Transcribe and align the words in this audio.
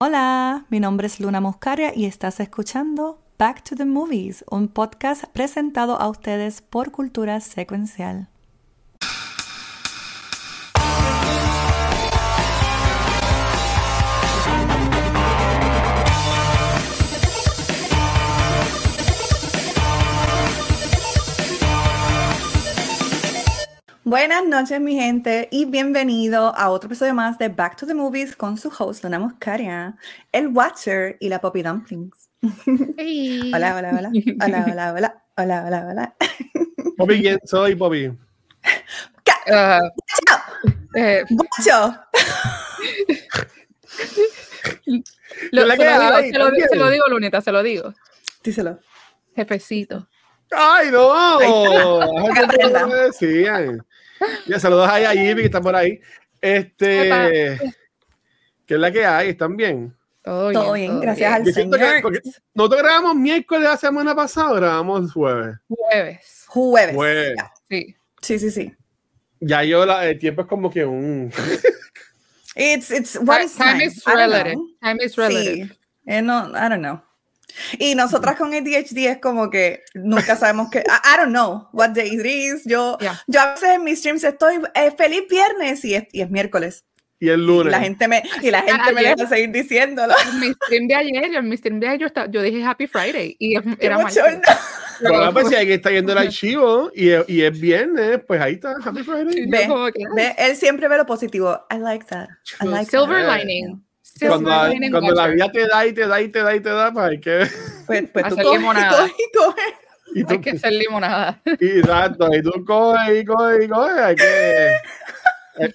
Hola, 0.00 0.64
mi 0.70 0.78
nombre 0.78 1.08
es 1.08 1.18
Luna 1.18 1.40
Muscaria 1.40 1.92
y 1.92 2.04
estás 2.04 2.38
escuchando 2.38 3.18
Back 3.36 3.64
to 3.64 3.74
the 3.74 3.84
Movies, 3.84 4.44
un 4.48 4.68
podcast 4.68 5.24
presentado 5.24 6.00
a 6.00 6.08
ustedes 6.08 6.62
por 6.62 6.92
Cultura 6.92 7.40
Secuencial. 7.40 8.28
Buenas 24.08 24.42
noches, 24.46 24.80
mi 24.80 24.94
gente, 24.94 25.48
y 25.50 25.66
bienvenido 25.66 26.56
a 26.56 26.70
otro 26.70 26.86
episodio 26.88 27.12
más 27.12 27.36
de 27.36 27.50
Back 27.50 27.76
to 27.76 27.86
the 27.86 27.92
Movies 27.92 28.34
con 28.34 28.56
su 28.56 28.72
host, 28.78 29.04
Luna 29.04 29.18
Muscaria, 29.18 29.98
el 30.32 30.48
Watcher 30.48 31.18
y 31.20 31.28
la 31.28 31.42
Poppy 31.42 31.62
Dumplings. 31.62 32.30
Hey. 32.96 33.52
Hola, 33.54 33.76
hola, 33.76 33.90
hola. 33.98 34.10
Hola, 34.42 34.64
hola, 34.66 34.92
hola. 34.96 35.22
Hola, 35.36 35.64
hola, 35.66 35.86
hola. 35.90 36.14
Bobby, 36.96 37.20
¿quién 37.20 37.38
soy, 37.44 37.74
Bobby? 37.74 38.10
Ah, 39.52 39.82
eh, 40.94 41.22
¡Guacho! 41.28 41.94
lo- 45.52 45.66
la 45.66 45.76
se, 45.76 45.82
que 45.82 45.84
lo 45.84 46.00
digo, 46.22 46.32
se, 46.32 46.38
lo, 46.38 46.68
se 46.70 46.76
lo 46.76 46.88
digo, 46.90 47.04
Lunita, 47.08 47.42
se 47.42 47.52
lo 47.52 47.62
digo. 47.62 47.92
Díselo. 48.42 48.78
Jefecito. 49.36 50.08
¡Ay, 50.50 50.90
no! 50.90 51.12
Ahí 51.38 51.46
está. 52.56 52.88
Ya, 54.46 54.58
saludos 54.58 54.88
ahí 54.88 55.04
a 55.04 55.12
Jimmy 55.12 55.40
que 55.42 55.46
están 55.46 55.62
por 55.62 55.74
ahí. 55.76 56.00
Este. 56.40 57.58
¿Qué 58.66 58.74
es 58.74 58.80
la 58.80 58.90
que 58.90 59.04
hay? 59.04 59.30
¿Están 59.30 59.56
bien? 59.56 59.94
Todo, 60.22 60.52
Todo 60.52 60.72
bien, 60.74 61.00
gracias 61.00 61.32
al 61.32 61.44
que- 61.44 61.52
Señor. 61.52 61.80
porque 62.02 62.20
Nosotros 62.54 62.82
grabamos 62.82 63.14
miércoles 63.14 63.62
de 63.62 63.68
la 63.68 63.76
semana 63.76 64.14
pasada, 64.14 64.52
grabamos 64.54 65.12
jueves. 65.12 65.56
Jueves. 65.68 66.44
Jueves. 66.48 66.94
Jueves. 66.94 67.36
Sí. 67.70 67.96
Sí, 68.20 68.38
sí, 68.38 68.50
sí. 68.50 68.74
Ya 69.40 69.62
yo, 69.64 69.86
la- 69.86 70.06
el 70.06 70.18
tiempo 70.18 70.42
es 70.42 70.48
como 70.48 70.70
que 70.70 70.84
un. 70.84 71.32
It's, 72.56 72.90
it's, 72.90 73.18
what 73.22 73.40
is 73.40 73.54
time 73.54 73.72
time? 73.74 73.84
is 73.84 74.04
relative. 74.04 74.56
Time 74.82 74.98
is 75.04 75.16
relative. 75.16 75.66
Sí. 75.68 75.78
Eh, 76.06 76.20
no, 76.22 76.48
I 76.50 76.68
don't 76.68 76.80
know. 76.82 77.00
Y 77.78 77.94
nosotras 77.94 78.36
con 78.36 78.52
ADHD 78.54 79.06
es 79.06 79.18
como 79.18 79.50
que 79.50 79.82
nunca 79.94 80.36
sabemos 80.36 80.70
que, 80.70 80.78
I, 80.80 80.82
I 81.14 81.16
don't 81.16 81.30
know 81.30 81.68
what 81.72 81.90
day 81.90 82.08
it 82.14 82.24
is. 82.24 82.62
Yo, 82.64 82.96
Yeah. 83.00 83.20
yo 83.26 83.40
a 83.40 83.52
veces 83.54 83.70
en 83.70 83.84
mis 83.84 83.98
streams 83.98 84.22
estoy 84.24 84.56
eh, 84.74 84.92
feliz 84.96 85.22
viernes 85.28 85.84
y 85.84 85.94
es, 85.94 86.04
y 86.12 86.20
es 86.20 86.30
miércoles. 86.30 86.84
Y 87.20 87.30
el 87.30 87.40
Y 87.40 87.46
lunes. 87.46 87.72
la 87.72 87.80
gente 87.80 88.06
me, 88.06 88.22
y 88.42 88.50
la 88.52 88.62
gente 88.62 88.92
me 88.92 89.02
deja 89.02 89.26
seguir 89.26 89.50
diciéndolo. 89.50 90.14
En 90.30 90.38
mi 90.40 90.52
stream 90.52 90.86
de 90.86 90.94
ayer, 90.94 91.34
en 91.34 91.48
mi 91.48 91.56
stream 91.56 91.80
de 91.80 91.88
ayer, 91.88 92.00
yo, 92.00 92.06
estaba- 92.06 92.30
yo 92.30 92.42
dije 92.42 92.62
Happy 92.62 92.86
Friday 92.86 93.34
y 93.40 93.56
era 93.80 93.98
martes. 93.98 94.22
Bueno, 95.00 95.32
pues 95.32 95.48
si 95.48 95.54
alguien 95.56 95.78
está 95.78 95.90
yendo 95.90 96.12
el 96.12 96.18
archivo 96.28 96.90
y, 96.94 97.08
y 97.26 97.42
es 97.42 97.60
viernes, 97.60 98.20
pues 98.26 98.40
ahí 98.40 98.54
está. 98.54 98.76
Happy 98.84 99.02
Friday. 99.02 99.46
Ve, 99.48 99.68
ve, 100.14 100.34
él 100.38 100.54
siempre 100.56 100.86
ve 100.88 100.96
lo 100.96 101.06
positivo. 101.06 101.60
I 101.72 101.78
like 101.78 102.04
that. 102.06 102.28
I 102.60 102.66
like 102.66 102.90
Silver 102.90 103.24
that. 103.24 103.38
lining. 103.38 103.84
Cuando, 104.26 104.68
lining 104.68 104.90
cuando 104.90 105.14
la 105.14 105.26
vida 105.28 105.50
te 105.52 105.66
da 105.66 105.86
y 105.86 105.92
te 105.92 106.06
da 106.06 106.20
y 106.20 106.28
te 106.28 106.42
da 106.42 106.54
y 106.56 106.60
te 106.60 106.68
da, 106.70 106.92
pues 106.92 107.04
hay 107.06 107.20
que. 107.20 107.46
Pues, 107.86 108.04
pues 108.12 108.24
tú 108.28 108.36
coges 108.36 108.58
limonada. 108.60 109.06
y 109.06 109.36
coges. 109.36 109.64
Y 110.14 110.24
tú, 110.24 110.32
Hay 110.32 110.40
que 110.40 110.50
hacer 110.50 110.72
limonada. 110.72 111.40
y, 111.60 111.66
exacto, 111.78 112.28
y 112.34 112.42
tú 112.42 112.64
coges 112.64 113.20
y 113.20 113.24
coges 113.24 113.64
y 113.64 113.68
coges. 113.68 113.98
Hay 113.98 114.16
que. 114.16 114.70
hay, 115.58 115.72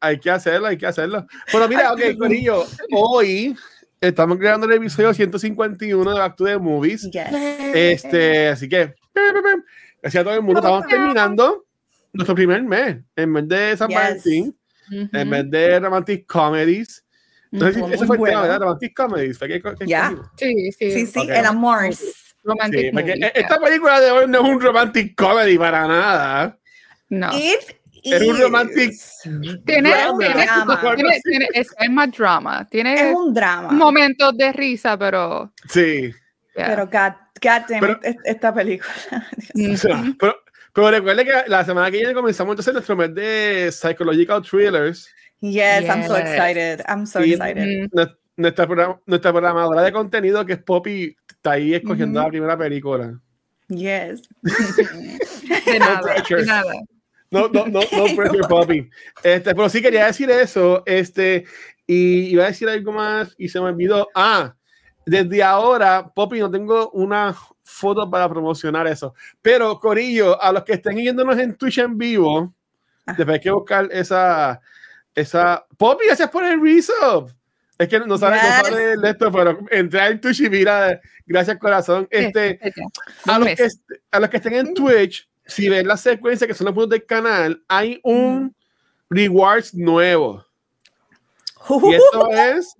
hay- 0.00 0.20
que 0.20 0.30
hacerlo, 0.30 0.66
hay 0.66 0.76
que 0.76 0.86
hacerlo. 0.86 1.26
Bueno, 1.52 1.68
mira, 1.68 1.92
ok, 1.92 2.00
Corillo, 2.18 2.64
hoy 2.92 3.56
estamos 4.00 4.38
creando 4.38 4.66
el 4.66 4.72
episodio 4.72 5.14
151 5.14 6.10
de 6.12 6.18
Back 6.18 6.36
to 6.36 6.44
the 6.44 6.58
Movies. 6.58 7.08
Yes. 7.10 7.26
Este, 7.74 8.48
así 8.48 8.68
que, 8.68 8.94
gracias 10.02 10.20
a 10.20 10.24
todo 10.24 10.34
el 10.34 10.42
mundo. 10.42 10.60
Estamos 10.60 10.86
terminando 10.88 11.64
nuestro 12.12 12.34
primer 12.34 12.62
mes, 12.62 12.96
en 13.14 13.32
vez 13.34 13.48
de 13.48 13.76
San 13.76 13.88
Yes. 13.88 13.96
Valentín, 13.96 14.58
en 14.90 15.30
vez 15.30 15.50
de 15.50 15.78
Romantic 15.80 16.26
Comedies. 16.26 17.04
Ese 17.64 18.06
fue 18.06 18.16
el 18.16 18.22
tema, 18.24 18.42
¿verdad? 18.42 18.60
Romantic 18.60 18.94
que- 18.96 19.60
que- 19.78 19.86
Ya. 19.86 20.14
que- 20.36 20.46
Sí, 20.46 20.72
sí. 20.72 20.90
Sí, 20.92 21.06
sí, 21.06 21.18
Ok. 21.20 21.28
el 21.30 21.44
amor. 21.46 21.78
Romantic 22.44 22.80
Sí, 22.80 22.92
movie, 22.92 23.32
esta 23.34 23.56
yeah. 23.56 23.58
película 23.58 24.00
de 24.00 24.10
hoy 24.12 24.24
no 24.28 24.38
es 24.44 24.48
un 24.50 24.60
romantic 24.60 25.16
comedy 25.16 25.58
para 25.58 25.86
nada. 25.88 26.56
No. 27.08 27.30
It 27.36 27.58
Es 28.04 28.22
un 28.22 28.36
is. 28.36 28.40
romantic 28.42 28.92
Tiene, 29.64 29.92
es, 31.54 31.90
más 31.90 32.12
drama. 32.12 32.64
Tiene 32.70 33.10
Es 33.10 33.14
un 33.16 33.34
drama. 33.34 33.72
momentos 33.72 34.36
de 34.36 34.52
risa, 34.52 34.96
pero. 34.96 35.52
Sí. 35.68 36.12
yeah. 36.54 36.66
Pero 36.68 36.86
God, 36.86 37.12
God 37.42 37.62
damn 37.68 37.80
Pero- 37.80 38.00
esta 38.24 38.54
película. 38.54 38.92
O 39.72 39.76
sea, 39.76 40.04
pero, 40.18 40.36
pero 40.72 40.90
recuerde 40.90 41.24
que 41.24 41.32
la 41.48 41.64
semana 41.64 41.90
que 41.90 41.98
viene 41.98 42.14
comenzamos 42.14 42.52
entonces 42.52 42.72
nuestro 42.74 42.94
mes 42.96 43.12
de 43.14 43.70
psychological 43.72 44.40
thrillers. 44.42 45.08
Yes, 45.40 45.84
I'm 45.88 46.06
so 46.06 46.16
Yes. 46.16 46.28
excited. 46.30 46.82
I'm 46.88 47.06
so 47.06 47.24
Y- 47.24 47.32
excited. 47.34 47.66
Mm, 47.66 47.88
Nues- 47.92 48.16
Nuestra, 48.38 48.66
program- 48.66 49.00
nuestra 49.06 49.32
programadora 49.32 49.82
de 49.82 49.92
contenido, 49.92 50.44
que 50.44 50.52
es 50.54 50.62
Poppy, 50.62 51.16
está 51.26 51.52
ahí 51.52 51.72
escogiendo 51.74 52.18
Ujú. 52.20 52.26
la 52.26 52.30
primera 52.30 52.58
película. 52.58 53.18
Yes. 53.68 54.22
de 55.66 55.78
nada, 55.78 56.00
pressure. 56.02 56.40
de 56.42 56.46
nada. 56.46 56.72
No, 57.30 57.48
no, 57.48 57.66
no, 57.66 57.80
no 57.80 57.86
pressure, 58.16 58.46
Poppy. 58.48 58.88
Este, 59.22 59.54
pero 59.54 59.68
sí 59.68 59.80
quería 59.82 60.06
decir 60.06 60.30
eso. 60.30 60.82
Este, 60.86 61.44
y 61.86 62.26
iba 62.32 62.44
a 62.44 62.48
decir 62.48 62.68
algo 62.68 62.92
más 62.92 63.34
y 63.38 63.48
se 63.48 63.58
me 63.60 63.66
olvidó. 63.66 64.06
Ah, 64.14 64.54
desde 65.06 65.42
ahora, 65.42 66.06
Poppy, 66.14 66.38
no 66.40 66.50
tengo 66.50 66.90
una 66.90 67.34
foto 67.64 68.08
para 68.10 68.28
promocionar 68.28 68.86
eso. 68.86 69.14
Pero, 69.40 69.78
Corillo, 69.78 70.40
a 70.42 70.52
los 70.52 70.62
que 70.64 70.74
estén 70.74 70.94
viéndonos 70.96 71.38
en 71.38 71.54
Twitch 71.56 71.78
en 71.78 71.96
vivo, 71.96 72.52
después 73.06 73.28
hay 73.30 73.40
que 73.40 73.50
buscar 73.50 73.88
esa. 73.92 74.60
Esa... 75.16 75.66
Poppy, 75.76 76.06
gracias 76.06 76.30
por 76.30 76.44
el 76.44 76.60
resub. 76.60 77.32
Es 77.78 77.88
que 77.88 77.98
no 78.00 78.16
sabe, 78.16 78.36
Yes. 78.36 78.70
no 78.70 78.76
sabe 78.76 79.10
esto, 79.10 79.32
pero 79.32 79.58
entré 79.70 80.06
en 80.06 80.20
Twitch 80.20 80.40
y 80.40 80.48
mira, 80.48 81.00
gracias 81.26 81.58
corazón. 81.58 82.06
Este, 82.10 82.58
a 83.26 83.38
los, 83.38 83.48
que, 83.48 83.68
a 84.10 84.20
los 84.20 84.30
que 84.30 84.36
estén 84.38 84.54
en 84.54 84.74
Twitch, 84.74 85.28
si 85.44 85.68
ven 85.68 85.86
la 85.86 85.96
secuencia 85.96 86.46
que 86.46 86.54
son 86.54 86.66
los 86.66 86.74
puntos 86.74 86.90
del 86.90 87.04
canal, 87.04 87.62
hay 87.68 88.00
un 88.02 88.54
rewards 89.10 89.74
nuevo. 89.74 90.44
Y 91.68 91.94
esto 91.94 92.30
es 92.30 92.74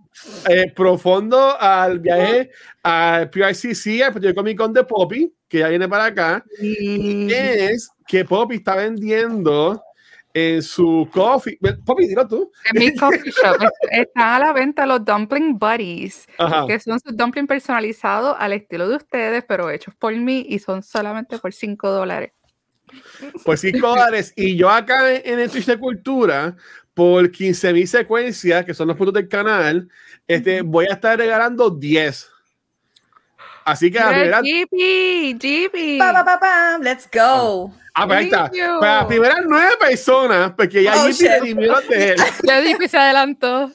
eh, 0.49 0.73
profundo 0.75 1.61
al 1.61 1.99
viaje 1.99 2.51
al 2.83 3.29
PICC, 3.29 4.03
al 4.03 4.15
Rico 4.15 4.35
Comic 4.35 4.57
Con 4.57 4.73
de 4.73 4.85
Poppy, 4.85 5.35
que 5.47 5.59
ya 5.59 5.69
viene 5.69 5.89
para 5.89 6.07
acá. 6.07 6.45
Mm. 6.59 7.29
Es 7.31 7.91
que 8.07 8.25
Poppy 8.25 8.57
está 8.57 8.77
vendiendo 8.77 9.83
en 10.37 10.63
su 10.63 11.09
coffee. 11.15 11.59
Poppy, 11.83 12.09
dilo 12.09 12.29
tú. 12.29 12.53
En 12.71 12.79
mi 12.79 12.95
coffee 12.95 13.31
shop 13.31 13.57
es- 13.63 14.01
están 14.03 14.35
a 14.35 14.39
la 14.39 14.53
venta 14.53 14.85
los 14.85 15.03
Dumpling 15.03 15.59
Buddies, 15.59 16.27
Ajá. 16.37 16.67
que 16.67 16.79
son 16.79 17.01
sus 17.01 17.17
dumplings 17.17 17.49
personalizados 17.49 18.37
al 18.39 18.53
estilo 18.53 18.87
de 18.87 18.97
ustedes, 18.97 19.45
pero 19.49 19.71
hechos 19.71 19.95
por 19.95 20.15
mí 20.15 20.45
y 20.47 20.59
son 20.59 20.83
solamente 20.83 21.39
por 21.39 21.55
5 21.55 21.91
dólares. 21.91 22.33
por 23.45 23.57
5 23.57 23.89
dólares. 23.89 24.35
Y 24.37 24.57
yo 24.57 24.69
acá 24.71 25.11
en, 25.15 25.41
el 25.41 25.51
Twitch 25.51 25.65
de 25.67 25.79
Cultura, 25.79 26.55
por 26.93 27.31
15 27.31 27.73
mil 27.73 27.89
secuencias, 27.89 28.65
que 28.67 28.75
son 28.75 28.89
los 28.89 28.97
puntos 28.97 29.15
del 29.15 29.29
canal, 29.29 29.89
este, 30.29 30.61
voy 30.61 30.85
a 30.91 30.95
estar 30.95 31.19
regalando 31.19 31.71
10. 31.71 32.31
Así 33.66 33.91
que 33.91 33.99
la 33.99 34.09
primera, 34.10 34.41
Jeepy, 34.43 35.37
Jeepy. 35.41 35.99
Pa, 35.99 36.12
pa, 36.12 36.25
pa, 36.25 36.38
pa, 36.38 36.78
Let's 36.81 37.09
go. 37.12 37.72
ah, 37.94 38.06
pues 38.06 38.19
ahí 38.19 38.25
está. 38.27 38.49
Para 38.78 38.97
las 38.99 39.06
primeras 39.06 39.38
nueve 39.44 39.72
personas, 39.81 40.53
porque 40.56 40.84
ya 40.84 40.94
Oh, 41.03 41.09
redimió 41.09 41.72
los 41.72 41.88
de 41.88 42.10
él. 42.10 42.16
Ya 42.44 42.60
Jeepy 42.60 42.87
se 42.88 42.97
adelantó. 42.97 43.72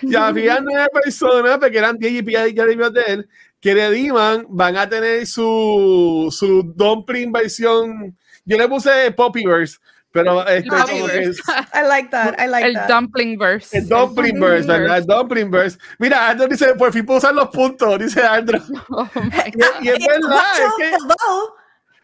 Ya 0.00 0.32
primeras 0.32 0.62
nueve 0.62 0.88
personas, 0.92 1.58
porque 1.58 1.76
eran 1.76 1.98
10 1.98 2.12
Jeepy 2.12 2.32
ya, 2.32 2.64
redimió 2.64 2.88
de 2.90 3.02
él, 3.06 3.28
que 3.60 3.74
rediman, 3.74 4.46
van 4.48 4.76
a 4.78 4.88
tener 4.88 5.26
su, 5.26 6.28
su 6.34 6.62
dumpling 6.74 7.30
versión. 7.30 8.16
Yo 8.46 8.56
le 8.56 8.66
puse 8.66 9.10
Poppyverse, 9.12 9.78
pero 10.14 10.46
este, 10.46 10.68
como 10.70 10.86
que 10.86 10.92
Poppyverse. 11.00 11.42
I 11.74 11.82
like 11.88 12.08
that. 12.10 12.34
I 12.40 12.46
like 12.48 12.66
El 12.68 12.74
that. 12.74 12.88
dumpling 12.88 13.36
verse. 13.36 13.76
El 13.76 13.88
dumpling 13.88 14.40
verse, 14.40 14.66
¿verdad? 14.68 14.98
El 14.98 15.06
dumpling 15.06 15.50
verse. 15.50 15.76
Mira, 15.98 16.30
Andrew 16.30 16.48
dice, 16.48 16.74
por 16.76 16.92
fin 16.92 17.04
puedo 17.04 17.18
usar 17.18 17.34
los 17.34 17.48
puntos, 17.48 17.98
dice 17.98 18.22
Andrew. 18.22 18.62
Oh 18.88 19.08
my 19.16 19.30
Y, 19.52 19.60
es- 19.60 19.72
y 19.82 19.88
es 19.88 19.98
Eh, 19.98 20.06
verdad, 20.08 20.42
es 20.56 20.72
que, 20.78 20.88
hello. 20.94 21.54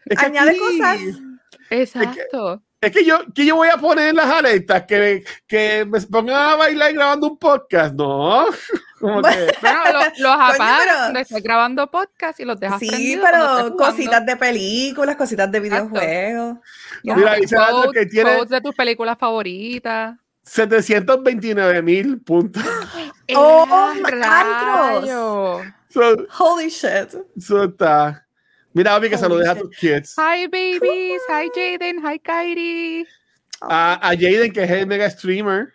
es 0.05 0.19
que 0.19 0.25
Añade 0.25 0.49
aquí- 0.51 0.59
cosas. 0.59 0.99
Exacto. 1.69 2.61
Es 2.81 2.91
que 2.91 3.05
yo, 3.05 3.19
que 3.35 3.45
yo 3.45 3.55
voy 3.57 3.67
a 3.69 3.77
poner 3.77 4.09
en 4.09 4.15
las 4.15 4.25
alertas 4.25 4.85
que, 4.87 5.23
que 5.45 5.85
me 5.87 6.01
pongan 6.01 6.35
a 6.35 6.55
bailar 6.55 6.91
grabando 6.93 7.27
un 7.27 7.37
podcast, 7.37 7.93
¿no? 7.93 8.45
Como 8.99 9.21
que, 9.21 9.53
Bueno, 9.61 9.83
lo- 9.93 9.99
los 9.99 10.11
pero- 10.17 10.31
apagas 10.31 11.15
estés 11.15 11.43
grabando 11.43 11.89
podcast 11.91 12.39
y 12.39 12.45
los 12.45 12.59
dejas 12.59 12.79
Sí, 12.79 13.19
pero 13.21 13.75
cositas 13.75 14.25
de 14.25 14.35
películas, 14.35 15.15
cositas 15.15 15.51
de 15.51 15.59
videojuegos. 15.59 16.57
Mira, 17.03 17.35
dice 17.35 17.55
que 17.93 18.05
tiene 18.07 18.45
de 18.45 18.61
tus 18.61 18.75
películas 18.75 19.15
favoritas. 19.19 20.17
729 20.43 21.81
mil 21.83 22.19
puntos. 22.21 22.63
Oh, 23.33 23.93
¡Eh! 23.95 25.71
So, 25.87 26.27
Holy 26.37 26.67
shit. 26.69 27.15
so 27.39 27.63
está. 27.63 28.25
Mira, 28.73 28.95
Obi, 28.95 29.09
que 29.09 29.15
Holy 29.15 29.21
saludes 29.21 29.47
a 29.49 29.55
tus 29.55 29.69
kids. 29.77 30.15
Hi 30.17 30.47
babies, 30.47 31.21
hi 31.27 31.49
Jaden, 31.53 31.99
hi 32.05 32.19
Kairi. 32.19 33.05
A, 33.61 34.09
a 34.09 34.15
Jaden, 34.15 34.51
que 34.51 34.63
es 34.63 34.71
el 34.71 34.87
mega 34.87 35.09
streamer. 35.09 35.73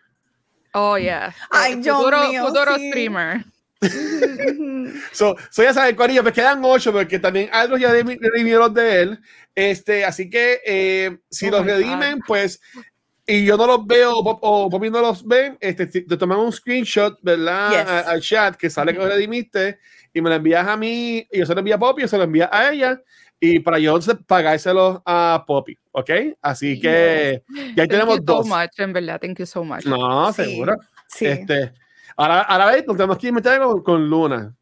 Oh 0.72 0.96
yeah. 0.98 1.34
Ay, 1.50 1.76
Dios 1.76 1.96
futuro, 1.96 2.28
mío, 2.28 2.46
futuro 2.46 2.76
sí. 2.76 2.88
streamer. 2.90 3.44
So, 5.12 5.36
so 5.50 5.62
ya 5.62 5.74
saben, 5.74 5.94
Corillo, 5.96 6.22
me 6.22 6.32
quedan 6.32 6.60
ocho 6.64 6.92
porque 6.92 7.18
también 7.18 7.50
otros 7.54 7.78
ya 7.80 7.92
redimi- 7.92 8.18
redimieron 8.20 8.72
de 8.72 9.02
él. 9.02 9.18
Este, 9.54 10.04
así 10.04 10.30
que 10.30 10.60
eh, 10.64 11.18
si 11.30 11.48
Oh 11.48 11.50
los 11.52 11.62
my 11.64 11.66
God. 11.72 11.78
redimen, 11.78 12.18
pues, 12.26 12.60
y 13.26 13.44
yo 13.44 13.56
no 13.56 13.66
los 13.66 13.86
veo 13.86 14.12
o, 14.12 14.38
o 14.40 14.70
Poppy 14.70 14.88
no 14.90 15.00
los 15.00 15.26
ven, 15.26 15.56
este, 15.60 15.86
te 15.86 16.16
tomamos 16.16 16.46
un 16.46 16.52
screenshot, 16.52 17.18
¿verdad? 17.22 17.70
Yes. 17.70 17.88
A- 17.88 18.10
Al 18.10 18.20
chat 18.22 18.56
que 18.56 18.70
sale 18.70 18.92
que 18.92 18.98
los 18.98 19.08
redimiste 19.08 19.78
y 20.16 20.22
me 20.22 20.30
lo 20.30 20.36
envías 20.36 20.66
a 20.66 20.76
mí, 20.78 21.26
y 21.30 21.38
yo 21.38 21.44
se 21.46 21.52
lo 21.52 21.58
envío 21.60 21.74
a 21.74 21.78
Poppy, 21.78 22.02
yo 22.02 22.08
se 22.08 22.16
lo 22.16 22.24
envío 22.24 22.48
a 22.50 22.70
ella, 22.72 22.98
y 23.38 23.58
para 23.60 23.78
yo 23.78 23.98
pagárselo 24.26 25.02
a 25.04 25.44
Poppy, 25.46 25.76
¿ok? 25.92 26.10
Así 26.40 26.80
que 26.80 27.42
ya 27.54 27.74
Thank 27.82 27.90
tenemos 27.90 28.16
you 28.18 28.24
dos. 28.24 28.46
so 28.48 28.54
much, 28.56 28.70
en 28.78 28.92
verdad. 28.94 29.20
Thank 29.20 29.38
you 29.40 29.46
so 29.46 29.62
much. 29.62 29.84
No, 29.84 30.32
Sí. 30.32 30.44
seguro. 30.44 30.76
Sí. 31.06 31.26
Este, 31.26 31.72
ahora, 32.16 32.40
ahora 32.42 32.66
ves, 32.66 32.86
nos 32.86 32.96
tenemos 32.96 33.18
que 33.18 33.28
inventar 33.28 33.60
con, 33.60 33.82
con 33.82 34.08
Luna. 34.08 34.54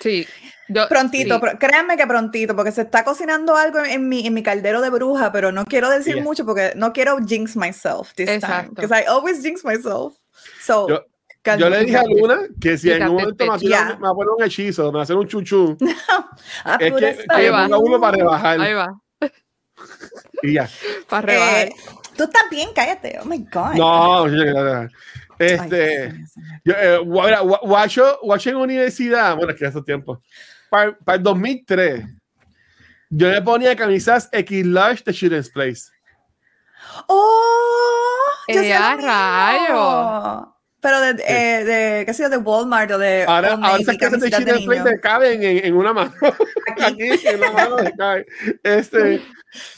Sí. 0.00 0.26
Yo, 0.68 0.88
Prontito, 0.88 1.34
sí. 1.34 1.40
pro- 1.42 1.58
créanme 1.58 1.98
que 1.98 2.06
prontito, 2.06 2.56
porque 2.56 2.72
se 2.72 2.80
está 2.80 3.04
cocinando 3.04 3.54
algo 3.54 3.80
en 3.80 4.08
mi, 4.08 4.26
en 4.26 4.32
mi 4.32 4.42
caldero 4.42 4.80
de 4.80 4.88
bruja, 4.88 5.30
pero 5.30 5.52
no 5.52 5.66
quiero 5.66 5.90
decir 5.90 6.14
Yeah. 6.14 6.24
mucho 6.24 6.46
porque 6.46 6.72
no 6.76 6.94
quiero 6.94 7.18
jinx 7.18 7.54
myself 7.56 8.14
this 8.14 8.24
time. 8.26 8.36
Exacto. 8.36 8.72
Because 8.74 9.02
I 9.02 9.04
always 9.06 9.42
jinx 9.42 9.62
myself. 9.62 10.14
So, 10.62 10.88
Yo- 10.88 11.04
calma- 11.44 11.60
Yo 11.60 11.70
le 11.70 11.84
dije 11.84 11.96
a 11.96 12.02
Luna 12.04 12.38
que 12.60 12.76
si 12.78 12.90
en 12.90 13.02
un 13.04 13.12
momento 13.14 13.46
me, 13.52 13.58
Yeah. 13.58 13.96
me 14.00 14.08
poner 14.08 14.30
un 14.36 14.42
hechizo, 14.42 14.86
me 14.86 14.94
va 14.94 15.00
a 15.00 15.02
hacer 15.04 15.16
un 15.16 15.28
chuchú, 15.28 15.76
Ah, 16.64 16.78
es 16.80 16.92
que, 16.92 16.98
que 17.16 17.24
Ahí 17.28 17.48
va. 17.50 17.64
ponga 17.64 17.78
uno 17.78 18.00
para 18.00 18.16
rebajar 18.16 18.60
Ahí 18.60 18.72
va, 18.74 19.00
y 20.42 20.52
ya. 20.54 20.68
para 21.08 21.22
rebajar. 21.26 21.66
Eh, 21.68 21.72
Tú 22.16 22.22
estás 22.24 22.42
bien, 22.50 22.68
cállate. 22.74 23.18
Oh 23.20 23.24
my 23.24 23.38
God. 23.52 23.74
No, 23.74 24.24
Ay, 24.24 24.88
este, 25.38 26.12
sí. 26.12 26.16
yo, 26.64 26.74
eh, 26.76 26.98
guacho, 26.98 28.20
guacho 28.22 28.50
en 28.50 28.56
universidad, 28.56 29.36
bueno, 29.36 29.50
es 29.52 29.58
que 29.58 29.66
hace 29.66 29.82
tiempo, 29.82 30.22
para, 30.70 30.96
para 30.98 31.16
el 31.16 31.22
2003, 31.24 32.04
yo 33.10 33.28
me 33.28 33.42
ponía 33.42 33.74
camisas 33.74 34.28
X 34.30 34.64
large 34.64 35.02
de 35.04 35.12
Children's 35.12 35.50
Place. 35.50 35.82
¡Oh! 37.08 38.30
Yo 38.48 38.60
Eh, 38.60 38.96
rayo. 38.96 40.53
Pero 40.84 41.00
de, 41.00 41.24
eh, 41.26 41.64
de, 41.64 42.04
qué 42.04 42.12
sé 42.12 42.24
yo, 42.24 42.28
de 42.28 42.36
Walmart 42.36 42.90
o 42.90 42.98
de 42.98 43.24
Ahora, 43.26 43.54
ahora 43.54 43.78
esas 43.80 43.96
camisas 43.96 44.44
de 44.44 44.52
niño. 44.52 44.84
me 44.84 45.00
caben 45.00 45.42
en, 45.42 45.64
en 45.64 45.74
una 45.74 45.94
mano. 45.94 46.12
Aquí, 46.84 47.08
en 47.24 47.38
una 47.38 47.52
mano 47.52 47.76
me 47.78 47.90
cabe. 47.92 48.26
Este, 48.62 49.22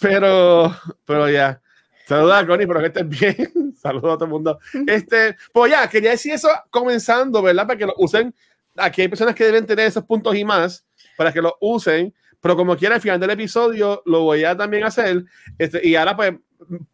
pero, 0.00 0.76
pero 1.04 1.30
ya. 1.30 1.62
Saludos 2.08 2.34
a 2.34 2.44
Connie, 2.44 2.66
pero 2.66 2.80
que 2.80 2.86
estés 2.86 3.08
bien. 3.08 3.72
Saludos 3.80 4.14
a 4.14 4.16
todo 4.16 4.24
el 4.24 4.30
mundo. 4.32 4.58
Este, 4.84 5.36
pues 5.52 5.70
ya, 5.70 5.88
quería 5.88 6.10
decir 6.10 6.32
eso 6.32 6.48
comenzando, 6.70 7.40
¿verdad? 7.40 7.68
Para 7.68 7.78
que 7.78 7.86
lo 7.86 7.94
usen. 7.98 8.34
Aquí 8.76 9.02
hay 9.02 9.08
personas 9.08 9.36
que 9.36 9.44
deben 9.44 9.64
tener 9.64 9.86
esos 9.86 10.02
puntos 10.02 10.34
y 10.34 10.44
más 10.44 10.84
para 11.16 11.32
que 11.32 11.40
lo 11.40 11.56
usen. 11.60 12.12
Pero 12.40 12.56
como 12.56 12.76
quiera, 12.76 12.96
al 12.96 13.00
final 13.00 13.20
del 13.20 13.30
episodio 13.30 14.02
lo 14.06 14.22
voy 14.22 14.42
a 14.42 14.56
también 14.56 14.82
hacer. 14.82 15.24
Este, 15.56 15.86
y 15.86 15.94
ahora, 15.94 16.16
pues, 16.16 16.32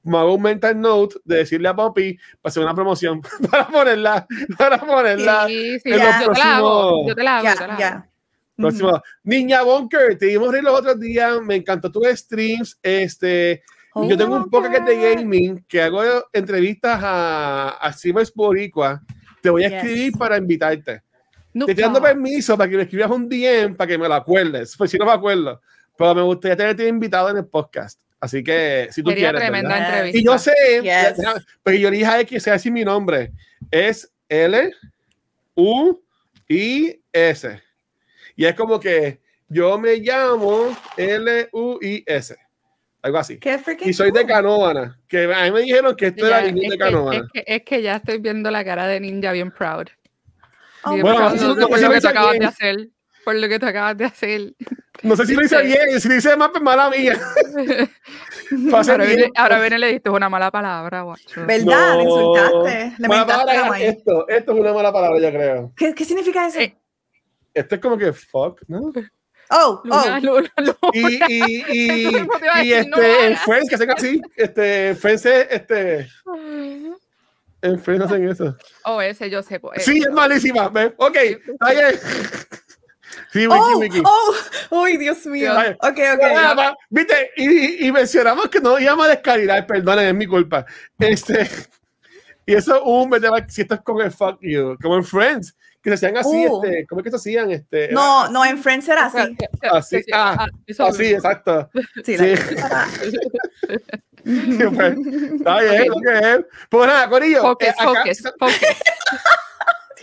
me 0.03 0.19
hago 0.19 0.35
un 0.35 0.43
mental 0.43 0.81
note 0.81 1.17
de 1.25 1.37
decirle 1.37 1.69
a 1.69 1.75
Poppy 1.77 2.15
para 2.41 2.51
hacer 2.51 2.63
una 2.63 2.75
promoción, 2.75 3.21
para 3.51 3.67
ponerla, 3.69 4.27
para 4.59 4.79
ponerla. 4.79 5.47
Sí, 5.47 5.79
sí, 5.81 5.91
en 5.91 5.99
yo, 5.99 6.05
los 6.05 6.21
yo 6.21 6.33
te 6.33 6.39
la 6.39 6.57
hago. 6.57 6.81
próximos- 6.81 7.09
Yo 7.09 7.15
te 7.15 7.23
la 7.23 7.39
hago. 7.39 7.47
yo 7.49 7.55
te 7.55 7.67
la 7.67 7.67
Ya, 7.67 7.73
hago. 7.73 7.79
ya. 7.81 8.09
Próximo. 8.57 9.03
Niña 9.25 9.63
Bunker, 9.63 10.19
te 10.19 10.27
dimos 10.27 10.53
reír 10.53 10.63
los 10.65 10.79
otros 10.79 11.01
días, 11.01 11.41
me 11.43 11.57
encantó 11.57 11.91
tus 11.91 12.07
streams. 12.09 12.79
Este, 12.83 13.63
Ujú. 13.95 14.11
yo 14.11 14.17
tengo 14.17 14.37
un 14.37 14.43
Oh, 14.43 14.51
podcast 14.51 14.87
de 14.87 15.15
gaming 15.15 15.65
que 15.67 15.83
hago 15.83 16.03
entrevistas 16.33 17.01
a, 17.03 17.69
a 17.81 17.93
streamers 17.93 18.33
boricua. 18.35 19.03
Te 19.41 19.51
voy 19.51 19.65
a 19.65 19.69
Yes. 19.69 19.77
escribir 19.79 20.13
para 20.19 20.37
invitarte. 20.37 21.03
No, 21.55 21.67
Te 21.67 21.73
estoy 21.73 21.83
dando 21.85 21.99
no. 21.99 22.05
permiso 22.07 22.57
para 22.57 22.71
que 22.71 22.77
me 22.77 22.83
escribas 22.85 23.11
un 23.11 23.29
DM 23.29 23.75
para 23.75 23.89
que 23.89 23.99
me 23.99 24.07
lo 24.09 24.15
acuerdes. 24.15 24.77
Pues 24.77 24.91
si 24.91 24.99
no 24.99 25.07
me 25.07 25.13
acuerdo. 25.13 25.61
Pero 25.97 26.15
me 26.15 26.23
gustaría 26.23 26.57
tenerte 26.57 26.87
invitado 26.89 27.31
en 27.31 27.39
el 27.39 27.47
podcast. 27.47 28.01
Así 28.23 28.45
que 28.45 28.87
si 28.93 29.03
tú 29.03 29.11
Sería 29.11 29.31
quieres. 29.31 29.41
tremenda 29.49 29.75
¿verdad? 29.75 29.89
entrevista. 30.07 30.19
Y 30.21 30.25
yo 30.25 30.39
sé, 30.39 30.53
Yes. 30.81 31.43
pero 31.65 31.77
yo 31.77 31.91
le 31.91 31.97
dije 31.97 32.09
a 32.09 32.25
que 32.25 32.39
sea 32.39 32.55
así 32.55 32.71
mi 32.71 32.85
nombre. 32.85 33.33
Es 33.69 34.09
L 34.29 34.71
U 35.57 36.01
I 36.49 37.01
S. 37.13 37.61
Y 38.37 38.45
es 38.45 38.55
como 38.55 38.79
que 38.79 39.21
yo 39.49 39.77
me 39.77 39.97
llamo 39.97 40.77
L 40.97 41.49
U 41.53 41.79
I 41.83 42.05
S. 42.07 42.37
Algo 43.03 43.19
así. 43.19 43.41
Y 43.81 43.93
soy 43.93 44.13
de. 44.13 44.25
Canóvana. 44.25 44.97
Que 45.09 45.25
a 45.25 45.43
mí 45.43 45.51
me 45.51 45.63
dijeron 45.63 45.97
que 45.97 46.07
esto 46.07 46.29
Ya, 46.29 46.39
era 46.39 46.47
es, 46.49 46.55
de 46.55 46.79
Canóvana. 46.79 47.17
es, 47.35 47.43
que, 47.45 47.55
es 47.57 47.63
que 47.65 47.83
ya 47.83 47.97
estoy 47.97 48.19
viendo 48.19 48.53
la 48.53 48.65
cara 48.65 48.87
de 48.87 49.01
Ninja 49.01 49.33
bien 49.33 49.51
proud. 49.51 49.89
Oh, 50.85 50.93
Bien 50.93 51.03
Bueno, 51.03 51.19
proud 51.19 51.35
eso- 51.35 51.55
de- 51.57 51.61
eso 51.63 51.69
por 51.69 51.81
lo 51.81 51.87
lo 51.89 51.91
que 51.91 51.97
hice 51.99 52.01
tú 52.01 52.09
acabas 52.09 52.31
bien. 52.31 52.41
de 52.43 52.47
hacer. 52.47 52.89
Por 53.25 53.35
lo 53.37 53.49
que 53.49 53.59
tú 53.59 53.67
acabas 53.67 53.97
de 53.97 54.05
hacer. 54.05 54.55
No 55.03 55.17
sé 55.17 55.27
si 55.27 55.35
lo 55.35 55.43
hice 55.45 55.63
¿Viste? 55.63 55.85
bien. 55.87 56.01
Si 56.01 56.09
lo 56.09 56.15
hice 56.17 56.37
mal, 56.37 56.51
pues 56.51 56.63
mala 56.63 56.91
mía. 56.91 57.19
Ahora 58.73 58.97
bien. 59.05 59.17
viene, 59.17 59.33
ahora 59.37 59.61
viene 59.61 59.77
y 59.77 59.79
le 59.79 59.87
diste 59.93 60.11
una 60.11 60.29
mala 60.29 60.51
palabra, 60.51 61.03
guacho. 61.03 61.47
¿Verdad? 61.47 61.97
Le 61.99 62.05
No. 62.05 62.11
insultaste. 62.11 62.95
Le 62.99 63.09
Mala 63.09 63.27
palabra 63.27 63.81
es 63.81 63.97
esto. 63.97 64.29
Esto 64.29 64.53
es 64.53 64.59
una 64.61 64.73
mala 64.73 64.93
palabra, 64.93 65.19
yo 65.21 65.31
creo. 65.31 65.73
¿Qué, 65.77 65.95
¿Qué 65.95 66.05
significa 66.05 66.47
eso? 66.47 66.61
Eh, 66.61 66.77
Esto 67.55 67.75
es 67.77 67.81
como 67.81 67.97
que 67.97 68.13
fuck, 68.13 68.61
¿no? 68.69 68.93
oh, 69.51 69.81
Luna, 69.85 70.17
oh. 70.17 70.21
Luna, 70.21 70.53
Luna. 70.59 70.77
Y, 70.93 71.33
y, 71.33 71.65
y, 71.69 72.13
no 72.13 72.35
este, 72.55 72.89
lo 72.89 73.03
en. 73.03 73.37
Friends, 73.39 73.69
que 73.69 73.75
hacen 73.77 73.91
así, 73.91 74.23
este, 74.37 74.89
en 74.91 74.97
Friends, 74.97 75.27
es, 75.27 75.47
este, 75.51 76.09
en 77.63 77.79
Friends 77.81 78.05
hacen 78.07 78.29
eso. 78.29 78.57
Oh, 78.85 79.01
ese 79.01 79.31
yo 79.31 79.43
sé. 79.43 79.61
pues, 79.61 79.85
Sí, 79.85 79.99
es 80.01 80.11
malísima, 80.11 80.69
¿ves? 80.69 80.93
Ok, 80.97 81.17
está 81.17 81.71
bien. 81.71 82.01
Sí, 83.33 83.47
Oh, 83.49 83.81
oh, 84.71 84.81
uy, 84.83 84.97
Dios 84.97 85.25
mío. 85.27 85.53
Dios. 85.55 85.77
Ok, 85.81 85.99
ok. 86.15 86.77
Viste, 86.91 87.31
y, 87.37 87.87
y 87.87 87.93
mencionamos 87.93 88.49
que 88.49 88.61
no 88.61 88.79
íbamos 88.79 89.07
a 89.07 89.11
descalilar, 89.11 89.67
perdonen, 89.67 90.07
es 90.09 90.15
mi 90.15 90.27
culpa. 90.27 90.65
Este, 90.99 91.49
y 92.47 92.55
eso, 92.55 92.83
un, 92.85 93.13
a 93.15 93.19
ver 93.19 93.51
si 93.51 93.63
esto 93.63 93.75
es 93.75 93.81
como 93.83 94.01
el 94.03 94.11
fuck 94.11 94.39
you, 94.43 94.77
como 94.83 94.97
en 94.97 95.05
Friends, 95.05 95.55
que 95.83 95.91
se 95.91 95.95
hacían 96.07 96.17
así, 96.17 96.47
Uh. 96.49 96.63
este, 96.65 96.87
¿cómo 96.87 97.01
es 97.01 97.05
que 97.05 97.11
se 97.11 97.17
hacían? 97.17 97.51
Este, 97.51 97.91
No, 97.93 98.29
no, 98.29 98.45
en 98.45 98.57
Friends 98.59 98.89
era 98.89 99.11
sí, 99.11 99.19
así. 99.19 99.37
sí, 99.37 99.47
sí, 99.61 99.69
Así, 99.71 99.97
sí, 99.97 100.03
sí, 100.05 100.11
ah, 100.15 100.37
ah, 100.39 100.47
eso 100.67 100.87
así, 100.87 101.03
mismo. 101.03 101.17
exacto. 101.19 101.71
Sí, 102.05 102.17
Sí. 102.19 102.35
la- 102.57 102.89
Sí, 104.25 104.65
pues, 104.77 104.97
Está 105.35 105.61
bien, 105.61 105.89
lo 105.89 105.97
que 106.01 106.19
es. 106.35 106.41
Pues 106.71 106.87
nada, 106.87 107.09
Corillo, 107.09 107.43
Focus, 107.43 107.67
eh, 107.67 107.71
acá, 107.77 107.85
focus, 107.85 108.23
focus. 108.39 108.55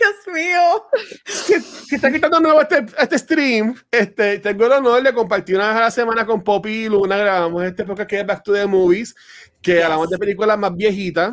Dios 0.00 0.34
mío. 0.34 0.84
si, 1.26 1.60
si 1.60 1.94
está 1.96 2.10
quitando 2.10 2.40
nuevo 2.40 2.60
este, 2.62 2.86
este 2.98 3.18
stream, 3.18 3.74
este, 3.90 4.38
tengo 4.38 4.66
el 4.66 4.72
honor 4.72 5.02
de 5.02 5.12
compartir 5.12 5.56
una 5.56 5.68
vez 5.68 5.76
a 5.76 5.80
la 5.82 5.90
semana 5.90 6.24
con 6.26 6.42
Poppy 6.42 6.70
y 6.84 6.88
Luna. 6.88 7.16
Grabamos 7.18 7.62
este 7.64 7.84
podcast 7.84 8.08
que 8.08 8.20
es 8.20 8.26
Back 8.26 8.42
to 8.42 8.52
the 8.54 8.66
Movies, 8.66 9.14
que 9.60 9.74
Yes. 9.74 9.84
hablamos 9.84 10.08
de 10.10 10.18
películas 10.18 10.58
más 10.58 10.74
viejitas. 10.74 11.32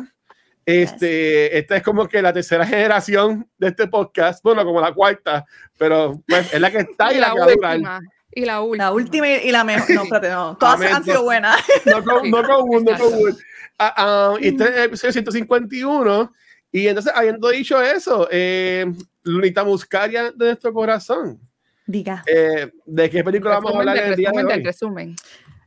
Este, 0.66 1.56
Esta 1.58 1.76
es 1.78 1.82
como 1.82 2.06
que 2.06 2.20
la 2.20 2.32
tercera 2.32 2.66
generación 2.66 3.48
de 3.56 3.68
este 3.68 3.86
podcast, 3.88 4.42
bueno, 4.44 4.62
como 4.64 4.82
la 4.82 4.92
cuarta, 4.92 5.46
pero 5.78 6.22
pues, 6.28 6.52
es 6.52 6.60
la 6.60 6.70
que 6.70 6.78
está 6.78 7.10
y, 7.12 7.16
Y 7.16 7.20
la, 7.20 7.28
la 7.28 7.34
que 7.34 7.40
va 7.40 7.44
a 7.46 7.50
durar. 7.54 7.76
última. 7.76 8.00
Y 8.34 8.44
la 8.44 8.60
última. 8.60 8.84
La 8.84 8.92
última 8.92 9.28
y 9.28 9.50
la 9.50 9.64
mejor. 9.64 9.90
No, 9.94 10.02
espérate, 10.02 10.28
no. 10.28 10.56
Todas 10.58 10.74
Amén, 10.74 10.92
han 10.92 11.04
sido 11.04 11.16
no. 11.16 11.22
buenas. 11.22 11.56
No 11.86 12.04
con, 12.04 12.30
no 12.30 12.42
con 12.44 12.84
no 12.84 12.98
con. 12.98 13.36
Ah, 13.78 13.94
ah, 13.96 14.34
y 14.40 14.48
este 14.48 14.64
es 14.64 14.70
el 14.70 14.82
episodio 14.82 15.12
151. 15.12 16.32
Y 16.70 16.86
entonces, 16.86 17.12
habiendo 17.14 17.48
dicho 17.48 17.80
eso, 17.80 18.28
eh, 18.30 18.86
Lunita 19.22 19.64
Muscaria 19.64 20.30
de 20.32 20.46
nuestro 20.46 20.72
corazón. 20.72 21.40
Diga. 21.86 22.22
Eh, 22.26 22.70
¿De 22.84 23.08
qué 23.08 23.24
película 23.24 23.54
vamos 23.54 23.74
a 23.74 23.78
hablar 23.78 23.96
el 23.96 24.16
día 24.16 24.30
de 24.30 24.44
hoy? 24.44 24.62
resumen. 24.62 25.16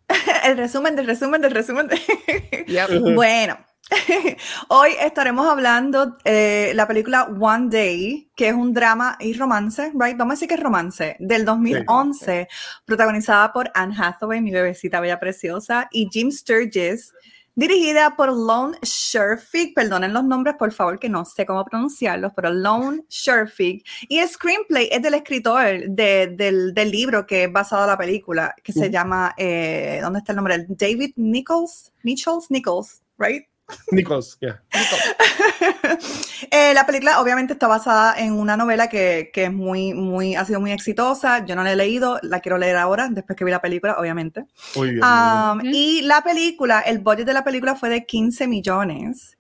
El 0.44 0.58
resumen 0.58 0.96
del 0.96 1.08
resumen 1.08 1.42
del 1.42 1.52
resumen. 1.52 1.88
de- 1.88 2.66
Yep. 2.68 3.16
Bueno, 3.16 3.58
hoy 4.68 4.92
estaremos 5.00 5.48
hablando 5.48 6.18
eh, 6.26 6.72
la 6.76 6.88
película 6.88 7.24
One 7.24 7.70
Day, 7.70 8.30
que 8.36 8.50
es 8.50 8.54
un 8.54 8.74
drama 8.74 9.18
y 9.20 9.34
romance, 9.34 9.92
right? 10.00 10.18
Vamos 10.18 10.34
a 10.34 10.36
decir 10.36 10.48
que 10.48 10.56
es 10.56 10.60
romance, 10.60 11.16
del 11.20 11.46
2011, 11.46 12.48
protagonizada 12.86 13.52
por 13.52 13.72
Anne 13.74 13.96
Hathaway, 13.98 14.42
mi 14.42 14.52
bebecita 14.52 15.00
bella 15.00 15.20
preciosa, 15.20 15.88
y 15.92 16.08
Jim 16.12 16.32
Sturgis, 16.32 17.14
dirigida 17.56 18.16
por 18.16 18.30
Lone 18.30 18.78
Sherfig, 18.82 19.74
perdonen 19.74 20.14
los 20.14 20.24
nombres 20.24 20.56
por 20.58 20.72
favor 20.72 21.00
que 21.00 21.10
no 21.10 21.26
sé 21.26 21.46
cómo 21.46 21.64
pronunciarlos, 21.66 22.32
pero 22.36 22.52
Lone 22.52 23.04
Sherfig, 23.10 23.84
y 24.08 24.20
el 24.20 24.30
screenplay 24.30 24.88
es 24.92 25.02
del 25.02 25.14
escritor 25.16 25.66
de- 25.90 26.28
del, 26.36 26.74
del 26.74 26.92
libro 26.92 27.26
que 27.28 27.44
es 27.46 27.52
basado 27.52 27.84
en 27.84 27.90
la 27.90 27.98
película, 27.98 28.56
que 28.64 28.72
se 28.74 28.90
llama, 28.90 29.34
eh, 29.38 30.00
¿dónde 30.02 30.20
está 30.20 30.32
el 30.32 30.38
nombre? 30.38 30.66
David 30.70 31.14
Nichols, 31.18 31.92
Nichols, 32.04 32.50
Nichols, 32.50 33.02
right? 33.18 33.46
Nichols, 33.92 34.38
yeah. 34.42 34.62
Eh, 36.54 36.74
la 36.74 36.86
película 36.86 37.22
obviamente 37.22 37.54
está 37.54 37.68
basada 37.68 38.14
en 38.18 38.34
una 38.34 38.58
novela 38.58 38.90
que, 38.90 39.30
que, 39.34 39.46
es 39.46 39.54
muy, 39.54 39.94
muy, 39.94 40.36
ha 40.36 40.44
sido 40.44 40.60
muy 40.60 40.72
exitosa. 40.72 41.46
Yo 41.46 41.56
no 41.56 41.64
la 41.64 41.72
he 41.72 41.76
leído, 41.76 42.20
la 42.24 42.42
quiero 42.42 42.58
leer 42.58 42.76
ahora, 42.76 43.08
después 43.10 43.38
que 43.38 43.46
vi 43.46 43.52
la 43.52 43.62
película, 43.62 43.96
obviamente. 43.98 44.46
Muy 44.76 44.92
bien. 44.92 45.04
Um, 45.04 45.62
y 45.64 46.02
la 46.02 46.22
película, 46.22 46.82
el 46.82 47.00
budget 47.00 47.26
de 47.26 47.34
la 47.34 47.44
película 47.44 47.76
fue 47.76 47.90
de 47.90 48.06
15 48.06 48.48
millones 48.48 49.38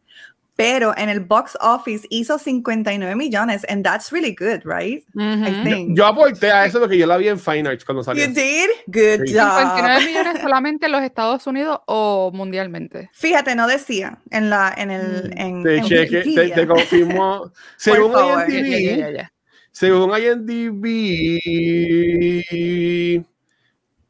pero 0.61 0.93
en 0.95 1.09
el 1.09 1.19
box 1.21 1.57
office 1.59 2.05
hizo 2.09 2.37
59 2.37 3.15
millones, 3.15 3.65
and 3.69 3.83
that's 3.83 4.11
really 4.11 4.35
good, 4.35 4.61
right? 4.63 5.03
Uh 5.15 5.21
-huh. 5.21 5.47
I 5.49 5.63
think. 5.63 5.97
Yo 5.97 6.05
aporté 6.05 6.51
a 6.51 6.65
eso 6.65 6.79
porque 6.79 6.97
yo 6.97 7.07
la 7.07 7.17
vi 7.17 7.27
en 7.29 7.39
Fine 7.39 7.67
Arts 7.69 7.83
cuando 7.83 8.03
salió. 8.03 8.25
You 8.25 8.33
did? 8.33 8.69
Good 8.87 9.25
Sí. 9.27 9.33
job. 9.33 9.57
59 9.57 10.05
millones 10.05 10.41
solamente 10.41 10.85
en 10.85 10.91
los 10.91 11.01
Estados 11.03 11.47
Unidos 11.47 11.79
o 11.87 12.31
mundialmente. 12.33 13.09
Fíjate, 13.13 13.55
no 13.55 13.67
decía 13.67 14.19
en 14.29 14.49
la 14.49 14.73
en 14.77 14.91
el 14.91 15.33
en, 15.35 15.63
Te, 15.63 15.77
en 15.77 15.83
cheque, 15.85 16.23
te, 16.55 16.67
confirmo. 16.67 17.51
Según 17.77 18.11
IMDb, 18.11 18.97
ya, 18.97 19.09
ya. 19.11 19.31
según 19.71 20.11
IMDb, 20.17 20.83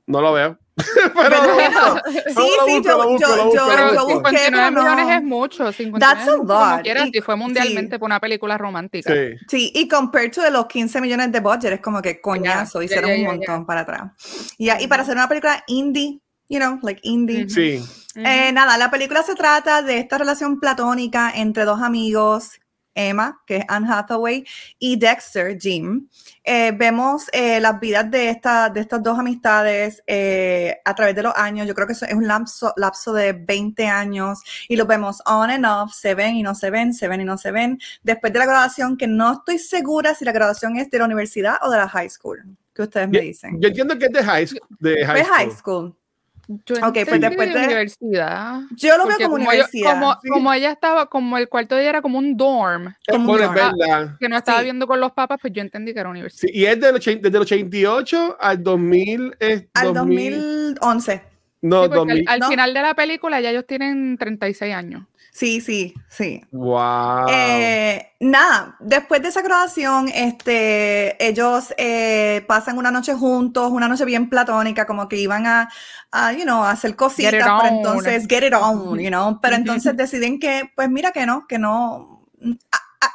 no 0.08 0.22
lo 0.22 0.34
veo. 0.34 0.61
Pero 1.16 1.96
Sí, 2.06 2.20
sí, 2.66 2.80
busco, 2.80 3.18
yo, 3.18 3.18
yo, 3.20 3.54
yo, 3.54 3.54
yo 3.54 4.06
busco. 4.06 4.06
busqué, 4.22 4.38
59 4.38 4.51
pero 4.51 4.72
millones 4.84 5.16
es 5.18 5.24
mucho. 5.24 5.72
59 5.72 6.00
That's 6.00 6.28
a 6.28 6.38
como 6.38 6.44
lot. 6.54 6.82
quieras, 6.84 7.08
Y- 7.08 7.12
si 7.12 7.22
fue 7.22 7.36
mundialmente 7.36 7.96
sí. 7.96 8.00
por 8.00 8.06
una 8.08 8.20
película 8.20 8.58
romántica. 8.58 9.13
Sí. 9.13 9.20
Sí, 9.48 9.72
y 9.75 9.88
compared 9.88 10.32
to 10.32 10.42
de 10.42 10.51
los 10.51 10.66
15 10.68 11.01
millones 11.01 11.32
de 11.32 11.40
budget, 11.40 11.74
es 11.74 11.82
como 11.82 12.01
que 12.01 12.22
coñazo, 12.22 12.80
ya, 12.82 12.86
hicieron 12.86 13.10
ya, 13.12 13.16
un 13.16 13.22
ya, 13.22 13.28
montón 13.30 13.66
para 13.66 13.82
atrás. 13.82 14.12
Y 14.58 14.88
para 14.88 15.04
hacer 15.04 15.16
una 15.16 15.28
película 15.28 15.63
indie, 15.68 16.20
you 16.50 16.60
know, 16.60 16.80
like 16.84 17.01
indie. 17.04 17.42
Ujú. 17.46 17.50
Sí. 17.50 17.78
Ujú. 18.16 18.25
Eh, 18.25 18.51
nada, 18.51 18.78
la 18.78 18.90
película 18.92 19.24
se 19.24 19.36
trata 19.36 19.82
de 19.82 19.98
esta 20.00 20.18
relación 20.18 20.60
platónica 20.60 21.32
entre 21.36 21.63
dos 21.66 21.82
amigos, 21.82 22.51
Emma, 22.95 23.41
que 23.45 23.57
es 23.57 23.65
Anne 23.67 23.88
Hathaway, 23.89 24.45
y 24.79 24.98
Dexter, 24.98 25.57
Jim. 25.60 26.07
Eh, 26.43 26.71
vemos 26.71 27.25
eh, 27.31 27.60
las 27.60 27.79
vidas 27.79 28.10
de, 28.10 28.29
esta, 28.29 28.69
de 28.69 28.81
estas 28.81 29.01
dos 29.01 29.17
amistades 29.17 30.03
eh, 30.07 30.77
a 30.83 30.95
través 30.95 31.15
de 31.15 31.24
los 31.24 31.33
años. 31.36 31.67
Yo 31.67 31.74
creo 31.74 31.88
que 31.88 31.93
eso 31.93 32.05
es 32.05 32.13
un 32.13 32.27
lapso, 32.27 32.74
lapso 32.77 33.13
de 33.13 33.33
20 33.33 33.88
años 33.88 34.39
y 34.67 34.75
los 34.75 34.88
vemos 34.88 35.21
on 35.25 35.50
and 35.50 35.65
off, 35.65 35.93
se 35.93 36.15
ven 36.15 36.36
y 36.36 36.43
no 36.43 36.55
se 36.55 36.69
ven, 36.69 36.93
se 36.93 37.07
ven 37.07 37.21
y 37.21 37.25
no 37.25 37.38
se 37.38 37.51
ven. 37.51 37.79
Después 38.03 38.33
de 38.33 38.39
la 38.39 38.45
graduación, 38.45 38.98
que 38.98 39.07
no 39.07 39.33
estoy 39.33 39.60
segura 39.60 40.15
si 40.15 40.25
la 40.25 40.31
graduación 40.31 40.77
es 40.77 40.89
de 40.89 41.00
la 41.00 41.05
universidad 41.05 41.55
o 41.62 41.69
de 41.69 41.77
la 41.77 41.88
high 41.88 42.10
school. 42.10 42.43
¿Qué 42.74 42.83
ustedes 42.83 43.10
me 43.10 43.19
dicen? 43.19 43.60
Yo 43.60 43.67
entiendo 43.67 43.98
que 43.98 44.05
es 44.05 44.12
de 44.12 44.24
high 44.24 44.48
school. 44.48 44.67
De 44.79 45.05
high 45.05 45.17
Fue 45.17 45.24
school. 45.24 45.36
high 45.36 45.51
school. 45.51 45.95
Yo 46.48 46.75
Ok, 46.75 46.93
pues 46.93 46.98
entendí 47.07 47.27
después 47.27 47.53
de- 47.53 47.60
universidad. 47.65 48.60
Yo 48.75 48.98
lo 48.98 49.07
veo 49.07 49.17
como 49.17 49.38
yo- 49.38 49.43
universidad. 49.43 49.91
como, 49.93 50.13
Sí. 50.21 50.27
como 50.29 50.53
ella 50.53 50.71
estaba, 50.71 51.05
como 51.05 51.38
el 51.38 51.48
cuarto 51.50 51.75
de 51.75 51.81
ella 51.81 51.89
era 51.91 52.01
como 52.01 52.17
un 52.17 52.36
dorm, 52.36 52.88
Es 53.07 53.15
Como 53.15 53.31
un 53.33 53.39
verdad. 53.39 53.71
que 54.19 54.27
no 54.29 54.38
estaba 54.38 54.60
Sí. 54.60 54.65
viendo 54.65 54.88
con 54.88 55.00
los 55.00 55.12
papas, 55.13 55.39
pues 55.41 55.53
yo 55.53 55.62
entendí 55.62 55.93
que 55.93 56.00
era 56.01 56.10
universidad. 56.10 56.50
Sí, 56.51 56.57
y 56.60 56.65
es 56.65 56.79
del 56.79 56.95
desde 56.95 57.27
el 57.29 57.38
88 57.41 58.38
al 58.39 58.63
2000. 58.63 59.36
Es 59.39 59.65
Al 59.74 59.93
2000 59.93 60.75
2011. 60.79 61.31
No, 61.62 61.84
Sí, 61.84 61.89
porque 61.89 62.13
2000. 62.15 62.25
al, 62.27 62.34
al 62.36 62.39
¿no? 62.39 62.50
final 62.50 62.74
de 62.74 62.82
la 62.82 62.94
película 62.96 63.39
ya 63.41 63.50
ellos 63.51 63.65
tienen 63.68 64.18
36 64.18 64.74
años. 64.74 65.03
Sí, 65.34 65.62
sí, 65.62 65.94
sí. 66.10 66.44
Wow. 66.51 67.27
Eh, 67.30 68.12
nada, 68.20 68.75
después 68.82 69.22
de 69.22 69.30
esa 69.30 69.41
graduación, 69.41 70.10
este, 70.13 71.15
ellos 71.25 71.74
eh, 71.77 72.44
pasan 72.48 72.77
una 72.77 72.91
noche 72.91 73.13
juntos, 73.13 73.72
una 73.72 73.88
noche 73.88 74.03
bien 74.03 74.30
platónica, 74.30 74.86
como 74.86 75.08
que 75.08 75.15
iban 75.15 75.48
a, 75.48 75.70
a, 76.12 76.34
you 76.34 76.44
know, 76.44 76.63
a 76.63 76.72
hacer 76.72 76.98
cositas, 76.98 77.32
Get 77.32 77.39
it 77.39 77.46
pero 77.46 77.58
on. 77.60 77.65
entonces, 77.77 78.27
get 78.27 78.44
it 78.46 78.53
on, 78.53 79.00
you 79.00 79.08
know, 79.08 79.39
pero 79.41 79.56
entonces 79.56 79.96
deciden 79.96 80.38
que, 80.38 80.70
pues 80.75 80.89
mira 80.89 81.12
que 81.13 81.25
no, 81.25 81.48
que 81.48 81.58
no, 81.60 82.27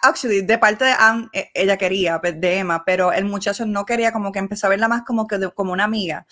actually, 0.03 0.43
de 0.43 0.59
parte 0.59 0.85
de 0.85 0.93
Anne, 0.93 1.29
ella 1.55 1.77
quería, 1.77 2.21
pues, 2.21 2.41
de 2.41 2.59
Emma, 2.59 2.85
pero 2.85 3.13
el 3.13 3.25
muchacho 3.25 3.67
no 3.67 3.85
quería, 3.85 4.13
como 4.13 4.33
que 4.33 4.39
empezó 4.39 4.67
a 4.67 4.71
verla 4.71 4.89
más 4.89 5.03
como 5.03 5.27
que 5.27 5.51
como 5.55 5.73
una 5.73 5.85
amiga 5.85 6.27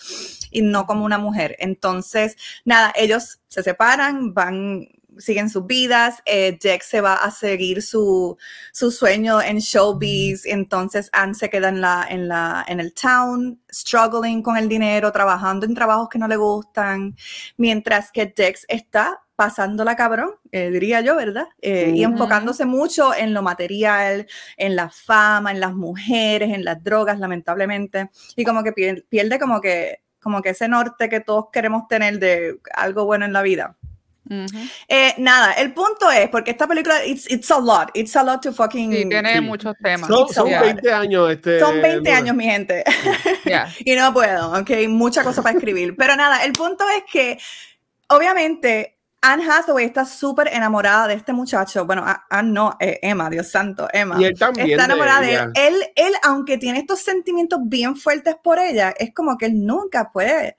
y 0.51 0.61
no 0.61 0.85
como 0.85 1.05
una 1.05 1.17
mujer. 1.17 1.55
Entonces, 1.59 2.35
nada, 2.65 2.93
ellos 2.95 3.39
se 3.47 3.63
separan, 3.63 4.33
van, 4.33 4.87
siguen 5.17 5.49
sus 5.49 5.65
vidas, 5.65 6.21
eh, 6.25 6.57
Jack 6.59 6.81
se 6.83 7.01
va 7.01 7.15
a 7.15 7.31
seguir 7.31 7.81
su, 7.81 8.37
su 8.71 8.91
sueño 8.91 9.41
en 9.41 9.59
showbiz, 9.59 10.45
entonces 10.45 11.09
Anne 11.13 11.33
se 11.33 11.49
queda 11.49 11.69
en, 11.69 11.81
la, 11.81 12.05
en, 12.09 12.27
la, 12.27 12.65
en 12.67 12.79
el 12.79 12.93
town, 12.93 13.61
struggling 13.71 14.41
con 14.41 14.57
el 14.57 14.67
dinero, 14.67 15.11
trabajando 15.11 15.65
en 15.65 15.73
trabajos 15.73 16.09
que 16.09 16.19
no 16.19 16.27
le 16.27 16.35
gustan, 16.35 17.15
mientras 17.57 18.11
que 18.11 18.25
Dex 18.25 18.65
está 18.67 19.24
pasándola 19.35 19.95
cabrón, 19.95 20.31
eh, 20.51 20.69
diría 20.71 21.01
yo, 21.01 21.15
¿verdad? 21.15 21.47
Eh, 21.61 21.91
Y 21.95 22.03
enfocándose 22.03 22.65
mucho 22.65 23.13
en 23.13 23.33
lo 23.33 23.41
material, 23.41 24.27
en 24.57 24.75
la 24.75 24.89
fama, 24.89 25.51
en 25.51 25.59
las 25.59 25.73
mujeres, 25.73 26.53
en 26.53 26.63
las 26.63 26.83
drogas, 26.83 27.19
lamentablemente, 27.19 28.09
y 28.35 28.43
como 28.45 28.63
que 28.63 28.71
pier- 28.73 29.05
pierde 29.09 29.37
como 29.39 29.59
que, 29.61 29.99
como 30.21 30.41
que 30.41 30.49
ese 30.49 30.67
norte 30.67 31.09
que 31.09 31.19
todos 31.19 31.45
queremos 31.51 31.87
tener 31.87 32.17
de 32.19 32.59
algo 32.73 33.05
bueno 33.05 33.25
en 33.25 33.33
la 33.33 33.41
vida. 33.41 33.75
Eh, 34.87 35.13
nada, 35.19 35.51
el 35.53 35.71
punto 35.71 36.09
es, 36.09 36.29
porque 36.29 36.49
esta 36.49 36.65
película, 36.65 37.05
it's, 37.05 37.29
it's 37.29 37.51
a 37.51 37.59
lot, 37.59 37.91
it's 37.93 38.15
a 38.15 38.23
lot 38.23 38.41
to 38.41 38.51
fucking... 38.51 38.91
Sí, 38.91 39.07
tiene 39.07 39.33
sí. 39.35 39.41
muchos 39.41 39.75
temas. 39.83 40.07
son, 40.07 40.27
son 40.33 40.47
Yeah. 40.47 40.61
20 40.63 40.91
años. 40.91 41.29
Este, 41.31 41.59
Son 41.59 41.79
20 41.79 41.97
Luna. 42.09 42.17
años, 42.17 42.35
mi 42.35 42.43
gente. 42.45 42.83
Ya. 43.45 43.67
y 43.85 43.93
no 43.93 44.11
puedo, 44.13 44.51
¿ok? 44.59 44.71
Mucha 44.89 45.23
cosa 45.23 45.43
para 45.43 45.55
escribir. 45.57 45.95
Pero 45.95 46.15
nada, 46.15 46.43
el 46.43 46.53
punto 46.53 46.83
es 46.97 47.03
que, 47.11 47.37
obviamente, 48.07 48.94
Anne 49.27 49.43
Hathaway 49.43 49.85
está 49.85 50.05
súper 50.05 50.49
enamorada 50.49 51.07
de 51.07 51.15
este 51.15 51.33
muchacho. 51.33 51.83
Bueno, 51.83 52.05
Anne 52.29 52.51
no, 52.51 52.77
eh, 52.79 52.99
Emma, 53.01 53.27
Dios 53.27 53.49
santo, 53.49 53.87
Emma. 53.91 54.21
Y 54.21 54.25
él 54.25 54.37
también. 54.37 54.69
Está 54.69 54.85
enamorada 54.85 55.21
de, 55.21 55.27
de 55.27 55.33
él. 55.33 55.51
él. 55.55 55.83
Él, 55.95 56.13
aunque 56.21 56.59
tiene 56.59 56.77
estos 56.77 56.99
sentimientos 56.99 57.59
bien 57.63 57.95
fuertes 57.95 58.35
por 58.43 58.59
ella, 58.59 58.93
es 58.99 59.15
como 59.15 59.35
que 59.35 59.47
él 59.47 59.65
nunca 59.65 60.11
puede, 60.11 60.57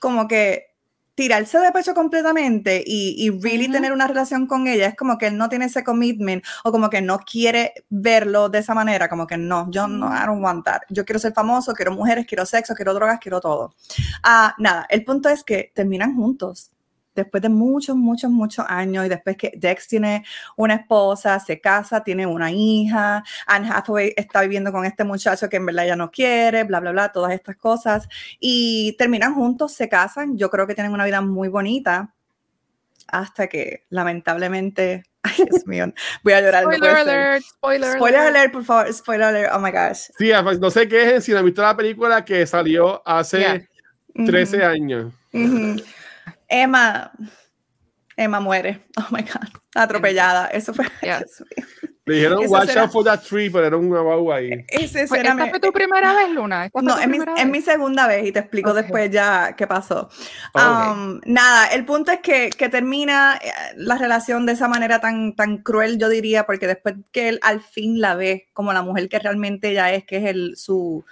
como 0.00 0.26
que 0.26 0.74
tirarse 1.14 1.60
de 1.60 1.70
pecho 1.70 1.94
completamente 1.94 2.82
y, 2.84 3.14
y 3.16 3.30
really 3.30 3.66
Ujú. 3.66 3.74
tener 3.74 3.92
una 3.92 4.08
relación 4.08 4.48
con 4.48 4.66
ella. 4.66 4.88
Es 4.88 4.96
como 4.96 5.16
que 5.16 5.28
él 5.28 5.36
no 5.36 5.48
tiene 5.48 5.66
ese 5.66 5.84
commitment 5.84 6.44
o 6.64 6.72
como 6.72 6.90
que 6.90 7.00
no 7.00 7.20
quiere 7.20 7.74
verlo 7.90 8.48
de 8.48 8.58
esa 8.58 8.74
manera. 8.74 9.08
Como 9.08 9.24
que 9.28 9.36
no, 9.36 9.70
yo 9.70 9.86
no, 9.86 10.08
I 10.08 10.26
don't 10.26 10.42
want 10.42 10.64
that. 10.64 10.80
Yo 10.88 11.04
quiero 11.04 11.20
ser 11.20 11.32
famoso, 11.32 11.72
quiero 11.72 11.92
mujeres, 11.92 12.26
quiero 12.26 12.44
sexo, 12.44 12.74
quiero 12.74 12.92
drogas, 12.92 13.20
quiero 13.20 13.40
todo. 13.40 13.76
Ah, 14.24 14.56
nada, 14.58 14.84
el 14.90 15.04
punto 15.04 15.28
es 15.28 15.44
que 15.44 15.70
terminan 15.72 16.16
juntos 16.16 16.73
después 17.14 17.42
de 17.42 17.48
muchos, 17.48 17.96
muchos, 17.96 18.30
muchos 18.30 18.64
años 18.68 19.06
y 19.06 19.08
después 19.08 19.36
que 19.36 19.52
Dex 19.56 19.86
tiene 19.88 20.24
una 20.56 20.74
esposa, 20.74 21.38
se 21.40 21.60
casa, 21.60 22.02
tiene 22.02 22.26
una 22.26 22.50
hija, 22.50 23.22
Anne 23.46 23.68
Hathaway 23.72 24.12
está 24.16 24.40
viviendo 24.42 24.72
con 24.72 24.84
este 24.84 25.04
muchacho 25.04 25.48
que 25.48 25.56
en 25.56 25.66
verdad 25.66 25.84
ella 25.84 25.96
no 25.96 26.10
quiere, 26.10 26.64
bla, 26.64 26.80
bla, 26.80 26.92
bla, 26.92 27.12
todas 27.12 27.32
estas 27.32 27.56
cosas 27.56 28.08
y 28.40 28.94
terminan 28.98 29.34
juntos, 29.34 29.72
se 29.74 29.88
casan, 29.88 30.36
yo 30.36 30.50
creo 30.50 30.66
que 30.66 30.74
tienen 30.74 30.92
una 30.92 31.04
vida 31.04 31.20
muy 31.20 31.48
bonita 31.48 32.12
hasta 33.08 33.46
que 33.48 33.84
lamentablemente, 33.90 35.04
ay 35.22 35.44
Dios 35.48 35.66
mío, 35.66 35.92
voy 36.22 36.32
a 36.32 36.40
llorar. 36.40 36.64
Spoiler 36.64 36.90
alert, 36.96 37.42
spoiler, 37.44 37.90
Spoiler 37.92 38.20
alert. 38.20 38.36
alert, 38.36 38.52
por 38.52 38.64
favor, 38.64 38.92
spoiler 38.92 39.28
alert, 39.28 39.52
oh 39.54 39.60
my 39.60 39.70
gosh. 39.70 40.10
Sí, 40.18 40.30
no 40.58 40.70
sé 40.70 40.88
qué 40.88 41.16
es, 41.16 41.24
si 41.24 41.32
no 41.32 41.38
he 41.38 41.42
visto 41.42 41.62
la 41.62 41.76
película 41.76 42.24
que 42.24 42.46
salió 42.46 43.06
hace 43.06 43.38
Yeah. 43.40 43.68
13 44.26 44.58
Ujú, 44.58 44.66
años. 44.66 45.12
ujú. 45.32 45.76
Emma, 46.62 47.10
Emma 48.16 48.38
muere, 48.40 48.86
oh 48.96 49.06
my 49.10 49.22
god, 49.22 49.48
atropellada, 49.74 50.46
eso 50.48 50.72
fue, 50.72 50.86
mío. 51.02 51.16
Le 52.06 52.16
dijeron, 52.16 52.42
Esa 52.42 52.50
watch 52.52 52.66
será- 52.68 52.82
out 52.82 52.92
for 52.92 53.02
that 53.02 53.20
tree, 53.22 53.48
pero 53.48 53.66
era 53.66 53.78
una 53.78 54.00
guagua 54.00 54.36
ahí. 54.36 54.50
Fue- 54.50 54.84
escena 54.84 55.04
¿Esta 55.22 55.34
me- 55.34 55.48
fue 55.50 55.58
tu 55.58 55.72
primera 55.72 56.12
vez, 56.12 56.30
Luna? 56.30 56.66
¿Esta 56.66 56.78
fue 56.78 56.86
No, 56.86 56.98
es 56.98 57.08
mi, 57.08 57.16
es 57.38 57.46
mi 57.48 57.62
segunda 57.62 58.06
vez 58.06 58.26
y 58.26 58.30
te 58.32 58.40
explico 58.40 58.70
Ok. 58.72 58.76
después 58.76 59.10
ya 59.10 59.54
qué 59.56 59.66
pasó. 59.66 60.10
Um, 60.54 61.20
nada, 61.24 61.68
el 61.68 61.86
punto 61.86 62.12
es 62.12 62.20
que, 62.20 62.50
que 62.50 62.68
termina 62.68 63.38
eh, 63.42 63.50
la 63.76 63.96
relación 63.96 64.44
de 64.44 64.52
esa 64.52 64.68
manera 64.68 65.00
tan, 65.00 65.34
tan 65.34 65.56
cruel, 65.62 65.96
yo 65.98 66.10
diría, 66.10 66.44
porque 66.44 66.66
después 66.66 66.96
que 67.10 67.30
él 67.30 67.38
al 67.42 67.62
fin 67.62 67.98
la 68.02 68.14
ve 68.14 68.48
como 68.52 68.74
la 68.74 68.82
mujer 68.82 69.08
que 69.08 69.18
realmente 69.18 69.70
ella 69.70 69.90
es, 69.94 70.04
que 70.04 70.18
es 70.18 70.24
el, 70.26 70.56
su, 70.58 71.06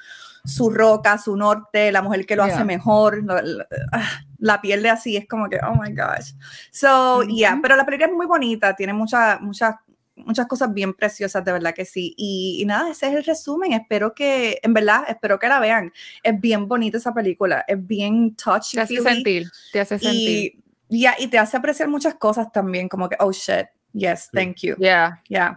su 0.44 0.68
roca, 0.68 1.16
su 1.16 1.36
norte, 1.38 1.90
la 1.90 2.02
mujer 2.02 2.26
que 2.26 2.36
lo 2.36 2.42
hace 2.42 2.56
Yeah. 2.56 2.64
mejor, 2.64 3.22
lo- 3.24 3.40
lo- 3.40 3.64
ah, 3.92 4.20
la 4.42 4.60
pierde 4.60 4.90
así, 4.90 5.16
es 5.16 5.26
como 5.28 5.48
que, 5.48 5.58
oh 5.62 5.74
my 5.74 5.94
gosh. 5.94 6.32
So, 6.72 7.22
yeah, 7.22 7.58
pero 7.62 7.76
la 7.76 7.86
película 7.86 8.08
es 8.08 8.12
muy 8.12 8.26
bonita, 8.26 8.74
tiene 8.74 8.92
muchas, 8.92 9.40
muchas 9.40 9.76
muchas 10.14 10.46
cosas 10.46 10.72
bien 10.74 10.94
preciosas, 10.94 11.44
de 11.44 11.52
verdad 11.52 11.74
que 11.74 11.84
sí. 11.84 12.14
Y, 12.16 12.58
y 12.60 12.64
nada, 12.66 12.90
ese 12.90 13.08
es 13.08 13.14
el 13.14 13.24
resumen. 13.24 13.72
Espero 13.72 14.14
que, 14.14 14.58
en 14.62 14.74
verdad, 14.74 15.04
espero 15.08 15.38
que 15.38 15.48
la 15.48 15.58
vean. 15.58 15.92
Es 16.22 16.38
bien 16.38 16.68
bonita 16.68 16.98
esa 16.98 17.14
película, 17.14 17.64
es 17.66 17.84
bien 17.86 18.34
touchy. 18.34 18.76
Te 18.76 18.82
hace 18.82 19.00
sentir, 19.00 19.50
te 19.72 19.80
hace 19.80 19.98
sentir. 19.98 20.52
Y, 20.88 21.00
ya, 21.00 21.14
y 21.18 21.28
te 21.28 21.38
hace 21.38 21.56
apreciar 21.56 21.88
muchas 21.88 22.14
cosas 22.14 22.52
también, 22.52 22.88
como 22.88 23.08
que, 23.08 23.16
oh 23.20 23.32
shit, 23.32 23.66
yes, 23.92 24.28
thank 24.32 24.56
you. 24.58 24.76
Yeah, 24.78 25.22
Yeah. 25.28 25.56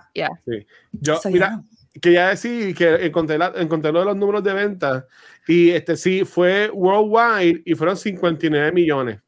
Yo, 0.94 1.18
So, 1.18 1.30
mira, 1.30 1.62
quería 2.01 2.29
decir 2.29 2.75
que 2.75 3.05
encontré, 3.05 3.37
la- 3.37 3.53
encontré 3.55 3.91
lo 3.91 3.99
de 3.99 4.05
los 4.05 4.15
números 4.17 4.43
de 4.43 4.53
venta 4.53 5.05
y 5.47 5.71
este 5.71 5.95
sí 5.95 6.23
fue 6.25 6.69
worldwide 6.71 7.61
y 7.65 7.75
fueron 7.75 7.95
59 7.97 8.71
millones. 8.71 9.19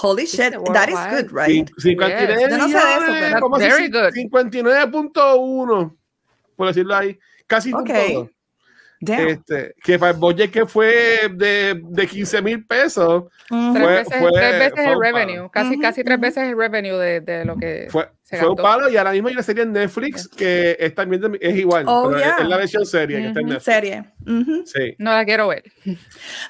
Holy 0.00 0.26
shit, 0.26 0.54
that 0.72 0.88
is 0.88 0.94
good, 1.10 1.32
right? 1.36 1.68
Cin- 1.68 1.74
59 1.76 2.46
Yo 2.50 2.56
no 2.58 2.68
sé 2.68 2.74
de 2.74 2.78
eso, 2.78 3.00
millones, 3.00 3.22
pero- 3.30 3.40
¿cómo 3.40 3.58
se 3.58 3.68
Very 3.68 3.86
dice? 3.88 3.98
good. 4.00 4.12
59.1, 4.14 5.96
por 6.56 6.66
decirlo 6.68 6.94
ahí. 6.96 7.18
Casi 7.46 7.72
un 7.72 7.80
Ok. 7.82 7.90
todo. 8.12 8.30
Damn. 9.00 9.28
Este, 9.28 9.74
que 9.82 9.96
para 9.98 10.10
el 10.12 10.18
budget 10.18 10.50
que 10.50 10.66
fue 10.66 11.28
de, 11.32 11.80
de 11.84 12.06
15 12.08 12.42
mil 12.42 12.66
pesos. 12.66 13.24
Tres 13.48 13.72
Fue- 13.72 13.86
veces, 13.86 14.18
fue- 14.18 14.32
tres 14.32 14.58
veces 14.58 14.72
fue 14.74 14.92
el 14.92 15.00
revenue, 15.00 15.50
casi, 15.52 15.70
Ujú, 15.74 15.80
casi 15.80 16.04
tres 16.04 16.18
veces 16.20 16.48
el 16.48 16.56
revenue 16.58 16.96
de, 16.98 17.20
de 17.20 17.44
lo 17.44 17.56
que 17.56 17.86
fue, 17.90 18.08
se 18.28 18.36
fue 18.36 18.50
un 18.50 18.56
palo. 18.56 18.88
Y 18.90 18.96
ahora 18.98 19.12
mismo 19.12 19.28
hay 19.28 19.34
una 19.34 19.42
serie 19.42 19.62
en 19.62 19.72
Netflix 19.72 20.28
que 20.28 20.76
es 20.78 20.94
también 20.94 21.22
de- 21.22 21.38
es 21.40 21.56
igual, 21.56 21.84
Oh, 21.88 22.04
pero 22.08 22.18
es- 22.18 22.24
yeah. 22.24 22.36
es, 22.40 22.48
la 22.48 22.56
versión 22.58 22.84
serie 22.84 23.16
que 23.22 23.26
está 23.28 23.40
en. 23.40 23.46
Netflix. 23.46 23.64
Serie. 23.64 24.04
Sí. 24.66 24.94
No 24.98 25.12
la 25.12 25.24
quiero 25.24 25.48
ver. 25.48 25.64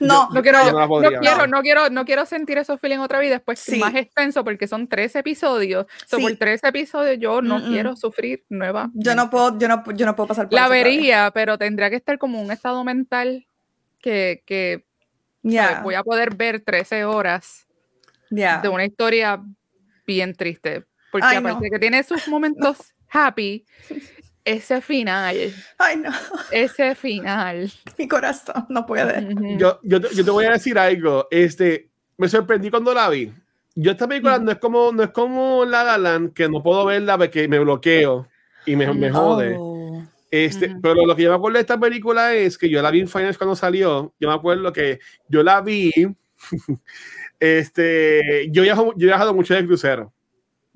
No, 0.01 0.29
No 0.33 0.43
quiero, 0.43 0.59
no 0.59 0.73
la 0.73 0.81
no, 0.83 0.89
podría 0.89 1.21
quiero, 1.21 1.47
no 1.47 1.63
quiero, 1.63 1.91
no 1.91 2.05
quiero 2.05 2.27
sentir 2.27 2.59
esos 2.59 2.81
feelings 2.81 3.03
otra 3.03 3.19
vez 3.21 3.31
después 3.31 3.59
Sí. 3.61 3.79
más 3.79 3.95
extenso 3.95 4.43
porque 4.45 4.67
son 4.67 4.89
tres 4.89 5.15
episodios. 5.17 5.87
So, 6.07 6.17
Sí. 6.17 6.23
por 6.23 6.37
tres 6.37 6.63
episodios 6.65 7.19
yo 7.21 7.41
no 7.43 7.63
quiero 7.65 7.95
sufrir 7.97 8.45
nueva. 8.49 8.91
yo 8.95 9.15
no 9.15 9.31
puedo, 9.31 9.57
yo 9.59 9.69
no, 9.69 9.85
yo 9.93 10.05
no 10.07 10.17
puedo 10.17 10.27
pasar 10.29 10.49
por 10.49 10.55
La 10.59 10.69
vería, 10.69 11.31
pero 11.33 11.57
tendría 11.59 11.91
que 11.91 11.97
estar 11.97 12.19
como 12.19 12.41
un 12.43 12.51
estado 12.51 12.83
mental 12.85 13.47
que, 14.01 14.43
que. 14.47 14.85
Yeah, 15.43 15.81
voy 15.83 15.95
a 15.95 16.03
poder 16.03 16.35
ver 16.35 16.61
13 16.61 17.05
horas 17.05 17.67
yeah. 18.31 18.61
de 18.61 18.69
una 18.69 18.85
historia 18.85 19.41
bien 20.07 20.35
triste. 20.35 20.85
Porque 21.11 21.27
Ay, 21.27 21.37
aparte 21.39 21.55
no. 21.57 21.61
de 21.63 21.71
que 21.71 21.79
tiene 21.79 22.03
sus 22.03 22.27
momentos 22.29 22.95
happy, 23.11 23.65
ese 24.45 24.81
final, 24.81 25.37
Ay, 25.79 25.97
no, 25.97 26.11
ese 26.51 26.95
final. 26.95 27.71
mi 27.99 28.09
corazón 28.09 28.67
no 28.69 28.87
puede. 28.87 29.33
Ujú. 29.35 29.59
Yo, 29.59 29.79
yo, 29.83 30.01
te, 30.01 30.15
yo 30.15 30.25
te 30.25 30.31
voy 30.31 30.45
a 30.47 30.53
decir 30.53 30.79
algo. 30.79 31.27
Este, 31.31 31.89
me 32.17 32.29
sorprendí 32.29 32.71
cuando 32.71 32.93
la 32.95 33.09
vi. 33.11 33.33
Yo 33.75 33.93
esta 33.93 34.09
película 34.09 34.39
Mm. 34.39 34.45
no 34.45 34.51
es 34.53 34.59
como 34.59 34.93
no 34.93 35.03
es 35.05 35.11
como 35.11 35.65
La 35.65 35.85
La 35.85 35.99
Land, 35.99 36.33
que 36.33 36.49
no 36.49 36.63
puedo 36.63 36.85
verla 36.87 37.17
porque 37.17 37.47
me 37.47 37.59
bloqueo 37.59 38.27
y 38.67 38.75
me, 38.77 38.93
me 38.93 39.11
jode. 39.11 39.55
Oh. 39.59 40.03
Este, 40.31 40.67
Ujú. 40.71 40.81
pero 40.83 41.07
lo 41.07 41.15
que 41.17 41.23
yo 41.23 41.31
me 41.31 41.37
acuerdo 41.37 41.55
de 41.57 41.61
esta 41.61 41.79
película 41.79 42.35
es 42.35 42.59
que 42.59 42.69
yo 42.69 42.83
la 42.83 42.91
vi 42.91 43.01
en 43.01 43.09
Finance 43.09 43.39
cuando 43.39 43.55
salió. 43.57 44.13
Yo 44.21 44.29
me 44.29 44.35
acuerdo 44.35 44.73
que 44.73 44.99
yo 45.29 45.43
la 45.43 45.61
vi. 45.61 45.91
este, 47.41 48.49
yo, 48.51 48.63
viajo, 48.63 48.93
yo 48.97 49.05
he 49.07 49.11
viajado 49.11 49.35
mucho 49.35 49.55
de 49.55 49.65
crucero, 49.67 50.13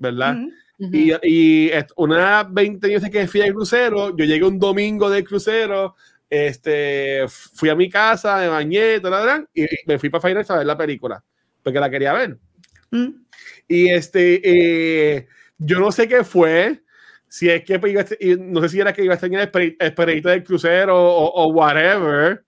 ¿verdad? 0.03 0.35
Mhm. 0.35 0.51
Ujú. 0.79 0.95
Y, 0.95 1.13
y 1.23 1.69
est- 1.69 1.91
una 1.95 2.43
20 2.43 2.87
veces 2.87 3.09
que 3.09 3.27
fui 3.27 3.41
al 3.41 3.53
crucero, 3.53 4.15
yo 4.15 4.25
llegué 4.25 4.43
un 4.45 4.59
domingo 4.59 5.09
del 5.09 5.23
crucero, 5.23 5.95
este, 6.29 7.25
fui 7.27 7.69
a 7.69 7.75
mi 7.75 7.89
casa, 7.89 8.37
me 8.37 8.47
bañé, 8.47 8.99
tal, 8.99 9.47
y, 9.53 9.63
y 9.63 9.67
me 9.87 9.97
fui 9.99 10.09
para 10.09 10.27
Finance 10.27 10.51
a 10.51 10.57
ver 10.57 10.65
la 10.65 10.77
película, 10.77 11.23
porque 11.63 11.79
la 11.79 11.89
quería 11.89 12.13
ver. 12.13 12.37
Mm. 12.91 13.09
Y 13.67 13.89
este, 13.89 14.41
eh, 14.43 15.27
yo 15.57 15.79
no 15.79 15.91
sé 15.91 16.07
qué 16.07 16.23
fue, 16.23 16.81
si 17.27 17.49
es 17.49 17.63
que 17.63 17.79
pues, 17.79 17.91
iba 17.93 18.01
a 18.01 18.05
no 18.39 18.61
sé 18.61 18.69
si 18.69 18.79
era 18.79 18.93
que 18.93 19.03
iba 19.03 19.13
a 19.13 19.15
estar 19.15 19.29
en 19.31 19.39
el 19.39 19.51
esper- 19.51 19.75
esperadito 19.79 20.29
del 20.29 20.43
crucero 20.43 20.95
o, 20.99 21.43
o 21.43 21.47
whatever, 21.53 22.43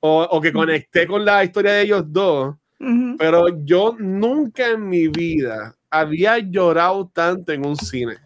o, 0.00 0.22
o 0.22 0.40
que 0.40 0.52
conecté 0.52 1.06
con 1.06 1.24
la 1.24 1.44
historia 1.44 1.72
de 1.72 1.82
ellos 1.82 2.04
dos, 2.06 2.56
Mhm. 2.80 3.16
pero 3.18 3.48
yo 3.64 3.96
nunca 3.98 4.68
en 4.68 4.88
mi 4.88 5.08
vida 5.08 5.74
había 5.90 6.38
llorado 6.38 7.08
tanto 7.12 7.52
en 7.52 7.64
un 7.66 7.76
cine. 7.76 8.16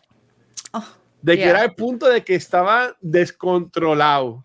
Oh, 0.73 0.85
De 1.21 1.35
que 1.35 1.43
Yeah. 1.43 1.51
era 1.51 1.65
el 1.65 1.75
punto 1.75 2.07
de 2.09 2.23
que 2.25 2.35
estaba 2.35 2.97
descontrolado. 3.01 4.45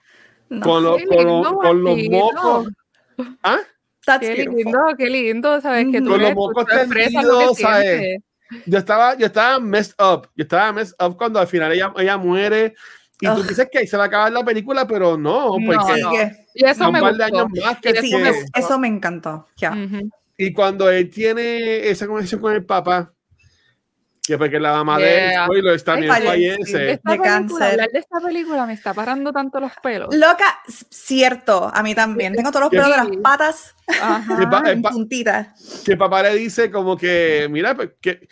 no. 0.50 0.62
Con, 0.62 0.84
los- 0.84 0.98
Qué 0.98 1.06
con, 1.08 1.26
los- 1.26 1.34
lindo, 1.44 1.58
con 1.58 1.84
los 1.84 1.98
mocos. 2.10 2.68
¿Ah? 3.44 3.58
That's 4.06 4.22
Qué 4.22 4.28
beautiful. 4.36 4.56
lindo, 4.64 4.80
qué 4.98 5.10
lindo, 5.10 5.60
sabes 5.62 5.88
que 5.92 6.00
tú, 6.02 6.10
Con 6.10 6.22
los 6.22 6.34
mocos 6.34 6.64
lo 6.64 6.66
que 6.66 7.00
tendidos, 7.00 7.58
¿sabes? 7.58 8.20
Yo 8.66 8.78
estaba, 8.78 9.18
yo 9.18 9.26
estaba 9.26 9.60
messed 9.60 9.96
up. 10.02 10.30
Yo 10.36 10.44
estaba 10.44 10.72
messed 10.72 10.96
up 11.06 11.18
cuando 11.18 11.40
al 11.42 11.48
final 11.48 11.74
ella, 11.74 11.92
ella 11.98 12.18
muere. 12.18 12.74
Y 13.20 13.28
tú 13.28 13.44
dices 13.44 13.68
que 13.70 13.80
ahí 13.80 13.88
se 13.88 13.98
va 13.98 14.04
a 14.04 14.08
acabar 14.08 14.32
la 14.32 14.46
película, 14.46 14.88
pero 14.88 15.18
no, 15.18 15.48
No, 15.48 15.66
porque 15.66 16.02
no. 16.02 16.12
Sigue. 16.12 16.46
Y 16.54 16.64
eso 16.64 16.90
me 16.92 17.02
un 17.02 17.08
par 17.10 17.16
de 17.18 17.24
gustó. 17.30 17.38
años 17.40 17.66
más 17.66 17.80
que, 17.82 17.90
Y 17.90 17.96
Sí, 17.98 18.10
que- 18.12 18.18
me 18.20 18.30
es- 18.30 18.46
eso 18.56 18.80
me 18.80 18.88
encantó. 18.88 19.48
Ya. 19.58 19.72
Ujú. 19.72 20.10
Y 20.38 20.54
cuando 20.54 20.90
él 20.90 21.10
tiene 21.10 21.88
esa 21.90 22.06
conversación 22.06 22.42
con 22.42 22.54
el 22.54 22.64
papá, 22.66 23.14
que 24.26 24.38
porque 24.38 24.60
la 24.60 24.74
mamá 24.74 25.00
Yeah. 25.00 25.08
de 25.40 25.46
spoilers 25.46 25.84
también 25.86 26.12
Ay, 26.12 26.24
fallece. 26.24 26.92
Esta 26.92 27.10
película, 27.12 27.30
cáncer. 27.30 27.64
hablar 27.64 27.90
de 27.94 28.00
esta 28.00 28.20
película 28.20 28.66
me 28.66 28.74
está 28.74 28.94
parando 28.94 29.32
tanto 29.32 29.60
los 29.62 29.72
pelos. 29.82 30.14
Loca, 30.14 30.60
cierto, 30.90 31.72
a 31.74 31.82
mí 31.82 31.96
también. 31.96 32.34
Tengo 32.36 32.52
todos 32.52 32.64
los 32.64 32.70
pelos 32.72 32.90
de 32.90 32.98
las 32.98 33.18
patas 33.24 33.76
Ajá. 34.02 34.64
En 34.72 34.82
puntitas. 34.82 35.82
que 35.86 35.94
el 35.94 35.98
papá 35.98 36.24
le 36.24 36.36
dice 36.36 36.70
como 36.70 36.98
que, 36.98 37.48
mira, 37.50 37.74
pues, 37.74 37.92
que 38.02 38.28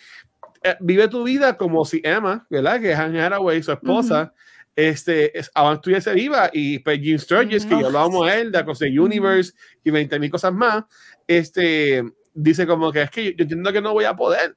eh, 0.63 0.75
vive 0.81 1.07
tu 1.07 1.23
vida 1.23 1.55
como 1.55 1.85
si 1.85 2.01
Emma, 2.03 2.45
¿verdad? 2.49 2.81
Que 2.81 2.91
es 2.91 2.99
Anne 2.99 3.21
Hathaway, 3.21 3.63
su 3.63 3.71
esposa, 3.71 4.33
este, 4.75 5.37
es, 5.39 5.49
aún 5.53 5.75
estuviese 5.75 6.11
viva 6.13 6.49
y 6.51 6.79
pues 6.79 6.99
Jim 6.99 7.17
Sturgis, 7.17 7.65
que 7.65 7.73
Ujú. 7.73 7.81
ya 7.81 7.87
hablábamos 7.87 8.27
a 8.27 8.35
él, 8.35 8.51
de 8.51 8.57
Across 8.57 8.79
the 8.79 8.99
Universe 8.99 9.53
y 9.81 9.91
20 9.91 10.19
mil 10.19 10.29
cosas 10.29 10.51
más, 10.51 10.83
este, 11.27 12.03
dice 12.33 12.67
como 12.67 12.91
que 12.91 13.03
es 13.03 13.09
que 13.09 13.23
yo, 13.23 13.31
yo 13.31 13.43
entiendo 13.43 13.71
que 13.71 13.81
no 13.81 13.93
voy 13.93 14.05
a 14.05 14.15
poder. 14.15 14.55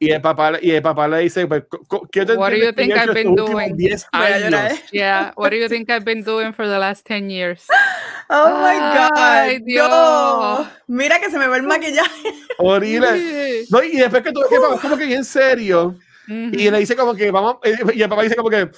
Y 0.00 0.12
el 0.12 0.20
papá, 0.20 0.52
y 0.62 0.70
el 0.70 0.80
papá 0.80 1.08
le 1.08 1.18
dice, 1.18 1.48
pues, 1.48 1.64
¿qué 2.12 2.24
te 2.24 2.34
What 2.36 2.52
do 2.52 2.56
you 2.56 2.72
think 2.72 2.94
I've 2.94 3.12
been 3.12 3.34
doing? 3.34 3.76
10 3.76 4.06
Voy 4.12 4.22
a 4.22 4.38
llorar. 4.38 4.70
años? 4.70 4.90
Yeah, 4.92 5.32
what 5.36 5.50
do 5.50 5.56
you 5.56 5.68
think 5.68 5.90
I've 5.90 6.04
been 6.04 6.22
doing 6.22 6.52
for 6.52 6.68
the 6.68 6.78
last 6.78 7.04
10 7.06 7.30
years? 7.30 7.66
Oh 8.30 8.60
my 8.60 8.76
God. 8.76 9.10
Ay, 9.16 9.58
Dios. 9.60 9.88
No. 9.88 10.68
Mira 10.86 11.18
que 11.18 11.30
se 11.30 11.38
me 11.38 11.48
ve 11.48 11.56
el 11.56 11.62
maquillaje. 11.62 12.34
Horrible. 12.58 13.64
No, 13.70 13.82
y 13.82 13.96
después 13.96 14.22
que 14.22 14.32
tú 14.32 14.40
ves 14.40 14.50
que 14.50 14.60
papá 14.60 14.74
es 14.74 14.80
como 14.82 14.98
que 14.98 15.06
bien 15.06 15.24
serio, 15.24 15.96
Y 16.28 16.70
le 16.70 16.78
dice 16.78 16.94
como 16.94 17.14
que 17.14 17.30
vamos, 17.30 17.56
y 17.64 18.02
el 18.02 18.08
papá 18.10 18.22
dice 18.24 18.36
como 18.36 18.50
que, 18.50 18.68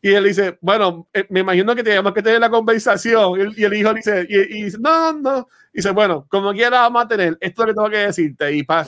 y 0.00 0.12
él 0.12 0.24
dice, 0.24 0.56
bueno, 0.60 1.08
eh, 1.12 1.26
me 1.28 1.40
imagino 1.40 1.74
que 1.74 1.82
tenemos 1.82 2.12
que 2.12 2.22
tener 2.22 2.40
la 2.40 2.50
conversación. 2.50 3.38
Y 3.38 3.42
el, 3.42 3.58
y 3.58 3.64
el 3.64 3.74
hijo 3.74 3.94
dice, 3.94 4.26
y, 4.28 4.36
y 4.58 4.62
dice, 4.64 4.78
no, 4.80 5.12
no. 5.12 5.48
Y 5.72 5.78
dice, 5.78 5.90
bueno, 5.90 6.26
como 6.30 6.52
quiera 6.52 6.80
vamos 6.82 7.04
a 7.04 7.08
tener, 7.08 7.36
esto 7.40 7.62
es 7.62 7.66
lo 7.68 7.72
que 7.72 7.74
tengo 7.74 7.90
que 7.90 8.06
decirte. 8.06 8.52
Y, 8.54 8.62
pa, 8.62 8.86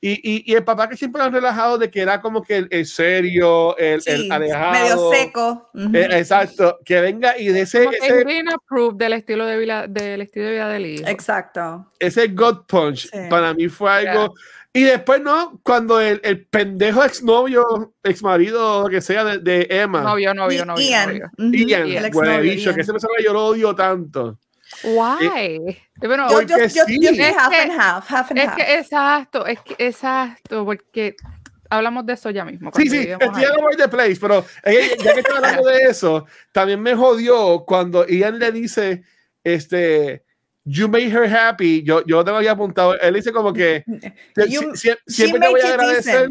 y, 0.00 0.10
y, 0.12 0.52
y 0.52 0.54
el 0.54 0.62
papá 0.64 0.88
que 0.88 0.96
siempre 0.96 1.18
lo 1.20 1.26
han 1.26 1.32
relajado 1.32 1.76
de 1.78 1.90
que 1.90 2.00
era 2.00 2.20
como 2.20 2.42
que 2.42 2.56
el, 2.58 2.68
el 2.70 2.86
serio, 2.86 3.76
el, 3.78 4.00
Sí, 4.00 4.10
el 4.10 4.30
alejado. 4.32 4.72
medio 4.72 5.10
seco. 5.10 5.70
Ujú. 5.74 5.96
eh, 5.96 6.08
exacto, 6.18 6.78
que 6.84 7.00
venga 7.00 7.36
y 7.38 7.48
de 7.48 7.62
ese, 7.62 7.88
ese, 8.00 8.24
del 8.94 9.12
estilo 9.12 9.46
de 9.46 9.58
vida, 9.58 9.86
del 9.88 10.20
estilo 10.20 10.46
de 10.46 10.52
vida 10.52 10.68
del 10.68 10.86
hijo. 10.86 11.04
Exacto. 11.08 11.90
ese 11.98 12.28
God 12.28 12.66
Punch 12.66 13.10
Sí. 13.10 13.18
para 13.30 13.54
mí 13.54 13.68
fue 13.68 13.90
algo. 13.90 14.34
Y 14.72 14.82
después, 14.84 15.20
¿no? 15.22 15.60
Cuando 15.64 16.00
el, 16.00 16.20
el 16.22 16.46
pendejo 16.46 17.02
exnovio, 17.02 17.94
exmarido, 18.02 18.82
lo 18.82 18.88
que 18.88 19.00
sea 19.00 19.24
de, 19.24 19.38
de 19.38 19.66
Emma. 19.70 20.02
Novio, 20.02 20.34
novio, 20.34 20.64
novio, 20.66 20.86
Ian. 20.88 21.08
novio. 21.08 21.30
Ujú, 21.38 21.52
Ian, 21.68 21.82
el 21.88 22.40
bicho, 22.42 22.64
Ian. 22.66 22.74
que 22.74 22.80
ese 22.82 22.92
personaje 22.92 23.24
yo 23.24 23.32
lo 23.32 23.46
odio 23.46 23.74
tanto. 23.74 24.38
Why? 24.84 25.76
Bueno, 25.96 26.28
Yo, 26.30 26.42
yo, 26.42 26.56
Porque 26.56 26.68
yo, 26.68 26.84
sí. 26.86 26.98
yo 27.00 27.10
Es 27.10 27.36
half 27.36 27.50
que- 27.50 27.56
and 27.62 27.72
half, 27.72 28.10
half 28.12 28.30
and 28.30 28.38
es 28.38 28.46
half. 28.48 28.56
que 28.56 28.78
exacto, 28.78 29.46
es 29.46 29.60
que 29.62 29.74
exacto, 29.78 30.64
porque 30.64 31.16
hablamos 31.70 32.04
de 32.06 32.12
eso 32.12 32.30
ya 32.30 32.44
mismo. 32.44 32.70
Sí, 32.76 32.88
sí, 32.88 33.08
estoy 33.08 33.44
over 33.46 33.76
the 33.76 33.88
place, 33.88 34.16
pero 34.20 34.44
eh, 34.64 34.96
ya 35.02 35.14
que 35.14 35.20
estoy 35.20 35.36
hablando 35.36 35.66
de 35.68 35.78
eso, 35.84 36.26
también 36.52 36.80
me 36.82 36.94
jodió 36.94 37.64
cuando 37.66 38.06
Ian 38.06 38.38
le 38.38 38.52
dice, 38.52 39.02
este, 39.42 40.24
you 40.70 40.88
made 40.88 41.10
her 41.10 41.24
happy, 41.26 41.82
yo, 41.82 42.04
yo 42.06 42.22
te 42.24 42.30
lo 42.30 42.36
había 42.36 42.52
apuntado, 42.52 42.98
él 43.00 43.14
dice 43.14 43.32
como 43.32 43.52
que, 43.52 43.84
You- 44.48 44.74
si- 44.76 44.90
siempre 45.06 45.40
te 45.40 45.48
voy 45.48 45.60
a 45.60 45.68
agradecer. 45.68 46.28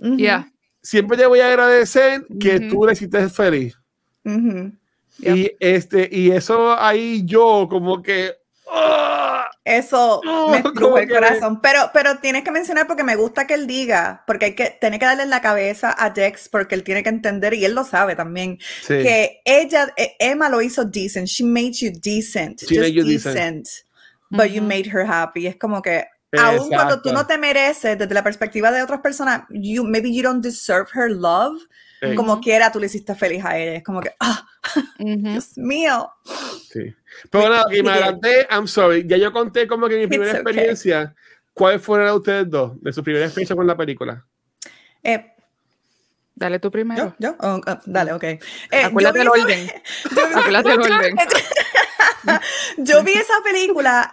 Ujú, 0.00 0.16
Yeah, 0.16 0.50
siempre 0.82 1.16
te 1.16 1.26
voy 1.26 1.40
a 1.40 1.48
agradecer 1.48 2.26
que 2.40 2.56
Ujú. 2.56 2.68
tú 2.68 2.86
le 2.86 2.92
hiciste 2.92 3.28
feliz. 3.28 3.76
Yep. 5.18 5.36
Y, 5.36 5.52
este, 5.60 6.08
y 6.10 6.30
eso 6.30 6.78
ahí 6.78 7.22
yo 7.24 7.66
como 7.70 8.02
que... 8.02 8.32
¡ah! 8.70 9.50
Eso 9.64 10.20
No, 10.24 10.48
me 10.48 10.58
estrujó 10.64 10.98
el 10.98 11.08
corazón. 11.08 11.60
Pero, 11.60 11.90
pero 11.92 12.18
tienes 12.18 12.44
que 12.44 12.50
mencionar 12.50 12.86
porque 12.86 13.02
me 13.02 13.16
gusta 13.16 13.46
que 13.46 13.54
él 13.54 13.66
diga, 13.66 14.22
porque 14.26 14.46
hay 14.46 14.54
que, 14.54 14.76
tiene 14.80 14.98
que 14.98 15.06
darle 15.06 15.22
en 15.22 15.30
la 15.30 15.40
cabeza 15.40 15.94
a 15.96 16.10
Dex 16.10 16.48
porque 16.48 16.74
él 16.74 16.84
tiene 16.84 17.02
que 17.02 17.08
entender, 17.08 17.54
y 17.54 17.64
él 17.64 17.74
lo 17.74 17.84
sabe 17.84 18.14
también, 18.14 18.58
Sí. 18.82 19.02
que 19.02 19.40
ella, 19.44 19.92
eh, 19.96 20.16
Emma 20.18 20.48
lo 20.48 20.60
hizo 20.60 20.84
decent. 20.84 21.26
She 21.26 21.44
made 21.44 21.72
you 21.72 21.90
decent. 21.90 22.60
She 22.60 22.76
just 22.76 22.80
made 22.80 22.92
you 22.92 23.04
decent. 23.04 23.36
decent. 23.36 23.68
But 24.30 24.50
you 24.50 24.62
made 24.62 24.88
her 24.90 25.06
happy. 25.08 25.46
Es 25.46 25.56
como 25.56 25.80
que, 25.80 26.04
aun 26.36 26.68
cuando 26.68 27.00
tú 27.00 27.12
no 27.12 27.26
te 27.26 27.38
mereces, 27.38 27.96
desde 27.96 28.12
la 28.12 28.24
perspectiva 28.24 28.72
de 28.72 28.82
otras 28.82 29.00
personas, 29.00 29.42
you, 29.50 29.84
maybe 29.84 30.12
you 30.12 30.22
don't 30.22 30.42
deserve 30.42 30.88
her 30.94 31.10
love. 31.10 31.56
Sí. 32.10 32.14
Como 32.14 32.40
quiera, 32.40 32.70
tú 32.72 32.80
le 32.80 32.86
hiciste 32.86 33.14
feliz 33.14 33.44
a 33.44 33.58
ella. 33.58 33.74
Es 33.76 33.84
como 33.84 34.00
que, 34.00 34.12
ah. 34.20 34.46
Dios 34.98 35.56
mío. 35.56 36.10
Sí. 36.70 36.94
Pero 37.30 37.48
nada, 37.48 37.64
que 37.70 37.82
me 37.82 37.90
adelanté, 37.90 38.46
I'm 38.50 38.66
sorry. 38.66 39.06
Ya 39.06 39.16
yo 39.16 39.32
conté 39.32 39.66
como 39.66 39.88
que 39.88 39.96
mi 39.96 40.06
primera 40.06 40.32
It's 40.32 40.40
okay. 40.40 40.52
experiencia. 40.52 41.14
¿Cuál 41.52 41.78
fueron 41.80 42.16
ustedes 42.16 42.50
dos 42.50 42.80
de 42.82 42.92
su 42.92 43.02
primera 43.02 43.26
experiencia 43.26 43.54
con 43.54 43.66
la 43.66 43.76
película? 43.76 44.24
Eh, 45.02 45.30
Dale 46.36 46.58
tú 46.58 46.70
primero. 46.70 47.14
¿Yo? 47.18 47.30
¿Yo? 47.30 47.36
Oh, 47.40 47.60
oh, 47.64 47.78
dale, 47.86 48.12
ok. 48.12 48.24
Eh, 48.24 48.40
Acuérdate 48.84 49.20
el 49.20 49.28
orden. 49.28 49.70
Acuérdate 50.34 50.72
el 50.72 50.80
orden. 50.80 51.16
Yo 52.78 53.02
vi 53.04 53.12
esa 53.12 53.34
película 53.44 54.10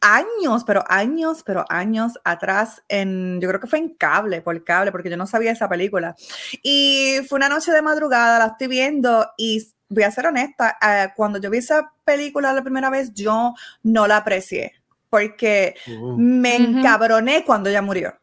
años, 0.00 0.64
pero 0.64 0.84
años, 0.88 1.42
pero 1.44 1.64
años 1.68 2.12
atrás, 2.24 2.82
en, 2.88 3.40
yo 3.40 3.48
creo 3.48 3.60
que 3.60 3.66
fue 3.66 3.78
en 3.78 3.94
cable, 3.94 4.40
por 4.42 4.62
cable, 4.64 4.92
porque 4.92 5.10
yo 5.10 5.16
no 5.16 5.26
sabía 5.26 5.52
esa 5.52 5.68
película. 5.68 6.14
Y 6.62 7.16
fue 7.28 7.36
una 7.36 7.48
noche 7.48 7.72
de 7.72 7.82
madrugada, 7.82 8.38
la 8.38 8.46
estoy 8.46 8.68
viendo 8.68 9.26
y 9.36 9.66
voy 9.88 10.02
a 10.04 10.10
ser 10.10 10.26
honesta, 10.26 10.76
eh, 10.80 11.08
cuando 11.16 11.38
yo 11.40 11.50
vi 11.50 11.58
esa 11.58 11.92
película 12.04 12.52
la 12.52 12.62
primera 12.62 12.90
vez, 12.90 13.12
yo 13.14 13.54
no 13.82 14.06
la 14.06 14.18
aprecié, 14.18 14.74
porque 15.10 15.74
Uh. 15.98 16.16
me 16.16 16.56
encabroné 16.56 17.44
cuando 17.44 17.70
ella 17.70 17.82
murió. 17.82 18.14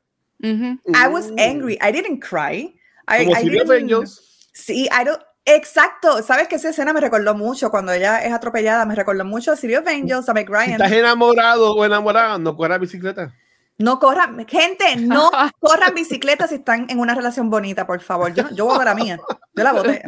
Ujú. 0.43 0.79
I 0.93 1.07
was 1.09 1.31
Uh. 1.31 1.35
angry. 1.39 1.77
I 1.81 1.91
didn't 1.91 2.19
cry. 2.23 2.75
I, 3.07 3.25
Como 3.25 3.37
I 3.37 3.43
didn't-. 3.49 4.07
Sí, 4.53 4.87
I 4.91 5.03
don't- 5.05 5.21
Exacto, 5.45 6.23
sabes 6.23 6.47
que 6.47 6.55
esa 6.55 6.69
escena 6.69 6.91
me 6.91 6.99
recordó 6.99 7.35
mucho 7.35 7.69
cuando 7.69 7.91
ella 7.91 8.19
es 8.23 8.33
atropellada, 8.33 8.83
me 8.85 8.95
recordó 8.95 9.23
mucho 9.23 9.51
a 9.51 9.55
City 9.55 9.75
of 9.75 9.87
Angels, 9.87 10.27
a 10.27 10.33
Meg 10.33 10.47
Si 10.47 10.53
Ryan. 10.53 10.71
estás 10.71 10.91
enamorado 10.91 11.73
o 11.75 11.85
enamorada, 11.85 12.37
no 12.39 12.55
corras 12.57 12.79
bicicleta. 12.79 13.31
No 13.77 13.99
corran, 13.99 14.45
gente, 14.47 14.95
no 14.95 15.29
corran 15.59 15.93
bicicleta 15.93 16.47
si 16.47 16.55
están 16.55 16.87
en 16.89 16.99
una 16.99 17.13
relación 17.13 17.49
bonita, 17.49 17.85
por 17.85 17.99
favor. 18.01 18.33
Yo, 18.33 18.49
yo 18.51 18.65
voto 18.65 18.83
la 18.83 18.95
mía. 18.95 19.19
Yo 19.53 19.63
la 19.63 19.73
voté. 19.73 20.01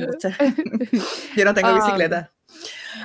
Yo 1.36 1.46
no 1.46 1.54
tengo 1.54 1.68
Ah. 1.70 1.74
bicicleta. 1.76 2.32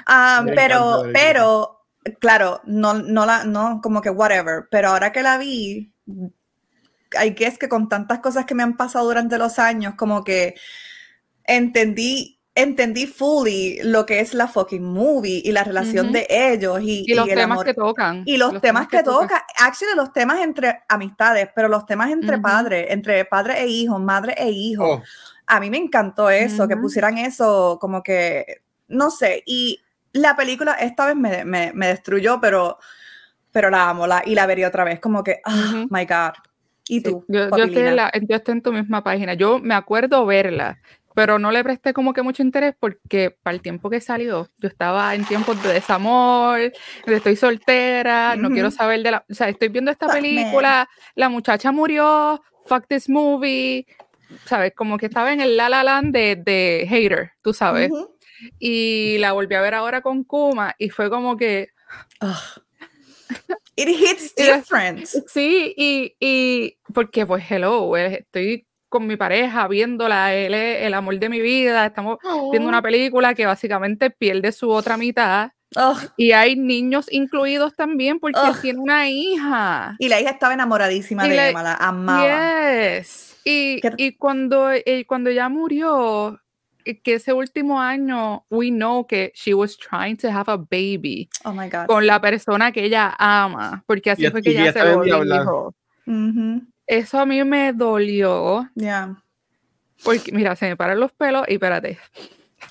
Ah, 0.06 0.42
Me 0.44 0.52
pero, 0.54 1.02
pero, 1.12 1.84
claro, 2.20 2.60
no, 2.64 2.94
no 2.94 3.26
la, 3.26 3.44
no, 3.44 3.80
como 3.82 4.00
que 4.00 4.08
whatever. 4.10 4.68
Pero 4.70 4.88
ahora 4.90 5.12
que 5.12 5.22
la 5.22 5.36
vi, 5.36 5.92
I 6.06 7.30
guess 7.36 7.58
que 7.58 7.68
con 7.68 7.88
tantas 7.88 8.20
cosas 8.20 8.46
que 8.46 8.54
me 8.54 8.62
han 8.62 8.76
pasado 8.76 9.04
durante 9.04 9.36
los 9.38 9.58
años, 9.58 9.94
como 9.96 10.22
que 10.24 10.54
entendí, 11.46 12.38
entendí 12.54 13.06
fully 13.06 13.80
lo 13.82 14.04
que 14.04 14.20
es 14.20 14.34
la 14.34 14.46
fucking 14.46 14.82
movie 14.82 15.40
y 15.44 15.52
la 15.52 15.64
relación 15.64 16.06
Ujú. 16.06 16.14
de 16.14 16.26
ellos 16.28 16.80
y, 16.82 17.04
Y 17.06 17.14
los 17.14 17.28
el 17.28 17.34
temas 17.34 17.54
amor. 17.54 17.66
que 17.66 17.74
tocan. 17.74 18.22
Y 18.26 18.36
los, 18.36 18.60
temas, 18.60 18.88
que, 18.88 19.02
toca, 19.02 19.44
actually 19.58 19.96
los 19.96 20.12
temas 20.12 20.40
entre 20.40 20.80
amistades, 20.88 21.48
pero 21.54 21.68
los 21.68 21.86
temas 21.86 22.10
entre 22.10 22.34
Ujú. 22.34 22.42
padres, 22.42 22.86
entre 22.90 23.24
padre 23.24 23.60
e 23.62 23.68
hijo, 23.68 23.98
madre 23.98 24.34
e 24.36 24.50
hijo. 24.50 24.84
Oh, 24.84 25.02
A 25.46 25.60
mí 25.60 25.70
me 25.70 25.78
encantó 25.78 26.30
eso, 26.30 26.68
que 26.68 26.74
Ujú. 26.74 26.82
pusieran 26.82 27.18
eso 27.18 27.78
como 27.80 28.02
que, 28.02 28.62
no 28.88 29.10
sé, 29.10 29.42
y 29.46 29.80
la 30.12 30.36
película 30.36 30.74
esta 30.74 31.06
vez 31.06 31.16
me, 31.16 31.44
me, 31.44 31.72
me 31.74 31.86
destruyó, 31.88 32.38
pero, 32.40 32.78
pero 33.50 33.70
la 33.70 33.88
amo, 33.90 34.06
la, 34.06 34.22
y 34.24 34.34
la 34.34 34.46
vería 34.46 34.68
otra 34.68 34.84
vez, 34.84 35.00
como 35.00 35.22
que, 35.24 35.40
oh 35.46 35.86
my 35.90 36.04
God. 36.04 36.32
¿Y 36.88 37.00
Sí, 37.00 37.04
tú? 37.04 37.24
yo, 37.28 37.44
yo 37.44 37.50
Papi 37.50 37.62
estoy 37.64 37.82
en 37.82 37.96
la- 37.96 38.12
yo 38.28 38.36
estoy 38.36 38.52
en 38.52 38.62
tu 38.62 38.72
misma 38.72 39.02
página. 39.04 39.34
Yo 39.34 39.58
me 39.58 39.74
acuerdo 39.74 40.26
verla, 40.26 40.78
pero 41.14 41.38
no 41.38 41.50
le 41.50 41.62
presté 41.62 41.92
como 41.92 42.12
que 42.12 42.22
mucho 42.22 42.42
interés 42.42 42.74
porque 42.78 43.36
para 43.42 43.54
el 43.54 43.62
tiempo 43.62 43.90
que 43.90 44.00
salió, 44.00 44.48
yo 44.58 44.68
estaba 44.68 45.14
en 45.14 45.24
tiempos 45.24 45.62
de 45.62 45.74
desamor, 45.74 46.58
de 46.58 47.16
estoy 47.16 47.36
soltera, 47.36 48.36
no 48.36 48.50
quiero 48.50 48.68
Ujú. 48.68 48.76
saber 48.76 49.02
de 49.02 49.10
la... 49.10 49.24
O 49.30 49.34
sea, 49.34 49.48
estoy 49.48 49.68
viendo 49.68 49.90
esta 49.90 50.06
Fuck 50.06 50.16
me. 50.16 50.20
película, 50.20 50.88
la 51.14 51.28
muchacha 51.28 51.72
murió, 51.72 52.42
fuck 52.66 52.86
this 52.88 53.08
movie, 53.08 53.86
¿sabes? 54.44 54.72
Como 54.74 54.98
que 54.98 55.06
estaba 55.06 55.32
en 55.32 55.40
el 55.40 55.56
La 55.56 55.68
La 55.68 55.82
Land 55.82 56.12
de, 56.14 56.36
de 56.36 56.86
Hater, 56.88 57.32
tú 57.42 57.52
sabes. 57.52 57.90
Y 58.58 59.18
la 59.18 59.32
volví 59.32 59.54
a 59.54 59.60
ver 59.60 59.74
ahora 59.74 60.00
con 60.00 60.24
Kuma 60.24 60.74
y 60.78 60.90
fue 60.90 61.10
como 61.10 61.36
que... 61.36 61.68
Ugh. 62.20 62.62
It 63.76 63.88
hits 63.88 64.34
different. 64.34 65.06
Sí, 65.06 65.72
y, 65.76 66.14
y 66.20 66.76
porque 66.92 67.24
pues 67.24 67.42
hello, 67.50 67.96
eh, 67.96 68.18
estoy 68.20 68.66
con 68.92 69.06
mi 69.06 69.16
pareja 69.16 69.66
viéndola, 69.68 70.34
él 70.34 70.52
es 70.52 70.82
el 70.84 70.92
amor 70.92 71.18
de 71.18 71.30
mi 71.30 71.40
vida, 71.40 71.86
estamos 71.86 72.18
viendo 72.50 72.68
una 72.68 72.82
película 72.82 73.32
que 73.32 73.46
básicamente 73.46 74.10
pierde 74.10 74.52
su 74.52 74.68
otra 74.70 74.98
mitad 74.98 75.48
Ugh. 75.74 75.96
y 76.18 76.32
hay 76.32 76.56
niños 76.56 77.06
incluidos 77.10 77.74
también 77.74 78.20
porque 78.20 78.38
Ugh. 78.38 78.60
tiene 78.60 78.78
una 78.80 79.08
hija. 79.08 79.96
Y 79.98 80.10
la 80.10 80.20
hija 80.20 80.28
estaba 80.32 80.52
enamoradísima 80.52 81.26
Y 81.26 81.30
de 81.30 81.36
la- 81.36 81.48
Emma, 81.48 81.62
la 81.62 81.74
amaba. 81.76 82.26
Yes. 82.98 83.38
Y, 83.46 83.80
y 83.96 84.12
cuando, 84.16 84.70
eh, 84.70 85.06
cuando 85.08 85.30
ella 85.30 85.48
murió, 85.48 86.38
eh, 86.84 87.00
que 87.00 87.14
ese 87.14 87.32
último 87.32 87.80
año, 87.80 88.44
we 88.50 88.68
know 88.68 89.06
que 89.06 89.32
she 89.34 89.54
was 89.54 89.78
trying 89.78 90.18
to 90.18 90.28
have 90.28 90.50
a 90.52 90.56
baby 90.58 91.30
Oh 91.44 91.52
my 91.52 91.70
God. 91.70 91.86
con 91.86 92.06
la 92.06 92.20
persona 92.20 92.72
que 92.72 92.84
ella 92.84 93.14
ama, 93.18 93.82
porque 93.86 94.10
así 94.10 94.26
Y- 94.26 94.30
fue 94.30 94.42
que 94.42 94.50
y 94.50 94.52
ella 94.52 94.64
ya 94.66 94.72
se 94.74 94.78
está 94.80 94.92
lo 94.92 94.98
endiablada. 95.02 95.70
Eso 96.92 97.18
a 97.20 97.26
mí 97.26 97.42
me 97.44 97.72
dolió, 97.72 98.68
Yeah. 98.74 99.16
porque 100.04 100.30
mira, 100.32 100.54
se 100.56 100.68
me 100.68 100.76
paran 100.76 101.00
los 101.00 101.10
pelos 101.12 101.44
y 101.48 101.54
espérate. 101.54 101.98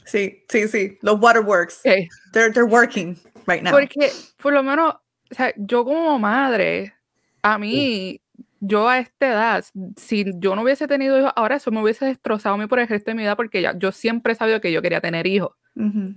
Sí, 0.05 0.43
sí, 0.47 0.67
sí. 0.67 0.97
Los 1.01 1.19
waterworks. 1.19 1.79
ok, 1.79 1.93
They're, 2.33 2.51
they're 2.53 2.65
working 2.69 3.17
right 3.47 3.63
now. 3.63 3.71
Porque 3.71 4.11
por 4.37 4.53
lo 4.53 4.61
menos, 4.63 4.93
o 5.31 5.35
sea, 5.35 5.53
yo 5.57 5.83
como 5.83 6.19
madre, 6.19 6.93
a 7.41 7.57
mí, 7.57 8.21
yo 8.59 8.87
a 8.89 8.99
esta 8.99 9.27
edad, 9.29 9.65
si 9.97 10.25
yo 10.37 10.55
no 10.55 10.63
hubiese 10.63 10.87
tenido 10.87 11.17
hijos, 11.19 11.31
ahora 11.35 11.55
eso 11.55 11.71
me 11.71 11.81
hubiese 11.81 12.05
destrozado 12.05 12.55
a 12.55 12.57
mí 12.57 12.67
por 12.67 12.79
el 12.79 12.87
resto 12.87 13.11
de 13.11 13.15
mi 13.15 13.23
vida, 13.23 13.35
porque 13.35 13.61
ya, 13.61 13.77
yo 13.77 13.91
siempre 13.91 14.33
he 14.33 14.35
sabido 14.35 14.61
que 14.61 14.71
yo 14.71 14.81
quería 14.81 15.01
tener 15.01 15.27
hijos. 15.27 15.51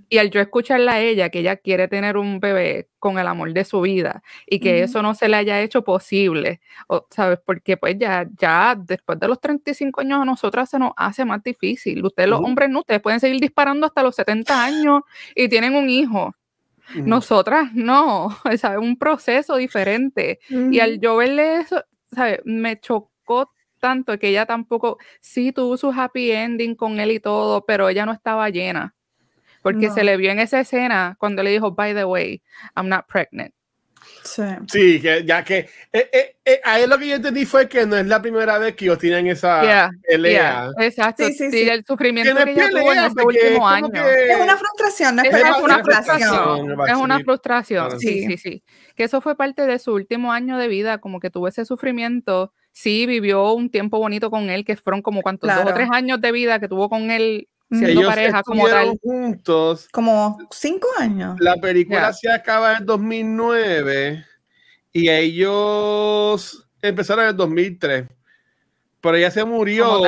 Y 0.09 0.17
al 0.17 0.31
yo 0.31 0.41
escucharla 0.41 0.93
a 0.95 0.99
ella, 0.99 1.29
que 1.29 1.39
ella 1.39 1.55
quiere 1.55 1.87
tener 1.87 2.17
un 2.17 2.41
bebé 2.41 2.89
con 2.99 3.17
el 3.19 3.25
amor 3.25 3.53
de 3.53 3.63
su 3.63 3.79
vida 3.81 4.21
y 4.45 4.59
que 4.59 4.83
eso 4.83 5.01
no 5.01 5.15
se 5.15 5.29
le 5.29 5.37
haya 5.37 5.61
hecho 5.61 5.83
posible, 5.83 6.59
o, 6.87 7.07
¿sabes? 7.09 7.39
Porque 7.43 7.77
pues 7.77 7.97
ya, 7.97 8.27
ya 8.37 8.75
después 8.77 9.17
de 9.19 9.29
los 9.29 9.39
35 9.39 10.01
años 10.01 10.21
a 10.21 10.25
nosotras 10.25 10.69
se 10.69 10.77
nos 10.77 10.91
hace 10.97 11.23
más 11.23 11.41
difícil. 11.41 12.03
Ustedes 12.05 12.29
los 12.29 12.39
Ujú. 12.39 12.47
hombres 12.49 12.69
no, 12.69 12.79
ustedes 12.79 13.01
pueden 13.01 13.19
seguir 13.21 13.39
disparando 13.39 13.85
hasta 13.87 14.03
los 14.03 14.15
70 14.15 14.61
años 14.63 15.01
y 15.35 15.47
tienen 15.47 15.73
un 15.73 15.89
hijo. 15.89 16.35
ujú. 16.93 17.03
Nosotras 17.07 17.73
no, 17.73 18.29
¿sabes? 18.57 18.79
Un 18.79 18.97
proceso 18.97 19.55
diferente. 19.55 20.39
Y 20.49 20.79
al 20.79 20.99
yo 20.99 21.15
verle 21.17 21.61
eso, 21.61 21.83
¿sabes? 22.15 22.39
Me 22.45 22.79
chocó 22.79 23.51
tanto 23.79 24.17
que 24.17 24.29
ella 24.29 24.45
tampoco, 24.45 24.97
sí 25.21 25.51
tuvo 25.51 25.77
su 25.77 25.91
happy 25.91 26.31
ending 26.31 26.75
con 26.75 26.99
él 26.99 27.11
y 27.11 27.19
todo, 27.19 27.65
pero 27.65 27.87
ella 27.87 28.05
no 28.05 28.13
estaba 28.13 28.49
llena. 28.49 28.95
Porque 29.61 29.89
se 29.89 30.03
le 30.03 30.17
vio 30.17 30.31
en 30.31 30.39
esa 30.39 30.59
escena 30.59 31.15
cuando 31.19 31.41
le 31.41 31.49
dijo, 31.49 31.71
by 31.71 31.93
the 31.95 32.05
way, 32.05 32.41
I'm 32.75 32.87
not 32.87 33.05
pregnant. 33.07 33.53
Sí. 34.23 34.41
Sí, 34.67 35.01
que 35.01 35.23
ya 35.23 35.43
que 35.43 35.69
eh, 35.93 36.09
eh, 36.11 36.35
eh, 36.43 36.61
ahí 36.63 36.87
lo 36.87 36.97
que 36.97 37.07
yo 37.07 37.15
entendí 37.15 37.45
fue 37.45 37.69
que 37.69 37.85
no 37.85 37.95
es 37.95 38.05
la 38.07 38.21
primera 38.21 38.57
vez 38.57 38.75
que 38.75 38.85
ellos 38.85 38.97
tienen 38.97 39.27
esa 39.27 39.61
Yeah, 39.63 39.89
pelea. 40.07 40.71
Yeah, 40.77 40.85
exacto. 40.87 41.25
Sí, 41.27 41.33
sí, 41.33 41.51
sí, 41.51 41.57
sí. 41.59 41.69
el 41.69 41.85
sufrimiento 41.85 42.33
Que 42.35 42.45
que 42.45 42.51
tuvo 42.53 42.61
en 42.65 42.73
pelea, 42.73 43.05
ese 43.05 43.15
porque 43.15 43.37
es 43.37 43.43
último 43.45 43.67
año. 43.69 43.89
que- 43.91 44.31
Es 44.31 44.39
una 44.41 44.57
frustración, 44.57 45.15
no 45.15 45.21
es 45.21 45.27
Es, 45.29 45.33
pelea, 45.35 45.51
es 45.51 45.57
una 45.57 45.65
una 45.75 45.83
frustración, 45.83 46.19
frustración. 46.65 46.89
es 46.89 46.95
una 47.03 47.19
frustración, 47.19 47.85
Claro. 47.85 47.99
sí, 47.99 48.07
Sí. 48.07 48.25
sí, 48.27 48.37
sí. 48.37 48.63
Que 48.95 49.03
eso 49.03 49.21
fue 49.21 49.35
parte 49.37 49.65
de 49.67 49.77
su 49.79 49.93
último 49.93 50.31
año 50.33 50.57
de 50.57 50.67
vida, 50.67 50.97
como 50.97 51.19
que 51.19 51.29
tuvo 51.29 51.47
ese 51.47 51.63
sufrimiento. 51.65 52.51
Sí, 52.71 53.05
vivió 53.05 53.53
un 53.53 53.69
tiempo 53.69 53.99
bonito 53.99 54.29
con 54.31 54.49
él, 54.49 54.65
que 54.65 54.75
fueron 54.75 55.01
como 55.01 55.21
cuantos, 55.21 55.49
dos 55.49 55.59
o 55.59 55.61
Claro. 55.61 55.75
tres 55.77 55.89
años 55.91 56.19
de 56.19 56.31
vida 56.31 56.59
que 56.59 56.67
tuvo 56.67 56.89
con 56.89 57.09
él 57.11 57.47
Mm. 57.69 57.77
siendo 57.79 57.99
Ellos 58.01 58.09
pareja 58.13 58.43
como 58.43 58.67
estuvieron 58.67 58.97
tal. 58.97 58.99
juntos. 59.01 59.87
Como 59.91 60.37
cinco 60.51 60.87
años. 60.99 61.35
La 61.39 61.55
película 61.55 62.01
Ya. 62.09 62.13
se 62.13 62.31
acaba 62.31 62.77
en 62.77 62.85
2009 62.85 64.25
y 64.93 65.09
ellos 65.09 66.67
empezaron 66.81 67.23
en 67.25 67.29
el 67.31 67.37
2003. 67.37 68.05
Pero 69.01 69.17
ella 69.17 69.31
se 69.31 69.43
murió. 69.45 70.01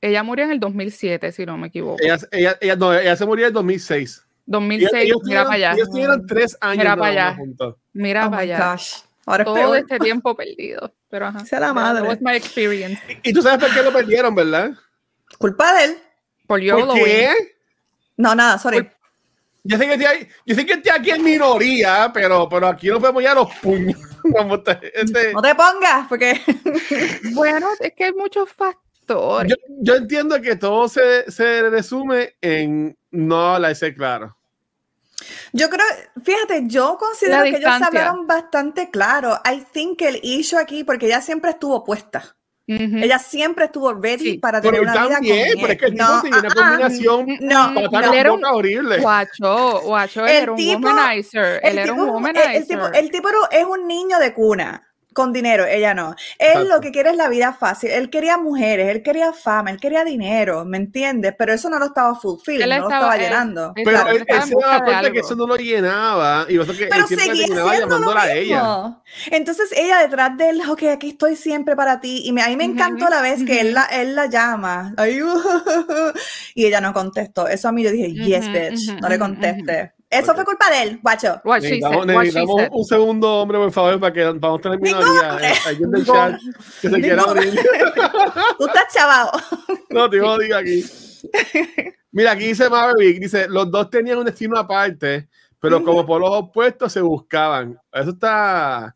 Ella 0.00 0.22
murió 0.22 0.44
en 0.44 0.52
el 0.52 0.60
2007, 0.60 1.32
si 1.32 1.46
no 1.46 1.56
me 1.56 1.68
equivoco. 1.68 1.96
Ella, 2.02 2.18
ella, 2.30 2.56
ella- 2.60 2.76
no, 2.76 2.94
ella 2.94 3.16
se 3.16 3.24
murió 3.26 3.46
en 3.46 3.48
el 3.48 3.52
2006. 3.54 3.98
Ellos, 4.18 4.26
2006, 4.46 4.92
ellos 4.94 5.16
mira 5.24 5.42
tuvieron, 5.42 5.44
para 5.46 5.54
allá. 5.56 5.72
ellos 5.74 5.90
tuvieron 5.90 6.26
tres 6.26 6.56
años 6.60 6.78
Mira 6.78 6.96
para 6.96 7.10
allá. 7.10 7.34
juntos. 7.36 7.76
Mira 7.92 8.26
oh 8.26 8.30
para 8.30 8.42
my 8.44 8.52
allá. 8.52 8.72
gosh. 8.72 8.92
Ahora 9.26 9.42
es 9.42 9.44
Todo 9.46 9.54
peor. 9.56 9.76
este 9.78 9.98
tiempo 9.98 10.36
perdido. 10.36 10.94
Pero 11.08 11.26
ajá. 11.26 11.44
Sea 11.44 11.58
la 11.60 11.72
madre. 11.72 12.02
That 12.02 12.08
was 12.08 12.18
my 12.20 12.36
experience. 12.36 13.00
Y, 13.24 13.30
y 13.30 13.32
tú 13.32 13.42
sabes 13.42 13.58
por 13.64 13.74
qué 13.74 13.82
lo 13.82 13.92
perdieron, 13.92 14.34
¿verdad? 14.36 14.70
Culpa 15.38 15.72
de 15.74 15.84
él. 15.86 15.96
Por 16.46 16.58
¿Por 16.58 16.60
YOLO. 16.62 16.94
qué? 16.94 17.56
No, 18.16 18.34
nada, 18.34 18.58
sorry. 18.58 18.88
Yo 19.64 19.76
sé 19.78 19.86
que 19.86 19.94
estoy, 19.94 20.28
yo 20.46 20.54
sé 20.54 20.64
que 20.64 20.72
estoy 20.74 20.92
aquí 20.94 21.10
en 21.10 21.24
minoría, 21.24 22.10
pero, 22.14 22.48
pero 22.48 22.68
aquí 22.68 22.88
no 22.88 23.00
podemos 23.00 23.22
ya 23.22 23.34
los 23.34 23.52
puños. 23.56 23.98
Como 24.36 24.62
te- 24.62 24.92
este- 25.00 25.32
No 25.32 25.42
te 25.42 25.54
pongas, 25.54 26.06
porque 26.08 26.40
Bueno, 27.34 27.68
es 27.80 27.92
que 27.96 28.04
hay 28.04 28.12
muchos 28.12 28.48
factores. 28.52 29.50
yo, 29.50 29.56
yo 29.80 29.94
entiendo 29.96 30.40
que 30.40 30.54
todo 30.56 30.88
se, 30.88 31.30
se 31.30 31.68
resume 31.68 32.36
en 32.40 32.96
no 33.10 33.58
la 33.58 33.70
hice 33.72 33.92
claro. 33.94 34.36
yo 35.52 35.68
creo, 35.68 35.86
fíjate, 36.22 36.62
yo 36.66 36.96
considero 36.98 37.42
que 37.42 37.48
ellos 37.50 37.60
distancia. 37.60 37.86
hablaron 37.88 38.26
bastante 38.26 38.90
claro. 38.90 39.40
I 39.44 39.64
think 39.72 40.00
el 40.02 40.20
issue 40.22 40.58
aquí, 40.58 40.84
porque 40.84 41.06
ella 41.06 41.20
siempre 41.20 41.50
estuvo 41.50 41.82
puesta. 41.84 42.36
Ujú. 42.68 42.98
Ella 42.98 43.18
siempre 43.20 43.66
estuvo 43.66 43.94
ready 43.94 44.32
Sí. 44.32 44.38
para 44.38 44.60
Pero 44.60 44.78
tener 44.78 44.88
él 44.88 44.90
una 44.96 45.06
vida 45.06 45.14
también, 45.14 45.52
con 45.52 45.60
pero 45.60 45.72
es 45.72 45.78
que 45.78 45.84
el 45.86 45.92
tipo 45.92 46.04
No, 46.04 46.22
tenía 46.22 46.38
una 46.40 46.48
ah, 46.48 46.52
ah. 46.56 46.62
combinación 46.70 47.26
No, 47.40 47.90
para 47.92 48.06
no. 48.08 48.12
Él 48.12 48.18
era 48.18 48.32
un- 48.32 48.44
horrible. 48.44 48.98
Guacho, 48.98 49.80
guacho, 49.82 50.24
El 50.26 50.30
él 50.30 50.42
era 50.42 50.50
un 50.52 50.56
tipo- 50.58 50.88
womanizer. 50.88 51.60
Él 51.62 51.78
era 51.78 51.92
un 51.92 51.98
tipo, 51.98 52.04
el- 52.06 52.10
womanizer. 52.12 52.50
el 52.56 52.66
tipo, 52.66 52.86
el 52.92 53.10
tipo 53.12 53.30
no- 53.30 53.48
es 53.50 53.64
un 53.64 53.86
niño 53.86 54.18
de 54.18 54.34
cuna. 54.34 54.82
Con 55.16 55.32
dinero, 55.32 55.64
ella 55.64 55.94
no. 55.94 56.14
Él 56.38 56.68
lo 56.68 56.78
que 56.80 56.92
quiere 56.92 57.08
es 57.08 57.16
la 57.16 57.28
vida 57.28 57.54
fácil. 57.54 57.90
Él 57.90 58.10
quería 58.10 58.36
mujeres, 58.36 58.94
él 58.94 59.02
quería 59.02 59.32
fama, 59.32 59.70
él 59.70 59.80
quería 59.80 60.04
dinero, 60.04 60.66
¿me 60.66 60.76
entiendes? 60.76 61.34
Pero 61.38 61.54
eso 61.54 61.70
no 61.70 61.78
lo 61.78 61.86
estaba 61.86 62.14
fulfilling, 62.14 62.68
no 62.68 62.80
lo 62.80 62.90
estaba 62.90 63.16
llenando. 63.16 63.72
Pero 63.74 64.06
él, 64.08 64.26
se 64.44 64.54
daba 64.60 64.84
cuenta 64.84 65.10
que 65.10 65.20
eso 65.20 65.34
no 65.34 65.46
lo 65.46 65.56
llenaba 65.56 66.44
y 66.48 66.58
que 66.58 66.86
Pero 66.90 67.06
seguía 67.06 67.46
llamándola 67.46 68.22
a 68.22 68.32
ella. 68.32 69.00
Entonces 69.30 69.72
ella 69.74 70.00
detrás 70.00 70.36
de 70.36 70.50
él, 70.50 70.60
ok, 70.68 70.82
aquí 70.92 71.08
estoy 71.08 71.34
siempre 71.34 71.74
para 71.74 71.98
ti. 71.98 72.22
Y 72.26 72.32
me, 72.32 72.42
a 72.42 72.48
mí 72.48 72.56
me 72.56 72.64
encantó 72.64 73.08
la 73.08 73.22
vez 73.22 73.42
que 73.42 73.60
él 73.62 73.72
la, 73.72 73.84
él 73.86 74.14
la 74.14 74.26
llama. 74.26 74.94
y 76.54 76.66
ella 76.66 76.82
no 76.82 76.92
contestó. 76.92 77.48
Eso 77.48 77.68
a 77.68 77.72
mí 77.72 77.82
yo 77.82 77.90
dije, 77.90 78.12
yes, 78.12 78.52
bitch, 78.52 79.00
no 79.00 79.08
le 79.08 79.18
conteste. 79.18 79.95
Eso 80.08 80.34
fue 80.34 80.44
culpa 80.44 80.70
de 80.70 80.82
él, 80.82 81.00
guacho. 81.02 81.40
necesitamos, 81.44 82.68
un 82.70 82.84
segundo 82.84 83.40
hombre, 83.40 83.58
por 83.58 83.72
favor, 83.72 83.98
para 83.98 84.12
que 84.12 84.24
vamos 84.24 84.60
a 84.60 84.62
tener 84.62 84.80
minoría. 84.80 85.38
Alguien 85.66 85.90
del 85.90 86.06
chat 86.06 86.40
que 86.80 86.90
se 86.90 87.00
quiera 87.00 87.22
abrir. 87.22 87.54
Tú 88.58 88.66
estás 88.66 88.92
chavado. 88.92 89.32
No, 89.88 90.10
te 90.10 90.16
digo 90.16 90.30
aquí. 90.30 90.84
Mira, 92.12 92.32
aquí 92.32 92.48
dice 92.48 92.68
Maverick, 92.68 93.18
dice, 93.18 93.48
los 93.48 93.70
dos 93.70 93.88
tenían 93.88 94.18
un 94.18 94.26
destino 94.26 94.58
aparte, 94.58 95.28
pero 95.58 95.82
como 95.82 96.04
por 96.04 96.20
los 96.20 96.30
opuestos 96.30 96.92
se 96.92 97.00
buscaban. 97.00 97.78
Eso 97.92 98.10
está, 98.10 98.94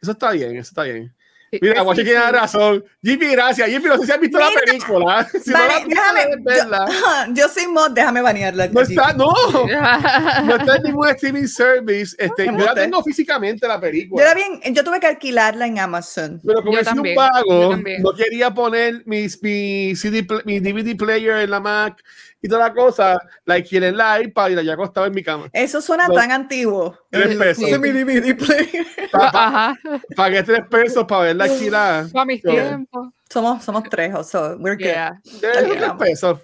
eso 0.00 0.12
está 0.12 0.30
bien, 0.30 0.52
eso 0.52 0.70
está 0.70 0.84
bien. 0.84 1.14
Mira, 1.60 1.82
Guachi 1.82 2.04
tiene 2.04 2.30
razón. 2.30 2.84
Jimmy, 3.02 3.26
gracias. 3.28 3.68
Jimmy, 3.68 3.86
no 3.86 3.98
sé 3.98 4.06
si 4.06 4.12
has 4.12 4.20
visto 4.20 4.38
la 4.38 4.48
película. 4.64 5.28
Si 5.40 5.52
vale, 5.52 5.74
no 5.88 5.94
la 5.94 6.12
déjame, 6.12 6.36
verla. 6.42 6.86
Yo, 7.28 7.34
yo, 7.34 7.48
soy 7.48 7.66
mod, 7.66 7.90
déjame 7.90 8.20
banearla. 8.20 8.68
No 8.68 8.80
está, 8.82 9.12
no. 9.14 9.32
no 10.44 10.56
está 10.56 10.76
en 10.76 10.82
ningún 10.84 11.08
streaming 11.08 11.46
service. 11.46 12.14
Este, 12.18 12.46
yo 12.46 12.52
la 12.52 12.74
tengo 12.74 13.02
físicamente 13.02 13.66
la 13.66 13.80
película. 13.80 14.22
Yo, 14.22 14.28
la 14.28 14.34
bien, 14.34 14.74
yo 14.74 14.84
tuve 14.84 15.00
que 15.00 15.06
alquilarla 15.06 15.66
en 15.66 15.78
Amazon. 15.78 16.40
Pero 16.44 16.62
como 16.62 16.78
es 16.78 16.86
un 16.92 17.14
pago, 17.14 17.76
no 17.76 18.12
quería 18.14 18.52
poner 18.52 19.02
mis, 19.06 19.42
mi, 19.42 19.96
CD, 19.96 20.26
mi 20.44 20.60
DVD 20.60 20.96
player 20.96 21.38
en 21.38 21.50
la 21.50 21.60
Mac 21.60 22.02
y 22.42 22.48
toda 22.48 22.68
la 22.68 22.74
cosa, 22.74 23.18
la 23.44 23.54
alquilé 23.54 23.88
en 23.88 23.96
la 23.96 24.20
iPad 24.20 24.50
y 24.50 24.54
la 24.54 24.62
ya 24.62 24.72
acostado 24.72 25.06
en 25.06 25.14
mi 25.14 25.22
cama. 25.22 25.48
Eso 25.52 25.80
suena 25.80 26.08
tan 26.08 26.30
antiguo. 26.30 26.96
Tres 27.10 27.36
pesos. 27.36 27.80
Mi 27.80 27.90
DVD 27.90 28.34
player. 28.34 28.86
Pa, 29.12 29.76
pagué 30.16 30.42
tres 30.42 30.62
pesos 30.70 31.04
para 31.04 31.24
verla 31.24 31.44
alquilada. 31.44 32.08
Para 32.10 32.24
mis 32.24 32.42
tiempos. 32.42 33.08
Somos, 33.28 33.62
somos 33.62 33.84
tres, 33.90 34.14
so 34.26 34.56
we're 34.58 34.74
good. 34.74 34.84
Yeah. 34.84 35.20
Tres 35.40 35.92
pesos. 35.98 36.40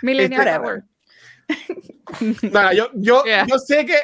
Millennial 0.00 0.84
este, 1.48 2.48
Nada, 2.50 2.72
yo, 2.72 2.88
yo, 2.94 3.24
yeah. 3.24 3.46
yo 3.46 3.58
sé 3.58 3.84
que, 3.84 3.96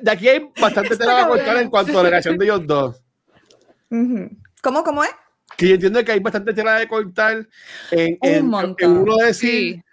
de 0.00 0.10
aquí 0.10 0.28
hay 0.28 0.50
bastante 0.60 0.96
tela 0.96 1.24
a 1.24 1.28
cortar 1.28 1.56
en 1.56 1.70
cuanto 1.70 1.98
a 1.98 2.02
la 2.02 2.10
relación 2.10 2.36
de 2.36 2.44
ellos 2.44 2.66
dos. 2.66 3.00
¿Cómo, 4.62 4.82
cómo 4.82 5.04
es? 5.04 5.10
Que 5.56 5.68
yo 5.68 5.74
entiendo 5.74 6.04
que 6.04 6.12
hay 6.12 6.20
bastante 6.20 6.52
tela 6.52 6.78
de 6.78 6.88
cortar 6.88 7.46
en, 7.92 8.18
en, 8.22 8.52
en 8.78 8.90
uno 8.90 9.16
decir, 9.16 9.76
sí 9.76 9.84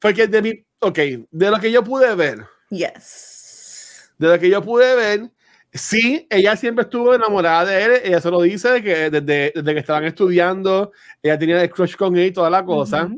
porque 0.00 0.26
de 0.26 0.42
mi, 0.42 0.64
ok, 0.80 0.98
de 1.30 1.50
lo 1.50 1.58
que 1.58 1.72
yo 1.72 1.82
pude 1.82 2.14
ver. 2.14 2.44
Yes. 2.70 4.12
De 4.18 4.28
lo 4.28 4.38
que 4.38 4.50
yo 4.50 4.62
pude 4.62 4.94
ver, 4.94 5.30
sí, 5.72 6.26
ella 6.30 6.56
siempre 6.56 6.84
estuvo 6.84 7.14
enamorada 7.14 7.64
de 7.64 7.84
él. 7.84 7.92
Ella 8.04 8.20
se 8.20 8.30
lo 8.30 8.42
dice 8.42 8.82
que 8.82 9.10
desde, 9.10 9.52
desde 9.54 9.74
que 9.74 9.80
estaban 9.80 10.04
estudiando, 10.04 10.92
ella 11.22 11.38
tenía 11.38 11.62
el 11.62 11.70
crush 11.70 11.96
con 11.96 12.16
él 12.16 12.26
y 12.26 12.32
toda 12.32 12.50
la 12.50 12.64
cosa. 12.64 13.10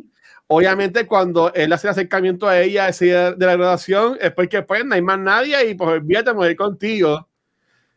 Obviamente, 0.46 1.06
cuando 1.06 1.52
él 1.54 1.72
hace 1.72 1.86
el 1.86 1.92
acercamiento 1.92 2.46
a 2.46 2.60
ella 2.60 2.88
ese 2.88 3.06
día 3.06 3.32
de 3.32 3.46
la 3.46 3.56
graduación, 3.56 4.18
es 4.20 4.32
porque 4.32 4.62
pues 4.62 4.84
no 4.84 4.94
hay 4.94 5.02
más 5.02 5.18
nadie 5.18 5.70
y 5.70 5.74
pues 5.74 5.90
olvídate 5.90 6.30
de 6.30 6.34
morir 6.34 6.56
contigo. 6.56 7.26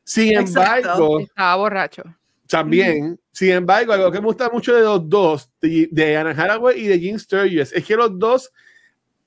Sin 0.03 0.37
embargo, 0.37 1.19
estaba 1.19 1.55
borracho. 1.55 2.03
También, 2.47 3.19
sin 3.35 3.51
embargo, 3.51 3.91
algo 3.91 4.09
que 4.13 4.21
me 4.21 4.27
gusta 4.27 4.49
mucho 4.49 4.73
de 4.73 4.81
los 4.81 5.09
dos, 5.09 5.51
de, 5.59 5.89
de 5.91 6.15
Anna 6.15 6.29
Haraway 6.31 6.79
y 6.79 6.87
de 6.87 6.97
Jim 6.97 7.19
Sturgis, 7.19 7.73
es 7.73 7.83
que 7.83 7.97
los 7.97 8.17
dos 8.17 8.49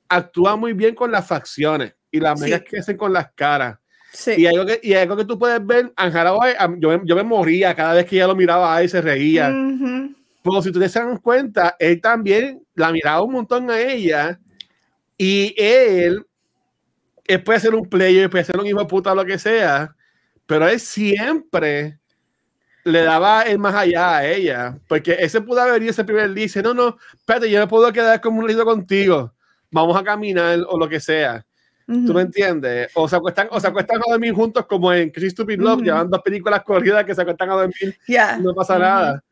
actúan 0.08 0.58
muy 0.58 0.72
bien 0.72 0.94
con 0.94 1.12
las 1.12 1.26
facciones 1.26 1.94
y 2.10 2.18
las 2.18 2.40
medias 2.40 2.62
que 2.62 2.78
hacen 2.78 2.96
con 2.96 3.12
las 3.12 3.30
caras. 3.34 3.78
Sí. 4.10 4.32
Y, 4.38 4.46
algo 4.46 4.64
que, 4.64 4.80
y 4.82 4.94
algo 4.94 5.14
que 5.14 5.26
tú 5.26 5.38
puedes 5.38 5.64
ver, 5.66 5.92
Anna 5.94 6.20
Haraway, 6.22 6.54
yo, 6.78 7.04
yo, 7.04 7.16
me 7.16 7.22
moría 7.22 7.74
cada 7.74 7.92
vez 7.92 8.06
que 8.06 8.16
ella 8.16 8.28
lo 8.28 8.34
miraba 8.34 8.74
a 8.74 8.80
él 8.80 8.86
y 8.86 8.88
se 8.88 9.02
reía. 9.02 9.50
Pero 10.42 10.62
si 10.62 10.70
ustedes 10.70 10.90
se 10.90 11.00
dan 11.00 11.18
cuenta, 11.18 11.76
él 11.78 12.00
también 12.00 12.62
la 12.76 12.90
miraba 12.90 13.20
un 13.20 13.32
montón 13.32 13.70
a 13.70 13.78
ella 13.78 14.40
y 15.18 15.54
él, 15.54 16.24
él 17.26 17.42
puede 17.42 17.60
ser 17.60 17.74
un 17.74 17.86
player, 17.86 18.30
puede 18.30 18.44
ser 18.44 18.58
un 18.58 18.66
hijo 18.66 18.78
de 18.78 18.86
puta, 18.86 19.14
lo 19.14 19.26
que 19.26 19.38
sea, 19.38 19.94
pero 20.46 20.66
él 20.66 20.80
siempre 20.80 21.98
le 22.88 23.02
daba 23.02 23.42
el 23.42 23.58
más 23.58 23.74
allá 23.74 24.16
a 24.16 24.26
ella, 24.26 24.78
porque 24.88 25.16
ese 25.20 25.40
pudo 25.40 25.60
haber 25.60 25.82
ido 25.82 25.90
ese 25.90 26.04
primer 26.04 26.32
día 26.32 26.44
y 26.44 26.46
dice, 26.46 26.62
no, 26.62 26.74
no, 26.74 26.96
espérate, 27.14 27.50
yo 27.50 27.58
no 27.58 27.68
puedo 27.68 27.92
quedar 27.92 28.20
como 28.20 28.40
un 28.40 28.46
lindo 28.46 28.64
contigo, 28.64 29.34
vamos 29.70 29.96
a 29.96 30.02
caminar 30.02 30.60
o 30.66 30.78
lo 30.78 30.88
que 30.88 31.00
sea. 31.00 31.44
¿Tú 31.86 32.12
me 32.12 32.20
entiendes? 32.20 32.90
O 32.94 33.08
se 33.08 33.16
acuestan, 33.16 33.48
o 33.50 33.58
se 33.58 33.66
acuestan 33.66 33.96
a 33.96 34.10
dormir 34.10 34.34
juntos 34.34 34.66
como 34.66 34.92
en 34.92 35.08
Chris 35.08 35.32
Stupid 35.32 35.58
Love, 35.58 35.80
llevan 35.80 36.10
dos 36.10 36.20
películas 36.20 36.62
corridas 36.62 37.02
que 37.02 37.14
se 37.14 37.22
acuestan 37.22 37.48
a 37.48 37.54
dormir 37.54 37.98
no 38.40 38.54
pasa 38.54 38.78
nada. 38.78 39.24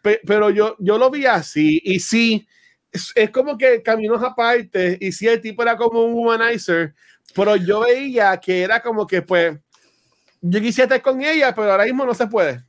pero 0.00 0.48
yo, 0.50 0.76
yo 0.78 0.96
lo 0.96 1.10
vi 1.10 1.26
así 1.26 1.80
y 1.82 1.98
sí, 1.98 2.46
es, 2.92 3.10
es, 3.16 3.30
como 3.30 3.58
que 3.58 3.82
caminos 3.82 4.22
aparte 4.22 4.96
y 5.00 5.10
sí, 5.10 5.26
el 5.26 5.40
tipo 5.40 5.62
era 5.62 5.76
como 5.76 6.04
un 6.04 6.14
womanizer, 6.14 6.94
pero 7.34 7.56
yo 7.56 7.80
veía 7.80 8.36
que 8.36 8.62
era 8.62 8.80
como 8.80 9.08
que 9.08 9.22
pues 9.22 9.58
yo 10.40 10.60
quisiera 10.60 10.84
estar 10.84 11.02
con 11.02 11.20
ella, 11.20 11.52
pero 11.52 11.72
ahora 11.72 11.84
mismo 11.84 12.06
no 12.06 12.14
se 12.14 12.28
puede. 12.28 12.62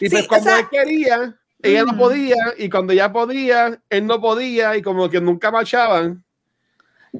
Y 0.00 0.08
pues 0.08 0.28
cuando 0.28 0.56
él 0.56 0.66
quería, 0.70 1.38
ella 1.62 1.84
no 1.84 1.96
podía, 1.96 2.36
y 2.56 2.68
cuando 2.70 2.92
ella 2.92 3.12
podía, 3.12 3.80
él 3.90 4.06
no 4.06 4.20
podía, 4.20 4.76
y 4.76 4.82
como 4.82 5.08
que 5.08 5.20
nunca 5.20 5.50
marchaban. 5.50 6.24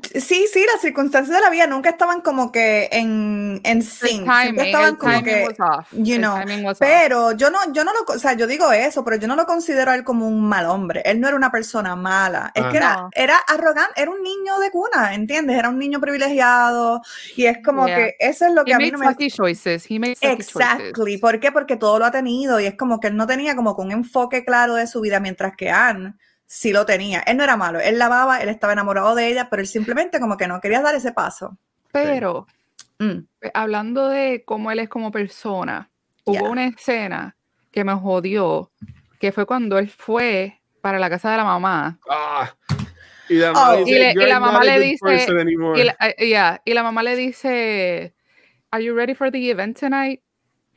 Sí, 0.02 0.46
sí, 0.52 0.66
las 0.70 0.82
circunstancias 0.82 1.34
de 1.34 1.42
la 1.42 1.50
vida 1.50 1.66
nunca 1.66 1.88
estaban 1.88 2.20
como 2.20 2.52
que 2.52 2.88
en, 2.92 3.60
en 3.64 3.82
sync. 3.82 4.28
estaban 4.56 4.96
como 4.96 5.22
que, 5.22 5.48
you 5.92 6.16
know, 6.16 6.36
pero 6.78 7.32
yo 7.32 7.50
no, 7.50 7.58
yo 7.72 7.84
no 7.84 7.92
lo, 7.92 8.14
o 8.14 8.18
sea, 8.18 8.34
yo 8.34 8.46
digo 8.46 8.70
eso, 8.72 9.02
pero 9.02 9.16
yo 9.16 9.26
no 9.26 9.34
lo 9.34 9.46
considero 9.46 9.90
a 9.90 9.94
él 9.94 10.04
como 10.04 10.28
un 10.28 10.46
mal 10.46 10.66
hombre. 10.66 11.02
Él 11.06 11.20
no 11.20 11.28
era 11.28 11.36
una 11.36 11.50
persona 11.50 11.96
mala. 11.96 12.52
Es 12.54 12.64
que 12.66 12.76
era, 12.76 13.08
era 13.12 13.38
arrogante, 13.38 14.00
era 14.00 14.10
un 14.10 14.22
niño 14.22 14.58
de 14.58 14.70
cuna, 14.70 15.14
¿entiendes? 15.14 15.56
Era 15.56 15.70
un 15.70 15.78
niño 15.78 16.00
privilegiado 16.00 17.00
y 17.34 17.46
es 17.46 17.58
como 17.64 17.86
que 17.86 18.16
eso 18.18 18.46
es 18.46 18.52
lo 18.52 18.64
que 18.64 18.74
a 18.74 18.78
mí 18.78 18.90
no 18.90 18.98
me... 18.98 19.16
choices. 19.30 19.86
He 19.90 20.16
exactly. 20.20 21.16
¿Por 21.18 21.40
qué? 21.40 21.50
Porque 21.50 21.76
todo 21.76 21.98
lo 21.98 22.04
ha 22.04 22.10
tenido 22.10 22.60
y 22.60 22.66
es 22.66 22.74
como 22.74 23.00
que 23.00 23.08
él 23.08 23.16
no 23.16 23.26
tenía 23.26 23.56
como 23.56 23.72
un 23.72 23.92
enfoque 23.92 24.44
claro 24.44 24.74
de 24.74 24.86
su 24.86 25.00
vida, 25.00 25.20
mientras 25.20 25.56
que 25.56 25.70
Anne 25.70 26.14
sí 26.48 26.72
lo 26.72 26.86
tenía. 26.86 27.20
Él 27.20 27.36
no 27.36 27.44
era 27.44 27.56
malo, 27.56 27.78
él 27.78 27.98
lavaba, 27.98 28.40
él 28.40 28.48
estaba 28.48 28.72
enamorado 28.72 29.14
de 29.14 29.28
ella, 29.28 29.48
pero 29.48 29.62
él 29.62 29.68
simplemente 29.68 30.18
como 30.18 30.36
que 30.36 30.48
no 30.48 30.60
quería 30.60 30.80
dar 30.80 30.94
ese 30.96 31.12
paso. 31.12 31.56
Pero, 31.92 32.46
mm. 32.98 33.18
eh, 33.42 33.50
hablando 33.54 34.08
de 34.08 34.42
cómo 34.44 34.72
él 34.72 34.80
es 34.80 34.88
como 34.88 35.12
persona, 35.12 35.90
hubo 36.24 36.50
una 36.50 36.66
escena 36.66 37.36
que 37.70 37.84
me 37.84 37.94
jodió, 37.94 38.72
que 39.20 39.30
fue 39.30 39.46
cuando 39.46 39.78
él 39.78 39.88
fue 39.88 40.58
para 40.80 40.98
la 40.98 41.10
casa 41.10 41.30
de 41.30 41.36
la 41.36 41.44
mamá. 41.44 42.00
Ah, 42.08 42.52
y, 43.28 43.34
la 43.34 43.52
mamá, 43.52 43.70
oh, 43.74 43.84
dice, 43.84 44.12
y, 44.16 44.26
la 44.26 44.40
mamá 44.40 44.64
le 44.64 44.80
dice, 44.80 45.26
y 45.76 45.84
la, 45.84 45.96
eh, 46.00 46.58
y 46.64 46.74
la 46.74 46.82
mamá 46.82 47.02
le 47.02 47.14
dice, 47.14 48.14
Are 48.70 48.82
you 48.82 48.94
ready 48.94 49.14
for 49.14 49.30
the 49.30 49.50
event 49.50 49.78
tonight? 49.78 50.22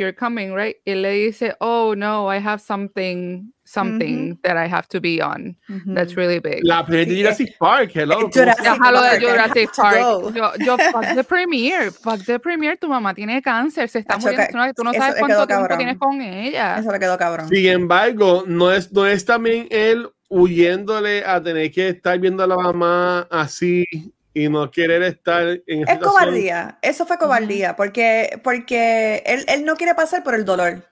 You're 0.01 0.13
coming, 0.13 0.53
right? 0.53 0.77
Y 0.83 0.95
le 0.95 1.11
dice, 1.11 1.53
Oh 1.61 1.93
no, 1.93 2.27
I 2.27 2.39
have 2.39 2.59
something 2.59 3.53
something 3.63 4.37
that 4.43 4.57
I 4.57 4.67
have 4.67 4.87
to 4.89 4.99
be 4.99 5.21
on. 5.21 5.55
That's 5.85 6.17
really 6.17 6.39
big. 6.39 6.61
La 6.63 6.83
de 6.83 7.05
Jurassic 7.05 7.57
Park, 7.59 7.91
hello. 7.93 8.29
Jurassic 8.29 8.65
Park. 8.65 9.19
de 9.19 9.25
Jurassic 9.25 9.69
Park. 9.75 9.97
Yo, 10.35 10.51
yo, 10.59 10.77
fuck 10.91 11.05
the 11.15 11.23
premiere, 11.23 11.91
fuck 11.91 12.25
the 12.25 12.39
premiere, 12.39 12.75
tu 12.77 12.87
mamá 12.87 13.13
tiene 13.13 13.41
cáncer, 13.41 13.87
se 13.87 13.99
está 13.99 14.17
muriendo, 14.17 14.73
tú 14.75 14.83
no 14.83 14.91
sabes 14.93 15.15
cuánto 15.19 15.47
tiempo 15.47 15.77
tienes 15.77 15.97
con 15.97 16.21
ella. 16.21 16.79
Eso 16.79 16.91
le 16.91 16.99
quedó 16.99 17.17
cabrón. 17.17 17.47
Sin 17.47 17.67
embargo, 17.67 18.43
no 18.47 18.71
es, 18.71 18.91
no 18.91 19.05
es 19.05 19.23
también 19.23 19.67
él 19.69 20.09
huyéndole 20.29 21.23
a 21.25 21.41
tener 21.41 21.71
que 21.71 21.89
estar 21.89 22.17
viendo 22.19 22.43
a 22.43 22.47
la 22.47 22.55
mamá 22.55 23.27
así 23.29 23.85
y 24.33 24.49
no 24.49 24.71
querer 24.71 25.03
estar 25.03 25.61
en 25.67 25.87
Es 25.87 25.99
cobardía, 25.99 26.79
eso 26.81 27.05
fue 27.05 27.17
cobardía, 27.17 27.75
porque, 27.75 28.39
porque 28.43 29.23
él, 29.25 29.45
él 29.47 29.65
no 29.65 29.75
quiere 29.75 29.95
pasar 29.95 30.23
por 30.23 30.35
el 30.35 30.45
dolor. 30.45 30.83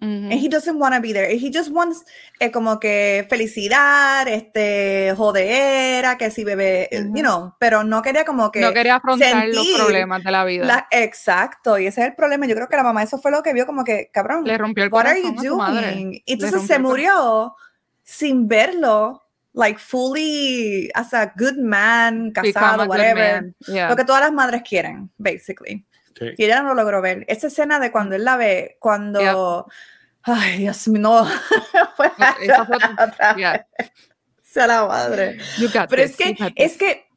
And 0.00 0.32
he 0.32 0.48
doesn't 0.48 0.78
want 0.78 0.94
to 0.94 1.00
be 1.00 1.12
there. 1.12 1.28
He 1.28 1.50
just 1.50 1.70
wants 1.72 2.04
eh, 2.38 2.52
como 2.52 2.78
que 2.78 3.26
felicidad, 3.28 4.28
este, 4.28 5.12
jodera, 5.16 6.16
que 6.16 6.30
si 6.30 6.44
bebé, 6.44 6.88
you 6.92 7.20
know, 7.20 7.54
pero 7.58 7.82
no 7.82 8.00
quería 8.00 8.24
como 8.24 8.52
que. 8.52 8.60
No 8.60 8.72
quería 8.72 8.96
afrontar 8.96 9.48
los 9.48 9.66
problemas 9.76 10.22
de 10.22 10.30
la 10.30 10.44
vida. 10.44 10.86
exacto, 10.92 11.78
y 11.80 11.88
ese 11.88 12.02
es 12.02 12.06
el 12.08 12.14
problema. 12.14 12.46
Yo 12.46 12.54
creo 12.54 12.68
que 12.68 12.76
la 12.76 12.84
mamá, 12.84 13.02
eso 13.02 13.18
fue 13.18 13.32
lo 13.32 13.42
que 13.42 13.52
vio, 13.52 13.66
como 13.66 13.82
que, 13.82 14.08
cabrón, 14.12 14.44
le 14.44 14.56
rompió 14.56 14.84
el 14.84 14.92
what 14.92 15.06
are 15.06 15.20
you 15.20 15.34
doing? 15.34 16.22
Y 16.24 16.34
entonces 16.34 16.62
se 16.62 16.78
murió 16.78 17.56
sin 18.04 18.46
verlo 18.46 19.27
like 19.58 19.78
fully 19.80 20.88
as 20.94 21.12
a 21.12 21.32
good 21.36 21.58
man, 21.58 22.32
casado, 22.32 22.86
whatever. 22.86 23.42
man. 23.42 23.54
Yeah. 23.66 23.88
Lo 23.90 23.96
que 23.96 24.04
todas 24.04 24.22
las 24.22 24.32
madres 24.32 24.62
quieren, 24.62 25.10
basically. 25.18 25.84
Sí. 26.16 26.34
Y 26.38 26.44
ella 26.44 26.62
no 26.62 26.68
lo 26.68 26.74
logró 26.74 27.02
ver. 27.02 27.24
Esa 27.28 27.48
escena 27.48 27.80
de 27.80 27.90
cuando 27.90 28.14
él 28.14 28.24
la 28.24 28.36
ve, 28.36 28.76
cuando. 28.78 29.66
Ay, 30.22 30.58
Dios 30.58 30.86
mío, 30.88 31.00
no. 31.02 31.24
Fue 31.96 32.10
Esa 32.40 32.64
fue- 32.64 32.76
otra 32.98 33.36
yeah. 33.36 33.66
Sea 34.42 34.66
la 34.66 34.86
madre. 34.86 35.38
You 35.58 35.68
got 35.68 35.88
Pero 35.90 36.02
this, 36.02 36.12
es 36.12 36.16
que, 36.16 36.52
es 36.56 36.76
que, 36.76 37.07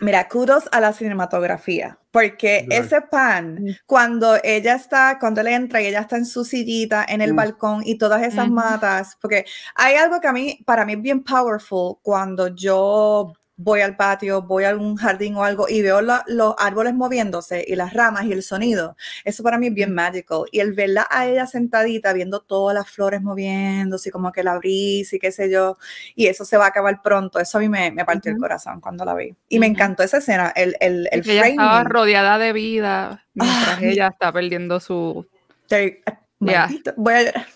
mira, 0.00 0.28
kudos 0.28 0.68
a 0.72 0.80
la 0.80 0.92
cinematografía, 0.92 1.98
porque 2.10 2.66
ese 2.70 3.00
pan, 3.02 3.54
Mm. 3.60 3.68
cuando 3.86 4.36
ella 4.42 4.74
está, 4.74 5.18
cuando 5.20 5.40
él 5.42 5.48
entra 5.48 5.80
y 5.80 5.86
ella 5.86 6.00
está 6.00 6.16
en 6.16 6.26
su 6.26 6.44
sillita 6.44 7.04
en 7.08 7.20
el 7.20 7.32
Mm. 7.32 7.36
balcón 7.36 7.82
y 7.84 7.98
todas 7.98 8.22
esas 8.22 8.48
matas, 8.50 9.16
porque 9.20 9.44
hay 9.74 9.96
algo 9.96 10.20
que 10.20 10.28
a 10.28 10.32
mí, 10.32 10.58
para 10.66 10.84
mí 10.84 10.94
es 10.94 11.02
bien 11.02 11.22
powerful 11.22 11.96
cuando 12.02 12.48
yo 12.48 13.32
voy 13.62 13.82
al 13.82 13.94
patio, 13.94 14.40
voy 14.42 14.64
a 14.64 14.70
algún 14.70 14.96
jardín 14.96 15.36
o 15.36 15.44
algo 15.44 15.68
y 15.68 15.82
veo 15.82 16.00
la- 16.00 16.24
los 16.26 16.54
árboles 16.56 16.94
moviéndose 16.94 17.62
y 17.66 17.74
las 17.76 17.92
ramas 17.92 18.24
y 18.24 18.32
el 18.32 18.42
sonido. 18.42 18.96
Eso 19.24 19.42
para 19.42 19.58
mí 19.58 19.66
es 19.66 19.74
bien 19.74 19.92
magical. 19.94 20.44
Y 20.50 20.60
el 20.60 20.72
verla 20.72 21.06
a 21.10 21.26
ella 21.26 21.46
sentadita 21.46 22.14
viendo 22.14 22.40
todas 22.40 22.74
las 22.74 22.88
flores 22.90 23.20
moviéndose 23.20 24.08
y 24.08 24.12
como 24.12 24.32
que 24.32 24.42
la 24.42 24.56
brisa 24.56 25.16
y 25.16 25.18
qué 25.18 25.30
sé 25.30 25.50
yo, 25.50 25.76
y 26.14 26.26
eso 26.26 26.44
se 26.46 26.56
va 26.56 26.64
a 26.64 26.68
acabar 26.68 27.02
pronto. 27.02 27.38
Eso 27.38 27.58
a 27.58 27.60
mí 27.60 27.68
me, 27.68 27.90
me 27.90 28.04
partió 28.06 28.30
el 28.30 28.36
Ujú. 28.36 28.42
corazón 28.44 28.80
cuando 28.80 29.04
la 29.04 29.14
vi. 29.14 29.34
Y 29.50 29.58
me 29.58 29.66
Ujú. 29.66 29.74
encantó 29.74 30.02
esa 30.04 30.16
escena, 30.18 30.52
el, 30.56 30.76
el, 30.80 31.08
el 31.12 31.22
que 31.22 31.32
ella 31.32 31.48
estaba 31.48 31.84
rodeada 31.84 32.38
de 32.38 32.52
vida 32.54 33.26
mientras 33.34 33.78
Ah, 33.78 33.82
ella 33.82 34.08
está 34.08 34.32
perdiendo 34.32 34.80
su 34.80 35.26
Te- 35.68 36.02
Yeah. 36.40 36.70
voy 36.96 37.12
a 37.14 37.46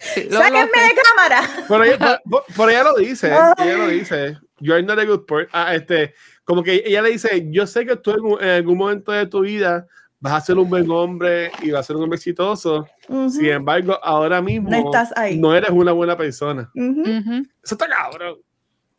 sí, 0.00 0.24
lo- 0.24 0.38
lo 0.38 0.40
¡Sáquenme 0.40 0.70
sé. 0.74 0.88
de 0.88 1.00
cámara! 1.02 1.48
Pero 1.68 1.84
ella, 1.84 2.20
por, 2.30 2.44
por 2.56 2.68
ella 2.70 2.82
lo 2.82 2.94
dice, 2.96 3.28
ella 3.58 3.76
lo 3.76 3.86
dice. 3.86 4.36
You're 4.60 4.82
not 4.82 4.98
a 4.98 5.04
good 5.06 5.24
person. 5.26 5.48
Ah, 5.52 5.74
este, 5.74 6.14
como 6.44 6.62
que 6.62 6.82
ella 6.84 7.02
le 7.02 7.10
dice, 7.10 7.46
yo 7.50 7.66
sé 7.66 7.84
que 7.86 7.96
tú 7.96 8.10
en, 8.38 8.44
en 8.44 8.50
algún 8.56 8.78
momento 8.78 9.12
de 9.12 9.26
tu 9.26 9.40
vida 9.40 9.86
vas 10.20 10.34
a 10.34 10.40
ser 10.42 10.58
un 10.58 10.68
buen 10.68 10.90
hombre 10.90 11.50
y 11.62 11.70
vas 11.70 11.80
a 11.80 11.82
ser 11.84 11.96
un 11.96 12.02
hombre 12.02 12.16
exitoso. 12.16 12.86
Ujú, 13.08 13.30
Sin 13.30 13.46
embargo, 13.46 13.98
ahora 14.02 14.42
mismo 14.42 14.68
No 14.70 14.76
estás 14.76 15.16
ahí. 15.16 15.38
no 15.38 15.54
eres 15.54 15.70
una 15.70 15.92
buena 15.92 16.16
persona. 16.16 16.70
ujú, 16.74 17.00
Ujú. 17.00 17.46
Eso 17.62 17.74
está 17.74 17.88
cabrón. 17.88 18.36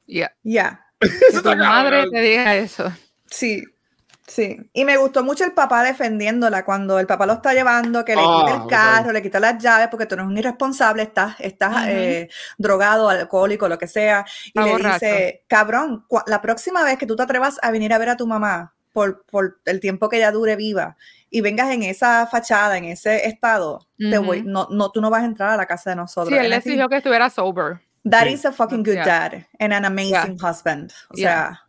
Yeah. 0.08 0.32
Ya. 0.44 0.84
Eso 1.02 1.14
Que 1.28 1.32
tu 1.32 1.38
está 1.52 1.56
madre 1.56 2.04
te 2.12 2.20
diga 2.22 2.56
eso. 2.58 2.92
Sí, 3.28 3.64
sí. 4.32 4.58
Y 4.74 4.86
me 4.86 4.98
gustó 4.98 5.24
mucho 5.24 5.44
el 5.44 5.52
papá 5.54 5.84
defendiéndola 5.84 6.64
cuando 6.66 7.00
el 7.00 7.08
papá 7.08 7.26
lo 7.26 7.34
está 7.34 7.54
llevando, 7.54 8.04
que 8.06 8.16
le 8.16 8.22
Ah, 8.26 8.36
quita 8.40 8.56
el 8.56 8.62
ok. 8.62 8.70
carro, 8.70 9.12
le 9.12 9.22
quita 9.22 9.40
las 9.40 9.58
llaves 9.62 9.88
porque 9.90 10.06
tú 10.06 10.16
no 10.16 10.22
eres 10.24 10.32
un 10.32 10.38
irresponsable, 10.38 11.04
estás, 11.04 11.36
estás 11.40 11.88
eh, 11.88 12.30
drogado, 12.58 13.10
alcohólico, 13.10 13.68
lo 13.68 13.78
que 13.78 13.88
sea. 13.88 14.26
Y 14.46 14.48
Está 14.50 14.66
le 14.66 14.72
borracho. 14.72 15.06
dice, 15.06 15.44
cabrón, 15.48 16.06
la 16.28 16.42
próxima 16.42 16.84
vez 16.84 16.98
que 16.98 17.06
tú 17.06 17.16
te 17.16 17.24
atrevas 17.24 17.60
a 17.62 17.72
venir 17.72 17.94
a 17.94 17.98
ver 17.98 18.10
a 18.10 18.18
tu 18.18 18.26
mamá 18.28 18.74
por, 18.94 19.24
por 19.26 19.60
el 19.66 19.80
tiempo 19.80 20.10
que 20.10 20.18
ella 20.18 20.32
dure 20.32 20.56
viva 20.56 20.98
y 21.30 21.40
vengas 21.42 21.70
en 21.72 21.84
esa 21.84 22.28
fachada, 22.28 22.78
en 22.78 22.86
ese 22.86 23.26
estado, 23.28 23.88
te 23.98 24.18
voy, 24.18 24.44
no, 24.44 24.68
no, 24.70 24.92
tú 24.92 25.00
no 25.02 25.10
vas 25.10 25.24
a 25.24 25.26
entrar 25.26 25.50
a 25.50 25.58
la 25.58 25.66
casa 25.66 25.92
de 25.92 25.96
nosotros. 25.96 26.28
Sí, 26.30 26.36
él 26.36 26.50
le 26.50 26.58
exigió 26.58 26.90
que 26.90 26.98
estuviera 26.98 27.30
sober. 27.30 27.80
That 28.10 28.24
Sí. 28.28 28.34
is 28.34 28.46
a 28.46 28.52
fucking 28.52 28.84
good 28.84 28.96
Yeah. 28.96 29.06
dad 29.06 29.34
and 29.60 29.74
an 29.74 29.86
amazing 29.86 30.38
husband. 30.42 30.92
O 31.10 31.16
Yeah. 31.18 31.50
sea, 31.50 31.62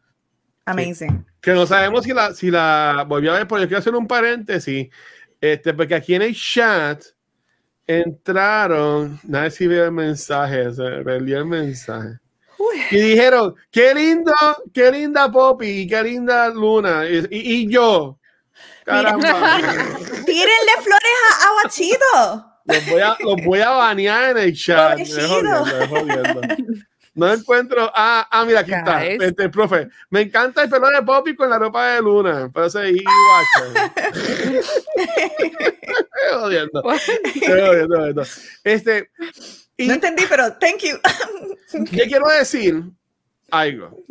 amazing. 0.66 1.24
Que 1.42 1.50
no 1.52 1.66
sabemos 1.66 2.04
si 2.04 2.12
la, 2.14 2.32
si 2.32 2.50
la 2.50 3.04
volvió 3.06 3.32
a 3.34 3.38
ver, 3.38 3.46
porque 3.48 3.66
quiero 3.66 3.80
hacer 3.80 3.94
un 3.94 4.06
paréntesis. 4.06 4.88
Este, 5.40 5.74
porque 5.74 5.96
aquí 5.96 6.14
en 6.14 6.22
el 6.22 6.34
chat 6.36 7.02
entraron, 7.86 9.20
sé 9.28 9.50
si 9.50 9.66
veo 9.66 9.84
el 9.86 9.92
mensaje, 9.92 10.72
se 10.72 10.82
perdió 11.04 11.38
el 11.38 11.46
mensaje. 11.46 12.18
Uy. 12.58 12.80
Y 12.92 12.96
dijeron, 13.00 13.54
qué 13.70 13.92
lindo, 13.94 14.32
qué 14.72 14.90
linda 14.92 15.30
Poppy, 15.30 15.86
qué 15.88 16.02
linda 16.02 16.48
Luna. 16.48 17.04
Y, 17.08 17.18
y- 17.30 17.52
y 17.62 17.68
yo, 17.68 18.18
caramba, 18.84 19.58
Tírenle 20.24 20.72
flores 20.80 21.18
a, 21.28 21.48
a 21.48 21.52
Guachito. 21.60 22.52
los 22.66 22.86
voy, 22.86 23.00
a, 23.00 23.16
los 23.18 23.36
voy 23.44 23.60
a 23.60 23.70
banear 23.70 24.30
en 24.36 24.44
el 24.44 24.54
chat. 24.56 24.96
Me 24.96 25.04
Pobrecito. 25.04 25.28
jodiendo, 25.28 25.64
me 25.64 25.86
jodiendo. 25.88 26.40
No 27.14 27.32
encuentro. 27.32 27.90
Ah, 27.94 28.26
ah, 28.30 28.44
mira, 28.44 28.60
aquí 28.60 28.72
está. 28.72 29.00
Guys. 29.00 29.20
Este, 29.20 29.48
profe. 29.48 29.88
Me 30.10 30.22
encanta 30.22 30.62
el 30.62 30.70
pelo 30.70 30.88
de 30.88 31.02
Poppy 31.02 31.36
con 31.36 31.50
la 31.50 31.58
ropa 31.58 31.94
de 31.94 32.02
Luna. 32.02 32.50
Parece. 32.52 32.90
Estoy 32.90 33.04
jodiendo. 36.32 36.82
Estoy 36.92 37.60
jodiendo, 37.60 37.96
jodiendo. 37.98 38.22
Este, 38.64 39.10
y 39.76 39.88
No 39.88 39.94
entendí, 39.94 40.24
pero 40.28 40.56
thank 40.58 40.78
you. 40.78 40.96
yo 41.92 42.04
quiero 42.04 42.28
decir 42.28 42.82
algo. 43.50 44.04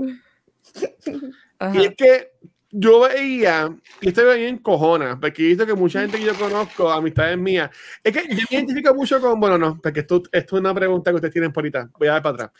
Ajá. 1.57 1.79
Y 1.79 1.85
es 1.85 1.95
que 1.95 2.31
yo 2.71 3.01
veía, 3.01 3.75
y 3.99 4.07
estoy 4.09 4.39
bien 4.39 4.57
cojona, 4.59 5.19
porque 5.19 5.43
he 5.43 5.47
visto 5.47 5.65
que 5.65 5.73
mucha 5.73 6.01
gente 6.01 6.17
que 6.17 6.25
yo 6.25 6.35
conozco, 6.35 6.89
amistades 6.89 7.37
mías, 7.37 7.69
es 8.03 8.13
que 8.13 8.33
yo 8.33 8.43
me 8.49 8.57
identifico 8.57 8.95
mucho 8.95 9.19
con, 9.19 9.39
bueno, 9.39 9.57
no, 9.57 9.79
porque 9.81 9.99
esto, 9.99 10.23
esto 10.31 10.55
es 10.55 10.59
una 10.59 10.73
pregunta 10.73 11.11
que 11.11 11.15
ustedes 11.15 11.33
tienen 11.33 11.51
por 11.51 11.63
ahorita, 11.63 11.89
voy 11.99 12.07
a 12.07 12.13
dar 12.13 12.21
para 12.21 12.35
atrás. 12.35 12.51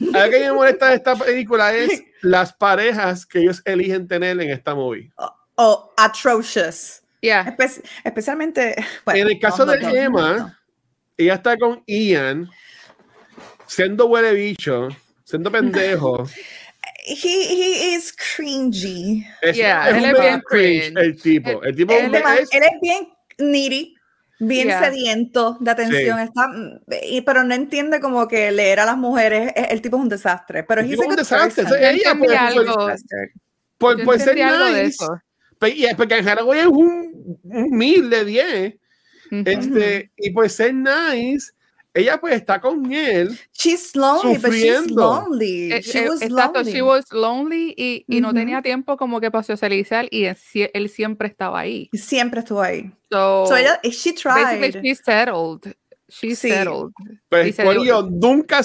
Algo 0.00 0.30
que 0.30 0.40
me 0.40 0.52
molesta 0.52 0.88
de 0.88 0.96
esta 0.96 1.14
película 1.16 1.74
es 1.74 2.02
las 2.22 2.52
parejas 2.52 3.24
que 3.26 3.40
ellos 3.40 3.62
eligen 3.64 4.08
tener 4.08 4.40
en 4.40 4.50
esta 4.50 4.74
movie. 4.74 5.10
Oh, 5.56 5.92
atrocious. 5.96 7.02
Yeah. 7.20 7.44
Espe- 7.56 7.82
especialmente. 8.04 8.74
bueno, 9.04 9.20
En 9.20 9.28
el 9.28 9.38
caso 9.38 9.64
no, 9.64 9.72
de 9.72 9.80
no, 9.80 9.88
no, 9.90 9.94
Emma, 9.94 10.32
no. 10.38 10.54
Ella 11.16 11.34
está 11.34 11.56
con 11.56 11.84
Ian, 11.86 12.50
siendo 13.66 14.06
huele 14.06 14.32
bicho, 14.34 14.88
siendo 15.24 15.50
pendejo. 15.50 16.26
He, 17.04 17.14
he 17.16 17.94
is 17.96 18.12
cringy. 18.12 19.26
Es, 19.40 19.56
Yeah, 19.56 19.88
es 19.90 19.96
él 19.96 20.04
un 20.04 20.10
es 20.16 20.20
bien 20.20 20.40
cringe. 20.40 20.92
El 20.96 21.20
tipo, 21.20 21.62
el 21.64 21.74
tipo 21.74 21.92
Él, 21.92 22.14
es- 22.14 22.52
él 22.52 22.62
es 22.62 22.80
bien 22.80 23.08
needy, 23.38 23.94
bien 24.44 24.66
Yeah. 24.68 24.84
sediento 24.84 25.56
de 25.60 25.70
atención, 25.70 26.18
está, 26.18 26.48
y, 27.08 27.20
pero 27.22 27.44
no 27.44 27.54
entiende 27.54 28.00
como 28.00 28.26
que 28.26 28.50
leer 28.50 28.80
a 28.80 28.86
las 28.86 28.96
mujeres. 28.96 29.52
El, 29.54 29.66
el 29.70 29.80
tipo 29.82 29.96
es 29.96 30.02
un 30.02 30.08
desastre. 30.08 30.64
Pero 30.64 30.80
El 30.80 30.88
tipo 30.90 31.02
es 31.02 31.06
un 31.08 31.12
good 31.14 31.18
desastre, 31.20 31.62
person. 31.62 31.66
o 31.66 31.78
sea, 31.80 31.90
ella 31.90 32.10
entendí 32.12 32.26
por- 32.26 32.36
algo. 32.36 32.86
por- 33.78 34.04
por, 34.04 34.18
ser 34.20 34.42
algo 34.42 34.64
de 34.66 34.84
nice, 34.84 34.86
eso. 35.04 35.18
pe- 35.58 35.70
y- 35.76 35.94
porque 35.96 36.16
en 36.18 36.28
Haraway 36.28 36.60
es 36.60 36.66
un, 36.66 37.38
un 37.44 37.70
mil 37.70 38.10
de 38.10 38.24
10, 38.24 38.74
Ujú. 39.30 39.42
este, 39.46 40.10
y 40.16 40.30
por 40.30 40.48
ser 40.50 40.74
nice, 40.74 41.52
ella 41.94 42.18
pues 42.20 42.34
está 42.34 42.60
con 42.60 42.90
él, 42.92 43.38
She's 43.52 43.94
lonely, 43.94 44.38
but 44.38 44.50
she's 44.52 44.74
Sufriendo. 44.76 44.94
lonely. 44.94 45.72
Eh, 45.72 45.82
She 45.82 45.98
eh, 45.98 46.08
was 46.08 46.22
exacto, 46.22 46.60
lonely. 46.60 46.72
she 46.72 46.82
was 46.82 47.12
lonely 47.12 47.74
y, 47.76 48.04
y 48.08 48.20
no 48.20 48.32
tenía 48.32 48.62
tiempo 48.62 48.96
como 48.96 49.20
que 49.20 49.30
para 49.30 49.44
socializar 49.44 50.06
y 50.10 50.24
él, 50.24 50.70
él 50.74 50.88
siempre 50.88 51.28
estaba 51.28 51.60
ahí. 51.60 51.90
Siempre 51.92 52.40
estuvo 52.40 52.62
ahí. 52.62 52.90
So, 53.10 53.46
So 53.46 53.56
ella, 53.56 53.78
she 53.82 54.12
basically 54.24 54.72
tried. 54.72 54.82
she's 54.82 55.00
settled. 55.04 55.74
She's 56.08 56.38
Sí. 56.38 56.48
settled. 56.50 56.92
pues 57.28 57.46
nunca 58.10 58.62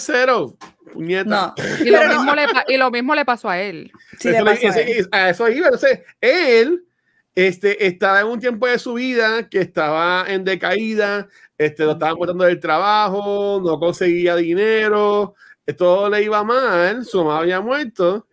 puñeta. 0.94 1.54
No. 1.58 1.86
Y 1.86 1.90
lo, 1.90 2.06
no, 2.08 2.16
mismo 2.16 2.36
le, 2.36 2.48
pa- 2.48 2.66
y 2.68 2.78
lo 2.78 2.92
mismo 2.92 3.16
le 3.16 3.24
pasó 3.26 3.50
a 3.50 3.60
él. 3.62 3.92
sí 4.20 4.30
Eso 4.30 4.44
le 4.44 4.52
pasó 4.52 4.68
a 4.68 4.82
él. 4.82 4.88
es- 4.90 5.08
a 5.12 5.30
eso 5.30 5.50
iba. 5.50 5.68
Entonces, 5.68 6.00
él 6.22 6.84
este, 7.46 7.86
estaba 7.86 8.22
en 8.22 8.28
un 8.28 8.40
tiempo 8.40 8.66
de 8.66 8.80
su 8.80 8.96
vida 8.96 9.48
que 9.48 9.60
estaba 9.62 10.26
en 10.28 10.44
decaída, 10.44 11.28
este, 11.56 11.84
lo 11.86 11.92
estaban 11.92 12.16
botando 12.18 12.44
del 12.46 12.60
trabajo, 12.60 13.62
no 13.64 13.78
conseguía 13.80 14.36
dinero, 14.36 15.36
eh, 15.68 15.74
todo 15.74 16.10
le 16.10 16.24
iba 16.24 16.44
mal, 16.44 17.06
su 17.06 17.20
mamá 17.24 17.38
había 17.40 17.62
muerto. 17.62 18.26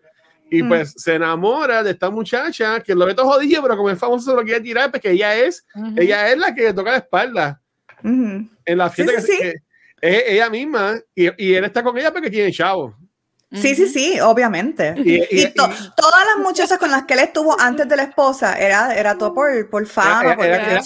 Y 0.51 0.63
Mm. 0.63 0.69
pues 0.69 0.95
se 0.97 1.17
enamora 1.17 1.83
de 1.83 1.91
esta 1.91 2.09
muchacha 2.09 2.81
que 2.81 2.95
lo 2.95 3.05
ve 3.05 3.13
todo 3.15 3.27
jodido, 3.27 3.61
pero 3.63 3.77
como 3.77 3.91
es 3.91 3.99
famoso 3.99 4.31
se 4.31 4.37
lo 4.37 4.43
quiere 4.43 4.61
tirar, 4.63 4.91
porque 4.91 5.11
ella 5.11 5.37
es, 5.37 5.67
Ujú. 5.75 5.95
ella 5.99 6.31
es 6.31 6.39
la 6.39 6.55
que 6.55 6.63
le 6.63 6.73
toca 6.73 6.93
la 6.93 6.97
espalda 6.99 7.61
Ujú. 8.03 8.49
en 8.65 8.79
la 8.79 8.89
fiesta 8.89 9.21
sí, 9.21 9.27
que, 9.27 9.33
sí. 9.33 9.39
que- 9.39 9.55
es 10.01 10.25
ella 10.29 10.49
misma 10.49 10.99
y, 11.15 11.25
y 11.45 11.55
él 11.55 11.65
está 11.65 11.83
con 11.83 11.97
ella 11.99 12.11
porque 12.13 12.31
tiene 12.31 12.51
chavo. 12.53 12.95
Sí, 13.55 13.75
sí, 13.75 13.87
sí, 13.89 14.21
obviamente. 14.21 14.95
Y, 14.97 15.15
y- 15.15 15.27
Y, 15.31 15.55
to- 15.55 15.67
y- 15.71 15.91
todas 15.97 16.25
las 16.27 16.45
muchachas 16.45 16.79
con 16.79 16.91
las 16.91 17.05
que 17.05 17.15
él 17.15 17.21
estuvo 17.21 17.59
antes 17.61 17.89
de 17.89 17.97
la 17.97 18.03
esposa 18.05 18.59
era, 18.59 18.95
era 18.95 19.17
todo 19.17 19.33
por, 19.35 19.71
por 19.71 19.87
fama, 19.87 20.23
era- 20.25 20.37
por 20.37 20.45
era- 20.47 20.57
era- 20.57 20.71
era- 20.71 20.81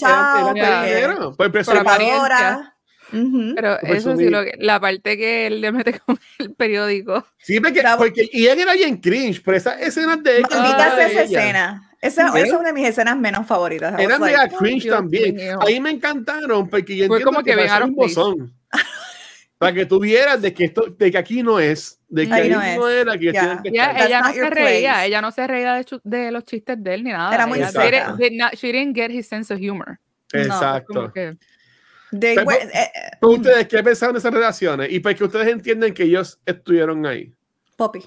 era 0.56 0.82
dinero, 0.84 1.34
por 1.36 1.50
Por. 1.52 2.74
Ujú. 3.10 3.54
Pero 3.56 3.78
Por 3.80 3.96
eso 3.96 4.16
sí, 4.18 4.28
lo 4.28 4.44
que- 4.44 4.52
la 4.58 4.78
parte 4.80 5.16
que 5.16 5.46
él 5.46 5.62
le 5.62 5.72
mete 5.72 5.98
con 6.00 6.18
el 6.38 6.52
periódico. 6.52 7.26
Sí, 7.38 7.58
porque, 7.58 7.82
porque 7.96 8.28
y 8.30 8.46
él 8.46 8.58
era 8.60 8.74
bien 8.74 8.98
cringe, 8.98 9.42
pero 9.42 9.56
esas 9.56 9.80
escenas 9.80 10.22
de 10.22 10.42
Maldita 10.42 10.94
sea 10.94 11.06
esa 11.08 11.22
ella 11.22 11.40
escena. 11.40 11.84
Esa, 12.02 12.30
¿Sí? 12.30 12.38
esa 12.38 12.46
es 12.46 12.52
una 12.52 12.68
de 12.68 12.72
mis 12.74 12.86
escenas 12.86 13.16
menos 13.16 13.46
favoritas. 13.46 13.98
Eran 13.98 14.20
like, 14.20 14.36
mega 14.36 14.48
cringe 14.58 14.82
Dios 14.84 14.96
también. 14.96 15.36
Ahí 15.66 15.80
me 15.80 15.90
encantaron 15.90 16.68
porque 16.68 16.96
yo 16.96 17.06
Fue 17.06 17.16
entiendo 17.16 17.24
como 17.32 17.42
que 17.44 17.52
para 17.52 17.62
bien 17.62 17.66
eso 17.66 17.74
out 17.76 17.82
of 17.82 17.88
mismo 17.88 18.02
place. 18.02 18.14
son. 18.14 18.54
Para 19.58 19.72
que 19.72 19.86
tú 19.86 19.98
vieras 19.98 20.40
de 20.40 20.54
que 20.54 20.66
esto, 20.66 20.82
de 20.96 21.10
que 21.10 21.18
aquí 21.18 21.42
no 21.42 21.58
es, 21.58 22.00
de 22.08 22.28
que 22.28 22.32
Ahí 22.32 22.48
no 22.48 22.56
no, 22.76 22.88
es. 22.88 22.94
era, 23.00 23.12
que 23.18 23.32
tienen 23.32 23.58
que. 23.62 23.72
That's 23.72 24.06
ella 24.06 24.20
no 24.20 24.32
se 24.32 24.50
reía, 24.50 24.92
place. 24.92 25.06
ella 25.06 25.20
no 25.20 25.30
se 25.32 25.46
reía 25.48 25.74
de, 25.74 25.84
de 26.04 26.30
los 26.30 26.44
chistes 26.44 26.76
de 26.82 26.94
él 26.94 27.02
ni 27.02 27.10
nada. 27.10 27.34
Era 27.34 27.46
muy 27.46 27.58
Ella 27.58 27.70
didn't- 27.72 28.16
did 28.16 28.32
not- 28.38 28.54
she 28.54 28.68
didn't 28.72 28.94
get 28.94 29.10
his 29.10 29.26
sense 29.26 29.52
of 29.52 29.58
humor. 29.60 29.98
Exacto. 30.32 30.94
Como 30.94 31.12
que- 31.12 31.36
they 32.12 32.36
went- 32.36 32.70
eh, 32.72 32.82
eh, 32.94 33.10
Pero 33.20 33.32
ustedes, 33.32 33.66
¿qué 33.66 33.82
pensaron 33.82 34.14
de 34.14 34.20
esas 34.20 34.32
relaciones? 34.32 34.92
Y 34.92 35.00
porque 35.00 35.24
ustedes 35.24 35.48
entienden 35.48 35.92
que 35.92 36.04
ellos 36.04 36.38
estuvieron 36.46 37.04
ahí. 37.04 37.34
Poppy. 37.76 38.04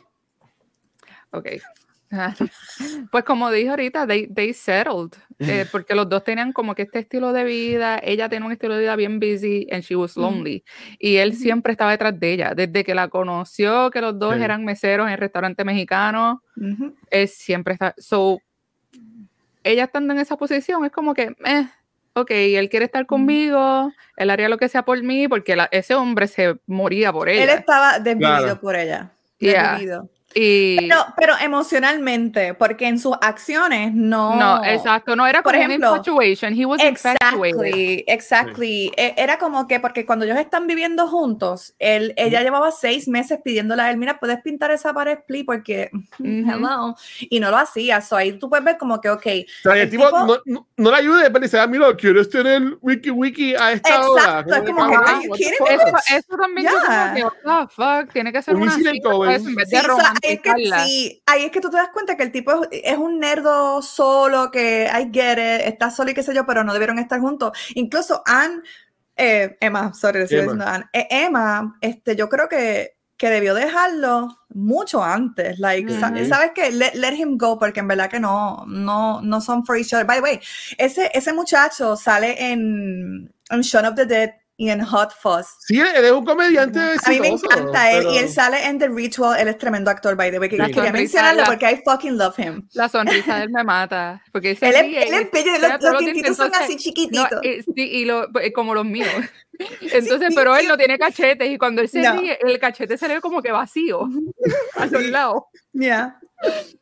Ok. 1.31 1.47
Pues 3.11 3.23
como 3.23 3.49
dije 3.51 3.69
ahorita, 3.69 4.05
they, 4.07 4.27
they 4.27 4.53
settled, 4.53 5.11
eh, 5.39 5.65
porque 5.71 5.95
los 5.95 6.07
dos 6.09 6.23
tenían 6.23 6.51
como 6.53 6.75
que 6.75 6.83
este 6.83 6.99
estilo 6.99 7.33
de 7.33 7.43
vida, 7.43 7.99
ella 8.03 8.29
tenía 8.29 8.45
un 8.45 8.51
estilo 8.51 8.75
de 8.75 8.81
vida 8.81 8.95
bien 8.95 9.19
busy 9.19 9.67
and 9.71 9.83
she 9.83 9.95
was 9.95 10.15
lonely, 10.17 10.63
y 10.99 11.17
él 11.17 11.35
siempre 11.35 11.71
estaba 11.71 11.91
detrás 11.91 12.19
de 12.19 12.33
ella, 12.33 12.53
desde 12.55 12.83
que 12.83 12.93
la 12.95 13.07
conoció, 13.07 13.89
que 13.91 14.01
los 14.01 14.17
dos 14.19 14.35
Sí. 14.35 14.43
eran 14.43 14.63
meseros 14.65 15.07
en 15.07 15.13
el 15.13 15.19
restaurante 15.19 15.63
mexicano, 15.63 16.43
Ujú. 16.57 16.95
él 17.09 17.27
siempre 17.27 17.73
está, 17.73 17.93
so, 17.97 18.39
ella 19.63 19.83
estando 19.85 20.13
en 20.13 20.19
esa 20.19 20.37
posición 20.37 20.83
es 20.85 20.91
como 20.91 21.13
que, 21.13 21.33
eh, 21.45 21.67
ok, 22.13 22.31
él 22.31 22.67
quiere 22.69 22.85
estar 22.85 23.05
conmigo, 23.05 23.91
él 24.17 24.29
haría 24.29 24.49
lo 24.49 24.57
que 24.57 24.67
sea 24.69 24.83
por 24.83 25.01
mí, 25.03 25.27
porque 25.27 25.55
la- 25.55 25.69
ese 25.71 25.95
hombre 25.95 26.27
se 26.27 26.55
moría 26.65 27.13
por 27.13 27.29
Él 27.29 27.43
ella. 27.43 27.53
estaba 27.55 27.99
desvivido 27.99 28.37
Claro. 28.37 28.59
por 28.61 28.75
ella. 28.75 29.11
Yeah. 29.39 30.03
Y 30.33 30.87
Pero, 30.89 31.05
pero 31.17 31.33
emocionalmente, 31.41 32.53
porque 32.53 32.87
en 32.87 32.99
sus 32.99 33.15
acciones 33.21 33.93
no. 33.93 34.35
no, 34.37 34.63
exacto, 34.63 35.15
no 35.15 35.25
era 35.27 35.41
Por 35.41 35.53
como 35.53 35.63
ejemplo, 35.65 35.89
una 35.89 35.97
infatuation, 35.97 36.53
he 36.53 36.65
was 36.65 36.81
infatuated. 36.81 37.45
Exactly, 37.45 38.03
exactly. 38.07 38.91
E- 38.97 39.13
Era 39.17 39.37
como 39.37 39.67
que 39.67 39.79
porque 39.79 40.05
cuando 40.05 40.25
ellos 40.25 40.37
están 40.37 40.67
viviendo 40.67 41.07
juntos, 41.07 41.73
él, 41.79 42.13
ella 42.17 42.41
llevaba 42.41 42.71
seis 42.71 43.07
meses 43.07 43.39
pidiéndole 43.43 43.81
a 43.81 43.91
él, 43.91 43.97
mira, 43.97 44.19
puedes 44.19 44.41
pintar 44.41 44.71
esa 44.71 44.93
pared, 44.93 45.19
please, 45.27 45.45
porque 45.45 45.89
hello, 46.19 46.95
y 47.19 47.39
no 47.39 47.49
lo 47.51 47.57
hacía. 47.57 48.01
So 48.01 48.15
ahí 48.15 48.33
tú 48.33 48.49
puedes 48.49 48.63
ver 48.65 48.77
como 48.77 49.01
que, 49.01 49.09
ok, 49.09 49.25
O 49.65 49.69
sea, 49.71 49.81
el 49.81 49.89
tipo, 49.89 50.05
tipo- 50.05 50.25
no, 50.25 50.37
no, 50.45 50.67
no 50.77 50.91
le 50.91 50.97
ayude, 50.97 51.29
pero 51.29 51.39
dice, 51.43 51.59
ah, 51.59 51.67
mira, 51.67 51.95
¿quieres 51.95 52.29
tener 52.29 52.77
wiki 52.81 53.11
wiki 53.11 53.55
a 53.55 53.73
esta 53.73 54.09
hora? 54.09 54.21
Exacto, 54.23 54.55
es 54.55 54.61
como 54.63 54.89
que, 54.89 54.97
me? 54.97 55.73
Eso, 55.75 55.85
eso 56.15 56.37
también 56.37 56.67
yo 56.67 56.77
Yeah. 56.81 57.13
como 57.21 57.31
que, 57.31 57.31
the 57.43 57.67
fuck, 57.75 58.13
tiene 58.13 58.31
que 58.31 58.41
ser 58.41 58.55
Un 58.55 58.63
una 58.63 58.75
cita, 58.75 59.09
pues, 59.11 59.45
en 59.45 59.55
vez 59.55 59.69
Sí, 59.69 59.75
de 59.75 59.81
ahí 60.23 60.33
es 60.33 60.41
que, 60.41 60.49
sí, 60.85 61.23
ahí 61.25 61.43
es 61.45 61.51
que 61.51 61.61
tú 61.61 61.69
te 61.69 61.77
das 61.77 61.89
cuenta 61.89 62.15
que 62.17 62.23
el 62.23 62.31
tipo 62.31 62.51
es, 62.71 62.81
es 62.83 62.97
un 62.97 63.19
nerdo 63.19 63.81
solo, 63.81 64.51
que 64.51 64.83
I 64.91 65.09
get 65.13 65.33
it, 65.37 65.67
está 65.67 65.89
solo 65.91 66.11
y 66.11 66.13
qué 66.13 66.23
sé 66.23 66.33
yo, 66.33 66.45
pero 66.45 66.63
no 66.63 66.73
debieron 66.73 66.99
estar 66.99 67.19
juntos. 67.19 67.51
Incluso 67.75 68.21
Anne, 68.25 68.61
eh, 69.15 69.57
Emma, 69.59 69.93
sorry, 69.93 70.19
Emma. 70.19 70.27
diciendo 70.27 70.65
Anne, 70.65 70.85
eh, 70.93 71.07
Emma, 71.09 71.77
este, 71.81 72.15
yo 72.15 72.29
creo 72.29 72.47
que, 72.49 72.93
que 73.17 73.29
debió 73.29 73.53
dejarlo 73.53 74.29
mucho 74.49 75.03
antes. 75.03 75.59
Like, 75.59 75.91
sa- 75.99 76.11
Ujú. 76.11 76.25
¿sabes 76.25 76.51
qué? 76.55 76.71
Let, 76.71 76.93
let 76.95 77.13
him 77.13 77.37
go, 77.37 77.59
porque 77.59 77.79
en 77.81 77.87
verdad 77.87 78.09
que 78.09 78.19
no, 78.19 78.65
no, 78.67 79.21
no 79.21 79.41
son 79.41 79.63
for 79.65 79.77
each 79.77 79.93
other. 79.93 80.05
By 80.07 80.17
the 80.17 80.23
way, 80.23 80.39
ese, 80.77 81.11
ese 81.13 81.31
muchacho 81.33 81.95
sale 81.95 82.35
en, 82.51 83.31
en 83.49 83.61
Shaun 83.61 83.85
of 83.85 83.95
the 83.95 84.05
Dead 84.07 84.31
y 84.61 84.69
en 84.69 84.85
Hot 84.85 85.11
Fuzz. 85.19 85.47
Sí, 85.65 85.79
él 85.79 86.05
es 86.05 86.11
un 86.11 86.23
comediante 86.23 86.79
A 86.79 87.09
mí 87.09 87.19
me 87.19 87.29
encanta 87.29 87.91
él 87.91 88.03
y 88.03 88.05
pero- 88.07 88.19
él 88.19 88.29
sale 88.29 88.65
en 88.67 88.77
The 88.77 88.89
Ritual, 88.89 89.39
él 89.39 89.47
es 89.47 89.57
tremendo 89.57 89.89
actor, 89.89 90.15
by 90.15 90.29
the 90.29 90.37
way, 90.39 90.49
que 90.49 90.57
La 90.57 90.67
quería 90.67 90.91
mencionarlo 90.91 91.41
la- 91.41 91.47
porque 91.47 91.71
I 91.71 91.81
fucking 91.83 92.17
love 92.17 92.37
him. 92.37 92.67
La 92.73 92.87
sonrisa 92.87 93.37
de 93.37 93.43
él 93.45 93.49
me 93.49 93.63
mata. 93.63 94.21
Porque 94.31 94.51
Él 94.51 94.57
es, 94.61 94.73
él 95.07 95.13
es 95.13 95.31
bello, 95.31 95.51
los, 95.59 95.81
los 95.81 95.99
dientitos 95.99 96.37
son 96.37 96.51
así 96.53 96.73
No, 96.73 96.79
chiquititos. 96.79 97.39
eh, 97.43 97.63
sí, 97.63 97.81
y 97.81 98.05
lo, 98.05 98.29
eh, 98.39 98.53
como 98.53 98.75
los 98.75 98.85
míos. 98.85 99.09
Entonces, 99.81 100.27
Sí, 100.29 100.35
pero 100.35 100.55
él 100.55 100.61
sí. 100.61 100.67
no 100.67 100.77
tiene 100.77 100.97
cachetes 100.99 101.49
y 101.49 101.57
cuando 101.57 101.81
él 101.81 101.89
se 101.89 102.01
No. 102.01 102.19
ríe, 102.19 102.37
el 102.41 102.59
cachete 102.59 102.97
se 102.97 103.07
le 103.07 103.15
ve 103.15 103.21
como 103.21 103.41
que 103.41 103.51
vacío 103.51 104.07
a 104.75 104.85
los 104.85 105.03
lados. 105.05 105.43
Yeah. 105.73 106.19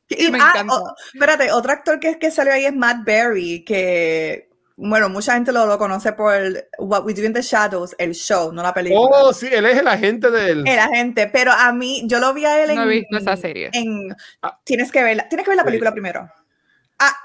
Y, 0.09 0.31
Me 0.31 0.39
ah, 0.41 0.51
encanta. 0.53 0.73
o- 0.75 0.95
espérate, 1.13 1.51
otro 1.51 1.71
actor 1.71 1.99
que, 1.99 2.17
que 2.19 2.31
salió 2.31 2.53
ahí 2.53 2.65
es 2.65 2.75
Matt 2.75 3.03
Berry, 3.05 3.63
que, 3.65 4.48
bueno, 4.81 5.09
mucha 5.09 5.33
gente 5.33 5.51
lo, 5.51 5.65
lo 5.65 5.77
conoce 5.77 6.13
por 6.13 6.33
What 6.77 7.03
We 7.05 7.13
Do 7.13 7.23
in 7.25 7.33
the 7.33 7.41
Shadows, 7.41 7.95
el 7.97 8.13
show, 8.13 8.51
no 8.53 8.63
la 8.63 8.73
película. 8.73 9.01
Oh, 9.01 9.33
sí, 9.33 9.47
él 9.51 9.65
es 9.65 9.77
el 9.77 9.87
agente 9.87 10.31
del... 10.31 10.65
El 10.67 10.79
agente, 10.79 11.27
pero 11.27 11.51
a 11.51 11.73
mí, 11.73 12.03
yo 12.05 12.19
lo 12.19 12.33
vi 12.33 12.45
a 12.45 12.63
él 12.63 12.69
en... 12.69 12.75
No 12.77 12.83
he 12.83 12.87
visto 12.87 13.17
esa 13.17 13.35
serie. 13.35 13.69
en- 13.73 14.15
Ah. 14.41 14.57
tienes 14.63 14.91
que 14.91 15.03
verla, 15.03 15.27
tienes 15.27 15.43
que 15.43 15.51
ver 15.51 15.57
la 15.57 15.63
Sí. 15.63 15.67
película 15.67 15.91
primero. 15.91 16.31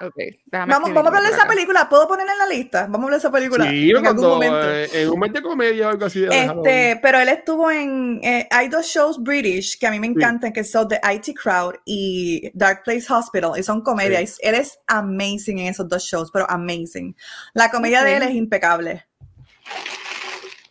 Ok, 0.01 0.14
déjame 0.47 0.72
Vamos, 0.72 0.91
vamos 0.95 1.05
a 1.05 1.09
hablar 1.09 1.22
de 1.25 1.31
esa 1.31 1.49
película, 1.49 1.89
¿puedo 1.89 2.07
ponerla 2.07 2.33
en 2.33 2.39
la 2.39 2.47
lista? 2.47 2.83
Vamos 2.83 3.01
a 3.01 3.05
hablar 3.05 3.20
de 3.20 3.27
esa 3.27 3.33
película 3.33 3.64
Sí, 3.64 3.91
en 3.91 4.07
algún 4.07 4.29
momento. 4.29 4.70
eh, 4.70 4.89
en 5.03 5.11
un 5.11 5.18
mes 5.20 5.33
de 5.33 5.43
comedia 5.43 5.87
o 5.89 5.91
algo 5.91 6.07
así. 6.07 6.25
Este, 6.25 6.99
pero 7.03 7.18
él 7.18 7.29
estuvo 7.29 7.70
en, 7.70 8.20
eh, 8.22 8.47
hay 8.51 8.68
dos 8.68 8.87
shows 8.87 9.20
British 9.22 9.79
que 9.79 9.87
a 9.87 9.91
mí 9.91 9.99
me 9.99 10.07
encantan, 10.07 10.53
que 10.53 10.62
son 10.62 10.87
The 10.89 11.01
IT 11.12 11.35
Crowd 11.35 11.75
y 11.85 12.51
Dark 12.55 12.83
Place 12.85 13.12
Hospital, 13.12 13.53
y 13.59 13.62
son 13.62 13.83
comedias. 13.83 14.37
Él 14.41 14.55
es 14.55 14.79
amazing 14.87 15.59
en 15.59 15.66
esos 15.66 15.89
dos 15.89 16.05
shows, 16.05 16.31
pero 16.33 16.49
amazing. 16.49 17.16
La 17.53 17.68
comedia 17.70 18.05
de 18.05 18.16
él 18.16 18.22
es 18.22 18.35
impecable. 18.35 19.05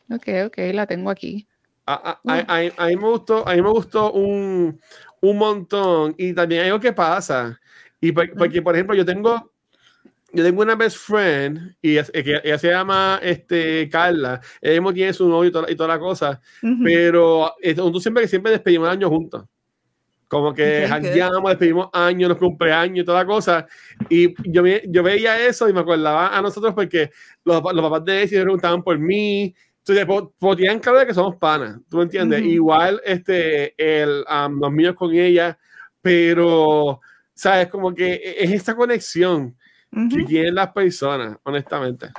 Ok, 0.09 0.27
ok, 0.47 0.57
la 0.73 0.85
tengo 0.87 1.09
aquí. 1.09 1.47
A, 1.85 1.93
a- 1.93 2.21
a- 2.25 2.45
a- 2.47 2.83
a 2.85 2.87
mí 2.87 2.95
me 2.95 3.09
gustó, 3.09 3.47
a 3.47 3.53
mí 3.55 3.61
me 3.61 3.69
gustó 3.69 4.11
un, 4.13 4.79
un 5.21 5.37
montón. 5.37 6.15
Y 6.17 6.33
también 6.33 6.61
hay 6.61 6.67
algo 6.67 6.79
que 6.79 6.93
pasa. 6.93 7.59
Y 8.03 8.11
por- 8.11 8.33
porque, 8.35 8.61
por 8.61 8.75
ejemplo, 8.75 8.95
yo 8.95 9.05
tengo, 9.05 9.53
yo 10.33 10.43
tengo 10.43 10.61
una 10.61 10.75
best 10.75 10.97
friend 10.97 11.75
y 11.81 11.97
ella, 11.97 12.41
ella 12.43 12.57
se 12.57 12.69
llama 12.69 13.19
este, 13.23 13.87
Carla. 13.89 14.41
Ella 14.61 14.73
mismo 14.73 14.93
tiene 14.93 15.13
su 15.13 15.27
novio 15.29 15.49
y 15.49 15.51
toda, 15.51 15.71
y 15.71 15.75
toda 15.75 15.89
la 15.89 15.99
cosa. 15.99 16.41
Ujú. 16.61 16.83
Pero 16.83 17.53
eh, 17.61 17.73
nosotros 17.75 18.03
siempre 18.03 18.23
que 18.23 18.27
siempre 18.27 18.51
despedimos 18.51 18.89
años 18.89 19.09
juntos. 19.09 19.45
Como 20.27 20.53
que 20.53 20.87
jangueamos, 20.87 21.51
despedimos 21.51 21.89
años, 21.93 22.29
los 22.29 22.39
cumpleaños 22.39 23.03
y 23.03 23.05
toda 23.05 23.19
la 23.19 23.25
cosa. 23.25 23.67
Y 24.09 24.33
yo, 24.51 24.63
yo 24.87 25.03
veía 25.03 25.45
eso 25.45 25.69
y 25.69 25.73
me 25.73 25.79
acordaba 25.81 26.35
a 26.35 26.41
nosotros 26.41 26.73
porque 26.73 27.11
los, 27.45 27.61
los 27.61 27.81
papás 27.83 28.03
de 28.03 28.23
él 28.23 28.29
se 28.29 28.41
preguntaban 28.41 28.81
por 28.83 28.97
mí. 28.97 29.53
Entonces, 29.85 30.07
tienen 30.57 30.79
claro 30.79 30.99
de 30.99 31.05
que 31.05 31.13
somos 31.13 31.35
panas, 31.35 31.77
¿tú 31.89 31.97
me 31.97 32.03
entiendes? 32.03 32.41
Ujú. 32.41 32.49
Igual 32.49 33.01
este, 33.05 33.75
el, 33.77 34.23
am, 34.27 34.59
los 34.59 34.71
míos 34.71 34.95
con 34.95 35.13
ella, 35.13 35.57
pero, 36.01 36.99
¿sabes? 37.33 37.67
Como 37.67 37.93
que 37.93 38.35
es 38.39 38.51
esta 38.51 38.75
conexión 38.75 39.55
que 39.91 39.99
Ujú. 40.17 40.25
tienen 40.25 40.55
las 40.55 40.71
personas, 40.71 41.37
honestamente. 41.43 42.09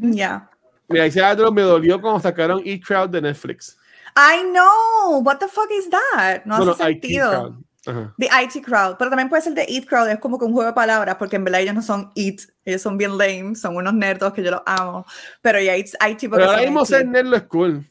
Yeah. 0.00 0.48
Mira, 0.88 1.04
dice 1.04 1.22
Adro, 1.22 1.50
me 1.52 1.62
dolió 1.62 2.00
cuando 2.00 2.20
sacaron 2.20 2.62
E-Crowd 2.64 3.10
de 3.10 3.20
Netflix. 3.22 3.76
I 4.16 4.44
know. 4.44 5.20
What 5.22 5.38
the 5.38 5.48
fuck 5.48 5.68
is 5.70 5.90
that? 5.90 6.44
No 6.44 6.56
Bueno, 6.58 6.72
hace 6.72 6.90
IT 6.92 7.02
sentido. 7.02 7.30
Crowd. 7.30 7.54
Ajá. 7.88 8.14
The 8.18 8.26
IT 8.42 8.64
Crowd, 8.64 8.96
pero 8.98 9.10
también 9.10 9.28
puede 9.28 9.42
ser 9.42 9.54
The 9.54 9.64
Eat 9.72 9.84
Crowd, 9.86 10.08
es 10.10 10.18
como 10.18 10.38
que 10.40 10.44
un 10.44 10.52
juego 10.52 10.66
de 10.68 10.74
palabras, 10.74 11.14
porque 11.16 11.36
en 11.36 11.44
verdad 11.44 11.60
ellos 11.60 11.74
no 11.74 11.82
son 11.82 12.10
Eat, 12.16 12.40
ellos 12.64 12.82
son 12.82 12.98
bien 12.98 13.16
lame, 13.16 13.54
son 13.54 13.76
unos 13.76 13.94
nerdos 13.94 14.32
que 14.32 14.42
yo 14.42 14.50
los 14.50 14.62
amo, 14.66 15.06
pero 15.40 15.60
ya 15.60 15.76
it's 15.76 15.92
IT 15.94 16.28
porque 16.28 16.30
Pero 16.30 16.50
ahora 16.50 16.62
mismo 16.62 16.80
IT. 16.80 16.86
ser 16.88 17.06
nerd 17.06 17.32
es 17.34 17.42
cool. 17.44 17.88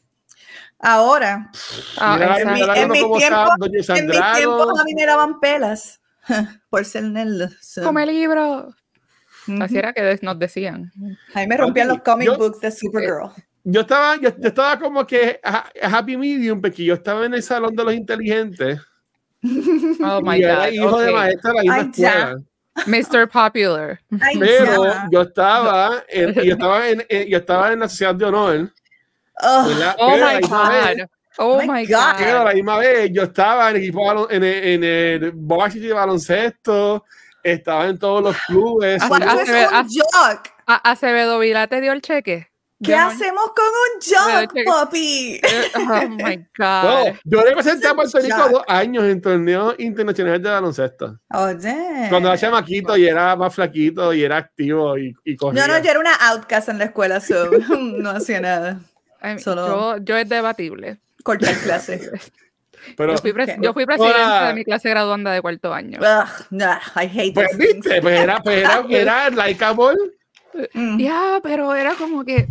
Ahora, 0.78 1.50
Ah, 1.96 2.14
Mira, 2.18 2.26
exacto. 2.38 2.52
mira 2.52 2.74
en 2.82 2.90
mi 2.90 2.98
en 2.98 3.06
mis 3.08 3.16
tiempos 3.16 4.80
a 4.80 4.84
mí 4.84 4.94
me 4.94 5.06
daban 5.06 5.40
pelas 5.40 5.98
por 6.70 6.84
ser 6.84 7.04
nerd. 7.04 7.50
Come 7.82 8.06
libro. 8.06 8.68
Ujú. 9.48 9.62
Así 9.62 9.78
era 9.78 9.92
que 9.92 10.18
nos 10.22 10.38
decían. 10.38 10.92
A 11.34 11.40
mí 11.40 11.46
me 11.46 11.56
rompían 11.56 11.88
los 11.88 12.00
comic 12.02 12.26
Yo- 12.26 12.36
books 12.38 12.60
de 12.60 12.70
Supergirl. 12.70 13.30
Yo 13.68 13.80
estaba, 13.80 14.14
yo, 14.16 14.30
yo 14.38 14.48
estaba 14.48 14.78
como 14.78 15.04
que 15.06 15.40
a, 15.42 15.68
a 15.82 15.98
happy 15.98 16.16
medium, 16.16 16.60
porque 16.60 16.84
yo 16.84 16.94
estaba 16.94 17.26
en 17.26 17.34
el 17.34 17.42
salón 17.42 17.74
de 17.74 17.84
los 17.84 17.94
inteligentes. 17.94 18.80
Oh 20.02 20.20
my 20.22 20.38
y 20.38 20.42
era 20.42 20.66
God. 20.66 20.72
hijo 20.72 21.00
de 21.00 21.08
ok. 21.10 21.14
maestra 21.16 21.50
de 21.52 21.56
la 21.56 21.62
misma 21.62 21.80
escuela. 21.80 22.36
Mr. 22.86 23.28
Popular. 23.28 24.00
Ay, 24.20 24.38
Pero 24.38 24.84
ya. 24.84 25.08
yo 25.10 25.22
estaba, 25.22 26.04
en, 26.08 26.30
y 26.30 26.46
yo 26.46 26.52
estaba 26.54 26.88
en, 26.88 27.04
en- 27.08 27.28
yo 27.28 27.38
estaba 27.38 27.72
en 27.72 27.80
la 27.80 27.88
sociedad 27.88 28.14
de 28.14 28.24
honor. 28.24 28.72
Oh 29.42 29.74
la 29.78 29.96
my 30.40 30.40
God. 30.48 31.06
Oh 31.38 31.60
My 31.62 31.84
God. 31.86 31.96
God. 32.12 32.14
pero 32.18 32.40
a 32.40 32.44
la 32.44 32.54
misma 32.54 32.78
vez 32.78 33.10
yo 33.12 33.24
estaba 33.24 33.70
en 33.70 33.76
el 33.76 33.82
equipo 33.82 34.30
en 34.30 34.42
el, 34.44 34.64
en 34.64 34.84
el 34.84 35.32
varsity 35.34 35.86
de 35.88 35.92
baloncesto, 35.94 37.04
estaba 37.42 37.86
en 37.86 37.98
todos 37.98 38.22
los 38.22 38.36
clubes. 38.46 39.02
What 39.08 39.20
is 39.22 39.50
ah, 39.70 39.80
un 39.82 39.88
joke? 39.88 40.50
A- 40.66 40.90
Acevedo 40.90 41.38
Vila 41.38 41.66
te 41.68 41.80
dio 41.80 41.92
el 41.92 42.00
cheque. 42.02 42.48
¿Qué 42.82 42.90
Yo 42.92 42.98
no- 42.98 43.06
hacemos 43.06 43.44
con 43.54 43.64
un 43.64 44.00
joke, 44.02 44.52
cheque. 44.52 44.64
papi? 44.64 45.40
Eh, 45.42 45.70
Oh 45.76 46.08
my 46.10 46.36
No, 46.58 47.04
God. 47.06 47.14
yo 47.24 47.40
representé 47.40 47.86
a 47.88 47.94
Puerto 47.94 48.18
Rico 48.18 48.48
dos 48.50 48.62
años 48.68 49.04
en 49.04 49.22
torneos 49.22 49.74
internacionales 49.78 50.42
de 50.42 50.50
baloncesto. 50.50 51.18
Oye. 51.32 52.06
Cuando 52.10 52.28
era 52.28 52.36
chamaquito 52.36 52.94
y 52.98 53.06
era 53.06 53.34
más 53.34 53.54
flaquito 53.54 54.12
y 54.12 54.22
era 54.24 54.36
activo 54.38 54.98
y, 54.98 55.14
y 55.24 55.36
corría. 55.36 55.66
No, 55.66 55.72
no, 55.74 55.82
yo 55.82 55.90
era 55.90 56.00
una 56.00 56.14
outcast 56.32 56.68
en 56.68 56.78
la 56.78 56.84
escuela, 56.86 57.18
so 57.20 57.48
no 57.78 58.10
hacía 58.10 58.40
nada. 58.42 58.80
Solo- 59.38 59.96
yo, 59.96 60.04
yo 60.04 60.16
es 60.18 60.28
debatible. 60.28 61.00
Cortar 61.26 61.54
clase. 61.56 62.10
Pero, 62.96 63.14
Yo 63.14 63.18
fui, 63.18 63.32
pres- 63.32 63.56
Ok. 63.56 63.62
yo 63.64 63.72
fui 63.72 63.84
presidenta 63.84 64.38
Hola. 64.38 64.48
de 64.48 64.54
mi 64.54 64.64
clase 64.64 64.88
graduanda 64.88 65.32
de 65.32 65.40
cuarto 65.42 65.74
año. 65.74 65.98
Ugh, 66.00 66.46
nah, 66.50 66.78
I 66.94 67.06
hate 67.06 67.32
pues 67.34 67.56
viste, 67.58 68.00
pues 68.00 68.20
era, 68.20 68.40
pues 68.40 68.58
era, 68.58 68.84
era 68.88 69.30
likeable. 69.30 69.96
Mm. 70.72 70.98
Yeah, 70.98 71.40
pero 71.42 71.74
era 71.74 71.94
como 71.96 72.22
que 72.24 72.46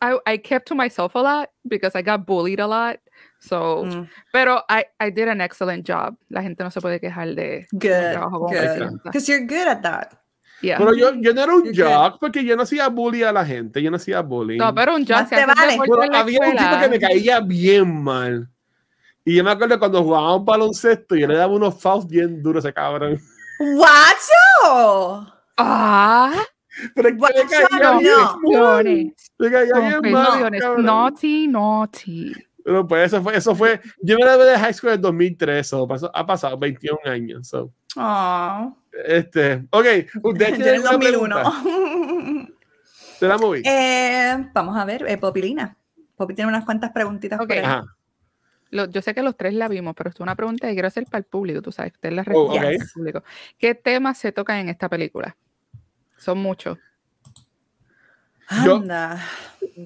I, 0.00 0.32
I 0.32 0.38
kept 0.38 0.68
to 0.68 0.76
myself 0.76 1.16
a 1.16 1.22
lot 1.22 1.48
because 1.64 1.98
I 1.98 2.02
got 2.02 2.24
bullied 2.24 2.60
a 2.60 2.66
lot. 2.68 3.00
So, 3.40 3.84
Mm. 3.84 4.08
pero 4.32 4.62
I, 4.68 4.84
I 5.00 5.10
did 5.10 5.26
an 5.28 5.40
excellent 5.40 5.84
job. 5.84 6.14
La 6.28 6.40
gente 6.42 6.62
no 6.62 6.70
se 6.70 6.80
puede 6.80 7.00
quejar 7.00 7.34
de 7.34 7.66
Good, 7.72 8.12
trabajo 8.12 8.38
good. 8.46 9.00
Because 9.02 9.26
you're 9.28 9.44
good 9.44 9.66
at 9.66 9.82
that. 9.82 10.12
Yeah. 10.60 10.78
Pero 10.78 10.94
yo, 10.94 11.14
yo 11.14 11.32
no 11.34 11.42
era 11.42 11.54
un 11.54 11.72
jock 11.74 12.18
porque 12.18 12.44
yo 12.44 12.56
no 12.56 12.62
hacía 12.64 12.88
bully 12.88 13.22
a 13.22 13.32
la 13.32 13.44
gente, 13.44 13.80
yo 13.82 13.90
no 13.90 13.96
hacía 13.96 14.20
bullying. 14.22 14.58
No, 14.58 14.74
pero 14.74 14.96
un 14.96 15.06
se 15.06 15.14
te 15.14 15.46
vale. 15.46 15.78
Pero 15.80 16.02
había 16.14 16.40
un 16.40 16.56
tipo 16.56 16.80
que 16.80 16.88
me 16.88 16.98
caía 16.98 17.40
bien 17.40 18.02
mal. 18.02 18.48
Y 19.24 19.36
yo 19.36 19.44
me 19.44 19.50
acuerdo 19.50 19.78
cuando 19.78 20.02
jugábamos 20.02 20.44
baloncesto, 20.44 21.14
yo 21.14 21.26
le 21.26 21.36
daba 21.36 21.52
unos 21.52 21.80
fouls 21.80 22.06
bien 22.08 22.42
duros 22.42 22.64
a 22.64 22.68
ese 22.68 22.74
cabrón. 22.74 23.20
¡Guacho! 23.58 25.32
Ah, 25.56 26.32
Pero 26.94 27.08
es 27.08 27.14
que 27.14 27.20
le 27.34 27.46
caía 27.46 27.92
no. 27.92 27.98
bien 27.98 28.14
mal. 28.16 28.32
confesiones, 28.42 29.32
Le 29.38 29.50
caía 29.50 29.74
bien 30.00 30.12
mal, 30.12 30.52
Pero 32.68 32.86
pues 32.86 33.06
eso 33.06 33.22
fue, 33.22 33.34
eso 33.34 33.54
fue, 33.54 33.80
yo 34.02 34.18
me 34.18 34.26
la 34.26 34.36
de 34.36 34.58
high 34.58 34.74
school 34.74 34.92
en 34.92 35.00
2003, 35.00 35.66
so, 35.66 35.88
pasó- 35.88 36.10
ha 36.12 36.26
pasado 36.26 36.58
21 36.58 36.98
años. 37.06 37.48
So. 37.48 37.72
Este, 39.06 39.64
ok, 39.70 39.86
ustedes 40.22 40.50
yo 40.58 40.64
tienen 40.64 40.74
en 40.74 40.80
una 40.82 40.90
2001. 40.92 41.34
pregunta. 41.34 42.52
Te 43.20 43.26
la 43.26 43.38
moví. 43.38 43.62
Eh, 43.64 44.50
vamos 44.52 44.76
a 44.76 44.84
ver, 44.84 45.06
eh, 45.08 45.16
Popilina. 45.16 45.78
Popi 46.14 46.34
tiene 46.34 46.50
unas 46.50 46.66
cuantas 46.66 46.90
preguntitas 46.92 47.40
Ok. 47.40 47.46
por 47.48 47.56
ahí. 47.56 47.64
Ajá. 47.64 47.84
Lo- 48.70 48.84
yo 48.90 49.00
sé 49.00 49.14
que 49.14 49.22
los 49.22 49.34
tres 49.34 49.54
la 49.54 49.66
vimos, 49.68 49.94
pero 49.96 50.10
esto 50.10 50.22
es 50.22 50.26
una 50.26 50.36
pregunta 50.36 50.66
que 50.68 50.74
quiero 50.74 50.88
hacer 50.88 51.04
para 51.06 51.20
el 51.20 51.24
público, 51.24 51.62
tú 51.62 51.72
sabes, 51.72 51.94
ustedes 51.94 52.14
la 52.14 52.20
Oh, 52.20 52.24
responden 52.52 52.64
ok. 52.76 52.82
al 52.82 52.88
público. 52.92 53.24
¿Qué 53.56 53.74
temas 53.74 54.18
se 54.18 54.30
tocan 54.30 54.58
en 54.58 54.68
esta 54.68 54.90
película? 54.90 55.34
Son 56.18 56.36
muchos. 56.36 56.76
Yo- 58.62 58.76
Anda. 58.76 59.24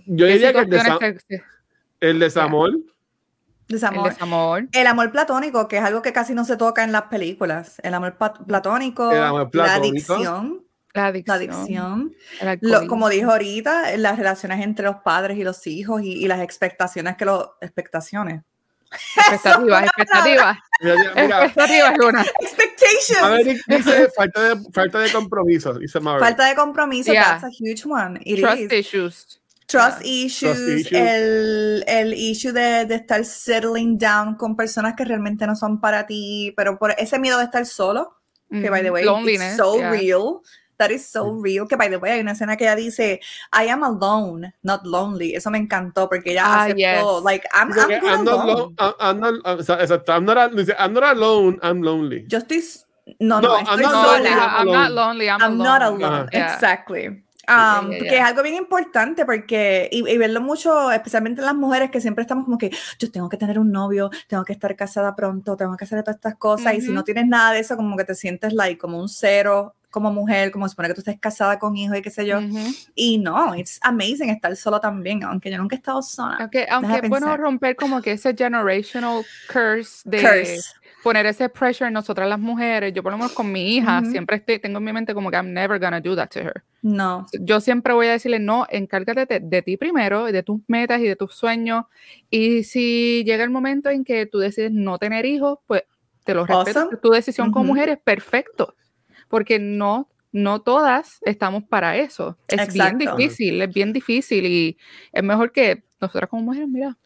Yo 0.06 0.26
¿Qué 0.26 0.32
diría 0.32 0.52
que 0.52 0.58
el, 0.58 0.64
situaciones 0.64 0.98
desa- 1.00 1.20
se- 1.28 1.36
se- 1.38 1.44
el 2.02 2.18
desamor, 2.18 2.70
el 2.70 2.84
Desamor. 3.68 4.10
desamor? 4.10 4.68
El 4.72 4.86
amor 4.86 5.10
platónico, 5.12 5.66
que 5.68 5.78
es 5.78 5.84
algo 5.84 6.02
que 6.02 6.12
casi 6.12 6.34
no 6.34 6.44
se 6.44 6.56
toca 6.56 6.84
en 6.84 6.92
las 6.92 7.02
películas. 7.04 7.80
El 7.82 7.94
amor 7.94 8.16
platónico, 8.46 9.10
El 9.10 9.22
amor 9.22 9.42
la 9.44 9.48
platónico. 9.50 10.14
adicción, 10.14 10.64
La 10.94 11.02
la 11.02 11.08
adicción. 11.08 11.36
adicción. 11.36 12.14
Lo- 12.42 12.50
alcoholismo. 12.50 12.86
como 12.88 13.08
dijo 13.08 13.30
ahorita, 13.30 13.96
las 13.96 14.18
relaciones 14.18 14.60
entre 14.62 14.84
los 14.84 14.96
padres 14.96 15.38
y 15.38 15.44
los 15.44 15.66
hijos 15.66 16.02
y, 16.02 16.12
y 16.12 16.28
las 16.28 16.40
expectaciones 16.40 17.16
que 17.16 17.24
los... 17.24 17.48
Expectaciones. 17.62 18.42
expectativas, 19.16 19.84
expectativas, 19.84 20.58
mira, 20.82 20.94
mira, 21.16 21.44
expectativas, 21.46 21.96
Luna. 21.96 22.26
Expectations. 22.40 23.62
Dice 23.66 24.08
falta 24.14 24.54
de, 24.54 24.70
falta 24.70 24.98
de 24.98 25.10
compromiso, 25.12 25.72
dice 25.74 25.98
Maverick. 25.98 26.26
Falta 26.28 26.46
de 26.48 26.54
compromiso, 26.54 27.10
Yeah. 27.10 27.24
that's 27.40 27.44
a 27.44 27.48
huge 27.48 27.86
one. 27.86 28.20
It 28.24 28.40
Trust 28.40 28.60
is. 28.60 28.72
issues. 28.72 29.40
Trust 29.72 30.02
Yeah. 30.02 30.26
issues, 30.26 30.58
issues. 30.80 30.92
El, 30.92 31.84
el 31.88 32.14
issue 32.14 32.52
de, 32.52 32.84
de 32.86 32.94
estar 32.96 33.24
settling 33.24 33.98
down 33.98 34.36
con 34.36 34.54
personas 34.54 34.94
que 34.96 35.04
realmente 35.04 35.46
no 35.46 35.56
son 35.56 35.80
para 35.80 36.06
ti, 36.06 36.52
pero 36.56 36.78
por 36.78 36.92
ese 36.98 37.18
miedo 37.18 37.38
de 37.38 37.44
estar 37.44 37.64
solo, 37.66 38.18
que 38.50 38.68
by 38.70 38.82
the 38.82 38.88
Ujú. 38.90 38.94
way, 38.94 39.04
Loneliness, 39.04 39.48
it's 39.48 39.56
so 39.56 39.78
yeah. 39.78 39.90
real. 39.90 40.40
That 40.78 40.90
is 40.90 41.06
so 41.06 41.40
real. 41.40 41.66
Que 41.68 41.76
by 41.76 41.88
the 41.88 41.96
way, 41.96 42.12
hay 42.12 42.20
una 42.20 42.32
escena 42.32 42.56
que 42.56 42.64
ella 42.64 42.74
dice, 42.74 43.20
I 43.52 43.68
am 43.68 43.82
alone, 43.84 44.52
not 44.62 44.84
lonely. 44.84 45.34
Eso 45.34 45.48
me 45.50 45.58
encantó 45.58 46.08
porque 46.08 46.32
ella 46.32 46.42
Ah, 46.44 46.64
aceptó, 46.64 46.76
yes. 46.76 47.24
like, 47.24 47.46
I'm, 47.52 47.70
I'm 47.72 47.88
good 48.00 48.08
I'm 48.10 48.24
not 48.24 48.34
alone. 48.34 48.46
lo- 48.46 48.74
I'm- 48.78 48.94
I'm 49.00 49.20
not- 49.20 49.80
exacto, 49.80 50.12
I'm 50.12 50.24
not 50.24 50.36
I'm 50.38 50.92
not 50.92 51.04
alone, 51.04 51.58
I'm 51.62 51.82
lonely. 51.82 52.26
Yo 52.28 52.38
estoy, 52.38 52.62
no, 53.20 53.40
no, 53.40 53.48
No, 53.48 53.58
estoy 53.58 53.68
I'm 53.68 53.80
not 53.80 53.92
No, 53.92 54.02
lonely, 54.12 54.28
sola. 54.30 54.46
I'm 54.46 54.68
alone. 54.68 54.72
not 54.82 54.90
lonely, 54.92 55.30
I'm, 55.30 55.42
I'm 55.42 55.58
not 55.58 55.82
alone. 55.82 56.02
alone. 56.02 56.28
Yeah. 56.32 56.54
Exactly. 56.54 57.22
Yeah, 57.46 57.80
Um, 57.80 57.90
yeah, 57.90 57.98
Que 57.98 58.04
yeah. 58.04 58.22
es 58.22 58.28
algo 58.30 58.42
bien 58.42 58.54
importante 58.56 59.24
porque, 59.24 59.88
y, 59.90 60.08
y 60.08 60.18
verlo 60.18 60.40
mucho, 60.40 60.90
especialmente 60.92 61.40
en 61.40 61.46
las 61.46 61.54
mujeres 61.54 61.90
que 61.90 62.00
siempre 62.00 62.22
estamos 62.22 62.44
como 62.44 62.58
que 62.58 62.70
yo 62.98 63.10
tengo 63.10 63.28
que 63.28 63.36
tener 63.36 63.58
un 63.58 63.72
novio, 63.72 64.10
tengo 64.28 64.44
que 64.44 64.52
estar 64.52 64.74
casada 64.76 65.14
pronto, 65.14 65.56
tengo 65.56 65.76
que 65.76 65.84
hacer 65.84 66.02
todas 66.02 66.16
estas 66.16 66.36
cosas. 66.36 66.74
Y 66.74 66.80
si 66.80 66.92
no 66.92 67.04
tienes 67.04 67.26
nada 67.26 67.52
de 67.52 67.60
eso, 67.60 67.76
como 67.76 67.96
que 67.96 68.04
te 68.04 68.14
sientes 68.14 68.52
like, 68.52 68.78
como 68.78 68.98
un 68.98 69.08
cero, 69.08 69.74
como 69.90 70.10
mujer, 70.10 70.50
como 70.50 70.68
supone 70.68 70.88
que 70.88 70.94
tú 70.94 71.00
estés 71.02 71.20
casada 71.20 71.58
con 71.58 71.76
hijos 71.76 71.98
y 71.98 72.02
qué 72.02 72.10
sé 72.10 72.26
yo. 72.26 72.38
Ujú. 72.38 72.58
Y 72.94 73.18
no, 73.18 73.54
it's 73.54 73.78
amazing 73.82 74.30
estar 74.30 74.56
solo 74.56 74.80
también, 74.80 75.22
aunque 75.22 75.50
yo 75.50 75.58
nunca 75.58 75.76
he 75.76 75.78
estado 75.78 76.00
sola. 76.00 76.36
Aunque, 76.40 76.66
aunque 76.70 77.00
es 77.02 77.08
bueno 77.08 77.36
romper 77.36 77.76
como 77.76 78.00
que 78.00 78.12
ese 78.12 78.34
generational 78.34 79.22
curse 79.52 80.00
de 80.04 80.22
Curse. 80.22 80.62
Poner 81.02 81.26
ese 81.26 81.48
pressure 81.48 81.88
en 81.88 81.94
nosotras 81.94 82.28
las 82.28 82.38
mujeres. 82.38 82.92
Yo 82.92 83.02
por 83.02 83.12
lo 83.12 83.18
menos 83.18 83.32
con 83.32 83.50
mi 83.50 83.76
hija 83.76 84.00
Ujú. 84.00 84.10
siempre 84.10 84.36
estoy, 84.36 84.58
tengo 84.58 84.78
en 84.78 84.84
mi 84.84 84.92
mente 84.92 85.14
como 85.14 85.30
que 85.30 85.36
I'm 85.36 85.52
never 85.52 85.78
gonna 85.80 86.00
do 86.00 86.14
that 86.16 86.28
to 86.30 86.40
her. 86.40 86.62
No. 86.82 87.26
Yo 87.40 87.60
siempre 87.60 87.92
voy 87.92 88.06
a 88.06 88.12
decirle, 88.12 88.38
no, 88.38 88.66
encárgate 88.70 89.26
de, 89.26 89.40
de 89.40 89.62
ti 89.62 89.76
primero, 89.76 90.26
de 90.26 90.42
tus 90.42 90.60
metas 90.68 91.00
y 91.00 91.04
de 91.04 91.16
tus 91.16 91.34
sueños. 91.34 91.84
Y 92.30 92.64
si 92.64 93.22
llega 93.24 93.44
el 93.44 93.50
momento 93.50 93.90
en 93.90 94.04
que 94.04 94.26
tú 94.26 94.38
decides 94.38 94.72
no 94.72 94.98
tener 94.98 95.26
hijos, 95.26 95.58
pues 95.66 95.82
te 96.24 96.34
lo 96.34 96.46
respeto. 96.46 96.80
Awesome. 96.80 96.94
es 96.96 97.00
Tu 97.00 97.10
decisión 97.10 97.50
como 97.52 97.64
Ujú. 97.64 97.74
mujer 97.74 97.88
es 97.88 97.98
perfecto. 97.98 98.74
Porque 99.28 99.58
no, 99.58 100.08
no 100.30 100.60
todas 100.62 101.18
estamos 101.22 101.64
para 101.64 101.96
eso. 101.96 102.36
Es 102.48 102.72
bien 102.72 102.86
Exacto. 103.00 103.16
difícil, 103.16 103.62
es 103.62 103.72
bien 103.72 103.92
difícil. 103.92 104.46
Y 104.46 104.78
es 105.12 105.22
mejor 105.22 105.52
que 105.52 105.82
nosotras 106.00 106.28
como 106.30 106.42
mujeres, 106.42 106.68
mira. 106.68 106.96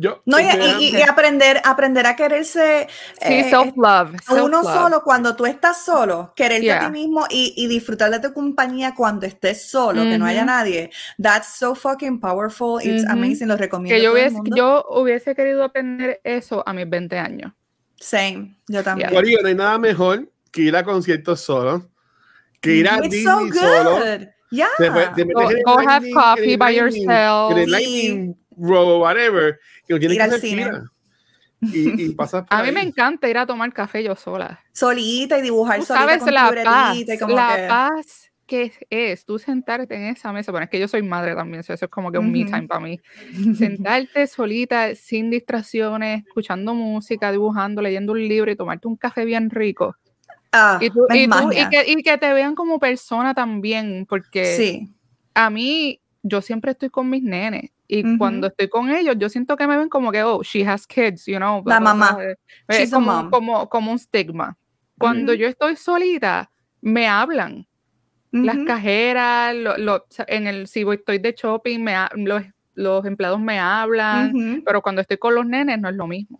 Yo, 0.00 0.22
No, 0.26 0.38
y, 0.38 0.44
y- 0.44 0.96
y 0.96 1.02
aprender, 1.02 1.60
aprender 1.64 2.06
a 2.06 2.14
quererse 2.14 2.86
Sí, 3.20 3.34
eh, 3.34 3.50
self-love. 3.50 4.14
a 4.28 4.34
uno 4.34 4.62
self-love. 4.62 4.74
solo 4.74 5.02
cuando 5.02 5.34
tú 5.34 5.44
estás 5.44 5.84
solo, 5.84 6.32
quererte 6.36 6.70
a 6.70 6.76
Yeah. 6.78 6.86
ti 6.86 6.92
mismo 6.92 7.26
y, 7.28 7.52
y 7.56 7.66
disfrutar 7.66 8.08
de 8.12 8.20
tu 8.20 8.32
compañía 8.32 8.94
cuando 8.94 9.26
estés 9.26 9.68
solo, 9.68 10.02
que 10.04 10.16
no 10.16 10.24
haya 10.24 10.42
Ujú. 10.42 10.46
nadie. 10.46 10.90
That's 11.20 11.58
so 11.58 11.74
fucking 11.74 12.20
powerful. 12.20 12.80
It's 12.80 13.02
Ujú. 13.02 13.12
amazing. 13.12 13.48
Lo 13.48 13.56
recomiendo. 13.56 13.96
Que 13.98 14.02
yo 14.02 14.10
a 14.10 14.12
hubiese, 14.12 14.36
mundo. 14.36 14.56
yo 14.56 14.84
hubiese 14.88 15.34
querido 15.34 15.64
aprender 15.64 16.20
eso 16.22 16.62
a 16.64 16.72
mis 16.72 16.88
20 16.88 17.18
años. 17.18 17.52
Same. 17.98 18.56
Yo 18.68 18.84
también. 18.84 19.10
Corillo, 19.12 19.38
no 19.42 19.48
hay 19.48 19.56
nada 19.56 19.78
mejor 19.78 20.30
que 20.52 20.62
ir 20.62 20.76
a 20.76 20.84
conciertos 20.84 21.40
solo, 21.40 21.90
que 22.60 22.70
ir 22.76 22.88
a 22.88 22.98
It's 22.98 23.08
Disney 23.10 23.24
so 23.24 23.40
solo. 23.52 23.96
good. 23.96 24.28
Yeah. 24.50 24.68
Te, 24.78 24.84
te 25.16 25.24
metes 25.24 25.56
Go- 25.64 25.74
go 25.74 25.88
have 25.88 26.08
coffee 26.12 26.56
by 26.56 26.70
yourself. 26.74 27.54
Lightning 27.66 28.37
Row, 28.58 29.00
whatever, 29.00 29.58
que 29.86 29.94
no 29.94 29.98
tienes 30.00 30.14
Ir 30.16 30.18
que 30.18 30.22
al 30.22 30.28
hacer 30.30 30.40
cine. 30.40 30.64
fila. 30.64 30.92
Y, 31.60 32.02
y 32.04 32.08
pasas 32.14 32.44
por 32.46 32.56
A 32.58 32.62
mí 32.62 32.70
me 32.72 32.82
encanta 32.82 33.28
ir 33.28 33.38
a 33.38 33.46
tomar 33.46 33.72
café 33.72 34.02
yo 34.04 34.14
sola. 34.16 34.60
Solita 34.72 35.38
y 35.38 35.42
dibujar 35.42 35.80
Tú 35.80 35.86
solita 35.86 36.00
sabes 36.04 36.18
con 36.18 36.28
tu 36.28 36.34
la 36.34 36.50
paz, 36.64 36.94
libretita 36.96 37.14
y 37.14 37.18
como 37.18 37.34
la 37.36 37.56
que- 37.56 37.66
paz 37.68 38.24
que 38.46 38.72
es 38.88 39.26
tú 39.26 39.38
sentarte 39.38 39.94
en 39.94 40.04
esa 40.04 40.32
mesa. 40.32 40.50
Bueno, 40.52 40.64
es 40.64 40.70
que 40.70 40.78
yo 40.80 40.88
soy 40.88 41.02
madre 41.02 41.34
también, 41.34 41.62
so 41.62 41.74
eso 41.74 41.84
es 41.84 41.90
como 41.90 42.10
que 42.10 42.16
un 42.16 42.32
me 42.32 42.44
time 42.46 42.62
para 42.66 42.80
mí. 42.80 42.98
Sentarte 43.54 44.26
solita, 44.26 44.94
sin 44.94 45.28
distracciones, 45.30 46.24
escuchando 46.26 46.72
música, 46.74 47.30
dibujando, 47.30 47.82
leyendo 47.82 48.12
un 48.12 48.26
libro 48.26 48.50
y 48.50 48.56
tomarte 48.56 48.88
un 48.88 48.96
café 48.96 49.26
bien 49.26 49.50
rico. 49.50 49.96
Ah, 50.52 50.78
Y, 50.80 50.88
tú- 50.88 51.06
es 51.10 51.16
y 51.16 51.18
tú- 51.18 51.24
y 51.24 51.26
magia. 51.28 51.68
que, 51.68 51.84
y 51.92 51.96
que 52.02 52.16
te 52.16 52.32
vean 52.32 52.54
como 52.54 52.78
persona 52.78 53.34
también, 53.34 54.06
porque 54.08 54.44
Sí. 54.56 54.88
a 55.34 55.50
mí, 55.50 56.00
yo 56.22 56.40
siempre 56.40 56.70
estoy 56.72 56.88
con 56.88 57.10
mis 57.10 57.22
nenes. 57.22 57.70
Y 57.90 58.04
Ujú. 58.06 58.18
cuando 58.18 58.46
estoy 58.48 58.68
con 58.68 58.90
ellos, 58.90 59.16
yo 59.18 59.28
siento 59.30 59.56
que 59.56 59.66
me 59.66 59.76
ven 59.78 59.88
como 59.88 60.12
que, 60.12 60.22
oh, 60.22 60.42
she 60.42 60.62
has 60.66 60.86
kids, 60.86 61.24
you 61.24 61.36
know. 61.38 61.62
La 61.64 61.80
mamá. 61.80 62.18
She's 62.68 62.80
Es 62.80 62.92
a 62.92 62.96
como, 62.96 63.12
mom. 63.22 63.30
como, 63.30 63.68
como 63.70 63.90
un 63.92 63.98
stigma. 63.98 64.56
Cuando 64.98 65.32
Ujú. 65.32 65.40
yo 65.40 65.48
estoy 65.48 65.74
solita, 65.76 66.50
me 66.82 67.08
hablan. 67.08 67.66
Las 68.30 68.56
Ujú. 68.56 68.66
cajeras, 68.66 69.54
lo- 69.56 69.78
lo- 69.78 70.06
en 70.26 70.46
el, 70.46 70.66
si 70.66 70.84
voy, 70.84 70.96
estoy 70.96 71.18
de 71.18 71.32
shopping, 71.32 71.78
me, 71.82 71.94
los, 72.16 72.42
los 72.74 73.06
empleados 73.06 73.40
me 73.40 73.58
hablan. 73.58 74.62
Pero 74.66 74.82
cuando 74.82 75.00
estoy 75.00 75.16
con 75.16 75.34
los 75.34 75.46
nenes, 75.46 75.80
no 75.80 75.88
es 75.88 75.96
lo 75.96 76.06
mismo. 76.06 76.38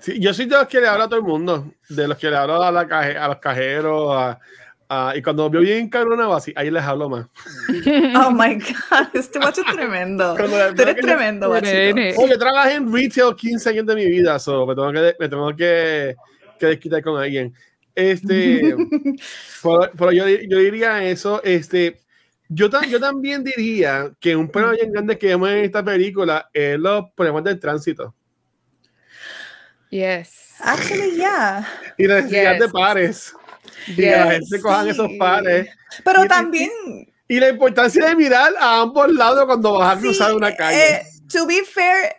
Sí, 0.00 0.18
yo 0.18 0.32
soy 0.34 0.46
de 0.46 0.56
los 0.56 0.66
que 0.66 0.80
le 0.80 0.88
hablo 0.88 1.04
a 1.04 1.08
todo 1.08 1.18
el 1.20 1.24
mundo, 1.26 1.72
de 1.90 2.08
los 2.08 2.16
que 2.18 2.30
le 2.30 2.36
hablo 2.36 2.62
a, 2.62 2.72
la 2.72 2.86
caje- 2.88 3.16
a 3.18 3.28
los 3.28 3.36
cajeros, 3.38 4.10
a- 4.16 4.38
a- 4.88 5.14
y 5.16 5.22
cuando 5.22 5.48
veo 5.50 5.60
bien 5.62 5.88
cabronado 5.88 6.34
así, 6.34 6.52
ahí 6.56 6.70
les 6.70 6.82
hablo 6.82 7.08
más. 7.08 7.26
Oh 8.16 8.30
my 8.30 8.54
God, 8.54 9.08
este 9.14 9.38
macho 9.38 9.62
es 9.66 9.74
tremendo. 9.74 10.34
Tú 10.76 10.82
eres 10.82 10.96
tremendo. 10.96 11.50
Oh, 11.50 12.26
yo 12.28 12.38
trabajé 12.38 12.74
en 12.74 12.92
retail 12.92 13.34
15 13.36 13.68
años 13.70 13.86
de 13.86 13.94
mi 13.94 14.06
vida, 14.06 14.38
so 14.38 14.66
me 14.66 14.74
tengo 14.74 14.92
que, 14.92 15.14
me 15.18 15.28
tengo 15.28 15.54
que, 15.56 16.14
que 16.58 16.66
desquitar 16.66 17.02
con 17.02 17.20
alguien. 17.20 17.52
Este, 17.94 18.76
pero, 19.62 19.90
pero 19.96 20.12
yo, 20.12 20.28
yo 20.28 20.58
diría 20.58 21.02
eso, 21.02 21.42
este, 21.42 21.98
yo, 22.48 22.68
tam- 22.70 22.86
yo 22.88 23.00
también 23.00 23.42
diría 23.42 24.12
que 24.20 24.36
un 24.36 24.48
problema 24.50 24.74
bien 24.74 24.92
grande 24.92 25.16
que 25.18 25.28
vemos 25.28 25.48
en 25.50 25.58
esta 25.64 25.82
película 25.84 26.48
es 26.52 26.78
los 26.78 27.06
problemas 27.14 27.42
del 27.44 27.58
tránsito 27.58 28.14
Yes. 29.90 30.56
Actually, 30.60 31.16
yeah. 31.16 31.66
y 31.96 32.06
la 32.06 32.16
necesidad 32.16 32.58
de 32.58 32.68
Yes. 33.86 33.98
Y 33.98 34.02
la 34.10 34.30
gente 34.32 34.60
cojan 34.60 34.88
esos 34.88 35.08
Sí. 35.08 35.16
pares. 35.18 35.68
Pero 36.04 36.24
Y- 36.24 36.28
también, 36.28 36.70
Y 37.28 37.40
la 37.40 37.48
importancia 37.48 38.06
de 38.06 38.14
mirar 38.14 38.52
a 38.60 38.80
ambos 38.82 39.12
lados 39.12 39.44
cuando 39.46 39.78
vas 39.78 39.96
a 39.96 40.00
sí, 40.00 40.06
cruzar 40.06 40.32
una 40.34 40.54
calle. 40.54 40.78
eh, 40.90 41.02
to 41.32 41.44
be 41.46 41.62
fair, 41.64 42.14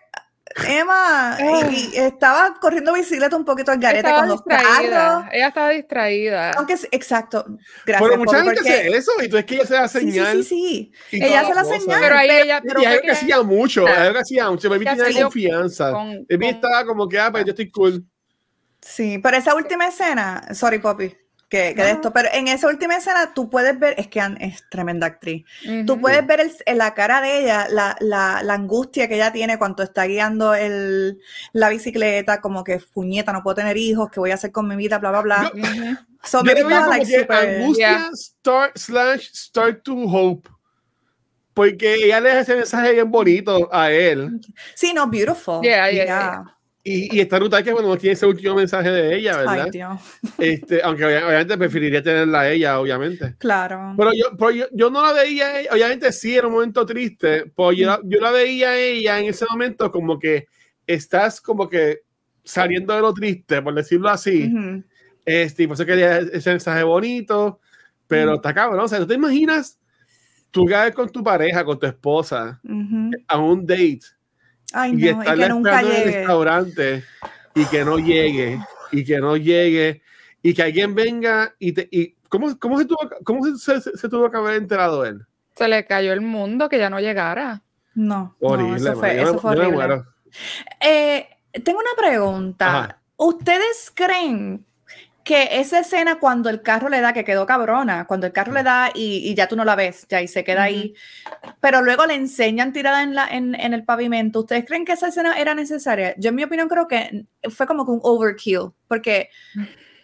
Emma 0.67 1.37
y- 1.71 1.91
y 1.93 1.97
estaba 1.97 2.55
corriendo 2.59 2.91
bicicleta 2.93 3.35
un 3.37 3.45
poquito 3.45 3.71
al 3.71 3.77
garete 3.79 3.99
Estaba 3.99 4.19
con 4.21 4.29
los 4.29 4.43
distraída. 4.43 4.89
carros. 4.91 5.25
Ella 5.31 5.47
estaba 5.49 5.69
distraída. 5.69 6.51
Aunque 6.53 6.77
sí, 6.77 6.87
exacto, 6.91 7.45
gracias. 7.85 8.09
pero 8.09 8.17
mucha 8.19 8.37
gente 8.43 8.55
porque- 8.55 8.69
hace 8.73 8.97
eso 8.97 9.11
y 9.23 9.29
tú 9.29 9.37
es 9.37 9.45
que 9.45 9.55
ella 9.55 9.65
se 9.65 9.73
da 9.75 9.87
Sí, 9.87 9.99
sí, 9.99 10.11
señal. 10.11 10.43
sí, 10.43 10.91
sí. 11.09 11.17
y 11.17 11.23
Ella 11.23 11.41
hace 11.41 11.53
la 11.53 11.63
cosa. 11.63 11.79
señal. 11.79 11.99
pero 12.01 12.17
ahí 12.17 12.27
pero- 12.27 12.43
ella, 12.43 12.61
pero 12.65 12.79
y 12.79 12.83
es 12.83 12.89
algo 12.89 13.01
que 13.03 13.11
hacía 13.11 13.41
mucho, 13.43 13.87
es 13.87 13.97
algo 13.97 14.13
que 14.13 14.19
hacía 14.19 14.49
mucho. 14.49 14.69
Baby 14.69 14.85
tenía 14.85 15.21
confianza. 15.23 15.91
con- 15.91 16.25
Baby 16.29 16.45
con- 16.45 16.55
estaba 16.55 16.85
como 16.85 17.07
que, 17.07 17.19
ah, 17.19 17.31
pues 17.31 17.45
yo 17.45 17.51
estoy 17.51 17.69
cool. 17.71 18.03
Sí, 18.81 19.19
pero 19.19 19.37
esa 19.37 19.53
última 19.53 19.87
escena, 19.87 20.41
sorry, 20.53 20.79
Poppy. 20.79 21.15
Que, 21.49 21.73
que 21.75 21.83
de 21.83 21.91
esto. 21.91 22.11
Pero 22.11 22.29
en 22.33 22.47
esa 22.47 22.67
última 22.67 22.95
escena 22.97 23.33
tú 23.33 23.49
puedes 23.49 23.77
ver, 23.79 23.95
es 23.97 24.07
que 24.07 24.19
Anne 24.19 24.37
es 24.45 24.63
tremenda 24.69 25.07
actriz. 25.07 25.45
Tú 25.85 25.93
Ujú. 25.93 26.01
puedes 26.01 26.25
ver 26.27 26.41
el- 26.41 26.51
en 26.65 26.77
la 26.77 26.93
cara 26.93 27.21
de 27.21 27.39
ella 27.41 27.67
la, 27.69 27.95
la, 28.01 28.41
la 28.43 28.53
angustia 28.53 29.07
que 29.07 29.15
ella 29.15 29.31
tiene 29.31 29.57
cuando 29.57 29.83
está 29.83 30.05
guiando 30.05 30.53
el, 30.55 31.19
la 31.53 31.69
bicicleta, 31.69 32.41
como 32.41 32.63
que 32.63 32.79
puñeta, 32.93 33.31
no 33.33 33.43
puedo 33.43 33.55
tener 33.55 33.77
hijos, 33.77 34.09
¿qué 34.11 34.19
voy 34.19 34.31
a 34.31 34.35
hacer 34.35 34.51
con 34.51 34.67
mi 34.67 34.75
vida? 34.75 34.97
Bla, 34.99 35.11
bla, 35.11 35.21
bla. 35.21 35.51
So, 36.23 36.39
Yo 36.43 36.51
lo 36.51 36.53
veía 36.53 36.61
estaba, 36.63 36.85
como 36.85 36.97
like, 36.97 37.05
que 37.11 37.19
super- 37.21 37.37
angustia 37.61 37.89
Yeah. 37.89 38.09
start, 38.13 38.77
slash 38.77 39.29
start 39.33 39.83
to 39.83 39.93
hope. 39.95 40.49
Porque 41.53 41.95
ella 41.95 42.19
le 42.19 42.29
deja 42.29 42.41
ese 42.41 42.55
mensaje 42.55 42.91
bien 42.93 43.09
bonito 43.09 43.69
a 43.73 43.91
él. 43.91 44.39
Sí, 44.75 44.93
no, 44.93 45.07
beautiful. 45.07 45.61
Yeah, 45.63 45.89
yeah, 45.89 46.05
Yeah. 46.05 46.56
Y, 46.89 47.17
y 47.17 47.19
está 47.19 47.37
brutal 47.37 47.63
que 47.65 47.73
bueno, 47.73 47.97
tiene 47.97 48.13
ese 48.13 48.25
último 48.25 48.55
mensaje 48.55 48.89
de 48.89 49.15
ella, 49.17 49.35
¿verdad? 49.37 49.63
Ay, 49.65 49.71
Dios. 49.71 49.99
Este, 50.37 50.81
aunque 50.83 51.03
obvia- 51.05 51.25
obviamente 51.27 51.57
preferiría 51.57 52.01
tenerla 52.01 52.39
a 52.41 52.49
ella, 52.49 52.79
obviamente. 52.79 53.35
Claro. 53.39 53.93
Pero 53.97 54.11
yo, 54.13 54.37
pero 54.37 54.51
yo, 54.51 54.65
yo 54.71 54.89
no 54.89 55.01
la 55.05 55.11
veía, 55.11 55.47
a 55.47 55.59
ella, 55.59 55.69
obviamente 55.73 56.11
sí 56.13 56.35
era 56.37 56.47
un 56.47 56.53
momento 56.53 56.85
triste, 56.85 57.51
pero 57.55 57.73
yo, 57.73 57.87
la- 57.87 57.99
yo 58.05 58.19
la 58.21 58.31
veía 58.31 58.69
a 58.69 58.77
ella 58.77 59.19
en 59.19 59.25
ese 59.25 59.45
momento 59.49 59.91
como 59.91 60.17
que 60.17 60.47
estás 60.85 61.41
como 61.41 61.67
que 61.67 62.03
saliendo 62.45 62.93
de 62.95 63.01
lo 63.01 63.13
triste, 63.13 63.61
por 63.61 63.73
decirlo 63.73 64.07
así. 64.09 64.45
Ujú. 64.53 64.83
Este, 65.25 65.63
y 65.63 65.67
por 65.67 65.73
eso 65.73 65.85
quería 65.85 66.19
ese 66.19 66.51
mensaje 66.51 66.83
bonito, 66.83 67.59
pero 68.07 68.31
Mm. 68.31 68.35
está 68.35 68.53
cabrón. 68.53 68.79
O 68.79 68.87
sea, 68.87 68.99
¿tú 68.99 69.07
te 69.07 69.15
imaginas 69.15 69.77
tú 70.51 70.65
caes 70.65 70.95
con 70.95 71.09
tu 71.09 71.21
pareja, 71.21 71.65
con 71.65 71.77
tu 71.77 71.85
esposa, 71.85 72.61
Ujú. 72.63 73.11
a 73.27 73.37
un 73.37 73.65
date 73.65 73.99
Ay, 74.73 74.91
y 74.91 74.93
no, 75.13 75.23
y 75.23 75.25
que 75.37 75.49
nunca 75.49 75.69
esperando 75.71 75.89
en 75.89 75.95
el 75.97 76.03
llegue. 76.05 76.17
restaurante 76.19 77.03
y 77.55 77.65
que 77.65 77.85
no 77.85 77.97
llegue, 77.99 78.59
y 78.91 79.03
que 79.05 79.17
no 79.19 79.37
llegue, 79.37 80.01
y 80.43 80.53
que 80.53 80.63
alguien 80.63 80.93
venga 80.95 81.53
y 81.59 81.71
te. 81.71 81.87
Y, 81.91 82.15
¿Cómo, 82.29 82.59
cómo, 82.59 82.77
se, 82.77 82.85
tuvo, 82.85 82.99
cómo 83.23 83.45
se, 83.57 83.79
se- 83.81 83.97
se 83.97 84.09
tuvo 84.09 84.29
que 84.29 84.37
haber 84.37 84.55
enterado 84.55 85.05
él? 85.05 85.25
Se 85.55 85.67
le 85.67 85.85
cayó 85.85 86.11
el 86.13 86.21
mundo 86.21 86.67
que 86.69 86.77
ya 86.77 86.89
no 86.89 86.99
llegara. 86.99 87.61
No, 87.95 88.35
no, 88.41 88.47
Horrible, 88.47 88.75
eso 88.77 88.93
fue, 88.99 89.15
Yo 89.15 89.21
eso 89.23 89.39
fue 89.39 89.51
horrible. 89.51 89.71
muero. 89.71 90.05
Eh, 90.81 91.27
tengo 91.63 91.79
una 91.79 91.89
pregunta. 91.97 92.67
Ajá. 92.83 93.01
¿Ustedes 93.15 93.91
creen 93.95 94.65
que 95.27 95.59
esa 95.59 95.79
escena 95.79 96.19
cuando 96.19 96.49
el 96.49 96.61
carro 96.61 96.87
le 96.87 97.01
da, 97.01 97.11
que 97.11 97.25
quedó 97.25 97.45
cabrona, 97.45 98.07
cuando 98.07 98.25
el 98.25 98.31
carro 98.31 98.53
le 98.53 98.63
da 98.63 98.91
y, 98.95 99.29
y 99.29 99.35
ya 99.35 99.49
tú 99.49 99.57
no 99.57 99.65
la 99.65 99.75
ves, 99.75 100.07
ya 100.07 100.21
y 100.21 100.27
se 100.29 100.45
queda 100.45 100.63
ahí, 100.63 100.93
pero 101.59 101.81
luego 101.81 102.05
le 102.05 102.13
enseñan 102.13 102.71
tirada 102.71 103.03
en, 103.03 103.13
la, 103.13 103.27
en, 103.27 103.53
en 103.53 103.73
el 103.73 103.83
pavimento, 103.83 104.39
¿ustedes 104.39 104.63
creen 104.63 104.85
que 104.85 104.93
esa 104.93 105.09
escena 105.09 105.37
era 105.37 105.53
necesaria? 105.53 106.15
Yo 106.17 106.29
en 106.29 106.35
mi 106.35 106.45
opinión 106.45 106.69
creo 106.69 106.87
que 106.87 107.25
fue 107.49 107.67
como 107.67 107.85
que 107.85 107.91
un 107.91 107.99
overkill, 108.03 108.71
porque 108.87 109.29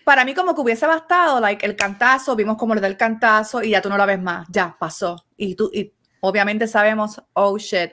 para 0.04 0.26
mí 0.26 0.34
como 0.34 0.54
que 0.54 0.60
hubiese 0.60 0.86
bastado, 0.86 1.40
like, 1.40 1.66
el 1.66 1.78
cantazo, 1.78 2.36
vimos 2.36 2.58
cómo 2.58 2.76
le 2.76 2.82
da 2.82 2.88
el 2.88 2.98
cantazo 2.98 3.64
y 3.64 3.70
ya 3.70 3.82
tú 3.82 3.88
no 3.88 3.98
la 3.98 4.06
ves 4.06 4.22
más, 4.22 4.46
ya 4.50 4.76
pasó. 4.78 5.26
Y 5.38 5.56
tú, 5.56 5.72
y 5.74 5.94
obviamente 6.20 6.68
sabemos, 6.68 7.24
oh 7.32 7.58
shit, 7.58 7.92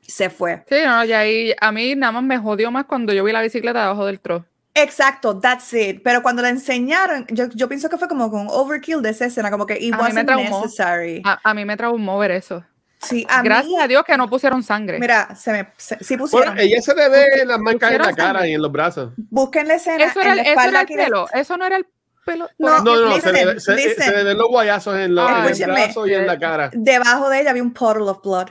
se 0.00 0.30
fue. 0.30 0.64
Sí, 0.68 0.78
no, 0.84 1.04
ya 1.04 1.20
ahí 1.20 1.54
a 1.60 1.70
mí 1.70 1.94
nada 1.94 2.10
más 2.10 2.24
me 2.24 2.38
jodió 2.38 2.72
más 2.72 2.86
cuando 2.86 3.12
yo 3.12 3.22
vi 3.22 3.30
la 3.30 3.40
bicicleta 3.40 3.82
debajo 3.82 4.04
del 4.04 4.18
tro. 4.18 4.49
Exacto, 4.82 5.38
that's 5.38 5.72
it. 5.72 6.00
Pero 6.02 6.22
cuando 6.22 6.42
la 6.42 6.48
enseñaron, 6.48 7.26
yo, 7.28 7.46
yo 7.54 7.68
pienso 7.68 7.88
que 7.88 7.96
fue 7.98 8.08
como 8.08 8.30
con 8.30 8.46
overkill 8.48 9.02
de 9.02 9.10
esa 9.10 9.26
escena, 9.26 9.50
como 9.50 9.66
que 9.66 9.78
it 9.80 9.94
A 9.94 9.98
wasn't 9.98 10.28
necessary. 10.30 11.22
A, 11.24 11.38
a 11.42 11.54
mí 11.54 11.64
me 11.64 11.76
traumó 11.76 12.18
ver 12.18 12.30
eso. 12.32 12.64
Sí, 13.02 13.26
a 13.30 13.40
Gracias 13.42 13.66
mí, 13.68 13.80
a 13.80 13.88
Dios 13.88 14.04
que 14.04 14.14
no 14.18 14.28
pusieron 14.28 14.62
sangre. 14.62 14.98
mira, 14.98 15.34
se 15.34 15.52
me, 15.52 15.68
se- 15.78 15.96
sí 16.04 16.16
Bueno, 16.16 16.24
pusieron. 16.30 16.58
ella 16.58 16.82
se 16.82 16.94
le 16.94 17.08
ve 17.08 17.44
las 17.46 17.58
marcas 17.58 17.92
en 17.92 17.98
la 18.02 18.12
cara 18.12 18.32
sangre. 18.40 18.50
y 18.50 18.54
en 18.54 18.62
los 18.62 18.70
brazos. 18.70 19.12
Busquen 19.30 19.68
la 19.68 19.74
escena 19.76 20.04
eso 20.04 20.20
en 20.20 20.36
la 20.36 20.42
eso 20.42 20.60
era 20.60 20.68
el 20.68 20.76
aquí 20.76 20.96
de- 20.96 21.04
pelo. 21.04 21.26
Eso 21.32 21.56
no 21.56 21.64
era 21.64 21.76
el 21.78 21.86
pelo. 22.26 22.48
No, 22.58 22.82
No, 22.82 22.96
no, 23.00 23.18
se, 23.20 23.32
le, 23.32 23.54
listen, 23.54 23.78
se- 23.78 23.94
se 24.02 24.10
le 24.16 24.24
ven 24.24 24.36
los 24.36 24.48
guayazos 24.48 24.98
en, 24.98 25.14
los, 25.14 25.30
en 25.30 25.36
el 25.36 25.44
Escúcheme. 25.46 25.72
brazo 25.72 26.06
y 26.06 26.12
en 26.14 26.26
la 26.26 26.38
cara. 26.38 26.70
Debajo 26.74 27.30
de 27.30 27.40
ella 27.40 27.50
había 27.50 27.62
un 27.62 27.72
puddle 27.72 28.02
of 28.10 28.20
blood. 28.22 28.48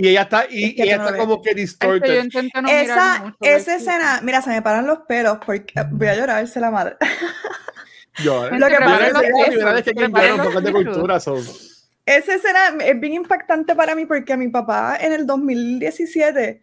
Y 0.00 0.08
ella 0.08 0.22
está, 0.22 0.46
y, 0.48 0.64
Es 0.64 0.74
que 0.74 0.78
y 0.78 0.82
ella 0.82 0.96
no 0.98 1.02
está 1.02 1.12
ves. 1.16 1.20
como 1.20 1.42
que 1.42 1.50
Es 1.50 1.54
que 1.56 1.60
yo 1.60 1.62
distorted. 1.62 2.28
no 2.62 2.68
esa 2.68 3.20
mucho, 3.24 3.36
esa 3.40 3.74
escena, 3.74 4.20
mira, 4.22 4.40
se 4.40 4.50
me 4.50 4.62
paran 4.62 4.86
los 4.86 5.00
pelos 5.00 5.38
porque 5.44 5.74
voy 5.90 6.06
a 6.06 6.14
llorarse 6.14 6.60
la 6.60 6.70
madre. 6.70 6.96
Yo, 8.22 8.48
Lo 8.50 8.66
que 8.66 8.76
pasa 8.76 9.06
es 9.08 9.62
la 9.62 9.82
que 9.82 9.94
cambiaron 9.94 10.40
un 10.40 10.46
poco 10.46 10.60
de 10.60 10.72
cultura. 10.72 11.16
Esa 11.16 12.34
escena 12.34 12.74
es 12.84 12.98
bien 12.98 13.14
impactante 13.14 13.74
para 13.74 13.94
mí 13.94 14.06
porque 14.06 14.32
a 14.32 14.36
mi 14.36 14.48
papá 14.48 14.96
en 15.00 15.12
el 15.12 15.26
2017 15.26 16.62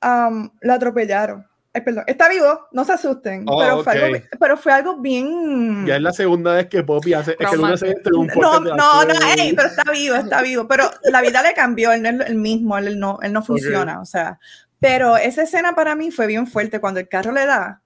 am, 0.00 0.50
lo 0.60 0.72
atropellaron. 0.72 1.46
Ay, 1.76 1.82
perdón, 1.82 2.04
está 2.06 2.26
vivo, 2.30 2.68
no 2.72 2.86
se 2.86 2.94
asusten, 2.94 3.44
Oh, 3.46 3.58
pero, 3.58 3.84
fue 3.84 3.92
algo, 3.92 4.18
pero 4.40 4.56
fue 4.56 4.72
algo 4.72 4.96
bien... 4.96 5.84
Ya 5.84 5.96
es 5.96 6.00
la 6.00 6.12
segunda 6.14 6.54
vez 6.54 6.68
que 6.68 6.82
Poppy 6.82 7.12
hace. 7.12 7.36
Es 7.38 7.50
que 7.50 7.56
lunes 7.58 7.80
se 7.80 7.94
un 8.14 8.28
No, 8.28 8.60
no, 8.60 8.74
no, 8.76 9.12
acción. 9.12 9.38
ey, 9.38 9.52
pero 9.54 9.68
está 9.68 9.92
vivo, 9.92 10.14
está 10.14 10.40
vivo. 10.40 10.66
Pero 10.66 10.90
la 11.04 11.20
vida 11.20 11.42
le 11.42 11.52
cambió, 11.52 11.92
él 11.92 12.00
no 12.00 12.08
es 12.08 12.30
el 12.30 12.36
mismo, 12.36 12.78
él 12.78 12.98
no, 12.98 13.18
él 13.20 13.34
no 13.34 13.42
funciona, 13.42 14.00
o 14.00 14.06
sea. 14.06 14.38
Pero 14.80 15.18
esa 15.18 15.42
escena 15.42 15.74
para 15.74 15.94
mí 15.94 16.10
fue 16.10 16.26
bien 16.26 16.46
fuerte 16.46 16.80
cuando 16.80 16.98
el 16.98 17.08
carro 17.10 17.32
le 17.32 17.44
da. 17.44 17.82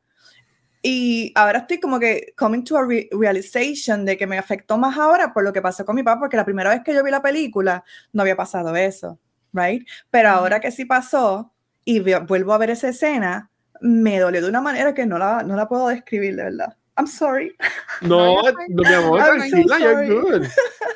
Y 0.83 1.33
ahora 1.35 1.59
estoy 1.59 1.81
como 1.81 1.99
que 1.99 2.33
coming 2.37 2.63
to 2.63 2.79
a 2.79 2.87
re- 2.87 3.09
realization 3.11 4.05
de 4.05 4.17
que 4.17 4.29
me 4.29 4.39
afectó 4.39 4.79
más 4.79 4.97
ahora 4.97 5.33
por 5.35 5.43
lo 5.43 5.53
que 5.53 5.61
pasó 5.61 5.85
con 5.85 5.97
mi 5.97 6.05
papá, 6.05 6.21
porque 6.21 6.37
la 6.37 6.45
primera 6.45 6.71
vez 6.71 6.83
que 6.85 6.95
yo 6.95 7.03
vi 7.03 7.11
la 7.11 7.21
película 7.23 7.83
no 8.13 8.23
había 8.23 8.37
pasado 8.37 8.75
eso, 8.77 9.19
right? 9.53 9.85
Pero 10.11 10.29
ahora 10.31 10.61
que 10.61 10.71
sí 10.71 10.85
pasó 10.85 11.53
y 11.85 11.99
vuelvo 12.01 12.53
a 12.53 12.59
ver 12.59 12.71
esa 12.71 12.89
escena, 12.89 13.51
me 13.81 14.19
dolió 14.19 14.43
de 14.43 14.49
una 14.49 14.61
manera 14.61 14.95
que 14.95 15.07
no 15.07 15.19
la, 15.19 15.43
no 15.43 15.57
la 15.57 15.69
puedo 15.69 15.89
describir, 15.89 16.37
de 16.37 16.45
verdad. 16.45 16.77
I'm 16.97 17.07
sorry. 17.07 17.57
No, 18.03 18.43
No, 18.43 18.83
mi 18.83 18.95
amor, 18.95 19.21
I'm 19.21 19.41
so 19.41 19.49
tranquila, 19.49 19.79
you're 19.79 20.21
good. 20.21 20.47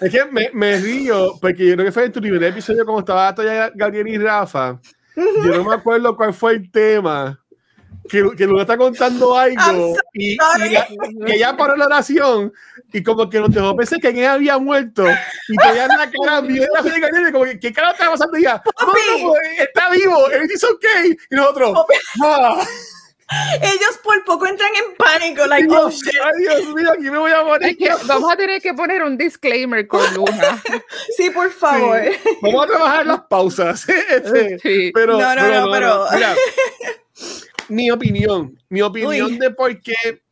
Es 0.00 0.10
que 0.12 0.24
me, 0.26 0.50
me 0.52 0.76
río, 0.78 1.32
porque 1.40 1.66
yo 1.66 1.74
creo 1.74 1.86
que 1.86 1.92
fue 1.92 2.04
en 2.04 2.12
tu 2.12 2.20
primer 2.20 2.42
episodio, 2.42 2.84
como 2.84 2.98
estaba 2.98 3.34
todavía 3.34 3.70
Gabriel 3.74 4.08
y 4.08 4.18
Rafa. 4.18 4.78
Yo 5.16 5.56
no 5.56 5.64
me 5.64 5.74
acuerdo 5.74 6.16
cuál 6.16 6.34
fue 6.34 6.54
el 6.54 6.70
tema. 6.70 7.40
Que, 8.08 8.22
que 8.36 8.46
Luna 8.46 8.62
está 8.62 8.76
contando 8.76 9.36
algo 9.36 9.96
y, 10.12 10.32
y 10.32 10.36
la- 10.36 10.86
que 11.26 11.34
ella 11.34 11.56
paró 11.56 11.74
la 11.76 11.86
oración 11.86 12.52
y 12.92 13.02
como 13.02 13.30
que 13.30 13.40
nos 13.40 13.50
dejó 13.50 13.74
pensar 13.74 13.98
que 13.98 14.08
ella 14.10 14.34
había 14.34 14.58
muerto 14.58 15.04
y 15.48 15.56
tenía 15.56 15.88
la 15.88 16.10
cara 16.10 16.40
bien 16.42 16.68
la 16.72 17.32
como 17.32 17.44
que 17.44 17.58
¿qué 17.58 17.72
cara 17.72 17.92
está 17.92 18.10
pasando? 18.10 18.36
Y 18.36 18.42
ella, 18.42 18.62
no, 18.80 18.86
no, 18.86 19.28
no, 19.28 19.34
está 19.58 19.90
vivo, 19.90 20.30
everything's 20.30 20.64
okay. 20.64 21.16
Y 21.30 21.34
nosotros, 21.34 21.72
ah, 22.22 22.62
Ellos 23.62 23.98
por 24.02 24.22
poco 24.24 24.46
entran 24.46 24.70
en 24.76 24.94
pánico, 24.96 25.46
like, 25.46 25.66
oh 25.74 25.88
shit. 25.90 26.12
ay, 26.22 26.32
Dios 26.42 26.74
mío, 26.74 26.90
aquí 26.92 27.10
me 27.10 27.18
voy 27.18 27.32
a 27.32 27.42
morir. 27.42 27.68
Es 27.68 27.76
que 27.78 28.06
vamos 28.06 28.30
a 28.30 28.36
tener 28.36 28.60
que 28.60 28.74
poner 28.74 29.02
un 29.02 29.16
disclaimer 29.16 29.88
con 29.88 30.02
Luna. 30.14 30.62
Sí, 31.16 31.30
por 31.30 31.50
favor. 31.50 32.02
Vamos 32.42 32.64
a 32.64 32.68
trabajar 32.68 33.06
las 33.06 33.20
pausas. 33.22 33.86
Este, 34.10 34.58
Sí. 34.58 34.90
pero, 34.92 35.18
No, 35.18 35.34
no, 35.34 35.48
no, 35.66 35.72
pero- 35.72 36.06
Mira, 36.12 36.34
mi 37.68 37.90
opinión, 37.90 38.58
mi 38.68 38.82
opinión 38.82 39.32
Uy. 39.32 39.38
de 39.38 39.50
por 39.50 39.80
qué. 39.80 40.22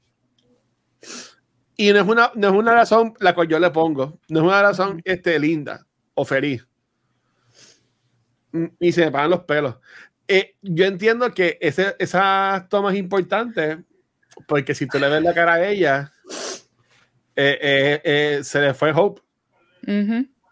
Y 1.76 1.93
no 1.93 2.01
es, 2.01 2.07
una, 2.09 2.30
no 2.35 2.49
es 2.49 2.55
una 2.55 2.74
razón 2.74 3.14
la 3.20 3.35
cual 3.35 3.49
yo 3.49 3.59
le 3.59 3.70
pongo, 3.70 4.18
no 4.28 4.41
es 4.41 4.45
una 4.45 4.62
razón 4.62 5.01
este, 5.05 5.39
linda 5.39 5.87
o 6.14 6.24
feliz. 6.24 6.66
Mm, 8.53 8.66
Y 8.78 8.93
se 8.93 9.07
me 9.07 9.11
pagan 9.11 9.30
los 9.30 9.45
pelos. 9.45 9.76
Eh, 10.28 10.57
yo 10.62 10.85
entiendo 10.85 11.33
que 11.35 11.59
ese, 11.61 11.97
esa 11.99 12.66
toma 12.70 12.93
es 12.93 12.99
importante 12.99 13.83
porque 14.47 14.74
si 14.74 14.87
tú 14.87 14.99
le 14.99 15.09
ves 15.09 15.22
la 15.22 15.35
cara 15.35 15.55
a 15.55 15.68
ella, 15.68 16.12
eh, 17.35 18.01
eh, 18.05 18.41
se 18.45 18.61
le 18.61 18.74
fue 18.74 18.93
Hope. 18.95 19.20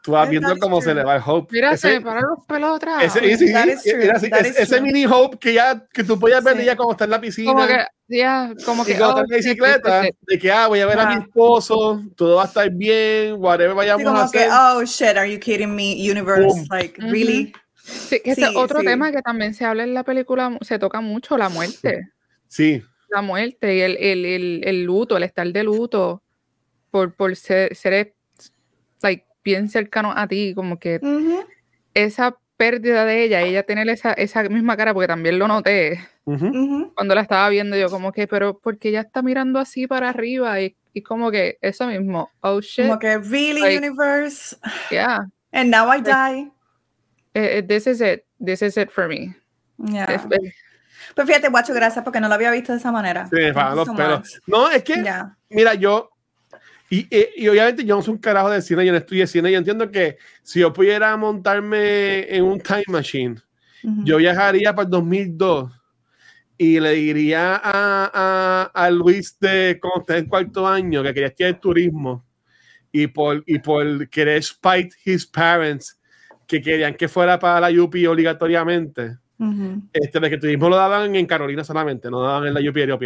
Tú 0.02 0.12
vas 0.12 0.30
viendo 0.30 0.56
cómo 0.58 0.80
se 0.80 0.94
le 0.94 1.04
va 1.04 1.16
el 1.16 1.22
Hope. 1.24 1.52
Mira, 1.52 1.72
Ese- 1.72 1.88
se 1.88 1.94
me 1.98 2.00
paran 2.06 2.24
los 2.24 2.46
pelos 2.46 2.80
vez. 2.80 3.14
ese, 3.16 3.36
sí, 3.46 3.52
That 3.52 3.66
is 3.68 3.82
true, 3.82 4.04
era 4.04 4.16
así, 4.16 4.30
that 4.30 4.40
es- 4.40 4.50
is 4.52 4.56
ese 4.60 4.76
true. 4.78 4.80
mini 4.80 5.04
hope 5.04 5.38
que 5.38 5.52
ya 5.52 5.86
que 5.92 6.02
tú 6.04 6.18
podías 6.18 6.42
ver 6.42 6.56
Sí. 6.56 6.62
ella 6.62 6.76
como 6.76 6.92
está 6.92 7.04
en 7.04 7.10
la 7.10 7.20
piscina 7.20 7.52
Como 7.52 7.66
que, 7.66 7.84
ya, 8.08 8.54
como 8.64 8.84
que. 8.86 8.92
y 8.92 8.96
cuando 8.96 9.16
oh, 9.16 9.20
está 9.20 9.20
en 9.24 9.28
la 9.30 9.42
sí, 9.42 9.48
bicicleta 9.48 10.02
sí, 10.02 10.08
sí, 10.08 10.16
de 10.22 10.38
que 10.38 10.50
ah 10.52 10.68
voy 10.68 10.80
a 10.80 10.86
ver 10.86 11.00
a 11.00 11.06
mi 11.06 11.22
esposo 11.22 12.02
todo 12.16 12.36
va 12.36 12.44
a 12.44 12.46
estar 12.46 12.70
bien 12.70 13.34
whatever 13.38 13.74
vayamos 13.74 14.06
a 14.06 14.10
como 14.10 14.30
que, 14.30 14.38
hacer 14.38 14.50
oh 14.50 14.82
shit, 14.84 15.16
are 15.18 15.30
you 15.30 15.38
kidding 15.38 15.74
me? 15.74 15.92
Universe, 16.10 16.46
Boom. 16.46 16.66
like, 16.70 16.98
Ujú. 17.00 17.10
really? 17.10 17.52
Sí, 17.82 18.20
que 18.24 18.30
ese 18.32 18.46
Sí, 18.46 18.54
otro 18.56 18.80
sí. 18.80 18.86
tema 18.86 19.12
que 19.12 19.20
también 19.20 19.52
se 19.52 19.64
habla 19.66 19.82
en 19.82 19.92
la 19.92 20.04
película, 20.04 20.56
se 20.62 20.78
toca 20.78 21.00
mucho, 21.02 21.36
la 21.36 21.48
muerte. 21.50 22.08
sí 22.48 22.82
La 23.10 23.20
muerte 23.20 23.76
y 23.76 23.80
el, 23.82 23.96
el, 23.98 24.24
el, 24.24 24.60
el 24.64 24.84
luto, 24.84 25.16
el 25.18 25.24
estar 25.24 25.46
de 25.52 25.62
luto 25.64 26.22
por, 26.90 27.14
por 27.14 27.34
ser, 27.36 27.74
ser 27.76 28.14
like, 29.02 29.24
bien 29.50 29.68
cercano 29.68 30.12
a 30.16 30.26
ti, 30.28 30.52
como 30.54 30.78
que 30.78 31.00
esa 31.94 32.36
pérdida 32.56 33.04
de 33.04 33.24
ella, 33.24 33.40
ella 33.42 33.62
tener 33.62 33.88
esa, 33.88 34.12
esa 34.12 34.42
misma 34.44 34.76
cara, 34.76 34.92
porque 34.94 35.08
también 35.08 35.38
lo 35.38 35.48
noté 35.48 35.98
cuando 36.94 37.14
la 37.14 37.22
estaba 37.22 37.48
viendo 37.48 37.76
yo, 37.76 37.88
como 37.90 38.12
que, 38.12 38.26
pero 38.28 38.58
porque 38.58 38.90
ella 38.90 39.00
está 39.00 39.22
mirando 39.22 39.58
así 39.58 39.86
para 39.86 40.08
arriba 40.10 40.60
y, 40.60 40.76
y 40.92 41.02
como 41.02 41.30
que 41.30 41.58
eso 41.60 41.86
mismo, 41.86 42.30
oh 42.40 42.60
shit, 42.60 42.86
Como 42.86 42.98
que, 42.98 43.18
really, 43.18 43.60
Like- 43.60 43.78
universe? 43.78 44.56
yeah, 44.90 45.26
And 45.52 45.70
now 45.70 45.88
I 45.92 46.00
die. 46.00 46.50
eh, 47.34 47.58
eh, 47.58 47.62
this 47.62 47.86
is 47.86 48.00
it, 48.00 48.24
this 48.44 48.62
is 48.62 48.76
it 48.76 48.90
for 48.90 49.08
me. 49.08 49.34
Yeah. 49.78 50.04
Es- 50.04 50.22
es- 50.30 50.54
Pues 51.14 51.26
fíjate, 51.26 51.48
guacho, 51.48 51.72
gracias 51.74 52.04
porque 52.04 52.20
no 52.20 52.28
lo 52.28 52.34
había 52.34 52.50
visto 52.52 52.72
de 52.72 52.78
esa 52.78 52.92
manera. 52.92 53.28
los 53.32 53.86
so 53.88 53.94
pelos 53.96 54.18
much. 54.20 54.28
no 54.46 54.70
es 54.70 54.84
que 54.84 55.02
Yeah. 55.02 55.36
mira 55.48 55.74
yo 55.74 56.10
Y, 56.92 57.06
eh, 57.08 57.30
y, 57.36 57.46
obviamente 57.46 57.84
yo 57.84 57.94
no 57.94 58.02
soy 58.02 58.14
un 58.14 58.20
carajo 58.20 58.50
de 58.50 58.60
cine, 58.60 58.84
yo 58.84 58.90
no 58.90 58.98
estudié 58.98 59.24
cine, 59.28 59.52
yo 59.52 59.58
entiendo 59.58 59.90
que 59.92 60.18
si 60.42 60.58
yo 60.58 60.72
pudiera 60.72 61.16
montarme 61.16 62.34
en 62.34 62.42
un 62.42 62.60
time 62.60 62.82
machine, 62.88 63.36
yo 64.04 64.16
viajaría 64.18 64.74
para 64.74 64.84
el 64.86 64.90
2002 64.90 65.72
y 66.58 66.80
le 66.80 66.90
diría 66.90 67.54
a, 67.54 68.10
a, 68.12 68.70
a 68.74 68.90
Luis 68.90 69.38
de 69.38 69.78
cuando 69.80 70.00
está 70.00 70.18
en 70.18 70.26
cuarto 70.26 70.66
año 70.66 71.02
que 71.02 71.14
quería 71.14 71.28
estudiar 71.28 71.60
turismo 71.60 72.26
y 72.92 73.06
por, 73.06 73.42
y 73.46 73.58
por 73.60 74.08
querer 74.08 74.42
spite 74.42 74.90
his 75.04 75.26
parents 75.26 75.98
que 76.46 76.60
querían 76.60 76.94
que 76.94 77.08
fuera 77.08 77.38
para 77.38 77.60
la 77.70 77.82
UP 77.82 77.94
obligatoriamente. 78.08 79.16
este, 79.92 80.20
de 80.20 80.28
que 80.28 80.36
turismo 80.36 80.68
lo 80.68 80.76
daban 80.76 81.14
en 81.14 81.24
Carolina 81.24 81.64
solamente, 81.64 82.10
no 82.10 82.20
daban 82.20 82.48
en 82.48 82.54
la 82.54 82.60
UP 82.60 82.74
de 82.74 82.86
Río 82.86 82.98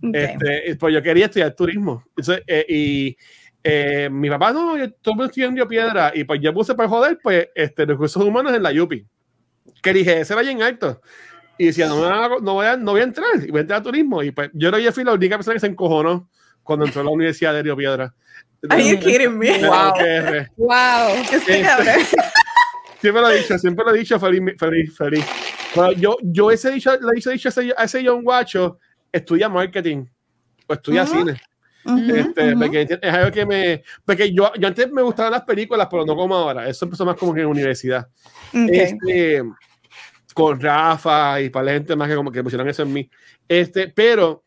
Piedra. 0.00 0.32
Este, 0.32 0.76
pues 0.76 0.94
yo 0.94 1.02
quería 1.02 1.26
estudiar 1.26 1.54
turismo. 1.54 2.04
Eh, 2.46 2.66
y 2.68 3.16
eh, 3.62 4.08
mi 4.10 4.30
papá, 4.30 4.52
no, 4.52 4.76
yo 4.76 4.84
estoy 4.84 5.14
estudiando 5.26 5.68
Piedra. 5.68 6.12
Y 6.14 6.24
pues 6.24 6.40
yo 6.40 6.52
puse 6.52 6.74
para 6.74 6.88
joder, 6.88 7.18
pues, 7.22 7.48
este, 7.54 7.84
recursos 7.84 8.22
humanos 8.22 8.52
en 8.54 8.62
la 8.62 8.70
UPI. 8.70 9.06
Que 9.82 9.92
dije, 9.92 10.20
ese 10.20 10.34
vaya 10.34 10.50
en 10.50 10.62
alto. 10.62 11.00
Y 11.58 11.66
decía, 11.66 11.88
no, 11.88 12.40
no, 12.40 12.54
voy 12.54 12.66
a, 12.66 12.76
no 12.76 12.92
voy 12.92 13.00
a 13.02 13.04
entrar. 13.04 13.28
Y 13.46 13.50
voy 13.50 13.58
a 13.58 13.60
entrar 13.62 13.80
a 13.80 13.82
turismo. 13.82 14.22
Y 14.22 14.30
pues 14.30 14.50
yo 14.54 14.70
creo 14.70 14.82
que 14.82 14.92
fui 14.92 15.04
la 15.04 15.12
única 15.12 15.36
persona 15.36 15.54
que 15.54 15.60
se 15.60 15.66
encojonó 15.66 16.30
cuando 16.62 16.86
entró 16.86 17.02
a 17.02 17.04
la 17.04 17.10
Universidad 17.10 17.52
de 17.52 17.62
Río 17.62 17.76
Piedra. 17.76 18.14
Are 18.68 18.82
you 18.82 18.98
kidding 18.98 19.38
me? 19.38 19.58
Wow. 19.58 19.92
wow. 20.56 21.14
Este, 21.32 21.64
siempre 23.00 23.22
lo 23.22 23.30
he 23.30 23.38
dicho, 23.38 23.58
siempre 23.58 23.84
lo 23.84 23.94
he 23.94 23.98
dicho, 23.98 24.20
feliz, 24.20 24.54
feliz, 24.58 24.96
feliz. 24.96 25.26
yo, 25.96 26.16
yo 26.22 26.50
ese 26.50 26.70
dicho, 26.70 26.92
le 26.92 27.18
hice 27.18 27.32
dicho 27.32 27.48
a 27.48 27.50
ese, 27.50 27.74
a 27.76 27.84
ese 27.84 28.04
John 28.06 28.22
Guacho, 28.22 28.78
estudia 29.12 29.48
marketing 29.48 30.04
o 30.66 30.74
estudia 30.74 31.06
cine. 31.06 31.40
este, 31.84 32.56
porque 32.56 32.98
es 33.00 33.14
algo 33.14 33.30
que 33.30 33.46
me. 33.46 33.82
Porque 34.04 34.32
yo, 34.32 34.52
yo 34.58 34.68
antes 34.68 34.90
me 34.90 35.02
gustaban 35.02 35.32
las 35.32 35.42
películas, 35.42 35.88
pero 35.90 36.04
no 36.04 36.14
como 36.14 36.34
ahora. 36.34 36.68
Eso 36.68 36.84
empezó 36.84 37.04
más 37.04 37.16
como 37.16 37.34
que 37.34 37.40
en 37.40 37.46
universidad. 37.46 38.08
Este, 38.52 39.42
con 40.34 40.60
Rafa 40.60 41.40
y 41.40 41.50
para 41.50 41.66
la 41.66 41.72
gente 41.72 41.96
más 41.96 42.08
que 42.08 42.14
como 42.14 42.30
que 42.30 42.42
pusieron 42.42 42.68
eso 42.68 42.82
en 42.82 42.92
mí. 42.92 43.10
Este, 43.48 43.88
pero 43.88 44.44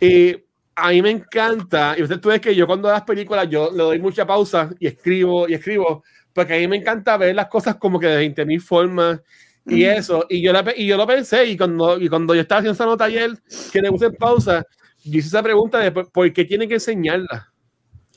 eh, 0.00 0.44
a 0.74 0.90
mí 0.90 1.02
me 1.02 1.10
encanta, 1.10 1.94
y 1.96 2.02
usted 2.02 2.18
tú 2.18 2.30
ves 2.30 2.40
que 2.40 2.54
yo 2.54 2.66
cuando 2.66 2.90
las 2.90 3.02
películas, 3.02 3.48
yo 3.48 3.70
le 3.70 3.82
doy 3.82 3.98
mucha 3.98 4.26
pausa 4.26 4.70
y 4.78 4.86
escribo 4.86 5.48
y 5.48 5.54
escribo, 5.54 6.02
porque 6.32 6.54
a 6.54 6.58
mí 6.58 6.68
me 6.68 6.76
encanta 6.76 7.16
ver 7.16 7.34
las 7.34 7.48
cosas 7.48 7.76
como 7.76 8.00
que 8.00 8.06
de 8.06 8.26
20.000 8.34 8.60
formas 8.60 9.20
y 9.66 9.84
eso, 9.84 10.26
y 10.28 10.42
yo, 10.42 10.52
la, 10.52 10.64
y 10.76 10.86
yo 10.86 10.96
lo 10.96 11.06
pensé, 11.06 11.44
y 11.46 11.56
cuando, 11.56 12.00
y 12.00 12.08
cuando 12.08 12.34
yo 12.34 12.40
estaba 12.40 12.60
haciendo 12.60 12.74
esa 12.74 12.86
nota 12.86 13.04
ayer, 13.04 13.30
que 13.72 13.80
le 13.80 13.90
puse 13.90 14.06
en 14.06 14.14
pausa, 14.14 14.66
yo 15.04 15.18
hice 15.18 15.28
esa 15.28 15.42
pregunta 15.42 15.78
de 15.78 15.92
por 15.92 16.32
qué 16.32 16.44
tienen 16.44 16.68
que 16.68 16.74
enseñarla. 16.74 17.52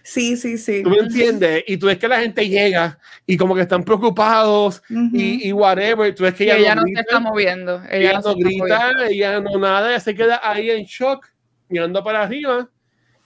Sí, 0.03 0.37
sí, 0.37 0.59
sí. 0.59 0.83
¿Tú 0.83 0.91
me 0.91 0.97
entiendes? 0.97 1.63
Y 1.65 1.77
tú 1.77 1.87
ves 1.87 1.97
que 1.97 2.07
la 2.07 2.19
gente 2.19 2.47
llega 2.47 2.99
y 3.25 3.37
como 3.37 3.55
que 3.55 3.61
están 3.61 3.83
preocupados 3.83 4.83
y, 4.87 5.47
y, 5.47 5.51
whatever. 5.51 6.13
Tú 6.13 6.23
ves 6.25 6.35
que 6.35 6.43
ella, 6.43 6.75
no, 6.75 6.83
se 6.83 7.01
está 7.01 7.19
moviendo. 7.19 7.81
Ella, 7.89 8.19
no, 8.23 8.35
grita, 8.35 8.91
ella 9.09 9.39
no 9.41 9.57
nada, 9.57 9.89
ella 9.89 9.99
se 9.99 10.13
queda 10.13 10.39
ahí 10.43 10.69
en 10.69 10.85
shock, 10.85 11.25
mirando 11.69 12.03
para 12.03 12.21
arriba 12.21 12.69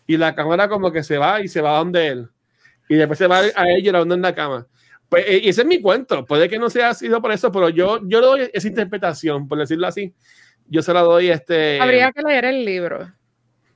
y 0.07 0.15
la 0.15 0.33
cámara 0.33 0.69
como 0.69 0.89
que 0.89 1.03
se 1.03 1.17
va 1.17 1.41
y 1.41 1.49
se 1.49 1.59
va 1.59 1.77
donde 1.77 2.07
él. 2.07 2.29
Y 2.87 2.95
después 2.95 3.19
se 3.19 3.27
va 3.27 3.39
a 3.39 3.69
ella 3.69 3.83
llorando 3.83 4.15
en 4.15 4.21
la 4.21 4.33
cama. 4.33 4.65
Pues 5.09 5.25
eh, 5.27 5.41
ese 5.43 5.61
es 5.61 5.67
mi 5.67 5.81
cuento. 5.81 6.23
Puede 6.25 6.47
que 6.47 6.59
no 6.59 6.69
sea 6.69 6.93
sido 6.93 7.21
por 7.21 7.31
eso, 7.31 7.51
pero 7.51 7.69
yo, 7.69 7.99
yo 8.07 8.21
le 8.21 8.27
doy 8.27 8.49
esa 8.53 8.67
interpretación, 8.67 9.47
por 9.47 9.57
decirlo 9.57 9.87
así. 9.87 10.13
Yo 10.67 10.83
se 10.83 10.93
la 10.93 11.01
doy 11.01 11.29
este. 11.29 11.81
Habría 11.81 12.11
que 12.11 12.21
leer 12.21 12.45
el 12.45 12.63
libro. 12.63 13.11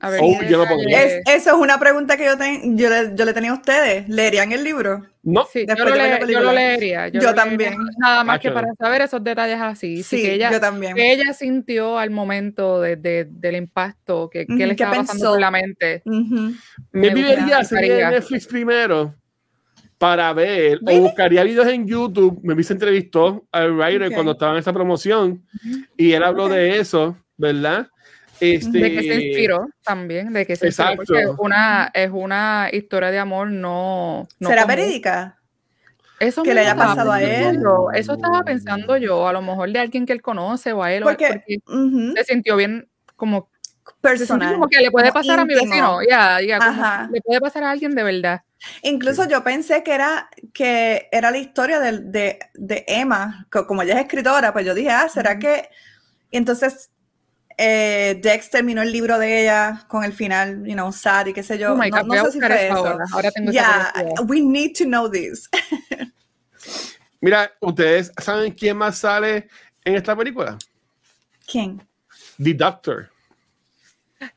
A 0.00 0.10
ver, 0.10 0.20
oh, 0.22 0.42
yo 0.42 0.64
es, 0.88 1.22
eso 1.24 1.50
es 1.50 1.56
una 1.56 1.78
pregunta 1.78 2.18
que 2.18 2.26
yo, 2.26 2.32
yo, 2.74 2.90
le, 2.90 3.12
yo 3.14 3.24
le 3.24 3.32
tenía 3.32 3.52
a 3.52 3.54
ustedes. 3.54 4.06
¿Leerían 4.06 4.52
el 4.52 4.62
libro? 4.62 5.06
No. 5.22 5.46
Sí, 5.50 5.64
yo 5.66 5.82
lo, 5.82 6.26
yo 6.26 6.40
lo, 6.40 6.52
leería. 6.52 7.08
Yo, 7.08 7.34
también. 7.34 7.74
nada 7.98 8.22
más 8.22 8.38
que 8.38 8.50
para 8.50 8.68
saber 8.74 9.00
esos 9.00 9.24
detalles 9.24 9.58
así. 9.58 10.02
Sí, 10.02 10.20
que 10.20 10.34
ella, 10.34 10.52
yo 10.52 10.60
también. 10.60 10.94
Que 10.94 11.14
ella 11.14 11.32
sintió 11.32 11.98
al 11.98 12.10
momento 12.10 12.82
de, 12.82 12.96
de, 12.96 13.26
del 13.30 13.56
impacto, 13.56 14.28
que, 14.28 14.46
que 14.46 14.66
le 14.66 14.72
estaba 14.72 14.96
pasando 14.96 15.30
por 15.30 15.40
la 15.40 15.50
mente. 15.50 16.02
Me 16.04 17.08
viviría, 17.10 17.64
sería 17.64 18.10
Netflix 18.10 18.46
primero 18.46 19.14
para 20.04 20.34
ver, 20.34 20.80
o 20.86 21.00
buscaría 21.00 21.42
videos 21.44 21.66
en 21.66 21.86
YouTube. 21.86 22.38
Me 22.42 22.62
se 22.62 22.74
entrevistó 22.74 23.46
al 23.50 23.72
writer 23.72 24.12
cuando 24.12 24.32
estaba 24.32 24.52
en 24.52 24.58
esa 24.58 24.70
promoción 24.70 25.42
y 25.96 26.12
él 26.12 26.22
habló 26.22 26.46
de 26.46 26.78
eso, 26.78 27.16
¿verdad? 27.38 27.88
Este, 28.38 28.80
de 28.80 28.92
que 28.92 29.00
se 29.00 29.14
inspiró 29.14 29.66
también, 29.82 30.30
de 30.34 30.44
que 30.44 30.56
se 30.56 30.66
exacto. 30.66 31.00
inspiró, 31.00 31.36
una, 31.38 31.90
es 31.94 32.10
una 32.12 32.68
historia 32.70 33.10
de 33.10 33.18
amor 33.18 33.50
no... 33.50 34.28
no 34.38 34.48
¿Será 34.50 34.66
verídica? 34.66 35.38
Eso 36.20 36.42
que 36.42 36.52
le 36.52 36.60
haya 36.60 36.76
pasado 36.76 37.10
a 37.10 37.22
él. 37.22 37.62
Eso 37.94 38.12
estaba 38.12 38.42
pensando 38.42 38.98
yo, 38.98 39.26
a 39.26 39.32
lo 39.32 39.40
mejor 39.40 39.72
de 39.72 39.78
alguien 39.78 40.04
que 40.04 40.12
él 40.12 40.20
conoce 40.20 40.74
o 40.74 40.82
a 40.82 40.92
él, 40.92 41.02
porque, 41.02 41.42
se 42.14 42.24
sintió 42.24 42.56
bien 42.56 42.90
como 43.16 43.48
personal. 44.02 44.52
Como 44.52 44.68
que 44.68 44.82
le 44.82 44.90
puede 44.90 45.10
pasar 45.12 45.40
a 45.40 45.46
mi 45.46 45.54
vecino, 45.54 46.00
ya, 46.06 46.42
ya, 46.42 47.08
le 47.10 47.22
puede 47.22 47.40
pasar 47.40 47.64
a 47.64 47.70
alguien 47.70 47.94
de 47.94 48.02
verdad. 48.02 48.42
Incluso 48.82 49.28
yo 49.28 49.42
pensé 49.44 49.82
que 49.82 49.92
era, 49.92 50.28
que 50.52 51.08
era 51.12 51.30
la 51.30 51.38
historia 51.38 51.80
de, 51.80 51.98
de, 52.00 52.38
de 52.54 52.84
Emma, 52.86 53.46
como 53.50 53.82
ella 53.82 53.94
es 53.94 54.00
escritora, 54.00 54.52
pues 54.52 54.66
yo 54.66 54.74
dije, 54.74 54.90
ah, 54.90 55.08
¿será 55.08 55.38
que...? 55.38 55.68
Y 56.30 56.36
entonces 56.36 56.90
eh, 57.56 58.18
Dex 58.20 58.50
terminó 58.50 58.82
el 58.82 58.90
libro 58.90 59.18
de 59.18 59.42
ella 59.42 59.84
con 59.88 60.04
el 60.04 60.12
final, 60.12 60.64
you 60.64 60.74
know, 60.74 60.92
sad 60.92 61.26
y 61.26 61.32
qué 61.32 61.42
sé 61.42 61.58
yo. 61.58 61.72
Oh 61.72 61.76
no, 61.76 62.02
no 62.02 62.24
sé 62.24 62.32
si 62.32 62.40
fue 62.40 62.66
eso. 62.66 62.76
Ahora, 62.76 63.04
ahora 63.12 63.30
tengo 63.30 63.52
yeah, 63.52 63.92
we 64.26 64.40
need 64.40 64.72
to 64.76 64.84
know 64.84 65.08
this. 65.08 65.48
Mira, 67.20 67.52
¿ustedes 67.60 68.12
saben 68.20 68.52
quién 68.52 68.76
más 68.76 68.98
sale 68.98 69.48
en 69.84 69.94
esta 69.94 70.16
película? 70.16 70.58
¿Quién? 71.46 71.80
The 72.42 72.54
Doctor. 72.54 73.10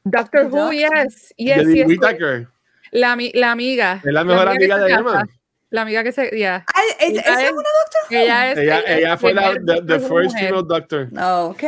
Doctor 0.03 0.45
Who, 0.51 0.71
yes. 0.71 1.34
Yes, 1.38 1.67
yes. 1.67 2.47
La, 2.91 3.17
la 3.33 3.51
amiga. 3.51 4.01
Es 4.03 4.13
la 4.13 4.23
mejor 4.23 4.47
amiga, 4.49 4.77
de 4.77 4.91
Emma. 4.91 5.27
La 5.69 5.81
amiga 5.81 6.01
que 6.01 6.13
se. 6.13 6.29
Yeah. 6.29 6.65
¿Ella, 6.97 7.21
es 7.21 7.51
una 7.51 7.51
doctor? 7.51 8.01
Ella, 8.09 8.51
es, 8.51 8.57
ella, 8.57 8.81
ella 8.88 9.17
fue 9.17 9.33
la 9.33 9.53
the, 9.53 9.81
the 9.85 9.99
first 9.99 10.38
female 10.38 10.63
doctor. 10.65 11.09
Ok, 11.13 11.63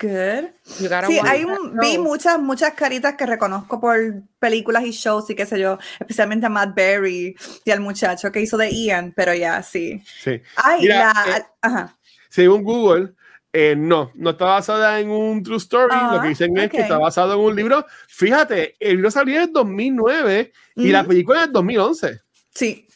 good. 0.00 0.48
Sí, 0.64 1.20
hay 1.22 1.44
un, 1.44 1.78
vi 1.78 1.98
muchas, 1.98 2.40
muchas 2.40 2.72
caritas 2.72 3.14
que 3.14 3.26
reconozco 3.26 3.80
por 3.80 3.96
películas 4.40 4.84
y 4.84 4.90
shows 4.90 5.30
y 5.30 5.36
qué 5.36 5.46
sé 5.46 5.60
yo, 5.60 5.78
especialmente 6.00 6.46
a 6.46 6.48
Matt 6.48 6.74
Berry 6.74 7.36
y 7.64 7.70
al 7.70 7.78
muchacho 7.78 8.32
que 8.32 8.40
hizo 8.40 8.56
de 8.56 8.70
Ian, 8.70 9.12
pero 9.14 9.32
ya, 9.32 9.62
sí. 9.62 10.02
Sí. 10.20 10.42
Ay, 10.56 10.86
la. 10.86 11.12
Eh, 11.36 11.42
ajá. 11.62 11.96
Según 12.28 12.64
Google, 12.64 13.14
eh, 13.52 13.74
no, 13.76 14.12
no 14.14 14.30
está 14.30 14.44
basada 14.44 15.00
en 15.00 15.10
un 15.10 15.42
true 15.42 15.56
story. 15.56 15.94
lo 15.94 16.20
que 16.20 16.26
ah, 16.26 16.28
dicen 16.28 16.56
es 16.58 16.70
que 16.70 16.80
está 16.80 16.98
basado 16.98 17.34
en 17.34 17.40
un 17.40 17.56
libro. 17.56 17.86
Fíjate, 18.08 18.76
el 18.78 18.96
libro 18.96 19.10
salió 19.10 19.40
en 19.40 19.52
2009 19.52 20.52
y 20.76 20.88
la 20.88 21.04
película 21.04 21.44
en 21.44 21.52
2011. 21.52 22.20
Sí. 22.54 22.86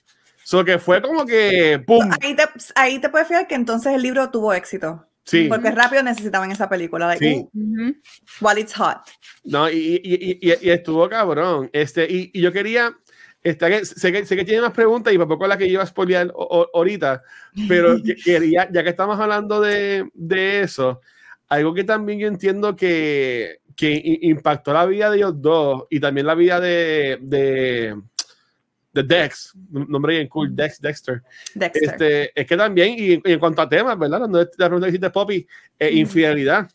So 0.44 0.64
que 0.64 0.78
fue 0.78 1.00
como 1.00 1.24
que 1.24 1.82
¡pum! 1.86 2.10
Ahí 2.20 2.34
te, 2.34 2.44
ahí 2.74 2.98
te 2.98 3.08
puedes 3.08 3.28
fijar 3.28 3.46
que 3.46 3.54
entonces 3.54 3.94
el 3.94 4.02
libro 4.02 4.30
tuvo 4.30 4.52
éxito. 4.52 5.06
Sí. 5.24 5.46
Porque 5.48 5.70
rápido 5.70 6.02
necesitaban 6.02 6.50
esa 6.50 6.68
película. 6.68 7.16
sí. 7.16 7.46
Uh, 7.54 7.92
while 8.40 8.60
it's 8.60 8.74
hot. 8.74 8.98
No, 9.44 9.70
y, 9.70 10.00
y, 10.02 10.38
y, 10.40 10.54
y, 10.60 10.70
estuvo 10.70 11.08
cabrón. 11.08 11.70
Este, 11.72 12.06
y, 12.08 12.40
yo 12.40 12.52
quería. 12.52 12.92
Este, 13.42 13.84
sé, 13.84 14.12
que, 14.12 14.24
sé 14.24 14.36
que 14.36 14.44
tiene 14.44 14.60
más 14.60 14.72
preguntas 14.72 15.12
y 15.12 15.18
por 15.18 15.26
poco 15.26 15.46
la 15.48 15.58
que 15.58 15.66
iba 15.66 15.82
a 15.82 15.86
spoilear 15.86 16.32
ahorita, 16.74 17.22
pero 17.66 17.96
quería, 18.24 18.68
ya 18.70 18.82
que 18.84 18.90
estamos 18.90 19.18
hablando 19.18 19.60
de, 19.60 20.08
de, 20.14 20.60
eso, 20.60 21.00
algo 21.48 21.74
que 21.74 21.82
también 21.82 22.20
yo 22.20 22.28
entiendo 22.28 22.76
que, 22.76 23.58
que 23.74 24.00
impactó 24.22 24.72
la 24.72 24.86
vida 24.86 25.10
de 25.10 25.16
ellos 25.16 25.42
dos 25.42 25.84
y 25.90 25.98
también 25.98 26.26
la 26.26 26.36
vida 26.36 26.60
de, 26.60 27.18
de 27.20 27.96
de 28.92 29.02
Dex, 29.02 29.54
nombre 29.70 30.16
bien 30.16 30.28
cool, 30.28 30.54
Dex, 30.54 30.80
Dexter. 30.80 31.22
Dexter. 31.54 31.82
Este, 31.82 32.40
es 32.40 32.46
que 32.46 32.56
también, 32.56 32.94
y, 32.98 33.20
en 33.24 33.38
cuanto 33.38 33.62
a 33.62 33.68
temas, 33.68 33.98
¿verdad? 33.98 34.18
Cuando 34.18 34.38
la 34.40 34.66
pregunta 34.66 34.86
que 34.86 34.90
hiciste, 34.90 35.10
Poppy, 35.10 35.46
eh, 35.78 35.90
infidelidad. 35.92 36.68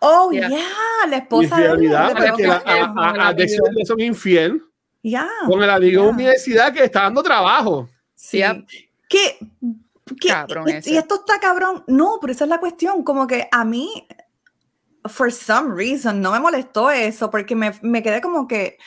Oh, 0.00 0.32
ya, 0.32 0.48
yeah. 0.48 1.06
la 1.08 1.16
esposa 1.18 1.60
infidelidad, 1.60 2.14
de 2.14 2.28
porque 2.28 2.46
a, 2.46 3.28
a, 3.28 3.34
Dexter 3.34 3.72
le 3.74 3.84
son 3.84 4.00
infiel. 4.00 4.62
Ya. 5.02 5.28
Con 5.46 5.62
el 5.62 5.70
amigo 5.70 6.04
de 6.04 6.08
universidad 6.10 6.72
que 6.72 6.84
está 6.84 7.02
dando 7.02 7.22
trabajo. 7.22 7.88
Sí. 8.14 8.42
¿Qué? 9.08 9.38
Cabrón 10.26 10.68
y, 10.68 10.90
y 10.90 10.96
esto 10.96 11.16
está 11.16 11.38
cabrón. 11.40 11.84
No, 11.86 12.18
pero 12.20 12.32
esa 12.32 12.44
es 12.44 12.50
la 12.50 12.58
cuestión. 12.58 13.02
Como 13.02 13.26
que 13.26 13.48
a 13.50 13.64
mí, 13.64 14.06
for 15.06 15.32
some 15.32 15.74
reason, 15.74 16.20
no 16.20 16.32
me 16.32 16.40
molestó 16.40 16.90
eso, 16.90 17.30
porque 17.30 17.54
me, 17.54 17.72
me 17.82 18.02
quedé 18.02 18.20
como 18.20 18.46
que 18.46 18.78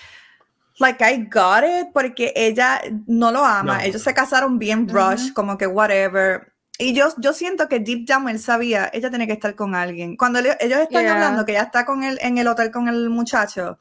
like 0.79 1.01
I 1.01 1.27
got 1.31 1.63
it 1.63 1.93
porque 1.93 2.33
ella 2.35 2.81
no 3.07 3.31
lo 3.31 3.43
ama. 3.43 3.85
Ellos 3.85 4.01
se 4.01 4.13
casaron 4.13 4.59
bien 4.59 4.87
rush, 4.87 5.31
como 5.33 5.57
que 5.57 5.67
whatever. 5.67 6.53
Y 6.77 6.93
yo, 6.93 7.07
yo 7.17 7.33
siento 7.33 7.67
que 7.69 7.79
deep 7.79 8.05
down 8.07 8.27
él 8.29 8.39
sabía, 8.39 8.89
ella 8.93 9.09
tiene 9.09 9.27
que 9.27 9.33
estar 9.33 9.55
con 9.55 9.75
alguien. 9.75 10.17
Cuando 10.17 10.41
le- 10.41 10.57
ellos 10.59 10.79
están 10.79 11.03
Yeah. 11.03 11.13
hablando, 11.13 11.45
que 11.45 11.53
ella 11.53 11.63
está 11.63 11.85
con 11.85 12.03
él 12.03 12.17
en 12.21 12.37
el 12.37 12.47
hotel 12.47 12.71
con 12.71 12.87
el 12.89 13.09
muchacho, 13.09 13.79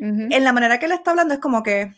Ujú. 0.00 0.28
en 0.30 0.44
la 0.44 0.52
manera 0.52 0.78
que 0.78 0.86
él 0.86 0.92
está 0.92 1.10
hablando 1.10 1.34
es 1.34 1.40
como 1.40 1.62
que, 1.62 1.92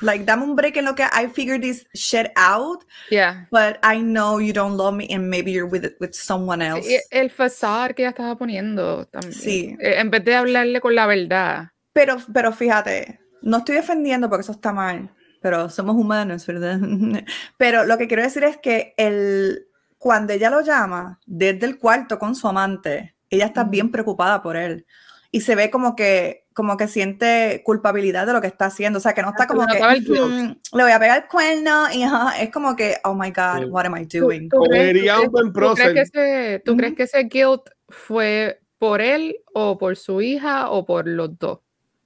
like, 0.00 0.24
dame 0.24 0.42
un 0.44 0.56
break 0.56 0.76
en 0.78 0.84
lo 0.86 0.94
que 0.96 1.04
I 1.04 1.28
figured 1.32 1.60
this 1.60 1.86
shit 1.94 2.26
out, 2.36 2.84
Yeah. 3.10 3.46
but 3.50 3.76
I 3.84 4.00
know 4.00 4.40
you 4.40 4.52
don't 4.52 4.76
love 4.76 4.94
me 4.94 5.06
and 5.14 5.28
maybe 5.28 5.52
you're 5.52 5.70
with, 5.70 5.92
with 6.00 6.12
someone 6.12 6.60
else. 6.64 6.82
Sí, 6.88 6.98
el 7.10 7.30
facade 7.30 7.94
que 7.94 8.02
ella 8.02 8.10
estaba 8.10 8.36
poniendo 8.36 9.06
también. 9.06 9.32
Sí. 9.34 9.76
Eh, 9.80 9.94
En 10.00 10.10
vez 10.10 10.24
de 10.24 10.34
hablarle 10.34 10.80
con 10.80 10.94
la 10.94 11.06
verdad. 11.06 11.70
Pero, 11.92 12.16
pero 12.32 12.52
fíjate, 12.52 13.20
no 13.42 13.58
estoy 13.58 13.76
defendiendo 13.76 14.28
porque 14.28 14.42
eso 14.42 14.52
está 14.52 14.72
mal, 14.72 15.10
pero 15.44 15.68
somos 15.68 15.94
humanos, 15.94 16.46
¿verdad? 16.46 16.78
Pero 17.58 17.84
lo 17.84 17.98
que 17.98 18.08
quiero 18.08 18.22
decir 18.22 18.44
es 18.44 18.56
que 18.56 18.94
el, 18.96 19.66
cuando 19.98 20.32
ella 20.32 20.48
lo 20.48 20.62
llama 20.62 21.20
desde 21.26 21.66
el 21.66 21.78
cuarto 21.78 22.18
con 22.18 22.34
su 22.34 22.48
amante, 22.48 23.14
ella 23.28 23.44
está 23.44 23.64
bien 23.64 23.90
preocupada 23.90 24.40
por 24.42 24.56
él. 24.56 24.86
Y 25.30 25.42
se 25.42 25.54
ve 25.54 25.68
como 25.68 25.96
que, 25.96 26.46
como 26.54 26.78
que 26.78 26.88
siente 26.88 27.60
culpabilidad 27.62 28.26
de 28.26 28.32
lo 28.32 28.40
que 28.40 28.46
está 28.46 28.66
haciendo. 28.66 28.96
O 28.98 29.02
sea, 29.02 29.12
que 29.12 29.20
no 29.20 29.28
está 29.30 29.42
Se 29.46 29.48
le 29.52 29.54
como 29.54 29.66
que. 29.66 29.78
"Mm, 30.18 30.56
le 30.78 30.82
voy 30.82 30.92
a 30.92 30.98
pegar 30.98 31.22
el 31.24 31.28
cuerno 31.28 31.92
y 31.92 32.02
ajá, 32.04 32.40
es 32.40 32.50
como 32.50 32.74
que, 32.74 32.96
oh 33.04 33.12
my 33.14 33.30
God, 33.30 33.64
Sí. 33.64 33.70
what 33.70 33.84
am 33.84 33.96
I 33.98 34.06
¿Tú- 34.06 34.20
doing? 34.20 34.48
tú 34.48 34.56
tú 34.62 34.62
crees- 34.70 34.94
¿Tú 35.42 35.82
crees, 35.92 36.10
que 36.10 36.18
ese, 36.20 36.62
¿tú 36.64 36.74
crees 36.78 36.94
que 36.94 37.02
ese 37.02 37.18
guilt 37.24 37.68
fue 37.90 38.60
por 38.78 39.02
él 39.02 39.36
o 39.52 39.76
por 39.76 39.96
su 39.96 40.22
hija 40.22 40.70
o 40.70 40.86
por 40.86 41.06
los 41.06 41.38
dos? 41.38 41.58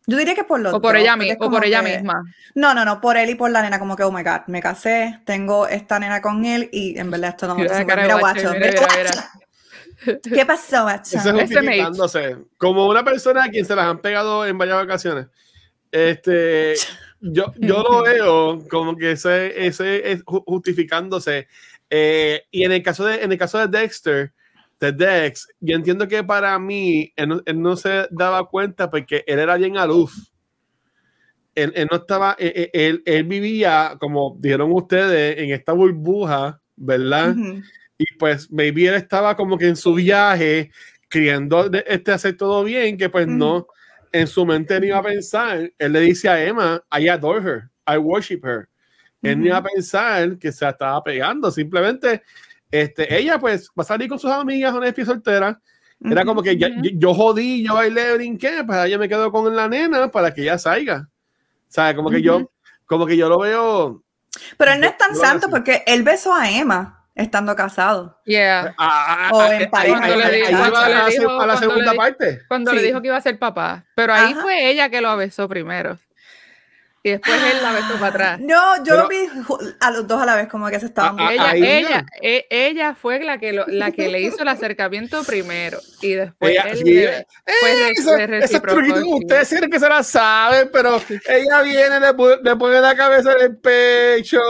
Yo 0.08 0.16
diría 0.16 0.34
que 0.34 0.42
por 0.44 0.58
los 0.58 0.72
O 0.72 0.80
por 0.80 0.94
dos, 0.94 1.02
ella, 1.02 1.16
mi- 1.16 1.30
o 1.38 1.50
por 1.50 1.64
ella 1.66 1.84
que- 1.84 1.96
misma. 1.98 2.22
No, 2.54 2.72
no, 2.72 2.84
no, 2.86 2.98
por 3.00 3.18
él 3.18 3.28
y 3.28 3.34
por 3.34 3.50
la 3.50 3.60
nena, 3.60 3.78
como 3.78 3.94
que, 3.94 4.04
oh 4.04 4.10
my 4.10 4.22
God, 4.22 4.40
me 4.46 4.62
casé, 4.62 5.20
tengo 5.26 5.68
esta 5.68 5.98
nena 5.98 6.22
con 6.22 6.46
él 6.46 6.70
y 6.72 6.98
en 6.98 7.10
verdad 7.10 7.30
esto 7.30 7.46
no 7.46 7.54
me 7.54 7.64
Mira 7.64 7.84
Mira, 7.84 8.18
guacho, 8.18 8.50
mira, 8.54 8.70
mira, 8.70 8.86
mira. 8.96 10.20
¿Qué 10.34 10.46
pasó, 10.46 10.84
guacho? 10.84 11.18
Ese 11.18 11.28
es 11.28 11.34
justificándose. 11.34 12.36
Como 12.56 12.88
una 12.88 13.04
persona 13.04 13.44
a 13.44 13.48
quien 13.50 13.66
se 13.66 13.76
las 13.76 13.84
han 13.86 13.98
pegado 13.98 14.46
en 14.46 14.56
varias 14.56 14.78
vacaciones. 14.78 15.26
Este, 15.92 16.74
yo, 17.20 17.52
yo 17.58 17.82
lo 17.82 18.02
veo 18.02 18.66
como 18.70 18.96
que 18.96 19.12
ese, 19.12 19.66
ese 19.66 20.10
es 20.12 20.24
ju- 20.24 20.42
justificándose. 20.46 21.48
Eh, 21.90 22.44
y 22.50 22.64
en 22.64 22.72
el 22.72 22.82
caso 22.82 23.04
de, 23.04 23.22
en 23.22 23.30
el 23.32 23.38
caso 23.38 23.58
de 23.58 23.68
Dexter, 23.78 24.32
de 24.80 24.92
Dex, 24.92 25.48
yo 25.60 25.74
entiendo 25.76 26.06
que 26.06 26.22
para 26.22 26.58
mí 26.58 27.12
él 27.16 27.28
no, 27.28 27.42
él 27.44 27.60
no 27.60 27.76
se 27.76 28.06
daba 28.10 28.46
cuenta 28.48 28.88
porque 28.90 29.24
él 29.26 29.38
era 29.40 29.56
bien 29.56 29.76
aluf. 29.76 30.12
Él, 31.54 31.72
él 31.74 31.88
no 31.90 31.96
estaba, 31.98 32.36
él, 32.38 32.52
él- 32.54 32.70
él- 32.72 33.02
él 33.04 33.24
vivía, 33.24 33.96
como 33.98 34.36
dijeron 34.38 34.70
ustedes, 34.72 35.38
en 35.38 35.50
esta 35.50 35.72
burbuja, 35.72 36.60
¿verdad? 36.76 37.36
Ujú. 37.36 37.62
y 38.00 38.04
pues 38.16 38.48
maybe 38.52 38.86
él 38.86 38.94
estaba 38.94 39.36
como 39.36 39.58
que 39.58 39.66
en 39.66 39.74
su 39.74 39.92
viaje 39.94 40.70
de- 41.10 41.84
este 41.88 42.12
hacer 42.12 42.36
todo 42.36 42.62
bien 42.62 42.96
que 42.96 43.08
pues 43.08 43.26
no 43.26 43.66
en 44.12 44.26
su 44.28 44.46
mente 44.46 44.78
ni 44.78 44.86
iba 44.86 44.98
a 44.98 45.02
pensar 45.02 45.72
él 45.76 45.92
le 45.92 46.00
dice 46.00 46.28
a 46.28 46.44
Emma 46.44 46.80
I 46.96 47.08
adore 47.08 47.40
her 47.42 47.70
I 47.92 47.96
worship 47.98 48.42
her 48.44 48.68
él 49.22 49.40
ni 49.40 49.46
iba 49.48 49.56
a 49.56 49.62
pensar 49.64 50.38
que 50.38 50.52
se 50.52 50.68
estaba 50.68 51.02
pegando 51.02 51.50
simplemente 51.50 52.22
este 52.70 53.18
ella 53.18 53.38
pues 53.38 53.68
va 53.70 53.82
a 53.82 53.84
salir 53.84 54.08
con 54.08 54.18
sus 54.18 54.30
amigas 54.30 54.74
una 54.74 54.88
espía 54.88 55.06
soltera 55.06 55.60
era 56.04 56.24
como 56.24 56.42
que 56.42 56.56
ya- 56.56 56.68
yo, 56.68 56.90
yo 56.94 57.14
jodí 57.14 57.64
yo 57.66 57.74
bailé 57.74 58.14
brinqué 58.14 58.62
pues 58.66 58.84
ella 58.86 58.98
me 58.98 59.08
quedo 59.08 59.32
con 59.32 59.54
la 59.56 59.68
nena 59.68 60.10
para 60.10 60.32
que 60.32 60.42
ella 60.42 60.58
salga 60.58 61.08
o 61.08 61.66
sea 61.70 61.94
como 61.96 62.10
que 62.10 62.22
yo 62.22 62.36
Ujú. 62.36 62.50
como 62.86 63.06
que 63.06 63.16
yo 63.16 63.28
lo 63.28 63.38
veo 63.40 64.02
Pero 64.56 64.72
él 64.72 64.80
no 64.80 64.86
es 64.86 64.96
tan 64.98 65.14
Yo 65.14 65.20
santo 65.20 65.46
así. 65.46 65.50
porque 65.50 65.82
él 65.86 66.02
besó 66.02 66.34
a 66.34 66.48
Emma 66.50 66.94
estando 67.14 67.56
casado. 67.56 68.16
Yeah. 68.26 68.74
a, 68.78 69.30
O 69.32 69.42
en 69.50 69.68
pareja. 69.68 69.98
Cuando 69.98 70.16
le 70.16 70.22
a 70.22 70.28
la- 70.28 70.30
dijo- 71.08 71.30
a 71.30 71.46
la 71.46 71.54
cuando 71.54 71.56
segunda 71.56 71.94
parte 71.94 72.40
Cuando 72.46 72.72
le 72.72 72.82
dijo 72.82 73.00
que 73.00 73.08
iba 73.08 73.16
a 73.16 73.20
ser 73.20 73.36
papá. 73.40 73.84
Pero 73.96 74.12
ahí 74.12 74.32
Ajá. 74.32 74.42
fue 74.42 74.70
ella 74.70 74.88
que 74.88 75.00
lo 75.00 75.16
besó 75.16 75.48
primero. 75.48 75.98
Y 77.02 77.10
después 77.10 77.36
él 77.52 77.62
la 77.62 77.72
besó 77.72 77.94
para 77.94 78.06
atrás. 78.08 78.40
No, 78.40 78.76
yo 78.78 78.82
Pero- 78.84 79.02
lo 79.04 79.08
vi 79.08 79.28
a 79.80 79.90
los 79.92 80.06
dos 80.06 80.20
a 80.20 80.26
la 80.26 80.34
vez, 80.36 80.48
como 80.48 80.68
que 80.68 80.80
se 80.80 80.86
estaban 80.86 81.16
Ah, 81.18 81.28
ah, 81.38 81.54
Ella, 81.54 81.78
ella, 81.78 82.02
no. 82.02 82.08
e- 82.20 82.46
ella 82.50 82.94
fue 82.94 83.20
la 83.24 83.38
que, 83.38 83.52
lo- 83.52 83.66
la 83.68 83.92
que 83.92 84.08
le 84.08 84.20
hizo 84.20 84.42
el 84.42 84.48
acercamiento 84.48 85.22
primero 85.24 85.78
y 86.02 86.14
después 86.14 86.50
Ella- 86.52 86.62
él 86.70 86.76
sí, 86.78 86.84
le- 86.84 87.04
eh, 87.18 87.24
esos 87.96 88.16
reciprocó, 88.26 88.78
truquitos, 88.80 89.02
sí. 89.04 89.10
ustedes 89.14 89.48
creen 89.48 89.70
que 89.70 89.80
se 89.80 89.88
la 89.88 90.02
saben, 90.02 90.70
pero 90.72 91.00
ella 91.28 91.62
viene, 91.62 92.00
le, 92.00 92.08
le 92.42 92.56
pone 92.56 92.80
la 92.80 92.94
cabeza 92.96 93.32
en 93.32 93.40
el 93.42 93.56
pecho. 93.58 94.40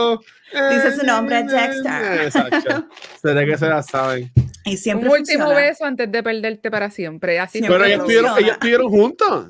Dice 0.51 0.95
su 0.97 1.05
nombre, 1.05 1.43
Dexter. 1.43 2.21
Exacto. 2.23 2.87
Será 3.21 3.45
que 3.45 3.57
se 3.57 3.67
la 3.67 3.83
saben. 3.83 4.31
Y 4.65 4.71
un 4.71 4.77
siempre 4.77 5.09
último 5.09 5.45
funciona. 5.45 5.67
beso 5.67 5.85
antes 5.85 6.11
de 6.11 6.23
perderte 6.23 6.71
para 6.71 6.89
siempre. 6.89 7.39
Así 7.39 7.59
Siempre 7.59 7.75
Pero 7.77 7.85
ellos 7.85 7.99
estuvieron, 7.99 8.37
ellos 8.39 8.51
estuvieron 8.53 8.89
juntos. 8.89 9.47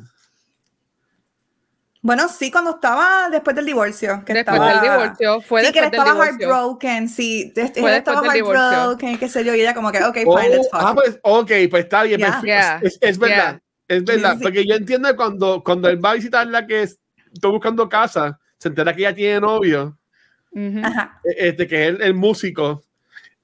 Bueno, 2.02 2.30
sí, 2.30 2.50
cuando 2.50 2.72
estaba 2.72 3.30
después 3.30 3.56
del 3.56 3.66
divorcio. 3.66 4.24
Que 4.26 4.34
Después 4.34 4.56
estaba... 4.58 4.82
del 4.82 4.82
divorcio. 4.82 5.42
Fue 5.42 5.66
sí, 5.66 5.72
que 5.74 5.80
él 5.80 5.86
después 5.92 5.92
del 5.92 6.12
estaba 6.14 6.26
divorcio. 6.26 6.48
heartbroken, 6.50 7.10
sí. 7.10 7.52
Fue 7.54 7.64
después 7.64 7.94
estaba 7.98 8.36
heartbroken, 8.36 9.18
qué 9.18 9.28
sé 9.30 9.44
yo, 9.44 9.54
y 9.54 9.62
ella 9.62 9.74
como 9.74 9.92
que, 9.92 10.02
ok, 10.04 10.18
Oh, 10.26 10.38
fine, 10.38 10.50
let's 10.56 10.70
fuck. 10.72 10.80
ah, 10.82 10.94
pues, 10.96 11.20
ok, 11.24 11.52
pues 11.70 11.84
está 11.84 12.04
bien. 12.04 12.20
Ya. 12.22 12.26
perfecto. 12.28 12.46
Yeah. 12.46 12.80
Es, 12.84 12.98
es 13.02 13.20
verdad. 13.20 13.62
Es 13.88 14.04
verdad. 14.06 14.32
Sí, 14.34 14.38
sí. 14.38 14.44
Porque 14.44 14.66
yo 14.66 14.76
entiendo 14.76 15.14
cuando, 15.16 15.62
cuando 15.64 15.90
él 15.90 16.04
va 16.04 16.12
a 16.12 16.14
visitar 16.14 16.48
la 16.48 16.66
que 16.66 16.84
es- 16.84 17.00
está 17.34 17.48
buscando 17.50 17.90
casa, 17.90 18.40
se 18.58 18.70
entera 18.70 18.96
que 18.96 19.02
ella 19.02 19.14
tiene 19.14 19.42
novio. 19.42 19.98
Ujú. 20.52 20.80
Ajá. 20.84 21.20
este, 21.38 21.68
que 21.68 21.84
es 21.84 21.90
el, 21.96 22.02
el 22.02 22.14
músico, 22.16 22.82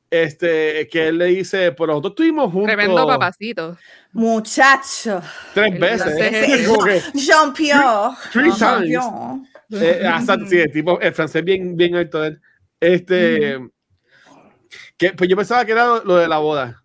este, 0.10 0.88
que 0.90 1.08
él 1.10 1.18
le 1.18 1.26
dice, 1.26 1.72
pero 1.74 1.88
nosotros 1.88 2.12
estuvimos 2.12 2.52
juntos 2.52 2.68
Tremendo 2.76 3.08
papacito. 3.08 3.78
Muchacho. 4.14 5.22
tres 5.54 5.74
El 5.74 5.80
veces. 5.80 6.14
¿eh? 6.20 7.02
Jean-Pierre. 7.14 8.16
Three 8.32 8.50
Ajá, 8.52 8.78
times. 8.78 8.90
Jean. 8.90 9.48
eh, 9.72 10.08
hasta, 10.08 10.38
sí, 10.48 10.60
el 10.60 10.72
tipo, 10.72 11.00
el 11.00 11.14
francés 11.14 11.44
bien, 11.44 11.76
bien 11.76 11.96
alto 11.96 12.22
de 12.22 12.28
él. 12.30 12.42
Este, 12.80 13.60
que, 14.98 15.14
pues 15.14 15.30
yo 15.30 15.36
pensaba 15.36 15.66
que 15.66 15.72
era 15.74 15.86
lo, 15.86 16.04
lo 16.04 16.16
de 16.18 16.28
la 16.28 16.38
boda. 16.38 16.85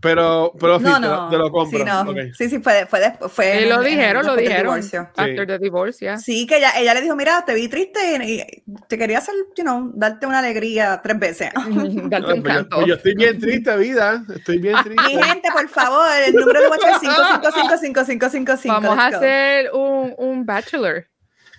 Pero, 0.00 0.52
pero 0.60 0.78
No, 0.78 0.88
sí, 0.96 1.02
te, 1.02 1.08
lo- 1.08 1.16
no. 1.16 1.28
te 1.28 1.36
lo 1.36 1.50
compro. 1.50 1.78
Sí, 1.80 1.84
no. 1.84 2.00
ok. 2.02 2.16
sí, 2.32 2.48
sí, 2.48 2.58
fue, 2.60 2.86
fue, 2.86 3.00
después- 3.00 3.32
fue 3.32 3.46
Y 3.60 3.62
en- 3.64 3.68
lo 3.70 3.82
en- 3.82 3.84
dijeron, 3.88 4.26
lo 4.26 4.36
después 4.36 4.36
del 4.36 4.78
dijeron. 4.82 5.08
After 5.16 5.46
the 5.48 5.58
divorce, 5.58 5.98
yeah. 6.04 6.16
Sí, 6.18 6.46
que 6.46 6.58
ella, 6.58 6.70
ella 6.78 6.94
le 6.94 7.00
dijo, 7.00 7.16
mira, 7.16 7.44
te 7.44 7.52
vi 7.54 7.66
triste 7.68 7.98
y, 8.24 8.40
y 8.40 8.44
te 8.86 8.96
quería 8.96 9.18
hacer, 9.18 9.34
you 9.56 9.64
know, 9.64 9.90
darte 9.94 10.26
una 10.26 10.38
alegría 10.38 11.00
tres 11.02 11.18
veces. 11.18 11.50
Darte 11.54 12.28
No, 12.28 12.34
un 12.34 12.42
pues 12.42 12.42
yo, 12.42 12.42
canto. 12.44 12.76
pues 12.76 12.86
yo 12.86 12.94
estoy 12.94 13.14
bien 13.16 13.40
triste, 13.40 13.76
vida. 13.76 14.22
Estoy 14.36 14.58
bien 14.58 14.76
Mi 14.76 14.94
triste. 14.94 15.22
gente, 15.24 15.48
por 15.52 15.68
favor, 15.68 16.06
el 16.26 16.32
número 16.34 16.60
de 16.60 16.68
WhatsApp 16.68 17.02
es 17.02 17.08
5555555. 17.10 18.68
Vamos 18.68 18.98
a 18.98 19.06
hacer 19.08 19.70
un, 19.72 20.14
un 20.16 20.46
bachelor. 20.46 21.06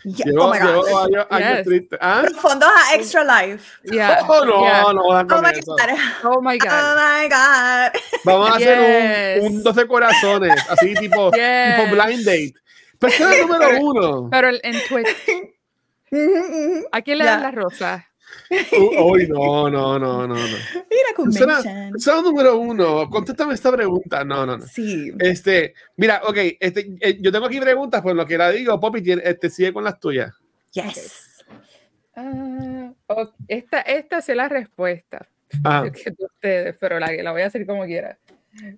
Yeah, 0.05 0.27
oh 0.39 0.49
my 0.49 0.59
llevo 0.59 0.81
God. 0.81 0.91
varios 0.93 1.27
años 1.29 1.57
Yes. 1.57 1.65
triste. 1.65 1.97
¿Ah? 1.99 2.23
Fondos 2.39 2.69
a 2.69 2.95
Extra 2.95 3.23
Life. 3.23 3.79
Yeah, 3.83 4.25
Oh, 4.29 4.45
no, 4.45 4.61
yeah. 4.61 4.81
no, 4.93 5.01
jodan 5.03 5.27
Oh 5.31 5.41
my 5.41 5.49
eso. 5.59 5.75
God. 5.75 5.89
Oh 6.23 6.41
my 6.41 6.57
Oh 6.57 6.65
God. 6.65 6.95
my 6.97 7.27
God. 7.29 8.01
Vamos 8.23 8.49
a 8.51 8.55
hacer 8.55 9.39
un, 9.41 9.45
un 9.57 9.63
12 9.63 9.87
corazones, 9.87 10.55
así 10.69 10.93
tipo, 10.95 11.31
Yes. 11.35 11.75
tipo 11.75 11.91
blind 11.95 12.23
date. 12.25 12.53
Pero 12.99 13.13
ese 13.13 13.23
es 13.23 13.29
el 13.31 13.41
número 13.47 13.79
uno. 13.81 14.29
Pero 14.31 14.49
el- 14.49 14.61
en 14.63 14.75
ujú. 16.11 16.87
¿a 16.91 17.01
quién 17.01 17.17
le 17.17 17.25
dan 17.25 17.43
la 17.43 17.51
rosa? 17.51 18.08
Uh, 18.49 19.11
Uy, 19.11 19.27
no, 19.29 19.69
no, 19.69 19.99
no, 19.99 20.27
no, 20.27 20.35
no. 20.35 20.35
Mira, 20.35 21.59
Será, 21.97 22.21
número 22.21 22.57
uno. 22.57 23.09
Contéstame 23.09 23.53
esta 23.53 23.71
pregunta. 23.71 24.23
No, 24.23 24.45
no, 24.45 24.57
no. 24.57 24.65
Sí. 24.65 25.11
Este, 25.19 25.73
mira, 25.97 26.21
ok, 26.25 26.37
este, 26.59 26.95
eh, 27.01 27.17
yo 27.21 27.31
tengo 27.31 27.45
aquí 27.45 27.59
preguntas, 27.59 28.01
pues 28.01 28.15
lo 28.15 28.25
que 28.25 28.37
la 28.37 28.49
digo, 28.51 28.79
Poppy, 28.79 29.01
tiene- 29.01 29.21
este, 29.25 29.49
sigue 29.49 29.73
con 29.73 29.83
las 29.83 29.99
tuyas. 29.99 30.33
Yes. 30.71 31.45
Ah, 32.15 32.91
ok, 33.07 33.33
Esta, 33.47 33.81
esta 33.81 34.21
sé 34.21 34.35
la 34.35 34.49
respuesta 34.49 35.27
Ah, 35.63 35.83
que 35.93 36.11
de 36.11 36.25
ustedes, 36.25 36.75
pero 36.79 36.99
la, 36.99 37.11
la 37.11 37.31
voy 37.31 37.41
a 37.43 37.47
hacer 37.47 37.65
como 37.65 37.85
quiera. 37.85 38.17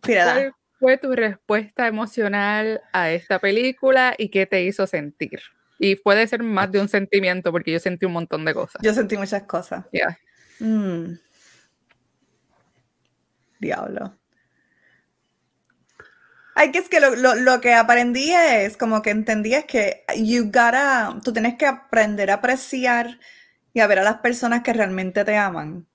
Tírala. 0.02 0.34
¿Cuál 0.34 0.54
fue 0.80 0.98
tu 0.98 1.14
respuesta 1.14 1.88
emocional 1.88 2.82
a 2.92 3.12
esta 3.12 3.40
película 3.40 4.16
y 4.18 4.30
qué 4.30 4.46
te 4.46 4.64
hizo 4.64 4.88
sentir? 4.88 5.42
Y 5.84 5.96
puede 5.96 6.28
ser 6.28 6.44
más 6.44 6.72
de 6.72 6.80
un 6.80 6.88
sentimiento, 6.88 7.52
porque 7.52 7.72
yo 7.72 7.80
sentí 7.80 8.06
un 8.06 8.14
montón 8.14 8.46
de 8.46 8.54
cosas. 8.54 8.80
Yo 8.84 8.94
sentí 8.94 9.18
muchas 9.18 9.42
cosas. 9.44 9.84
Yeah. 9.92 10.16
Mm. 10.60 11.18
Diablo. 13.60 14.16
Ay, 16.54 16.72
que 16.72 16.78
es 16.78 16.88
que 16.88 17.00
lo, 17.00 17.16
lo- 17.16 17.34
lo 17.34 17.62
que 17.62 17.74
aprendí 17.74 18.32
es, 18.32 18.78
como 18.78 19.02
que 19.02 19.10
entendí 19.10 19.56
es 19.56 19.66
que 19.66 20.04
you 20.18 20.46
gotta, 20.46 21.18
tú 21.24 21.34
tienes 21.34 21.56
que 21.58 21.66
aprender 21.66 22.30
a 22.30 22.36
apreciar 22.36 23.18
y 23.74 23.80
a 23.80 23.88
ver 23.88 23.98
a 24.00 24.04
las 24.04 24.18
personas 24.18 24.62
que 24.62 24.74
realmente 24.74 25.26
te 25.26 25.36
aman. 25.36 25.88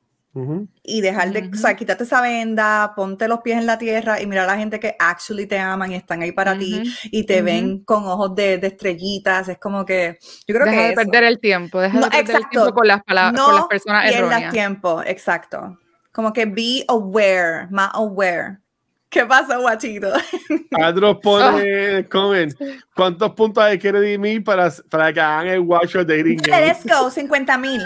Y 0.83 1.01
dejar 1.01 1.33
de, 1.33 1.51
o 1.53 1.57
sea, 1.57 1.75
quítate 1.77 2.05
esa 2.05 2.21
venda, 2.21 2.93
ponte 2.95 3.27
los 3.29 3.41
pies 3.41 3.57
en 3.59 3.67
la 3.67 3.79
tierra 3.79 4.21
y 4.21 4.27
mira 4.27 4.45
a 4.45 4.47
la 4.47 4.57
gente 4.59 4.79
que 4.79 4.95
actually 4.99 5.47
te 5.47 5.59
aman 5.59 5.93
y 5.93 5.95
están 5.97 6.23
ahí 6.23 6.33
para 6.33 6.59
ti 6.59 6.83
y 7.11 7.25
te 7.25 7.43
ven 7.43 7.85
con 7.85 8.05
ojos 8.07 8.35
de, 8.35 8.59
de 8.59 8.67
estrellitas. 8.67 9.49
Es 9.49 9.59
como 9.59 9.85
que, 9.85 10.19
yo 10.47 10.55
creo 10.55 10.67
Deja 10.67 10.77
que 10.77 10.83
de 10.83 10.93
eso. 10.93 10.97
perder 11.03 11.25
el 11.25 11.39
tiempo, 11.41 11.81
deja 11.81 11.99
No, 11.99 12.05
de 12.07 12.11
perder 12.11 12.25
el 12.25 12.31
exacto. 12.37 12.49
tiempo 12.51 12.73
con 12.75 12.87
las, 12.89 13.03
pala- 13.03 13.33
con 13.35 13.55
las 13.55 13.63
No 13.63 13.69
personas 13.69 14.03
pierdas 14.05 14.21
erróneas. 14.31 14.53
tiempo, 14.53 15.03
exacto. 15.05 15.79
Como 16.13 16.33
que 16.33 16.47
be 16.47 16.85
aware, 16.89 17.67
más 17.71 17.91
aware. 17.95 18.59
¿Qué 19.17 19.25
pasa, 19.27 19.57
guachito? 19.57 20.13
Andros 20.73 21.19
pone, 21.23 22.07
comen, 22.09 22.55
¿cuántos 22.95 23.31
puntos 23.33 23.65
hay 23.65 23.79
que 23.79 23.91
redimir 23.91 24.45
para, 24.45 24.71
para 24.91 25.11
que 25.13 25.21
hagan 25.21 25.47
el 25.49 25.61
watch 25.61 25.97
of 25.97 26.07
dating 26.07 26.37
game? 26.43 26.67
Let's 26.67 26.85
go, 26.85 27.11
50 27.11 27.57
mil. 27.59 27.81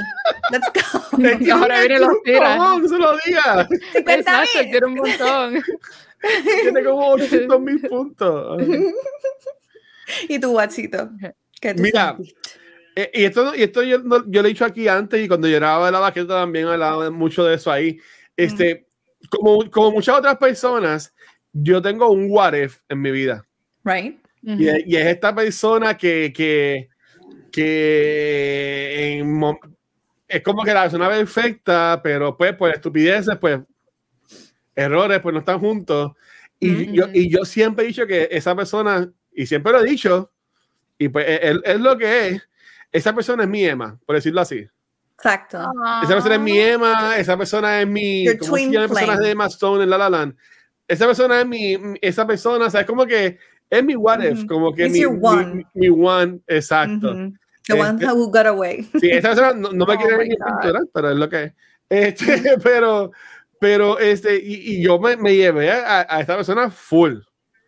Let's 0.50 0.66
go. 0.74 1.24
Es 1.24 1.38
que 1.44 1.52
Ahora 1.52 1.80
viene 1.80 2.00
los 2.00 2.22
tiras. 2.24 2.56
No, 2.58 2.78
no 2.80 2.88
se 2.88 2.98
lo 2.98 3.12
digas. 3.24 3.68
50 3.92 4.12
Exacto, 4.12 4.58
mil. 4.58 4.70
quiero 4.70 4.86
un 4.88 4.94
montón. 4.94 5.62
Tiene 6.62 6.84
como 6.84 7.08
800 7.12 7.60
mil 7.60 7.80
puntos. 7.82 8.62
¿Y 10.28 10.38
tu 10.40 10.50
guachito? 10.50 11.10
¿Qué 11.60 11.74
tú 11.74 11.82
Mira, 11.82 12.14
sentiste? 12.16 12.40
Eh, 12.96 13.10
y 13.14 13.24
esto, 13.24 13.54
y 13.54 13.62
esto 13.62 13.82
yo, 13.84 13.98
no- 14.00 14.24
yo 14.26 14.42
lo 14.42 14.48
he 14.48 14.50
dicho 14.50 14.64
aquí 14.64 14.88
antes 14.88 15.24
y 15.24 15.28
cuando 15.28 15.46
yo 15.46 15.56
grababa 15.56 15.86
de 15.86 15.92
la 15.92 16.00
baqueta 16.00 16.40
también 16.40 16.66
hablaba 16.66 17.04
de 17.04 17.10
mucho 17.10 17.44
de 17.44 17.54
eso 17.54 17.70
ahí. 17.70 17.98
Este, 18.36 18.86
como, 19.30 19.70
como 19.70 19.92
muchas 19.92 20.18
otras 20.18 20.36
personas, 20.38 21.14
yo 21.52 21.80
tengo 21.82 22.10
un 22.10 22.26
what 22.30 22.54
if 22.54 22.80
en 22.88 23.00
mi 23.00 23.10
vida. 23.10 23.44
Right? 23.84 24.18
Y, 24.42 24.68
es- 24.68 24.82
y 24.86 24.96
es 24.96 25.06
esta 25.06 25.34
persona 25.34 25.96
que, 25.96 26.32
que, 26.34 26.88
que 27.50 29.18
en 29.18 29.58
es 30.28 30.42
como 30.42 30.62
que 30.62 30.72
la 30.72 30.82
persona 30.82 31.08
perfecta, 31.08 32.00
pero 32.02 32.36
pues 32.36 32.54
por 32.54 32.70
estupideces, 32.70 33.36
pues 33.40 33.60
errores, 34.76 35.20
pues 35.20 35.32
no 35.32 35.40
están 35.40 35.58
juntos. 35.58 36.12
Y, 36.60 36.70
Ujú. 36.84 36.92
yo, 36.94 37.04
y 37.12 37.30
yo 37.30 37.44
siempre 37.44 37.84
he 37.84 37.88
dicho 37.88 38.06
que 38.06 38.28
esa 38.30 38.54
persona, 38.54 39.10
y 39.32 39.46
siempre 39.46 39.72
lo 39.72 39.80
he 39.80 39.84
dicho, 39.90 40.30
y 40.98 41.08
pues 41.08 41.26
es, 41.28 41.56
es 41.64 41.80
lo 41.80 41.96
que 41.98 42.28
es, 42.28 42.48
esa 42.92 43.14
persona 43.14 43.42
es 43.44 43.48
mi 43.48 43.64
Emma, 43.64 43.98
por 44.06 44.14
decirlo 44.16 44.40
así. 44.40 44.66
Exacto. 45.16 45.58
Esa 46.02 46.12
persona 46.14 46.34
es 46.36 46.40
mi 46.40 46.58
Emma, 46.58 47.16
esa 47.16 47.36
persona 47.36 47.80
es 47.80 47.86
mi. 47.88 48.24
Your 48.24 48.38
¿Cómo 48.38 48.56
se 48.56 48.62
twin 48.62 48.72
personaje 48.72 49.06
flame. 49.06 49.24
de 49.26 49.30
Emma 49.32 49.46
Stone 49.46 49.84
en 49.84 49.90
La 49.90 49.98
La 49.98 50.08
Land? 50.10 50.34
Esa 50.90 51.06
persona 51.06 51.40
es 51.40 51.46
mi. 51.46 51.76
Esa 52.00 52.26
persona, 52.26 52.66
o 52.66 52.70
sea, 52.70 52.80
es 52.82 52.86
como 52.86 53.06
que 53.06 53.38
es 53.70 53.84
mi 53.84 53.94
what 53.94 54.20
if, 54.22 54.38
Ujú. 54.40 54.46
como 54.46 54.74
que 54.74 54.88
mi, 54.88 55.00
your 55.00 55.12
mi- 55.12 55.26
one. 55.26 55.66
mi 55.74 55.88
one, 55.88 56.40
exacto. 56.46 57.14
Mhm. 57.14 57.34
The 57.66 57.74
one 57.74 57.90
Este- 57.90 58.06
who 58.12 58.26
got 58.30 58.46
away. 58.46 58.82
Sí, 59.00 59.10
esa 59.10 59.28
persona 59.28 59.52
no, 59.52 59.72
no 59.72 59.86
me 59.86 59.94
Oh 59.94 59.98
quiere 59.98 60.26
ni 60.28 60.34
God. 60.36 60.46
pintura, 60.46 60.80
pero 60.92 61.10
es 61.10 61.16
lo 61.16 61.28
que 61.28 61.42
es. 61.44 61.52
Este, 61.88 62.58
pero, 62.62 63.12
pero, 63.60 63.98
este, 63.98 64.36
y, 64.36 64.74
y 64.78 64.82
yo 64.82 64.98
me, 64.98 65.16
me 65.16 65.34
llevé 65.36 65.70
a, 65.70 66.06
a 66.08 66.20
esta 66.20 66.36
persona 66.36 66.70
full. 66.70 67.18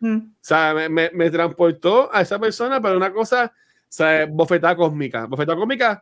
Mm. 0.01 0.17
O 0.17 0.31
sea, 0.41 0.73
me, 0.73 0.89
me, 0.89 1.09
me 1.13 1.29
transportó 1.31 2.09
a 2.13 2.21
esa 2.21 2.37
persona 2.39 2.81
para 2.81 2.97
una 2.97 3.13
cosa, 3.13 3.45
o 3.45 3.85
sea, 3.87 4.25
bofetada 4.25 4.75
cósmica. 4.75 5.25
Bofetada 5.27 5.57
cósmica, 5.57 6.01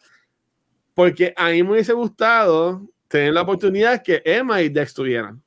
porque 0.95 1.33
a 1.37 1.49
mí 1.49 1.61
me 1.61 1.71
hubiese 1.73 1.93
gustado 1.93 2.81
tener 3.07 3.33
la 3.33 3.41
oportunidad 3.41 4.01
que 4.01 4.21
Emma 4.25 4.61
y 4.61 4.69
Dex 4.69 4.93
tuvieran. 4.93 5.41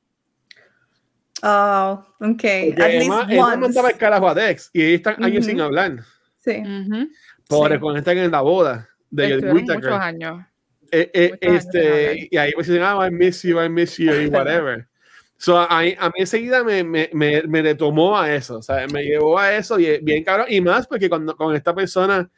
Oh, 1.43 2.03
okay. 2.21 2.69
Porque 2.71 2.83
At 2.83 2.89
Emma, 2.91 3.17
least 3.19 3.31
Emma 3.31 3.45
once. 3.47 3.57
mandaba 3.59 3.89
el 3.89 3.97
carajo 3.97 4.29
a 4.29 4.33
Dex 4.33 4.69
y 4.73 4.81
ellos 4.83 4.95
están 4.95 5.23
años 5.23 5.45
sin 5.45 5.59
hablar. 5.61 5.99
Sí. 6.39 6.57
Ujú. 6.61 7.09
Pobres, 7.47 7.75
Sí. 7.77 7.81
cuando 7.81 7.99
están 7.99 8.17
en 8.17 8.31
la 8.31 8.41
boda 8.41 8.87
de 9.09 9.37
Whittaker. 9.37 9.75
muchos 9.75 9.99
años. 9.99 10.45
Eh, 10.91 11.11
eh, 11.13 11.29
Muchos 11.31 11.49
años 11.49 11.65
este, 11.65 12.09
hablar. 12.09 12.15
y 12.31 12.37
ahí 12.37 12.51
pues 12.53 12.67
dicen, 12.67 12.83
ah, 12.83 13.07
I 13.07 13.11
miss 13.11 13.43
you, 13.43 13.61
I 13.61 13.69
miss 13.69 13.97
you, 13.97 14.11
y 14.13 14.27
whatever. 14.27 14.87
So, 15.37 15.57
a, 15.59 15.81
mí- 15.81 15.95
a 15.99 16.07
mí 16.07 16.13
enseguida 16.19 16.63
me, 16.63 16.81
me, 16.81 17.09
me, 17.11 17.41
me 17.43 17.61
retomó 17.61 18.17
a 18.17 18.33
eso, 18.33 18.59
o 18.59 18.61
sea, 18.61 18.87
me 18.87 19.03
llevó 19.03 19.37
a 19.37 19.53
eso 19.53 19.77
y 19.77 19.97
bien 20.01 20.23
cabrón, 20.23 20.45
y 20.49 20.61
más 20.61 20.87
porque 20.87 21.09
cuando 21.09 21.35
con 21.35 21.53
esta 21.53 21.75
persona 21.75 22.29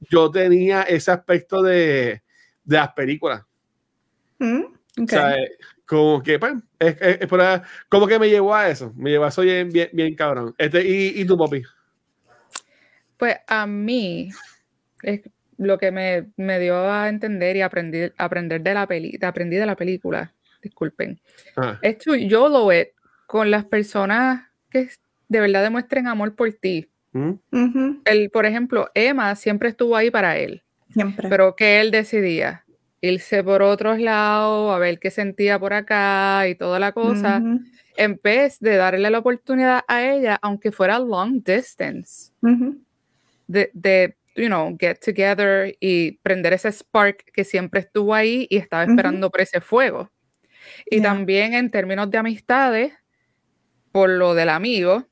yo 0.00 0.30
tenía 0.30 0.82
ese 0.82 1.10
aspecto 1.12 1.62
de, 1.62 2.22
de 2.62 2.76
las 2.76 2.92
películas, 2.92 3.42
Mm, 4.38 4.60
o 4.64 5.02
Okay. 5.02 5.06
sea, 5.08 5.38
eh, 5.38 5.50
como 5.92 6.22
que, 6.22 6.38
pues, 6.38 6.54
es, 6.78 6.96
es- 7.00 7.20
es 7.20 7.26
por 7.26 7.40
ahí- 7.40 7.60
como 7.90 8.06
que 8.06 8.18
me 8.18 8.28
llevó 8.30 8.54
a 8.54 8.68
eso, 8.70 8.92
me 8.96 9.10
llevó 9.10 9.26
a 9.26 9.28
eso 9.28 9.42
bien, 9.42 9.68
bien, 9.70 9.90
bien 9.92 10.14
cabrón. 10.14 10.54
Este, 10.56 10.82
y, 10.86 11.20
y 11.20 11.24
tu 11.26 11.36
papi. 11.36 11.62
Pues 13.18 13.36
a 13.46 13.66
mí, 13.66 14.30
es 15.02 15.20
lo 15.58 15.78
que 15.78 15.90
me, 15.92 16.28
me 16.36 16.58
dio 16.58 16.90
a 16.90 17.08
entender 17.08 17.56
y 17.56 17.60
aprendí, 17.62 18.10
aprender 18.16 18.62
de 18.62 18.74
la 18.74 18.86
peli, 18.86 19.18
aprendí 19.22 19.56
de 19.56 19.66
la 19.66 19.76
película, 19.76 20.32
disculpen, 20.62 21.20
Ah, 21.56 21.78
es 21.82 21.98
to 21.98 22.16
YOLO 22.16 22.72
it 22.72 22.88
con 23.26 23.50
las 23.50 23.64
personas 23.64 24.48
que 24.70 24.88
de 25.28 25.40
verdad 25.40 25.62
demuestren 25.62 26.06
amor 26.08 26.34
por 26.34 26.52
ti. 26.54 26.88
¿mm? 27.12 28.00
El, 28.06 28.30
por 28.30 28.46
ejemplo, 28.46 28.90
Emma 28.94 29.34
siempre 29.36 29.68
estuvo 29.68 29.94
ahí 29.96 30.10
para 30.10 30.36
él, 30.38 30.62
Siempre. 30.92 31.28
pero 31.28 31.54
que 31.54 31.80
él 31.80 31.90
decidía 31.90 32.61
irse 33.02 33.42
por 33.44 33.60
otros 33.62 33.98
lados, 34.00 34.74
a 34.74 34.78
ver 34.78 34.98
qué 34.98 35.10
sentía 35.10 35.58
por 35.58 35.74
acá 35.74 36.48
y 36.48 36.54
toda 36.54 36.78
la 36.78 36.92
cosa, 36.92 37.42
en 37.96 38.20
vez 38.22 38.58
de 38.60 38.76
darle 38.76 39.10
la 39.10 39.18
oportunidad 39.18 39.82
a 39.88 40.02
ella, 40.08 40.38
aunque 40.40 40.72
fuera 40.72 40.98
long 40.98 41.42
distance. 41.44 42.32
Ujú. 42.40 42.80
de, 43.48 43.70
de, 43.74 44.16
you 44.34 44.46
know, 44.46 44.74
get 44.80 44.98
together 45.04 45.76
y 45.78 46.12
prender 46.22 46.54
ese 46.54 46.72
spark 46.72 47.24
que 47.34 47.44
siempre 47.44 47.80
estuvo 47.80 48.14
ahí 48.14 48.46
y 48.48 48.56
estaba 48.56 48.84
esperando 48.84 49.30
por 49.30 49.42
ese 49.42 49.60
fuego. 49.60 50.10
Y 50.90 50.96
Yeah. 51.00 51.02
también 51.02 51.52
en 51.54 51.70
términos 51.70 52.08
de 52.10 52.16
amistades, 52.18 52.92
por 53.90 54.08
lo 54.08 54.34
del 54.34 54.48
amigo 54.48 55.06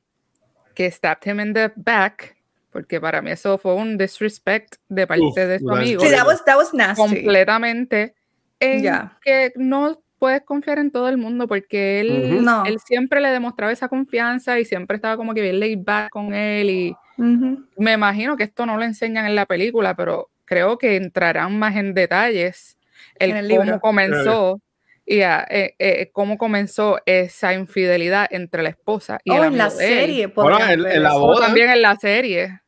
que 0.75 0.91
stabbed 0.91 1.27
him 1.31 1.41
in 1.41 1.53
the 1.53 1.71
back, 1.77 2.37
porque 2.71 3.01
para 3.01 3.21
mí 3.23 3.31
eso 3.31 3.59
fue 3.59 3.75
un 3.75 3.99
disrespect 3.99 4.77
de 4.89 5.07
parte 5.07 5.23
Uf, 5.25 5.35
de 5.37 5.59
su 5.59 5.71
amigo, 5.71 6.05
Sí, 6.05 6.11
that 6.15 6.27
was, 6.27 6.45
that 6.45 6.57
was 6.57 6.73
nasty. 6.73 7.01
completamente, 7.03 8.15
en 8.61 8.83
Ya. 8.83 9.19
que 9.23 9.53
no 9.57 10.01
puedes 10.19 10.43
confiar 10.43 10.79
en 10.79 10.91
todo 10.91 11.09
el 11.09 11.17
mundo 11.17 11.49
porque 11.49 12.01
él, 12.01 12.33
Ujú. 12.35 12.43
No. 12.43 12.65
él 12.67 12.79
siempre 12.85 13.21
le 13.21 13.31
demostraba 13.31 13.73
esa 13.73 13.89
confianza 13.89 14.59
y 14.61 14.65
siempre 14.65 14.97
estaba 14.97 15.17
como 15.17 15.33
que 15.35 15.41
bien 15.43 15.59
laid 15.61 15.79
back 15.83 16.11
con 16.11 16.35
él 16.35 16.69
y 16.71 16.97
Ujú. 17.17 17.65
me 17.79 17.93
imagino 17.95 18.37
que 18.37 18.45
esto 18.45 18.67
no 18.67 18.77
lo 18.77 18.85
enseñan 18.85 19.27
en 19.27 19.35
la 19.35 19.47
película, 19.47 19.95
pero 19.97 20.29
creo 20.45 20.77
que 20.79 20.97
entrarán 20.97 21.59
más 21.59 21.77
en 21.77 21.95
detalles 21.95 22.77
el, 23.19 23.31
En 23.31 23.37
el 23.39 23.49
cómo 23.49 23.63
libro. 23.65 23.81
comenzó 23.81 24.61
y 25.07 25.23
a- 25.23 25.47
eh, 25.51 25.75
eh, 25.79 26.11
cómo 26.13 26.37
comenzó 26.39 26.99
esa 27.07 27.55
infidelidad 27.55 28.29
entre 28.31 28.63
la 28.63 28.69
esposa 28.69 29.19
y 29.25 29.33
el 29.33 29.41
Oh, 29.41 29.45
en 29.45 29.59
la 29.59 29.69
de 29.71 29.89
él. 29.89 30.01
serie. 30.01 30.33
Ahora, 30.37 30.59
podrían 30.59 30.81
en- 30.81 30.87
en 30.97 31.03
la 31.03 31.15
boda. 31.15 31.47
también 31.47 31.71
en 31.71 31.83
la 31.83 31.97
serie. 31.97 32.60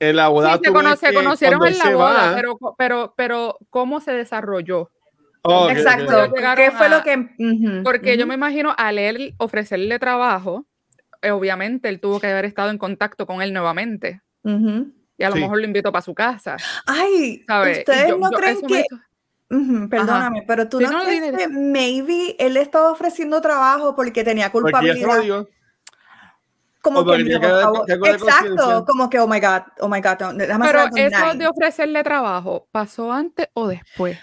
En 0.00 0.16
la 0.16 0.28
boda 0.28 0.52
Sí, 0.54 0.60
se, 0.64 0.72
cono- 0.72 0.82
conocieron 1.14 1.66
en 1.66 1.78
la 1.78 1.90
boda, 1.90 2.30
va- 2.30 2.34
pero, 2.36 2.58
pero, 2.78 3.14
pero 3.16 3.58
¿cómo 3.70 4.00
se 4.00 4.12
desarrolló? 4.12 4.90
Oh, 5.42 5.68
Exacto. 5.70 6.24
ok. 6.24 6.36
Llegaron 6.36 6.56
¿Qué 6.64 6.70
fue 6.70 6.86
a- 6.86 6.88
lo 6.88 7.02
que.? 7.02 7.82
Porque 7.82 8.16
yo 8.16 8.26
me 8.26 8.34
imagino 8.34 8.74
al 8.76 8.98
él 8.98 9.34
ofrecerle 9.38 9.98
trabajo, 9.98 10.66
eh, 11.22 11.30
obviamente 11.32 11.88
él 11.88 12.00
tuvo 12.00 12.20
que 12.20 12.28
haber 12.28 12.44
estado 12.44 12.70
en 12.70 12.78
contacto 12.78 13.26
con 13.26 13.42
él 13.42 13.52
nuevamente. 13.52 14.20
Y 14.44 15.24
a 15.24 15.30
lo 15.30 15.34
Sí. 15.36 15.40
mejor 15.42 15.58
lo 15.58 15.64
invitó 15.64 15.90
para 15.90 16.02
su 16.02 16.14
casa. 16.14 16.56
Ay, 16.86 17.44
¿ustedes 17.48 18.08
yo- 18.08 18.18
no 18.18 18.30
yo- 18.30 18.36
creen 18.38 18.60
que.? 18.66 18.80
hizo- 18.80 19.88
perdóname, 19.88 20.44
pero 20.46 20.68
tú 20.68 20.78
Sí, 20.78 20.84
no, 20.84 20.92
no, 20.92 21.04
crees 21.04 21.32
que 21.36 21.48
maybe 21.48 22.36
él 22.38 22.56
estaba 22.56 22.92
ofreciendo 22.92 23.40
trabajo 23.40 23.96
porque 23.96 24.22
tenía 24.22 24.52
Porque 24.52 24.70
culpabilidad. 24.70 25.20
digo. 25.22 25.48
Como 26.80 27.00
O 27.00 27.04
que, 27.04 27.38
por 27.38 27.60
favor. 27.60 27.84
Exacto, 28.04 28.84
como 28.86 29.10
que, 29.10 29.18
oh 29.18 29.26
my 29.26 29.40
God, 29.40 29.62
oh 29.80 29.88
my 29.88 30.00
God, 30.00 30.20
no, 30.20 30.32
déjame 30.34 30.66
Pero 30.66 30.80
eso 30.94 31.34
de 31.38 31.48
ofrecerle 31.48 32.04
trabajo, 32.04 32.68
¿pasó 32.70 33.12
antes 33.12 33.48
o 33.54 33.66
después? 33.66 34.18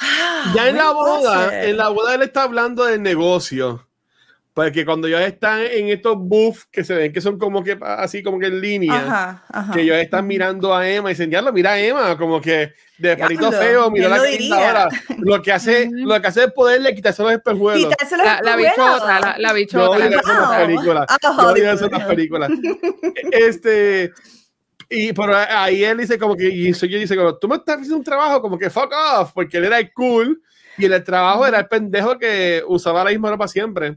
Ah, 0.00 0.52
Ya 0.54 0.68
en 0.68 0.76
la 0.76 0.90
boda, 0.90 1.64
en 1.64 1.76
la 1.76 1.88
boda 1.88 2.14
él 2.14 2.22
está 2.22 2.42
hablando 2.42 2.84
del 2.84 3.02
negocio. 3.02 3.88
Porque 4.54 4.84
cuando 4.84 5.08
ellos 5.08 5.22
están 5.22 5.62
en 5.62 5.88
estos 5.88 6.14
buffs 6.18 6.66
que 6.70 6.84
se 6.84 6.94
ven 6.94 7.10
que 7.10 7.22
son 7.22 7.38
como 7.38 7.64
que 7.64 7.78
así 7.80 8.22
como 8.22 8.38
que 8.38 8.48
en 8.48 8.60
línea, 8.60 8.94
Ajá, 8.94 9.44
ajá. 9.48 9.72
que 9.72 9.80
ellos 9.80 9.96
están 9.96 10.26
mirando 10.26 10.74
a 10.74 10.86
Emma 10.86 11.10
y 11.10 11.14
dicen, 11.14 11.30
mira 11.54 11.70
a 11.72 11.80
Emma, 11.80 12.18
como 12.18 12.38
que 12.38 12.74
de 12.98 13.16
palito 13.16 13.50
feo, 13.50 13.90
mira 13.90 14.08
¿quién 14.08 14.18
la 14.20 14.22
diría? 14.28 14.68
ahora. 14.68 14.88
Lo 15.18 15.40
que 15.40 15.52
hace, 15.52 15.88
lo 15.90 16.20
que 16.20 16.28
hace 16.28 16.44
es 16.44 16.52
poderle 16.52 16.94
quitarse 16.94 17.22
los 17.22 17.32
espejuelos. 17.32 17.88
Quitarse 17.88 18.16
los 18.18 18.26
La, 18.26 18.40
la 18.42 18.56
bichota, 18.56 19.20
la, 19.20 19.36
la 19.38 19.52
bichota. 19.54 20.04
en 20.04 20.10
las 20.12 20.60
películas. 20.66 21.06
Ah, 21.08 21.18
las 21.90 22.04
películas. 22.04 22.50
Este, 23.32 24.12
y 24.90 25.12
pero 25.14 25.34
ahí 25.34 25.82
él 25.82 25.96
dice 25.98 26.18
como 26.18 26.36
que, 26.36 26.48
y 26.48 26.72
yo 26.72 26.98
dice 26.98 27.16
como, 27.16 27.36
tú 27.38 27.48
me 27.48 27.56
estás 27.56 27.76
haciendo 27.76 27.96
un 27.96 28.04
trabajo 28.04 28.42
como 28.42 28.58
que 28.58 28.68
fuck 28.68 28.92
off, 29.16 29.30
porque 29.32 29.56
él 29.56 29.64
era 29.64 29.78
el 29.78 29.90
cool 29.94 30.42
y 30.76 30.84
en 30.84 30.92
el 30.92 31.02
trabajo 31.02 31.46
era 31.46 31.58
el 31.60 31.68
pendejo 31.68 32.18
que 32.18 32.62
usaba 32.66 33.02
la 33.04 33.10
misma 33.10 33.30
ropa 33.30 33.48
siempre. 33.48 33.96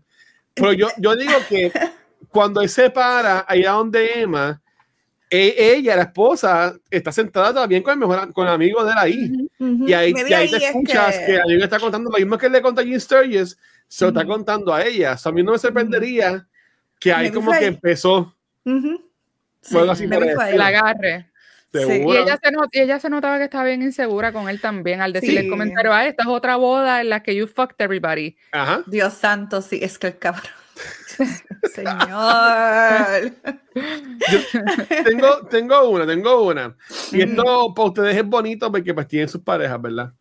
Pero 0.55 0.73
yo, 0.73 0.87
yo 0.97 1.15
digo 1.15 1.33
que 1.47 1.71
cuando 2.29 2.61
él 2.61 2.69
se 2.69 2.89
para 2.89 3.45
allá 3.47 3.71
donde 3.73 4.21
Emma, 4.21 4.61
e- 5.29 5.55
ella, 5.75 5.95
la 5.97 6.03
esposa, 6.03 6.75
está 6.89 7.11
sentada 7.11 7.53
también 7.53 7.83
con 7.83 7.93
el 7.93 7.99
mejor 7.99 8.31
con 8.33 8.47
el 8.47 8.53
amigo 8.53 8.83
de 8.85 8.91
él 8.91 8.97
ahí. 8.97 9.31
Ujú. 9.59 9.87
Y 9.87 9.93
ahí, 9.93 10.13
y 10.15 10.33
ahí 10.33 10.49
te 10.49 10.57
es 10.57 10.63
escuchas 10.63 11.17
que... 11.19 11.35
el 11.35 11.41
amigo 11.41 11.63
está 11.63 11.79
contando 11.79 12.09
lo 12.09 12.17
mismo 12.17 12.37
que 12.37 12.45
él 12.45 12.53
le 12.53 12.61
contó 12.61 12.81
a 12.81 12.83
Jean 12.83 12.99
Sturges, 12.99 13.57
se 13.87 14.05
lo 14.05 14.09
está 14.09 14.21
Ujú. 14.21 14.29
contando 14.29 14.73
a 14.73 14.83
ella. 14.83 15.17
So, 15.17 15.29
a 15.29 15.31
mí 15.31 15.43
no 15.43 15.51
me 15.51 15.57
sorprendería 15.57 16.47
que 16.99 17.11
ahí 17.11 17.25
Maybe 17.25 17.35
como 17.35 17.51
que 17.51 17.57
ahí. 17.57 17.65
empezó. 17.65 18.35
Ujú. 18.63 19.01
Fue 19.61 19.81
algo 19.81 19.91
así 19.91 20.05
eso. 20.05 20.41
ahí. 20.41 20.55
El 20.55 20.61
agarre. 20.61 21.31
Y 21.81 22.17
ella, 22.17 22.39
se 22.41 22.51
not- 22.51 22.69
y 22.71 22.79
ella 22.79 22.99
se 22.99 23.09
notaba 23.09 23.37
que 23.37 23.45
estaba 23.45 23.63
bien 23.65 23.81
insegura 23.81 24.31
con 24.31 24.49
él 24.49 24.59
también 24.61 25.01
al 25.01 25.13
decirle 25.13 25.39
el 25.41 25.45
Sí. 25.45 25.49
comentario, 25.49 25.93
ah, 25.93 26.05
esta 26.05 26.23
es 26.23 26.29
otra 26.29 26.55
boda 26.55 27.01
en 27.01 27.09
la 27.09 27.21
que 27.23 27.35
you 27.35 27.47
fucked 27.47 27.75
everybody. 27.79 28.35
Ajá. 28.51 28.83
Dios 28.87 29.13
santo, 29.13 29.61
sí, 29.61 29.79
es 29.81 29.97
que 29.99 30.07
el 30.07 30.17
cabrón. 30.17 30.43
Señor. 31.73 33.31
tengo, 35.05 35.47
tengo 35.49 35.89
una, 35.89 36.05
tengo 36.05 36.43
una. 36.47 36.75
Y 37.11 37.21
esto 37.21 37.73
para 37.73 37.87
ustedes 37.89 38.17
es 38.17 38.25
bonito 38.25 38.71
porque 38.71 38.93
pues 38.93 39.07
tienen 39.07 39.29
sus 39.29 39.41
parejas, 39.41 39.81
¿verdad? 39.81 40.13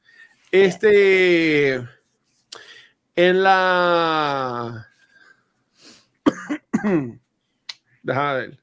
Este. 0.51 1.75
En 3.17 3.43
la. 3.43 4.89
Déjame 8.03 8.35
ver. 8.35 8.59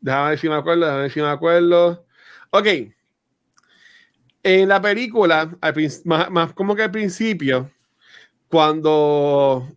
Déjame 0.00 0.30
ver 0.30 0.38
si 0.38 0.48
me 0.48 0.54
acuerdo, 0.54 0.84
déjame 0.84 1.02
ver 1.02 1.10
si 1.10 1.20
me 1.20 1.28
acuerdo. 1.28 2.06
Ok. 2.50 2.66
En 4.42 4.68
la 4.68 4.80
película, 4.80 5.50
al 5.60 5.74
más, 6.04 6.30
más 6.30 6.52
como 6.52 6.74
que 6.74 6.82
al 6.82 6.90
principio, 6.90 7.70
cuando 8.48 9.68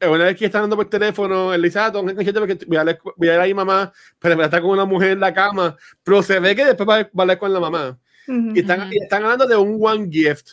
eh, 0.00 0.08
una 0.08 0.24
vez 0.24 0.36
que 0.36 0.46
está 0.46 0.58
hablando 0.58 0.76
por 0.76 0.88
teléfono, 0.88 1.52
él 1.52 1.60
dice, 1.60 1.78
ah, 1.78 1.92
tengo 1.92 2.06
que 2.06 2.12
escucharte 2.12 2.40
porque 2.40 2.66
voy 2.66 2.76
a, 2.78 2.80
hablar, 2.80 2.98
voy 3.16 3.28
a 3.28 3.34
ir 3.34 3.40
a 3.40 3.44
mi 3.44 3.54
mamá, 3.54 3.92
pero 4.18 4.42
está 4.42 4.60
con 4.60 4.70
una 4.70 4.86
mujer 4.86 5.10
en 5.10 5.20
la 5.20 5.34
cama, 5.34 5.76
pero 6.02 6.22
se 6.22 6.40
ve 6.40 6.56
que 6.56 6.64
después 6.64 6.88
va 6.88 6.96
a, 6.96 7.02
va 7.02 7.10
a 7.18 7.22
hablar 7.22 7.38
con 7.38 7.52
la 7.52 7.60
mamá. 7.60 7.98
Y 8.26 8.60
están, 8.60 8.92
y 8.92 8.98
están 8.98 9.24
hablando 9.24 9.46
de 9.46 9.56
un 9.56 9.78
one 9.80 10.08
gift, 10.10 10.50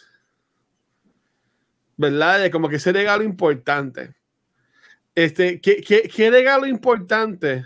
¿verdad? 1.95 2.41
De 2.41 2.51
como 2.51 2.68
que 2.68 2.78
ese 2.78 2.91
regalo 2.91 3.24
importante. 3.24 4.15
Este, 5.13 5.61
¿qué, 5.61 5.82
qué, 5.82 6.09
qué 6.13 6.30
regalo 6.30 6.65
importante 6.65 7.65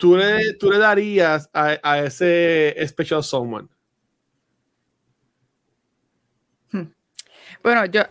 tú 0.00 0.16
le, 0.16 0.54
tú 0.54 0.70
le 0.70 0.78
darías 0.78 1.48
a, 1.52 1.78
a 1.82 1.98
ese 2.00 2.74
special 2.88 3.22
someone? 3.22 3.68
Bueno, 7.62 7.84
yo, 7.86 8.02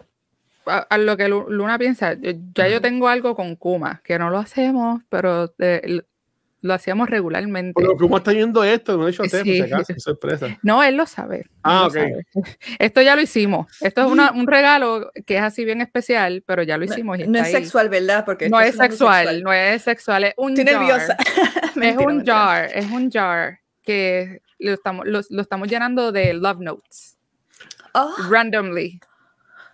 a, 0.66 0.78
a 0.78 0.98
lo 0.98 1.18
que 1.18 1.28
Lu- 1.28 1.50
Luna 1.50 1.78
piensa, 1.80 2.14
yo- 2.14 2.32
ya 2.54 2.68
yo 2.68 2.82
tengo 2.82 3.08
algo 3.08 3.36
con 3.36 3.56
Kuma, 3.56 4.02
que 4.04 4.20
no 4.20 4.30
lo 4.30 4.38
hacemos, 4.38 5.02
pero 5.10 5.54
eh, 5.60 6.02
lo, 6.62 6.74
hacíamos 6.74 7.10
regularmente. 7.10 7.74
Pero 7.76 7.95
¿cómo 7.97 8.18
está 8.18 8.34
yendo 8.34 8.64
esto? 8.64 8.97
No 8.97 9.07
he 9.07 9.12
hecho 9.12 9.24
por 9.24 9.30
si 9.30 9.43
Sí. 9.43 9.62
acaso, 9.62 9.93
sorpresa. 9.97 10.47
No, 10.64 10.84
él 10.84 10.95
lo 10.97 11.05
sabe. 11.05 11.45
Ah, 11.64 11.86
ok. 11.88 11.93
sabe. 11.93 12.28
Esto 12.80 13.01
ya 13.01 13.16
lo 13.16 13.22
hicimos. 13.22 13.68
Esto 13.82 14.01
es 14.01 14.07
una- 14.12 14.32
un 14.32 14.47
regalo 14.47 15.12
que 15.26 15.38
es 15.38 15.41
así 15.41 15.66
bien 15.66 15.82
especial, 15.82 16.43
pero 16.45 16.64
ya 16.64 16.78
lo 16.78 16.86
hicimos. 16.86 17.20
y 17.20 17.28
No 17.28 17.38
está 17.38 17.49
es 17.49 17.55
ahí. 17.55 17.62
sexual, 17.64 17.89
¿verdad? 17.89 18.26
Porque 18.26 18.49
No 18.49 18.60
es 18.60 18.72
sonando 18.76 18.91
sexual, 18.95 19.43
no 19.43 19.53
es 19.53 19.82
sexual, 19.82 20.24
es 20.26 20.34
un 20.38 20.57
Estoy 20.57 20.66
jar. 20.74 20.82
nerviosa. 20.82 21.18
Es 21.82 21.97
un 21.97 22.05
mentira. 22.07 22.36
jar, 22.36 22.70
es 22.76 22.91
un 22.91 23.10
jar 23.12 23.60
que 23.84 24.41
lo 24.57 24.74
estamos, 24.74 25.07
lo, 25.07 25.22
lo 25.30 25.41
estamos 25.41 25.68
llenando 25.70 26.12
de 26.12 26.34
love 26.34 26.60
notes, 26.60 27.18
Oh, 27.93 28.14
randomly. 28.30 28.99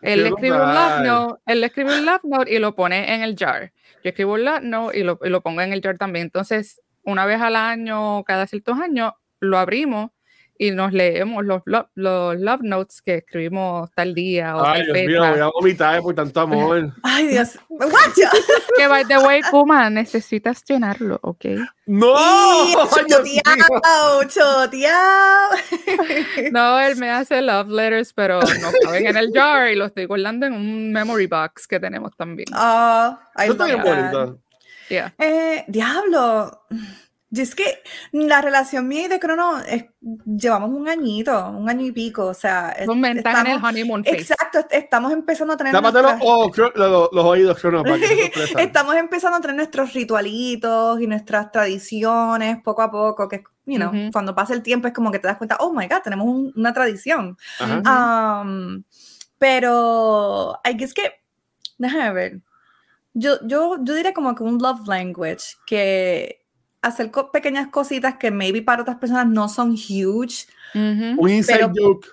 Él 0.01 0.25
escribe 0.27 0.55
un 0.55 0.73
love 0.73 1.01
note, 1.03 1.41
él 1.47 1.63
escribe 1.63 1.97
un 1.97 2.05
love 2.05 2.21
note 2.23 2.53
y 2.53 2.59
lo 2.59 2.75
pone 2.75 3.15
en 3.15 3.21
el 3.23 3.35
jar. 3.35 3.71
Yo 4.05 4.09
escribo 4.09 4.33
un 4.33 4.43
note 4.69 4.99
y 4.99 5.03
lo, 5.03 5.17
y 5.23 5.29
lo 5.29 5.41
pongo 5.41 5.61
en 5.61 5.73
el 5.73 5.81
jar 5.81 5.97
también. 5.97 6.25
Entonces, 6.25 6.79
una 7.01 7.25
vez 7.25 7.41
al 7.41 7.55
año, 7.55 8.23
cada 8.23 8.45
ciertos 8.45 8.79
años, 8.79 9.13
lo 9.39 9.57
abrimos 9.57 10.11
y 10.57 10.71
nos 10.71 10.93
leemos 10.93 11.43
los, 11.45 11.61
lo- 11.65 11.89
los 11.95 12.39
love 12.39 12.61
notes 12.61 13.01
que 13.01 13.15
escribimos 13.15 13.89
tal 13.93 14.13
día 14.13 14.55
o 14.55 14.65
Ay, 14.65 14.79
tal 14.79 14.85
Dios 14.85 14.93
fecha. 14.97 15.07
mío, 15.09 15.29
voy 15.31 15.39
a 15.39 15.47
vomitar 15.47 16.01
por 16.01 16.15
tanto 16.15 16.39
amor. 16.41 16.93
Ay, 17.03 17.27
Dios. 17.27 17.59
Que 18.77 18.87
by 18.87 19.05
the 19.05 19.17
way, 19.19 19.41
Kuma, 19.51 19.89
necesitas 19.89 20.63
llenarlo, 20.65 21.19
¿ok? 21.23 21.45
¡No! 21.85 22.13
Choteado, 23.07 24.23
choteado. 24.27 25.49
No, 26.51 26.79
él 26.79 26.95
me 26.97 27.09
hace 27.09 27.41
love 27.41 27.67
letters, 27.69 28.13
pero 28.13 28.39
no 28.41 28.69
caben 28.83 29.07
en 29.07 29.17
el 29.17 29.31
jar 29.33 29.69
y 29.71 29.75
lo 29.75 29.85
estoy 29.85 30.05
guardando 30.05 30.45
en 30.45 30.53
un 30.53 30.91
memory 30.91 31.27
box 31.27 31.67
que 31.67 31.79
tenemos 31.79 32.15
también. 32.15 32.47
Oh, 32.53 33.17
I 33.37 33.43
Eso 33.43 33.51
está 33.53 33.67
love 33.67 33.83
bien. 33.83 34.37
Yeah. 34.89 35.13
Eh, 35.17 35.63
diablo. 35.67 36.61
Y 37.31 37.41
es 37.41 37.55
que 37.55 37.81
la 38.11 38.39
relación 38.41 38.87
mía 38.87 39.05
y 39.05 39.07
de 39.07 39.19
Crono 39.19 39.59
es- 39.59 39.85
llevamos 40.25 40.69
un 40.69 40.87
añito, 40.87 41.49
un 41.49 41.67
año 41.69 41.85
y 41.85 41.91
pico. 41.91 42.27
O 42.27 42.33
sea, 42.33 42.69
es- 42.71 42.85
Son 42.85 43.03
están 43.03 43.11
en 43.11 43.17
el 43.17 43.53
estamos- 43.57 43.69
honeymoon 43.69 44.03
phase. 44.05 44.17
exacto, 44.17 44.59
est- 44.59 44.73
estamos 44.73 45.11
empezando 45.11 45.53
a 45.53 45.57
tener. 45.57 45.73
Los, 45.73 45.81
nuestras- 45.81 46.21
ojos, 46.21 46.51
cro- 46.55 46.71
los, 46.75 47.09
los 47.11 47.25
oídos, 47.25 47.59
Crono. 47.59 47.83
Estamos 48.57 48.95
empezando 48.95 49.37
a 49.37 49.41
tener 49.41 49.55
nuestros 49.57 49.93
ritualitos 49.93 51.01
y 51.01 51.07
nuestras 51.07 51.51
tradiciones 51.51 52.61
poco 52.63 52.83
a 52.83 52.91
poco, 52.91 53.27
que 53.27 53.43
you 53.65 53.77
know, 53.77 53.89
Ujú. 53.89 54.11
cuando 54.13 54.35
pasa 54.35 54.53
el 54.53 54.61
tiempo 54.61 54.87
es 54.87 54.93
como 54.93 55.11
que 55.11 55.17
te 55.19 55.27
das 55.27 55.37
cuenta, 55.37 55.57
oh 55.59 55.73
my 55.73 55.87
god, 55.87 56.01
tenemos 56.03 56.27
un- 56.27 56.53
una 56.55 56.71
tradición. 56.73 57.35
Ajá. 57.59 58.41
Um, 58.43 58.83
pero 59.39 60.59
hay 60.63 60.77
que 60.77 60.83
es 60.85 60.93
que, 60.93 61.11
déjame 61.77 62.13
ver, 62.13 62.41
yo, 63.13 63.39
yo, 63.47 63.77
yo 63.83 63.93
diría 63.95 64.13
como 64.13 64.35
que 64.35 64.43
un 64.43 64.59
love 64.59 64.87
language, 64.87 65.55
que 65.65 66.44
hacer 66.85 67.11
co- 67.11 67.31
pequeñas 67.31 67.67
cositas 67.67 68.15
que 68.17 68.31
maybe 68.31 68.61
para 68.61 68.81
otras 68.81 68.97
personas 68.97 69.27
no 69.27 69.47
son 69.49 69.71
huge. 69.71 70.47
Ujú. 70.73 71.15
Un 71.21 71.29
inside 71.29 71.57
Pero- 71.59 71.71
joke. 71.75 72.07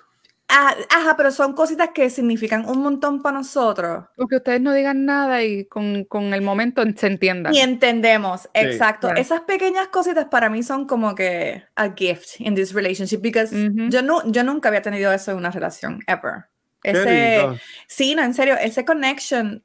Ah, 0.55 0.75
Ajá, 0.89 1.15
pero 1.17 1.31
son 1.31 1.53
cositas 1.53 1.89
que 1.95 2.09
significan 2.11 2.65
un 2.69 2.83
montón 2.83 3.23
para 3.23 3.37
nosotros. 3.39 4.05
O 4.17 4.27
que 4.27 4.35
ustedes 4.35 4.61
no 4.61 4.71
digan 4.73 5.03
nada 5.05 5.41
y 5.41 5.65
con, 5.65 6.03
con 6.03 6.31
el 6.33 6.41
momento 6.43 6.83
se 6.95 7.07
entiendan. 7.07 7.55
Y 7.55 7.59
entendemos, 7.59 8.47
exacto. 8.53 9.07
Right. 9.07 9.17
Esas 9.19 9.41
pequeñas 9.41 9.87
cositas 9.87 10.25
para 10.25 10.49
mí 10.49 10.61
son 10.61 10.85
como 10.85 11.15
que 11.15 11.63
a 11.75 11.93
gift 11.95 12.39
in 12.39 12.53
this 12.53 12.71
relationship, 12.73 13.17
because 13.21 13.55
Ujú. 13.55 13.89
yo, 13.89 14.03
no, 14.03 14.21
yo 14.31 14.43
nunca 14.43 14.69
había 14.69 14.83
tenido 14.83 15.11
eso 15.11 15.31
en 15.31 15.37
una 15.37 15.49
relación, 15.49 16.01
ever. 16.05 16.45
Ese, 16.83 17.47
sí, 17.87 18.13
no, 18.13 18.21
en 18.23 18.33
serio, 18.35 18.55
ese 18.61 18.85
connection 18.85 19.63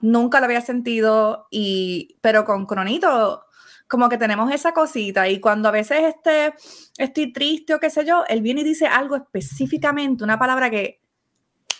nunca 0.00 0.40
lo 0.40 0.46
había 0.46 0.62
sentido, 0.62 1.46
y, 1.50 2.16
pero 2.22 2.44
con 2.44 2.66
Cronito, 2.66 3.44
como 3.94 4.08
que 4.08 4.18
tenemos 4.18 4.52
esa 4.52 4.72
cosita, 4.72 5.28
y 5.28 5.38
cuando 5.38 5.68
a 5.68 5.70
veces 5.70 5.98
este, 6.02 6.52
estoy 6.98 7.32
triste 7.32 7.74
o 7.74 7.78
qué 7.78 7.90
sé 7.90 8.04
yo, 8.04 8.24
él 8.26 8.42
viene 8.42 8.62
y 8.62 8.64
dice 8.64 8.88
algo 8.88 9.14
específicamente, 9.14 10.24
una 10.24 10.36
palabra 10.36 10.68
que 10.68 11.00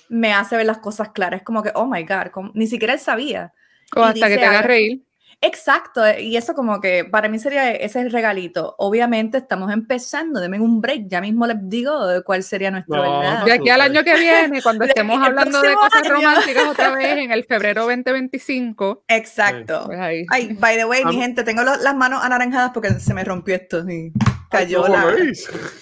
me 0.08 0.32
hace 0.32 0.56
ver 0.56 0.64
las 0.66 0.78
cosas 0.78 1.08
claras, 1.08 1.40
es 1.40 1.44
como 1.44 1.60
que, 1.64 1.72
oh 1.74 1.86
my 1.86 2.04
God, 2.04 2.28
como- 2.30 2.52
ni 2.54 2.68
siquiera 2.68 2.92
él 2.94 3.00
sabía. 3.00 3.52
o 3.96 4.00
y 4.00 4.02
hasta 4.04 4.28
que 4.28 4.36
te 4.36 4.44
haga 4.44 4.62
reír. 4.62 5.02
Exacto, 5.46 6.06
eh, 6.06 6.22
y 6.22 6.36
eso 6.36 6.54
como 6.54 6.80
que 6.80 7.04
para 7.04 7.28
mí 7.28 7.38
sería 7.38 7.70
ese 7.72 8.00
el 8.00 8.10
regalito. 8.10 8.74
Obviamente 8.78 9.38
estamos 9.38 9.70
empezando, 9.72 10.40
denme 10.40 10.58
un 10.58 10.80
break, 10.80 11.02
ya 11.08 11.20
mismo 11.20 11.46
les 11.46 11.56
digo 11.68 12.06
de 12.06 12.22
cuál 12.22 12.42
sería 12.42 12.70
nuestro, 12.70 12.96
No, 12.96 13.02
¿verdad? 13.20 13.44
De 13.44 13.52
aquí 13.52 13.68
al 13.68 13.80
año 13.82 14.02
que 14.02 14.14
viene, 14.16 14.62
cuando 14.62 14.84
estemos 14.86 15.22
hablando 15.22 15.60
de 15.60 15.74
cosas 15.74 16.02
año. 16.02 16.10
románticas 16.14 16.66
otra 16.68 16.94
vez 16.94 17.18
en 17.18 17.30
el 17.30 17.44
febrero 17.44 17.82
2025, 17.86 19.04
Exacto. 19.08 19.82
pues 19.86 19.98
ahí. 20.00 20.24
Ay, 20.30 20.54
by 20.58 20.76
the 20.76 20.84
way, 20.86 21.04
mi 21.04 21.16
gente, 21.16 21.44
tengo 21.44 21.62
lo- 21.62 21.76
las 21.76 21.94
manos 21.94 22.24
anaranjadas 22.24 22.70
porque 22.72 22.90
se 22.98 23.12
me 23.12 23.22
rompió 23.22 23.54
esto 23.54 23.88
y 23.88 24.12
cayó 24.50 24.82
¿Cómo 24.82 24.94
la... 24.94 25.14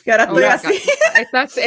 Y 0.05 0.11
ahora 0.11 0.25
estoy 0.25 0.45
así. 0.45 0.81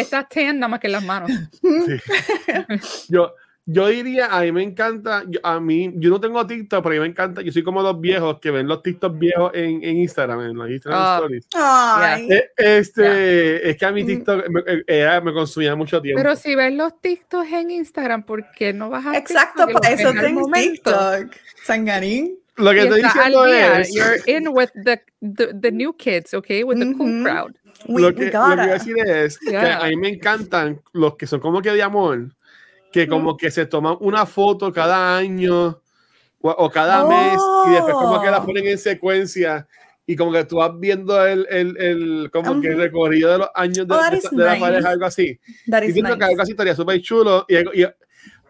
Tan 0.09 0.59
nada 0.59 0.67
más 0.67 0.79
que 0.79 0.87
en 0.87 0.91
las 0.93 1.03
manos. 1.03 1.31
Yo, 3.09 3.33
yo 3.67 3.87
diría, 3.87 4.27
a 4.27 4.41
mí 4.41 4.51
me 4.51 4.61
encanta, 4.61 5.23
yo, 5.27 5.39
a 5.43 5.59
mí, 5.59 5.91
yo 5.95 6.09
no 6.11 6.19
tengo 6.21 6.45
TikTok, 6.45 6.83
pero 6.83 6.93
a 6.93 6.97
mí 6.97 6.99
me 6.99 7.07
encanta, 7.07 7.41
yo 7.41 7.51
soy 7.51 7.63
como 7.63 7.81
los 7.81 7.99
viejos 7.99 8.39
que 8.39 8.51
ven 8.51 8.67
los 8.67 8.83
TikTok 8.83 9.17
viejos 9.17 9.51
en, 9.55 9.83
en 9.83 9.97
Instagram, 9.97 10.41
en 10.41 10.55
los 10.55 10.69
Instagram 10.69 11.01
Ah. 11.03 11.15
Stories. 11.17 11.47
Ay, 11.55 12.27
Eh, 12.31 12.49
Este, 12.57 13.69
es 13.69 13.77
que 13.77 13.85
a 13.85 13.91
mi 13.91 14.03
Mm. 14.03 14.07
TikTok 14.07 14.49
me, 14.49 14.61
eh, 14.87 15.19
me 15.23 15.33
consumía 15.33 15.75
mucho 15.75 16.01
tiempo. 16.01 16.21
Pero 16.21 16.35
si 16.35 16.53
ves 16.55 16.73
los 16.73 16.99
TikToks 17.01 17.51
en 17.51 17.71
Instagram, 17.71 18.23
¿por 18.23 18.51
qué 18.51 18.71
no 18.73 18.89
vas 18.89 19.05
a 19.05 19.17
Exacto, 19.17 19.65
para 19.67 19.89
eso 19.91 20.11
tengo? 20.13 20.49
TikTok. 20.51 21.31
Sangarín. 21.63 22.37
Lo 22.57 22.71
que 22.71 22.77
Y 22.77 22.79
estoy 22.83 23.01
diciendo 23.01 23.45
día. 23.45 23.79
es, 23.81 23.93
You're 23.93 24.21
in 24.27 24.47
with 24.49 24.69
the, 24.85 25.01
the, 25.21 25.53
the 25.59 25.71
new 25.71 25.91
kids, 25.93 26.33
okay? 26.33 26.63
With 26.63 26.77
the 26.79 26.93
cool 26.95 27.09
Ujú. 27.09 27.23
crowd. 27.23 27.55
We, 27.87 28.01
lo 28.01 28.13
que, 28.15 28.25
lo 28.25 28.31
que 28.31 28.37
gotta. 28.37 28.63
a 28.63 28.67
decir 28.67 28.95
es 28.99 29.37
que 29.39 29.51
Yeah. 29.51 29.79
a 29.83 29.87
mí 29.89 29.97
me 29.97 30.09
encantan 30.09 30.79
los 30.93 31.17
que 31.17 31.27
son 31.27 31.39
como 31.41 31.61
que 31.61 31.71
de 31.71 31.83
amor, 31.83 32.29
que 32.95 33.07
como 33.09 33.35
que 33.35 33.51
se 33.51 33.65
toman 33.65 33.97
una 33.99 34.25
foto 34.25 34.71
cada 34.71 35.17
año 35.17 35.81
o, 36.39 36.49
o 36.49 36.69
cada 36.69 37.05
mes 37.05 37.37
y 37.67 37.71
después 37.71 37.93
como 37.93 38.21
que 38.21 38.31
la 38.31 38.37
Oh. 38.39 38.45
ponen 38.45 38.65
en 38.67 38.77
secuencia 38.77 39.67
y 40.07 40.15
como 40.15 40.31
que 40.31 40.45
tú 40.45 40.55
vas 40.57 40.71
viendo 40.79 41.25
el, 41.25 41.45
el, 41.49 41.75
el 41.77 42.29
como 42.31 42.61
que 42.61 42.69
el 42.69 42.77
recorrido 42.77 43.31
de 43.33 43.37
los 43.39 43.49
años 43.53 43.85
de, 43.85 43.93
Oh, 43.93 43.97
de- 44.01 44.21
de 44.37 44.43
la 44.45 44.53
nice. 44.53 44.61
pareja, 44.65 44.89
algo 44.91 45.05
así. 45.05 45.37
That 45.69 45.83
Y 45.83 45.91
siento 45.91 46.11
que 46.11 46.15
nice. 46.19 46.29
algo 46.31 46.41
así 46.43 46.51
estaría 46.51 46.73
súper 46.75 47.01
chulo 47.01 47.45
y, 47.49 47.81
y 47.81 47.85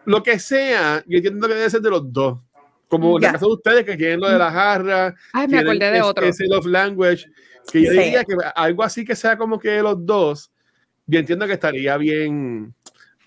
lo 0.04 0.22
que 0.22 0.38
sea, 0.38 1.02
yo 1.08 1.16
entiendo 1.16 1.48
que 1.48 1.54
debe 1.54 1.68
ser 1.70 1.80
de 1.80 1.90
los 1.90 2.12
dos. 2.12 2.38
Como 2.86 3.16
en 3.16 3.22
Ya. 3.22 3.28
el 3.30 3.32
caso 3.34 3.46
de 3.46 3.52
ustedes 3.54 3.84
que 3.84 3.96
quieren 3.96 4.20
lo 4.20 4.28
de 4.30 4.38
la 4.38 4.52
jarra, 4.52 5.12
Ay, 5.32 5.48
me 5.48 5.58
acordé 5.58 5.90
de 5.90 6.02
otro. 6.02 6.24
ese 6.24 6.46
love 6.46 6.66
language, 6.66 7.26
que 7.72 7.82
yo 7.82 7.90
Sí. 7.90 7.98
diría 7.98 8.22
que 8.22 8.36
algo 8.54 8.84
así 8.84 9.04
que 9.04 9.16
sea 9.16 9.36
como 9.36 9.58
que 9.58 9.70
de 9.70 9.82
los 9.82 10.06
dos, 10.06 10.52
yo 11.04 11.18
entiendo 11.18 11.48
que 11.48 11.54
estaría 11.54 11.96
bien, 11.96 12.72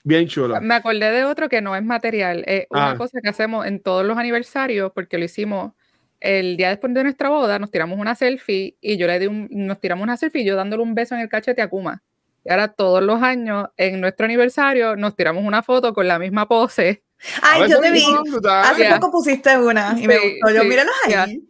bien 0.03 0.27
chulo. 0.27 0.59
Me 0.61 0.75
acordé 0.75 1.11
de 1.11 1.23
otro 1.25 1.49
que 1.49 1.61
no 1.61 1.75
es 1.75 1.83
material. 1.83 2.43
Es 2.47 2.65
una 2.69 2.91
Ah. 2.91 2.97
cosa 2.97 3.19
que 3.21 3.29
hacemos 3.29 3.65
en 3.65 3.79
todos 3.81 4.05
los 4.05 4.17
aniversarios, 4.17 4.91
porque 4.93 5.17
lo 5.17 5.25
hicimos 5.25 5.73
el 6.21 6.57
día 6.57 6.69
después 6.69 6.93
de 6.93 7.03
nuestra 7.03 7.29
boda 7.29 7.59
nos 7.59 7.71
tiramos 7.71 7.97
una 7.97 8.13
selfie 8.13 8.75
y 8.81 8.97
yo 8.97 9.07
le 9.07 9.19
di 9.19 9.27
un, 9.27 9.47
nos 9.51 9.79
tiramos 9.79 10.03
una 10.03 10.17
selfie 10.17 10.43
yo 10.43 10.57
dándole 10.57 10.83
un 10.83 10.93
beso 10.93 11.15
en 11.15 11.21
el 11.21 11.29
cachete 11.29 11.61
a 11.61 11.69
Kuma. 11.69 12.03
Y 12.43 12.51
ahora 12.51 12.67
todos 12.69 13.01
los 13.03 13.21
años, 13.21 13.67
en 13.77 14.01
nuestro 14.01 14.25
aniversario, 14.25 14.95
nos 14.97 15.15
tiramos 15.15 15.43
una 15.45 15.63
foto 15.63 15.93
con 15.93 16.07
la 16.07 16.19
misma 16.19 16.47
pose. 16.47 17.03
Ay, 17.41 17.69
yo 17.69 17.79
te 17.79 17.91
vi. 17.91 18.05
Hace 18.49 18.89
poco 18.95 19.11
pusiste 19.11 19.57
una 19.57 19.95
y 19.97 20.07
me 20.07 20.17
gustó. 20.17 20.55
Yo, 20.55 20.63
míralos 20.63 20.95
ahí. 21.05 21.43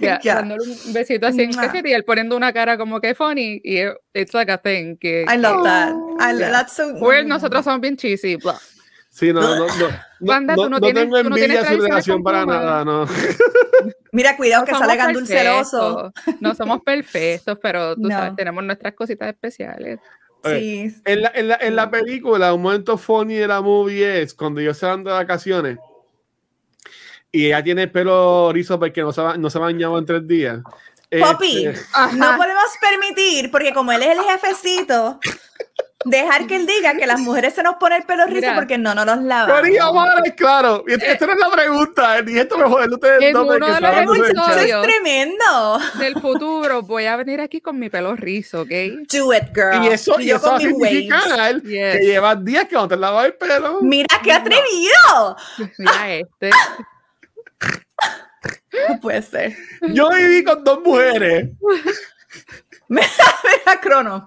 Yeah. 0.00 0.20
Dándole 0.22 0.62
un 0.62 0.92
besito 0.92 1.26
así 1.26 1.42
en 1.42 1.50
el 1.50 1.56
cachete 1.56 1.90
y 1.90 1.92
él 1.92 2.04
poniendo 2.04 2.36
una 2.36 2.52
cara 2.52 2.76
como 2.76 3.00
que 3.00 3.14
funny. 3.14 3.60
Y 3.62 3.82
it's 4.12 4.34
like 4.34 4.50
a 4.50 4.58
thing. 4.58 4.96
Que, 4.96 5.24
I 5.28 5.36
love 5.36 5.64
that. 5.64 5.94
I, 6.20 6.38
That's 6.38 6.72
so. 6.72 6.94
Well, 6.94 7.26
nosotros 7.26 7.64
somos 7.64 7.80
bien 7.80 7.96
cheesy. 7.96 8.36
Blah. 8.36 8.58
Sí, 9.10 9.32
no, 9.32 9.40
no, 9.40 9.66
no. 9.66 9.88
Banda, 10.20 10.54
no, 10.54 10.68
no, 10.68 10.80
tengo 10.80 11.18
envidia 11.18 11.62
de 11.62 11.76
su 11.76 11.82
relación 11.82 12.22
para 12.22 12.46
nada, 12.46 12.84
no. 12.84 13.04
Mira, 14.12 14.36
cuidado 14.36 14.64
que 14.64 14.72
sale 14.72 14.96
Gandul 14.96 15.26
celoso. 15.26 16.12
No 16.40 16.54
somos 16.54 16.82
perfectos, 16.82 17.58
pero 17.60 17.96
tú 17.96 18.08
sabes, 18.08 18.36
tenemos 18.36 18.62
nuestras 18.62 18.94
cositas 18.94 19.28
especiales. 19.28 19.98
Sí. 20.44 20.94
En 21.04 21.22
la, 21.22 21.32
en, 21.34 21.48
la, 21.48 21.58
en 21.60 21.76
la 21.76 21.90
película, 21.90 22.54
un 22.54 22.62
momento 22.62 22.96
funny 22.96 23.34
de 23.34 23.48
la 23.48 23.60
movie 23.60 24.22
es 24.22 24.34
cuando 24.34 24.60
ellos 24.60 24.78
se 24.78 24.86
van 24.86 25.04
de 25.04 25.10
vacaciones 25.10 25.78
y 27.30 27.46
ella 27.46 27.62
tiene 27.62 27.84
el 27.84 27.90
pelo 27.90 28.52
rizo 28.52 28.78
porque 28.78 29.02
no 29.02 29.12
se, 29.12 29.22
no 29.38 29.50
se 29.50 29.58
ha 29.58 29.60
bañado 29.60 29.98
en 29.98 30.06
tres 30.06 30.26
días. 30.26 30.60
Poppy, 31.10 31.66
este, 31.66 31.82
no 32.16 32.36
podemos 32.36 32.70
permitir, 32.80 33.50
porque 33.50 33.72
como 33.72 33.92
él 33.92 34.02
es 34.02 34.18
el 34.18 34.24
jefecito, 34.24 35.18
dejar 36.10 36.46
que 36.46 36.56
él 36.56 36.66
diga 36.66 36.96
que 36.96 37.06
las 37.06 37.20
mujeres 37.20 37.54
se 37.54 37.62
nos 37.62 37.76
pone 37.76 37.96
el 37.96 38.02
pelo 38.04 38.26
rizo 38.26 38.50
porque 38.54 38.78
no, 38.78 38.94
no 38.94 39.04
nos 39.04 39.22
lavamos. 39.22 39.60
Pero 39.62 40.36
claro, 40.36 40.84
y 40.86 40.92
esta 40.92 41.26
no 41.26 41.32
es 41.32 41.38
la 41.38 41.50
pregunta, 41.50 42.24
y 42.26 42.38
esto 42.38 42.58
me 42.58 42.64
jode, 42.64 42.88
ustedes 42.92 43.22
en 43.22 43.36
uno 43.36 43.52
de 43.52 43.58
los 43.58 44.18
episodios 44.18 44.86
es 44.86 44.92
tremendo. 44.92 45.78
del 45.98 46.20
futuro 46.20 46.82
voy 46.82 47.06
a 47.06 47.16
venir 47.16 47.40
aquí 47.40 47.60
con 47.60 47.78
mi 47.78 47.90
pelo 47.90 48.16
rizo, 48.16 48.62
¿ok? 48.62 48.70
Do 49.12 49.34
it, 49.34 49.54
girl. 49.54 49.84
Y 49.84 49.88
eso, 49.88 50.20
y, 50.20 50.30
eso 50.30 50.58
significa 50.58 51.20
que 51.62 51.98
llevas 52.02 52.44
días 52.44 52.66
que 52.66 52.74
no 52.74 52.88
te 52.88 52.96
lavas 52.96 53.26
el 53.26 53.34
pelo. 53.34 53.80
Mira, 53.82 54.08
qué 54.22 54.32
atrevido. 54.32 55.36
Mira 55.78 56.14
este. 56.14 56.50
No 58.88 59.00
puede 59.00 59.22
ser. 59.22 59.56
Yo 59.92 60.10
viví 60.10 60.44
con 60.44 60.62
dos 60.64 60.80
mujeres. 60.84 61.50
Me 62.88 63.02
da 63.66 63.80
crono. 63.80 64.26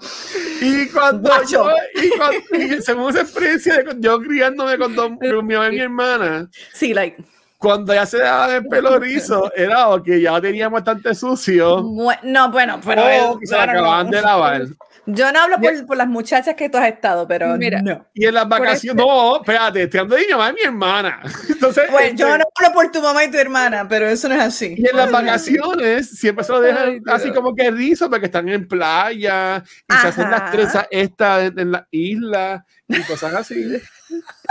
Y 0.61 0.87
cuando 0.89 1.29
yo, 1.45 1.67
y, 1.95 2.09
cuando, 2.17 2.39
y 2.57 2.81
según 2.81 3.09
esa 3.09 3.21
experiencia, 3.21 3.83
de, 3.83 3.95
yo 3.99 4.19
criándome 4.19 4.77
con, 4.77 4.95
dos, 4.95 5.11
con 5.19 5.45
mi 5.45 5.55
mi 5.55 5.79
hermana. 5.79 6.49
Sí, 6.73 6.93
like. 6.93 7.23
Cuando 7.61 7.93
ya 7.93 8.07
se 8.07 8.17
daban 8.17 8.55
el 8.55 8.65
pelo 8.65 8.97
rizo, 8.97 9.51
era 9.55 9.85
que 10.03 10.19
ya 10.19 10.41
teníamos 10.41 10.81
bastante 10.81 11.13
sucio. 11.13 11.83
no, 12.23 12.51
bueno, 12.51 12.81
pero. 12.83 13.33
O 13.33 13.39
se 13.43 13.55
acababan 13.55 14.09
de 14.09 14.19
lavar. 14.19 14.63
Yo 15.05 15.31
no 15.31 15.41
hablo 15.41 15.59
por, 15.59 15.85
por, 15.85 15.97
las 15.97 16.07
muchachas 16.07 16.55
que 16.55 16.69
tú 16.69 16.79
has 16.79 16.87
estado, 16.87 17.27
pero 17.27 17.55
Mira, 17.57 17.79
no. 17.81 18.07
Y 18.15 18.25
en 18.25 18.33
las 18.33 18.49
vacaciones, 18.49 19.03
no, 19.03 19.37
espérate, 19.37 19.87
te 19.87 19.99
ando 19.99 20.15
de 20.15 20.21
mi 20.25 20.31
mamá 20.31 20.49
y 20.49 20.53
mi 20.53 20.61
hermana. 20.61 21.21
Entonces, 21.49 21.83
pues 21.91 22.15
yo 22.15 22.25
no 22.35 22.43
hablo 22.55 22.73
por 22.73 22.91
tu 22.91 22.99
mamá 22.99 23.23
y 23.25 23.31
tu 23.31 23.37
hermana, 23.37 23.87
pero 23.87 24.07
eso 24.07 24.27
no 24.27 24.33
es 24.33 24.41
así. 24.41 24.73
Y 24.75 24.87
en 24.87 24.97
las 24.97 25.11
vacaciones 25.11 26.09
siempre 26.09 26.43
se 26.43 26.51
lo 26.51 26.61
dejan 26.61 26.99
así 27.07 27.31
como 27.31 27.53
que 27.53 27.69
rizo 27.69 28.09
porque 28.09 28.25
están 28.25 28.49
en 28.49 28.67
playa 28.67 29.63
y 29.87 30.01
se 30.01 30.07
hacen 30.07 30.31
las 30.31 30.51
trenzas 30.51 30.87
estas 30.89 31.43
en, 31.43 31.59
en 31.59 31.71
la 31.71 31.87
isla 31.91 32.65
y 32.87 33.01
cosas 33.03 33.35
así. 33.35 33.79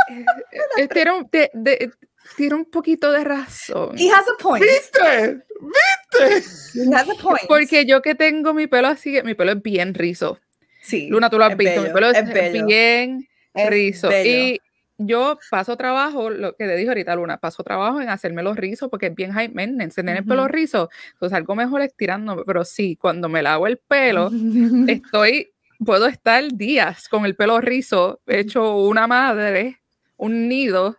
Eh, 0.09 0.89
eh, 0.93 1.51
de, 1.53 1.91
tiene 2.37 2.55
un 2.55 2.65
poquito 2.65 3.11
de 3.13 3.25
razón. 3.25 3.99
He 3.99 4.11
has 4.11 4.25
a 4.29 4.43
point. 4.43 4.65
¿Viste? 4.65 5.43
¿Viste? 5.61 6.81
He 6.81 6.95
has 6.95 7.09
a 7.09 7.15
point. 7.15 7.47
Porque 7.49 7.87
yo 7.87 8.03
que 8.03 8.15
tengo 8.15 8.55
mi 8.55 8.67
pelo 8.67 8.89
así, 8.89 9.21
mi 9.25 9.35
pelo 9.35 9.53
es 9.53 9.63
bien 9.63 9.95
rizo. 9.95 10.39
Sí. 10.83 11.09
Luna, 11.09 11.29
tú 11.31 11.39
lo 11.39 11.45
has 11.45 11.57
visto, 11.57 11.83
mi 11.83 11.91
pelo 11.91 12.11
es, 12.11 12.65
bien 12.65 13.29
rizo. 13.55 14.11
Y 14.25 14.61
yo 14.97 15.39
paso 15.51 15.77
trabajo, 15.77 16.31
lo 16.31 16.55
que 16.57 16.67
te 16.67 16.77
dije 16.77 16.89
ahorita, 16.89 17.15
Luna, 17.15 17.39
paso 17.39 17.63
trabajo 17.63 18.01
en 18.01 18.09
hacerme 18.09 18.43
los 18.43 18.57
rizos 18.57 18.89
porque 18.91 19.07
es 19.07 19.15
bien 19.15 19.33
high 19.33 19.49
maintenance, 19.49 19.97
tener 19.97 20.19
el 20.19 20.25
pelo 20.25 20.47
rizo. 20.49 20.91
Entonces, 21.13 21.37
algo 21.37 21.55
mejor 21.55 21.83
estirándome. 21.83 22.43
Pero 22.47 22.65
sí, 22.65 22.97
cuando 22.97 23.29
me 23.29 23.43
lavo 23.43 23.67
el 23.67 23.79
pelo, 23.79 24.31
estoy, 24.89 25.53
puedo 25.85 26.07
estar 26.07 26.45
días 26.53 27.09
con 27.09 27.25
el 27.25 27.35
pelo 27.35 27.61
rizo, 27.61 28.21
hecho 28.27 28.77
una 28.77 29.07
madre 29.07 29.80
un 30.21 30.49
nido 30.49 30.97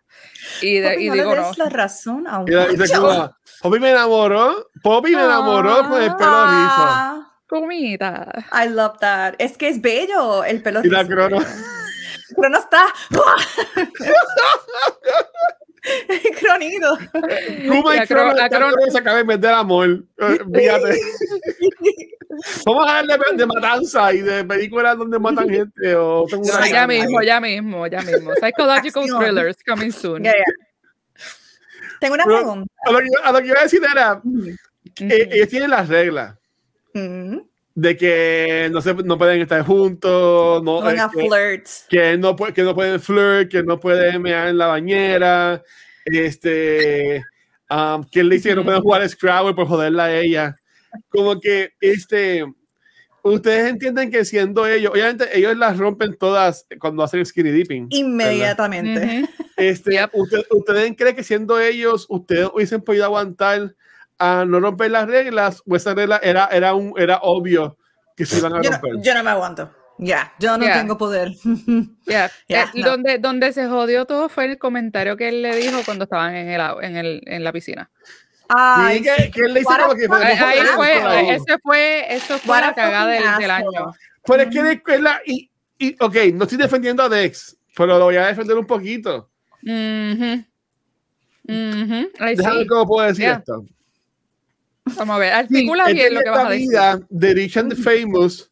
y, 0.61 0.79
de, 0.79 1.01
y 1.01 1.07
no 1.07 1.13
digo 1.13 1.35
no. 1.35 1.51
la 1.55 1.69
razón 1.69 2.27
a 2.27 2.39
un 2.39 2.45
Poppy 3.61 3.79
me 3.79 3.91
enamoró, 3.91 4.69
Poppy 4.81 5.15
me 5.15 5.23
enamoró 5.23 5.87
con 5.87 6.01
el 6.01 6.15
pelo 6.15 6.31
ah. 6.33 7.13
rizo. 7.13 7.27
Comida. 7.47 8.45
I 8.51 8.69
love 8.69 8.97
that. 8.99 9.35
Es 9.37 9.57
que 9.57 9.67
es 9.67 9.81
bello 9.81 10.43
el 10.43 10.63
pelo 10.63 10.81
Y 10.83 10.89
la 10.89 11.05
crono. 11.05 11.37
Crono 12.35 12.57
está. 12.57 12.85
Cronido. 16.39 16.97
Kuma 17.67 18.03
y 18.03 18.07
Crono, 18.07 18.35
se 18.91 18.97
acaba 18.97 19.17
de 19.17 19.23
meter 19.23 19.51
amor. 19.51 20.03
Eh, 20.17 20.39
fíjate. 20.53 20.99
Vamos 22.65 22.89
a 22.89 22.93
darle 22.93 23.17
de 23.35 23.45
matanza 23.45 24.13
y 24.13 24.21
de 24.21 24.45
películas 24.45 24.97
donde 24.97 25.19
matan 25.19 25.49
gente. 25.49 25.95
O 25.95 26.25
ya 26.69 26.87
mismo, 26.87 27.21
ya 27.21 27.41
mismo, 27.41 27.87
ya 27.87 28.01
mismo. 28.01 28.31
Psychological 28.35 29.05
thrillers 29.05 29.57
coming 29.67 29.91
soon. 29.91 30.23
Tengo 31.99 32.13
una 32.15 32.25
pregunta. 32.25 32.73
A 32.85 32.91
lo, 32.91 32.99
que, 32.99 33.07
a 33.23 33.31
lo, 33.31 33.39
que, 33.39 33.47
iba 33.47 33.59
a 33.59 33.63
decir 33.63 33.81
era 33.83 34.21
que 34.95 35.29
ellos 35.31 35.49
tienen 35.49 35.69
las 35.69 35.87
reglas. 35.87 36.35
De 37.73 37.95
que 37.95 38.69
no, 38.71 38.81
se, 38.81 38.93
no 38.93 39.17
pueden 39.17 39.41
estar 39.41 39.61
juntos, 39.63 40.61
no, 40.61 40.89
eh, 40.89 40.97
que, 41.13 41.63
que, 41.89 42.17
no, 42.17 42.35
que 42.35 42.63
no 42.63 42.75
pueden 42.75 42.99
flirt, 42.99 43.49
que 43.49 43.63
no 43.63 43.79
pueden 43.79 44.21
mear 44.21 44.49
en 44.49 44.57
la 44.57 44.67
bañera, 44.67 45.63
este, 46.05 47.23
um, 47.69 48.03
que 48.03 48.23
le 48.25 48.35
dice 48.35 48.49
que 48.49 48.55
no 48.55 48.65
pueden 48.65 48.81
jugar 48.81 49.07
Scrabble 49.07 49.53
por 49.53 49.67
joderla 49.67 50.05
a 50.05 50.19
ella. 50.19 50.57
Como 51.09 51.39
que 51.39 51.71
este, 51.79 52.43
ustedes 53.23 53.69
entienden 53.69 54.11
que 54.11 54.25
siendo 54.25 54.67
ellos, 54.67 54.91
obviamente 54.91 55.29
ellos 55.37 55.55
las 55.57 55.77
rompen 55.77 56.17
todas 56.17 56.65
cuando 56.79 57.03
hacen 57.03 57.25
skinny 57.25 57.51
dipping. 57.51 57.87
Inmediatamente. 57.89 59.29
Este, 59.55 59.97
¿Ustedes 60.49 60.93
creen 60.97 61.15
que 61.15 61.23
siendo 61.23 61.59
ellos, 61.59 62.05
ustedes 62.09 62.49
hubiesen 62.53 62.81
podido 62.81 63.05
aguantar 63.05 63.75
a 64.21 64.45
no 64.45 64.59
romper 64.59 64.91
las 64.91 65.07
reglas 65.07 65.63
o 65.67 65.75
esa 65.75 65.95
regla 65.95 66.19
era, 66.21 66.47
era, 66.51 66.75
un, 66.75 66.93
era 66.95 67.17
obvio 67.23 67.77
que 68.15 68.25
se 68.25 68.37
iban 68.37 68.53
a 68.53 68.61
romper? 68.61 69.01
Yo 69.01 69.15
no, 69.15 69.23
me 69.23 69.31
aguanto. 69.31 69.71
Ya, 69.97 70.33
yo 70.39 70.57
no 70.57 70.65
tengo 70.65 70.97
poder. 70.97 71.31
Ya, 72.05 72.29
eh, 72.47 72.65
donde, 72.83 73.17
donde 73.17 73.51
se 73.51 73.67
jodió 73.67 74.05
todo 74.05 74.29
fue 74.29 74.45
el 74.45 74.57
comentario 74.57 75.17
que 75.17 75.29
él 75.29 75.41
le 75.41 75.55
dijo 75.55 75.79
cuando 75.85 76.03
estaban 76.03 76.35
en, 76.35 76.49
el, 76.49 76.61
en, 76.81 76.97
el, 76.97 77.21
en 77.25 77.43
la 77.43 77.51
piscina. 77.51 77.89
Ay, 78.47 79.01
que, 79.01 79.31
que 79.31 79.41
él 79.41 79.53
le 79.53 79.61
hizo 79.61 79.69
como 79.69 79.95
que 79.95 80.07
ahí 80.11 80.59
fue, 80.75 81.35
ese 81.35 81.57
fue, 81.63 82.13
eso 82.13 82.37
fue 82.37 82.59
la 82.59 82.75
cagada 82.75 83.11
del, 83.11 83.23
del, 83.39 83.51
año. 83.51 83.93
Pero 84.25 84.43
es 84.43 84.49
que 84.49 84.61
la 84.61 84.71
escuela, 84.73 85.21
y, 85.25 85.49
y, 85.79 85.95
ok, 85.99 86.15
no 86.33 86.43
estoy 86.43 86.57
defendiendo 86.57 87.01
a 87.01 87.09
Dex, 87.09 87.57
pero 87.75 87.97
lo 87.97 88.05
voy 88.05 88.17
a 88.17 88.27
defender 88.27 88.57
un 88.57 88.67
poquito. 88.67 89.29
Uh 89.63 89.69
-huh. 89.69 90.45
Uh 91.47 91.51
-huh. 91.51 92.35
Déjame 92.35 92.61
sí. 92.61 92.67
cómo 92.67 92.85
puedo 92.85 93.07
decir 93.07 93.25
Yeah. 93.25 93.37
esto. 93.37 93.65
Vamos 94.85 95.15
a 95.15 95.19
ver, 95.19 95.33
articula 95.33 95.85
Sí, 95.87 95.93
bien 95.93 96.13
lo 96.13 96.21
que 96.21 96.29
vas 96.29 96.39
a 96.39 96.41
esta 96.41 96.49
decir. 96.53 96.69
vida 96.69 96.99
de 97.09 97.33
Rich 97.33 97.57
and 97.57 97.75
the 97.75 97.81
Famous, 97.81 98.51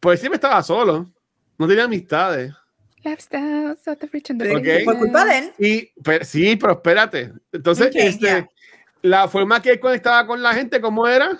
pues 0.00 0.20
siempre 0.20 0.36
estaba 0.36 0.62
solo, 0.62 1.10
no 1.58 1.68
tenía 1.68 1.84
amistades. 1.84 2.52
Lifestyles 3.04 3.86
of 3.88 3.98
the 3.98 4.06
rich 4.12 4.30
and 4.30 4.40
the 4.40 4.54
Ok. 4.56 4.64
famous. 4.64 4.84
Por 4.84 4.98
culpa 4.98 5.24
de 5.24 5.38
él. 5.38 5.52
Y, 5.58 5.90
pero, 6.02 6.24
sí, 6.24 6.54
pero 6.56 6.72
espérate. 6.74 7.32
Entonces, 7.50 7.90
este, 7.94 8.48
la 9.02 9.26
forma 9.26 9.60
que 9.60 9.70
él 9.72 9.80
conectaba 9.80 10.24
con 10.26 10.40
la 10.40 10.54
gente, 10.54 10.80
¿cómo 10.80 11.06
era? 11.08 11.36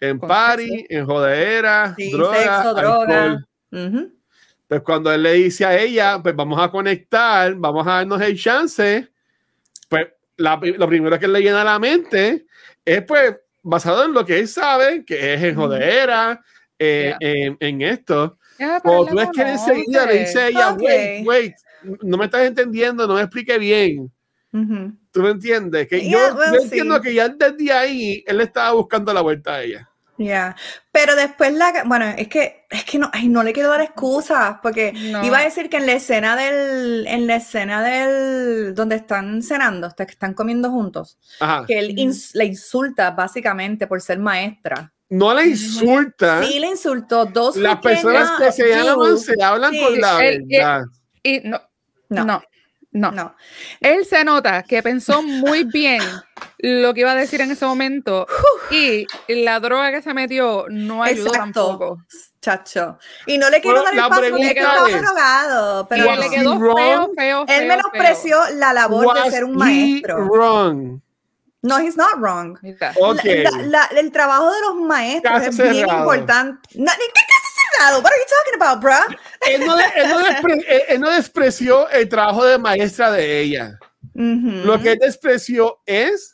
En 0.00 0.18
party, 0.20 0.86
en 0.90 1.06
jodera, 1.06 1.94
Sí, 1.96 2.10
droga, 2.12 2.36
sexo, 2.62 2.74
droga. 2.74 3.22
alcohol. 3.22 3.46
Ujú. 3.72 4.12
Pues 4.68 4.82
cuando 4.82 5.12
él 5.12 5.22
le 5.22 5.32
dice 5.34 5.64
a 5.64 5.78
ella, 5.78 6.20
pues 6.22 6.36
vamos 6.36 6.60
a 6.62 6.70
conectar, 6.70 7.54
vamos 7.54 7.86
a 7.86 7.92
darnos 7.92 8.20
el 8.20 8.38
chance, 8.38 9.00
pues 9.00 9.13
la- 10.36 10.60
lo 10.62 10.86
primero 10.88 11.18
que 11.18 11.28
le 11.28 11.40
llena 11.40 11.62
la 11.64 11.78
mente 11.78 12.46
es 12.84 13.02
pues 13.04 13.36
basado 13.62 14.04
en 14.04 14.12
lo 14.12 14.24
que 14.24 14.38
él 14.40 14.48
sabe, 14.48 15.04
que 15.04 15.34
es 15.34 15.42
en 15.42 15.54
jodera, 15.54 16.42
eh, 16.78 17.14
en, 17.20 17.56
en 17.60 17.82
esto. 17.82 18.38
Cuando 18.82 19.02
él 19.02 19.08
tú 19.08 19.16
ves 19.16 19.28
que 19.34 19.42
enseguida 19.42 20.06
le 20.06 20.18
dice 20.20 20.40
a 20.40 20.48
ella, 20.48 20.70
Ok. 20.72 20.80
wait, 20.82 21.26
wait, 21.26 21.54
no 22.02 22.16
me 22.16 22.26
estás 22.26 22.42
entendiendo, 22.42 23.06
no 23.06 23.14
me 23.14 23.22
explique 23.22 23.58
bien. 23.58 24.12
Ujú. 24.52 24.92
¿Tú 25.10 25.20
me 25.22 25.30
entiendes? 25.30 25.88
Que 25.88 26.00
Yeah, 26.00 26.10
yo, 26.30 26.34
well, 26.36 26.52
yo 26.54 26.62
entiendo 26.62 26.96
sí. 26.96 27.02
que 27.02 27.14
ya 27.14 27.28
desde 27.28 27.72
ahí 27.72 28.24
él 28.26 28.40
estaba 28.40 28.72
buscando 28.72 29.12
la 29.12 29.20
vuelta 29.22 29.54
a 29.54 29.62
ella. 29.62 29.88
Yeah. 30.16 30.54
Pero 30.92 31.16
después 31.16 31.52
la, 31.54 31.82
bueno, 31.86 32.04
es 32.16 32.28
que, 32.28 32.66
es 32.70 32.84
que 32.84 32.98
no, 32.98 33.10
ay, 33.12 33.28
no 33.28 33.42
le 33.42 33.52
quiero 33.52 33.68
dar 33.70 33.80
excusas, 33.80 34.56
porque 34.62 34.92
No. 34.92 35.24
iba 35.24 35.38
a 35.38 35.42
decir 35.44 35.68
que 35.68 35.78
en 35.78 35.86
la 35.86 35.92
escena 35.94 36.36
del, 36.36 37.04
en 37.08 37.26
la 37.26 37.36
escena 37.36 37.82
del, 37.82 38.74
donde 38.76 38.94
están 38.96 39.42
cenando, 39.42 39.88
hasta 39.88 40.06
que 40.06 40.12
están 40.12 40.34
comiendo 40.34 40.70
juntos, 40.70 41.18
Ajá. 41.40 41.64
que 41.66 41.78
él 41.78 41.96
ins- 41.96 42.30
le 42.34 42.44
insulta 42.44 43.10
básicamente 43.10 43.86
por 43.88 44.00
ser 44.00 44.20
maestra. 44.20 44.92
No 45.10 45.34
le 45.34 45.46
insulta. 45.48 46.42
Sí, 46.44 46.58
le 46.60 46.68
insultó 46.68 47.26
dos 47.26 47.56
Las 47.56 47.80
personas 47.80 48.30
que 48.40 48.52
se 48.52 48.68
llaman 48.68 49.18
se 49.18 49.34
hablan 49.42 49.72
Sí, 49.72 49.80
con 49.80 50.00
la 50.00 50.14
verdad. 50.16 50.82
Y 51.22 51.40
no, 51.40 51.60
No. 52.08 52.24
no, 52.24 52.42
no, 52.92 53.10
No. 53.10 53.36
Él 53.80 54.04
se 54.06 54.22
nota 54.24 54.62
que 54.62 54.80
pensó 54.82 55.22
muy 55.22 55.64
bien 55.64 56.00
lo 56.58 56.94
que 56.94 57.00
iba 57.00 57.10
a 57.12 57.16
decir 57.16 57.40
en 57.40 57.50
ese 57.50 57.66
momento 57.66 58.26
y 58.70 59.06
la 59.28 59.60
droga 59.60 59.90
que 59.90 60.02
se 60.02 60.14
metió 60.14 60.66
no 60.70 61.02
ayudó 61.02 61.28
Exacto. 61.28 61.66
tampoco. 61.68 61.98
Chacho. 62.40 62.98
Y 63.26 63.38
no 63.38 63.48
le 63.50 63.60
quiero 63.60 63.82
Bueno, 63.82 63.84
dar 63.84 63.94
la 63.94 64.02
el 64.04 64.08
paso 64.10 64.30
porque 64.36 64.50
estaba 64.60 64.90
es, 64.90 65.00
drogado, 65.02 65.88
pero 65.88 66.16
le 66.16 66.30
quedó 66.30 66.58
wrong? 66.58 66.76
feo, 66.76 67.10
feo, 67.16 67.40
él 67.42 67.46
feo, 67.48 67.68
menospreció 67.68 68.38
la 68.56 68.72
labor 68.72 69.14
de 69.14 69.20
Was 69.22 69.30
ser 69.32 69.44
un 69.44 69.56
maestro. 69.56 70.26
wrong? 70.26 71.00
No, 71.62 71.78
he's 71.78 71.96
not 71.96 72.16
wrong. 72.18 72.58
feo. 72.60 72.74
Mira, 72.74 72.92
Ok. 73.00 73.24
La- 73.24 73.50
la- 73.50 73.88
la- 73.92 74.00
el 74.00 74.12
trabajo 74.12 74.50
de 74.52 74.60
los 74.60 74.74
maestros 74.76 75.32
Caso 75.32 75.48
es 75.50 75.56
bien 75.56 75.74
cerrado. 75.86 75.98
importante. 76.00 76.68
No, 76.74 76.92
¿Qué 76.92 77.06
caso 77.06 77.48
cerrado? 77.78 77.98
What 78.00 78.10
are 78.12 78.16
you 78.18 78.26
talking 78.28 78.62
about, 78.62 78.82
bruh? 78.82 79.16
Él 79.50 79.64
no, 79.66 79.76
de- 79.76 79.84
él 79.96 80.08
no 80.10 80.18
despre- 80.20 80.64
él- 80.68 80.82
él 80.88 81.00
no 81.00 81.10
despreció 81.10 81.88
el 81.88 82.08
trabajo 82.10 82.44
de 82.44 82.58
maestra 82.58 83.10
de 83.10 83.40
ella. 83.40 83.78
Lo 84.12 84.78
que 84.80 84.92
él 84.92 84.98
despreció 85.00 85.78
es 85.86 86.33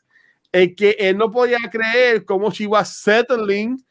el 0.52 0.74
que 0.74 0.97
él 0.98 1.16
no 1.16 1.31
podía 1.31 1.59
creer 1.70 2.24
cómo 2.24 2.51
she 2.51 2.66
was 2.66 2.89
settling 2.89 3.82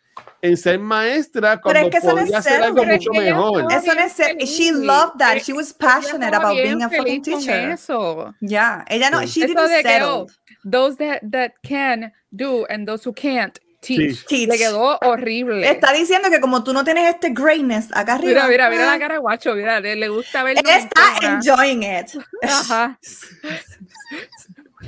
en 0.41 0.57
ser 0.57 0.79
maestra 0.79 1.59
cuando 1.61 1.81
es 1.81 1.89
que 1.89 1.97
eso 1.97 2.11
no 2.13 2.17
es 2.19 2.23
podía 2.25 2.37
hacer 2.39 2.61
algo 2.63 2.81
Pero 2.81 2.91
es 2.93 2.97
mucho 2.99 3.11
mejor. 3.11 3.73
Eso 3.73 3.93
no 3.93 4.01
es 4.01 4.11
ser- 4.13 4.37
she 4.37 4.71
loved 4.71 5.17
that. 5.17 5.37
She 5.37 5.53
was 5.53 5.73
passionate 5.73 6.35
about 6.35 6.55
being 6.55 6.81
a 6.83 6.89
fucking 6.89 7.21
teacher. 7.21 7.71
Eso. 7.71 8.33
Ya, 8.41 8.83
ella 8.89 9.09
no, 9.09 9.21
Sí. 9.21 9.27
she 9.27 9.45
Eso 9.45 9.53
didn't 9.53 9.69
de 9.69 9.83
que, 9.83 9.89
settle. 9.89 10.07
oh, 10.07 10.27
those 10.63 10.97
that, 10.97 11.21
that 11.31 11.53
can 11.67 12.11
do 12.31 12.65
and 12.69 12.85
those 12.87 13.07
who 13.07 13.13
can't 13.13 13.57
teach. 13.81 14.25
Teach. 14.25 14.49
Le 14.49 14.57
quedó 14.57 14.97
horrible. 15.01 15.65
Está 15.69 15.93
diciendo 15.93 16.29
que 16.29 16.41
como 16.41 16.63
tú 16.63 16.73
no 16.73 16.83
tienes 16.83 17.13
este 17.13 17.29
greatness 17.29 17.87
acá 17.93 18.15
arriba. 18.15 18.47
Mira, 18.47 18.67
mira, 18.67 18.69
mira 18.69 18.83
ah, 18.89 18.93
la 18.93 18.99
cara 18.99 19.13
de 19.15 19.19
guacho, 19.21 19.55
mira, 19.55 19.79
le, 19.79 19.95
le 19.95 20.09
gusta 20.09 20.43
ver 20.43 20.57
Él 20.57 20.65
está 20.67 21.17
enjoying 21.21 21.83
it. 21.83 22.17
Ajá. 22.43 22.99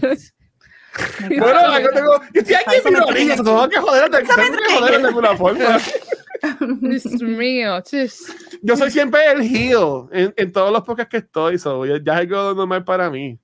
Bueno, 1.39 1.80
yo 1.80 1.89
tengo, 1.89 2.22
yo 2.34 2.41
estoy 2.41 2.55
aquí 2.55 2.76
en 2.85 2.93
mi 2.93 2.99
orilla, 2.99 3.35
tengo 3.35 3.69
que 3.69 3.77
joder, 3.77 4.09
tengo 4.09 4.35
que 4.35 4.73
joder 4.76 5.01
de 5.01 5.07
alguna 5.07 5.38
forma. 5.38 5.77
Dios 6.81 7.05
mío, 7.22 7.81
chis. 7.81 8.35
Yo 8.61 8.76
soy 8.76 8.89
siempre 8.91 9.19
el 9.31 9.41
heel 9.41 10.07
en, 10.11 10.34
en 10.35 10.51
todos 10.51 10.72
los 10.72 10.81
podcasts 10.84 11.11
que 11.11 11.18
estoy, 11.18 11.57
so, 11.59 11.85
ya, 11.85 11.99
ya 12.03 12.13
es 12.13 12.19
algo 12.19 12.53
normal 12.55 12.84
para 12.84 13.09
mí. 13.09 13.38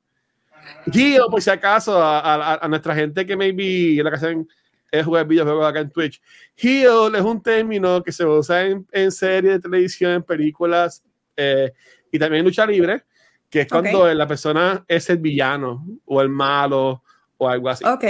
Heel, 0.92 1.22
por 1.30 1.42
si 1.42 1.50
acaso, 1.50 2.02
a, 2.02 2.20
a- 2.20 2.56
a 2.56 2.68
nuestra 2.68 2.94
gente 2.96 3.26
que 3.26 3.38
maybe 3.38 3.98
en 3.98 4.04
la 4.04 4.10
que 4.10 4.16
hacen 4.18 4.48
es 4.92 5.06
jugar 5.06 5.26
videojuegos 5.28 5.66
acá 5.68 5.80
en 5.80 5.92
Twitch. 5.92 6.22
Heel 6.56 7.14
es 7.16 7.22
un 7.22 7.42
término 7.42 8.02
que 8.04 8.12
se 8.12 8.26
usa 8.26 8.66
en, 8.66 8.86
en 8.92 9.12
series 9.12 9.54
de 9.54 9.60
televisión, 9.60 10.12
en 10.14 10.24
películas 10.24 11.04
eh, 11.36 11.72
y 12.12 12.18
también 12.20 12.40
en 12.40 12.46
lucha 12.46 12.66
libre, 12.66 13.04
que 13.50 13.62
es 13.62 13.68
cuando 13.68 14.02
Ok. 14.06 14.14
la 14.16 14.28
persona 14.28 14.84
es 14.88 15.10
el 15.10 15.20
villano 15.20 15.86
o 16.06 16.22
el 16.22 16.30
malo 16.30 17.04
o 17.38 17.48
algo 17.50 17.70
así. 17.70 17.84
Ok. 17.86 18.04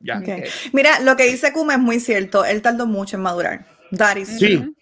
Ya. 0.00 0.18
Ok. 0.18 0.28
Mira, 0.72 1.00
lo 1.00 1.16
que 1.16 1.24
dice 1.24 1.52
Kuma 1.52 1.74
es 1.74 1.80
muy 1.80 2.00
cierto. 2.00 2.44
Él 2.44 2.62
tardó 2.62 2.86
mucho 2.86 3.16
en 3.16 3.22
madurar. 3.22 3.66
That 3.96 4.16
is 4.16 4.28
Sí. 4.38 4.58
true. 4.58 4.72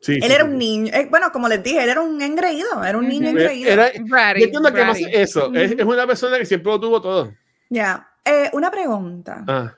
Sí, 0.00 0.12
Él 0.16 0.22
sí, 0.24 0.32
era 0.32 0.44
sí. 0.44 0.50
un 0.50 0.58
niño. 0.58 0.92
eh, 0.92 1.06
bueno, 1.10 1.32
como 1.32 1.48
les 1.48 1.62
dije, 1.62 1.82
él 1.82 1.88
era 1.88 2.00
un 2.02 2.20
engreído. 2.20 2.84
Era 2.84 2.98
un 2.98 3.08
niño 3.08 3.30
engreído. 3.30 3.70
Era- 3.70 3.90
Bratty, 4.02 4.40
yo 4.40 4.44
entiendo 4.46 4.72
que 4.72 4.84
más 4.84 4.98
eso. 5.00 5.50
Es, 5.54 5.72
es 5.72 5.84
una 5.84 6.06
persona 6.06 6.38
que 6.38 6.44
siempre 6.44 6.70
lo 6.72 6.78
tuvo 6.80 7.00
todo. 7.00 7.32
Ya. 7.70 8.06
Eh, 8.24 8.50
una 8.52 8.70
pregunta. 8.70 9.44
Ah. 9.48 9.72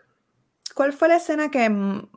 ¿Cuál 0.74 0.92
fue 0.92 1.08
la 1.08 1.16
escena 1.16 1.48
que... 1.50 1.68
mm, 1.70 2.08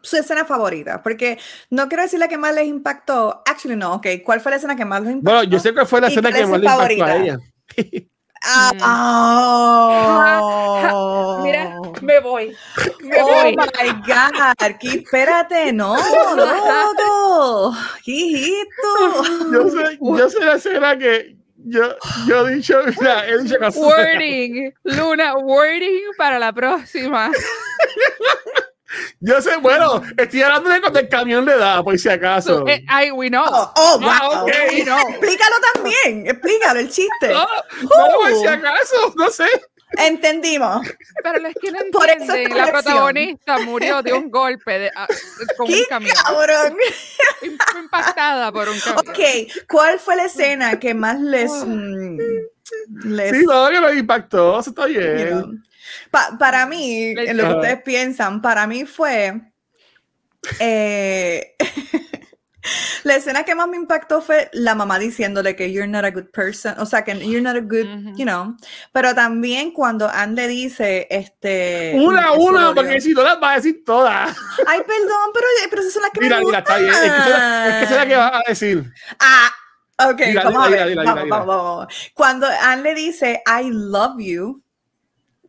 Su 0.00 0.16
escena 0.16 0.44
favorita, 0.46 1.02
porque 1.02 1.38
no 1.70 1.88
quiero 1.88 2.02
decir 2.04 2.18
la 2.18 2.28
que 2.28 2.38
más 2.38 2.54
les 2.54 2.66
impactó. 2.66 3.42
Actually, 3.46 3.76
no, 3.76 3.94
ok. 3.94 4.06
¿Cuál 4.24 4.40
fue 4.40 4.50
la 4.50 4.56
escena 4.56 4.74
que 4.76 4.84
más 4.86 5.02
les 5.02 5.12
impactó? 5.12 5.30
Bueno, 5.36 5.50
yo 5.50 5.58
sé 5.58 5.72
cuál 5.74 5.86
fue 5.86 6.00
la 6.00 6.08
¿Y 6.08 6.10
escena 6.10 6.32
que 6.32 6.40
más 6.46 6.48
su 6.48 6.56
le 6.56 6.64
impactó 6.64 7.04
a 7.04 7.06
favorita? 7.06 7.16
ella. 7.16 7.38
Ah, 8.46 10.40
oh. 10.92 11.42
Mira, 11.42 11.76
me 12.02 12.20
voy. 12.20 12.54
Me 13.00 13.16
Oh 13.20 13.26
voy. 13.26 13.56
my 13.56 13.90
God, 14.06 14.76
que 14.80 14.88
espérate, 14.98 15.72
no, 15.72 15.96
loco, 16.36 17.74
hijito. 18.04 19.22
Yo 19.52 19.70
sé, 19.70 19.98
yo 20.00 20.30
sé 20.30 20.40
la 20.44 20.54
escena 20.54 20.98
que 20.98 21.36
yo, 21.66 21.94
yo 22.26 22.46
he 22.48 22.56
dicho, 22.56 22.80
mira, 23.00 23.26
he 23.26 23.38
dicho. 23.38 23.56
Wording, 23.76 24.72
Luna, 24.84 25.36
wording 25.36 26.02
para 26.18 26.38
la 26.38 26.52
próxima. 26.52 27.30
Yo 29.20 29.40
sé, 29.40 29.56
bueno, 29.56 30.02
estoy 30.16 30.42
hablando 30.42 30.70
de 30.70 30.80
cuando 30.80 30.98
el 30.98 31.08
camión 31.08 31.44
le 31.44 31.56
da, 31.56 31.82
por 31.82 31.98
si 31.98 32.08
acaso. 32.08 32.66
Eh, 32.66 32.84
I, 33.06 33.10
we 33.10 33.28
know. 33.28 33.44
Oh, 33.46 33.72
oh, 33.76 34.00
Ah, 34.02 34.28
wow. 34.30 34.42
ok. 34.42 34.48
Explícalo 35.10 35.56
también, 35.74 36.26
explícalo 36.26 36.80
el 36.80 36.90
chiste. 36.90 37.28
No, 37.28 37.46
no, 37.82 38.14
por 38.20 38.34
si 38.34 38.46
acaso, 38.46 39.14
no 39.16 39.30
sé. 39.30 39.46
Entendimos. 39.96 40.84
Pero 41.22 41.46
es 41.46 41.54
que 41.60 41.70
no 41.70 41.78
Por 41.92 42.10
entienden. 42.10 42.56
La 42.56 42.66
protagonista 42.66 43.58
murió 43.60 44.02
de 44.02 44.12
un 44.12 44.28
golpe 44.28 44.78
de, 44.80 44.90
ah, 44.96 45.06
con 45.56 45.68
un 45.68 45.72
¡Qué 45.72 45.86
camión. 45.88 46.16
cabrón! 46.24 46.76
Fue 47.70 47.78
impactada 47.80 48.50
por 48.50 48.68
un 48.68 48.80
camión. 48.80 49.08
Ok, 49.08 49.18
¿cuál 49.68 50.00
fue 50.00 50.16
la 50.16 50.24
escena 50.24 50.80
que 50.80 50.94
más 50.94 51.20
les... 51.20 51.50
mm, 51.64 52.18
les 53.04 53.30
Sí, 53.38 53.44
no, 53.46 53.68
que 53.68 53.80
me 53.80 53.92
impactó, 53.94 54.58
eso 54.58 54.70
está 54.70 54.88
you 54.88 54.98
bien. 54.98 55.28
know? 55.28 55.50
Pa- 56.10 56.36
para 56.38 56.66
mí, 56.66 57.14
en 57.16 57.36
lo 57.36 57.42
que 57.42 57.48
ustedes 57.56 57.82
piensan, 57.82 58.40
para 58.42 58.66
mí 58.66 58.84
fue. 58.84 59.40
eh, 60.60 61.54
la 63.04 63.16
escena 63.16 63.42
que 63.44 63.54
más 63.54 63.68
me 63.68 63.76
impactó 63.76 64.22
fue 64.22 64.48
la 64.54 64.74
mamá 64.74 64.98
diciéndole 64.98 65.54
que 65.54 65.70
you're 65.70 65.86
not 65.86 66.04
a 66.04 66.10
good 66.10 66.30
person, 66.32 66.74
o 66.78 66.86
sea, 66.86 67.04
que 67.04 67.12
you're 67.18 67.42
not 67.42 67.56
a 67.56 67.60
good, 67.60 68.16
you 68.16 68.24
know. 68.24 68.56
Pero 68.92 69.14
también 69.14 69.70
cuando 69.72 70.08
Anne 70.08 70.34
le 70.34 70.48
dice, 70.48 71.06
este. 71.10 71.92
Una 71.96 72.32
una, 72.32 72.74
porque 72.74 73.00
si 73.02 73.12
no 73.12 73.22
las 73.22 73.36
va 73.42 73.52
a 73.52 73.56
decir 73.56 73.82
todas. 73.84 74.34
Ay, 74.66 74.80
perdón, 74.86 75.30
pero, 75.34 75.46
pero 75.68 75.82
esas 75.82 75.92
son 75.92 76.02
las 76.02 76.10
que 76.12 76.20
Mira, 76.20 76.38
me 76.38 76.46
mira, 76.46 76.58
está 76.60 76.78
bien. 76.78 76.90
Es 76.90 76.98
que 77.00 77.06
será- 77.22 77.68
es 77.68 77.74
que 77.80 77.86
será 77.94 78.06
que 78.06 78.16
va 78.16 78.38
a 78.38 78.42
decir. 78.48 78.92
Ah, 79.20 79.50
ok, 80.10 80.20
vamos 80.44 80.66
a 80.66 80.68
ver. 80.70 80.96
Cuando 82.14 82.46
Anne 82.62 82.82
le 82.82 82.94
dice, 82.94 83.42
I 83.46 83.68
love 83.70 84.14
you, 84.18 84.63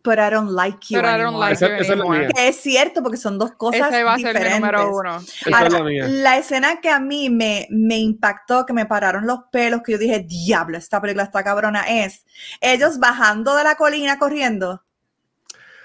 but 0.06 0.18
I 0.20 0.30
don't 0.30 0.52
like 0.52 0.78
you 0.90 1.00
Pero 1.02 1.08
I 1.10 1.12
don't 1.18 1.22
anymore. 1.28 1.40
like 1.50 1.54
Esa- 1.56 1.68
you 1.68 1.74
esa 1.74 1.82
es 1.82 1.88
la 1.90 1.94
anymore. 1.96 2.20
mía. 2.20 2.28
Que 2.36 2.48
es 2.48 2.56
cierto, 2.62 3.02
porque 3.04 3.18
son 3.18 3.38
dos 3.38 3.52
cosas 3.54 3.92
Ese 3.92 4.04
va 4.04 4.14
a 4.14 4.18
ser 4.18 4.28
mi 4.28 4.34
diferentes. 4.34 4.60
número 4.62 4.96
uno. 4.96 5.18
Esa 5.18 5.50
es 5.50 5.54
Ahora, 5.56 5.70
la 5.70 5.84
mía. 5.84 6.08
la 6.08 6.38
escena 6.38 6.80
que 6.82 6.90
a 6.90 7.00
mí 7.00 7.30
me, 7.30 7.68
me 7.72 7.98
impactó, 7.98 8.66
que 8.66 8.74
me 8.74 8.86
pararon 8.86 9.26
los 9.28 9.40
pelos, 9.52 9.82
que 9.84 9.92
yo 9.94 9.98
dije, 9.98 10.20
diablo, 10.28 10.78
esta 10.78 11.02
película 11.02 11.24
está 11.24 11.44
cabrona, 11.44 11.82
es 11.82 12.26
ellos 12.62 13.00
bajando 13.00 13.56
de 13.56 13.64
la 13.64 13.76
colina 13.76 14.18
corriendo. 14.20 14.82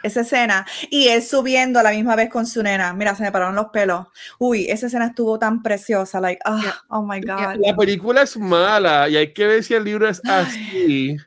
Esa 0.02 0.22
escena. 0.22 0.66
Y 0.88 1.08
él 1.08 1.22
subiendo 1.22 1.78
a 1.78 1.82
la 1.82 1.90
misma 1.90 2.16
vez 2.16 2.30
con 2.30 2.46
su 2.46 2.62
nena. 2.62 2.94
Mira, 2.94 3.14
se 3.14 3.22
me 3.22 3.30
pararon 3.30 3.54
los 3.54 3.66
pelos. 3.66 4.06
Uy, 4.38 4.64
esa 4.66 4.86
escena 4.86 5.08
estuvo 5.08 5.38
tan 5.38 5.62
preciosa. 5.62 6.18
Like, 6.22 6.40
ah, 6.46 6.58
Yeah. 6.62 6.74
oh 6.88 7.02
my 7.02 7.20
God. 7.20 7.56
La 7.62 7.76
película 7.76 8.22
es 8.22 8.34
mala 8.38 9.10
y 9.10 9.16
hay 9.18 9.34
que 9.34 9.46
ver 9.46 9.62
si 9.62 9.74
el 9.74 9.84
libro 9.84 10.08
es 10.08 10.22
así, 10.24 11.18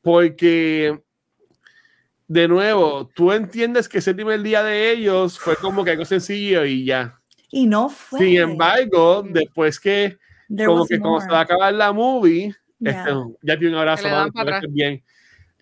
porque 0.00 1.02
de 2.28 2.46
nuevo, 2.46 3.10
tú 3.14 3.32
entiendes 3.32 3.88
que 3.88 3.98
ese 3.98 4.14
primer 4.14 4.42
día 4.42 4.62
de 4.62 4.92
ellos 4.92 5.38
fue 5.38 5.56
como 5.56 5.82
que 5.82 5.92
algo 5.92 6.04
sencillo 6.04 6.64
y 6.64 6.84
ya. 6.84 7.18
Y 7.50 7.66
no 7.66 7.88
fue. 7.88 8.20
Sin 8.20 8.38
embargo, 8.38 9.24
después 9.28 9.80
que 9.80 10.18
There 10.48 10.66
como 10.66 10.86
que 10.86 10.98
cuando 11.00 11.20
se 11.22 11.28
va 11.28 11.38
a 11.40 11.42
acabar 11.42 11.72
la 11.74 11.92
movie, 11.92 12.54
Yeah. 12.80 12.92
este, 12.92 13.12
ya 13.42 13.58
tiene 13.58 13.74
un 13.74 13.80
abrazo, 13.80 14.04
que 14.32 14.66
bien. 14.68 15.02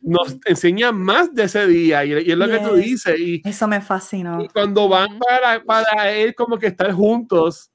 Nos 0.02 0.36
enseña 0.44 0.92
más 0.92 1.34
de 1.34 1.44
ese 1.44 1.66
día 1.66 2.04
y, 2.04 2.12
y 2.12 2.30
es 2.30 2.36
lo 2.36 2.46
que 2.46 2.58
tú 2.58 2.76
Yes. 2.76 2.84
dices. 2.84 3.18
Y, 3.18 3.42
Eso 3.48 3.66
me 3.66 3.80
fascinó. 3.80 4.42
y 4.44 4.48
cuando 4.48 4.86
van 4.88 5.18
para, 5.18 5.62
para 5.64 6.10
él 6.12 6.34
como 6.34 6.58
que 6.58 6.66
estar 6.66 6.92
juntos 6.92 7.70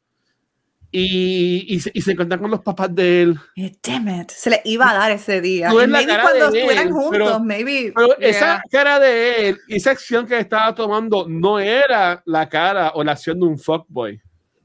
y, 0.91 1.73
y, 1.75 1.79
se, 1.79 1.91
y 1.93 2.01
se 2.01 2.11
encuentran 2.11 2.39
con 2.41 2.51
los 2.51 2.61
papás 2.61 2.93
de 2.93 3.21
él. 3.23 3.39
Eh, 3.55 3.71
Damn 3.81 4.09
it. 4.21 4.29
Se 4.29 4.49
le 4.49 4.61
iba 4.65 4.89
a 4.89 4.93
dar 4.93 5.11
ese 5.11 5.39
día. 5.39 5.69
No 5.69 5.79
es 5.81 5.87
la 5.89 5.97
maybe 5.99 6.11
cara 6.11 6.23
cuando 6.23 6.51
de 6.51 6.59
él, 6.61 6.69
estuvieran 6.69 6.91
juntos, 6.93 7.11
pero- 7.11 7.39
maybe. 7.39 7.93
Pero 7.95 8.07
Yeah. 8.19 8.29
esa 8.29 8.63
cara 8.69 8.99
de 8.99 9.49
él, 9.49 9.57
esa 9.69 9.91
acción 9.91 10.27
que 10.27 10.37
estaba 10.37 10.75
tomando, 10.75 11.27
no 11.29 11.59
era 11.59 12.21
la 12.25 12.47
cara 12.49 12.91
o 12.95 13.03
la 13.03 13.13
acción 13.13 13.39
de 13.39 13.45
un 13.45 13.57
fuckboy. 13.57 14.21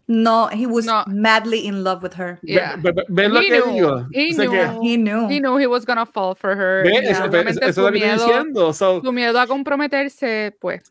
No, 0.08 0.48
he 0.52 0.66
was 0.66 0.84
No. 0.86 1.02
madly 1.08 1.66
in 1.66 1.82
love 1.82 2.00
with 2.00 2.12
her. 2.16 2.38
Yeah. 2.42 2.76
Ve- 2.76 2.92
ve- 2.92 3.04
¿Ves 3.08 3.28
lo 3.28 3.40
He 3.40 3.46
que 3.46 3.60
knew. 3.60 3.72
digo? 3.72 4.06
He 4.12 4.30
O 4.30 4.34
sea 4.36 4.48
que- 4.48 4.66
knew. 4.68 4.82
He 4.84 4.96
knew. 4.96 5.28
He 5.28 5.40
knew 5.40 5.58
he 5.58 5.66
was 5.66 5.84
gonna 5.84 6.06
fall 6.06 6.36
for 6.36 6.52
her. 6.56 6.84
¿Ves? 6.84 6.92
y 6.92 6.96
Eso, 6.98 7.10
eso, 7.10 7.24
obviamente 7.24 7.60
eso 7.60 7.68
es 7.70 7.74
su 7.74 7.80
lo 7.82 7.90
que 7.90 7.98
estoy 7.98 8.10
miedo, 8.12 8.26
diciendo. 8.26 8.72
So, 8.72 9.00
su 9.02 9.12
miedo 9.12 9.40
a 9.40 9.46
comprometerse, 9.48 10.56
pues. 10.60 10.84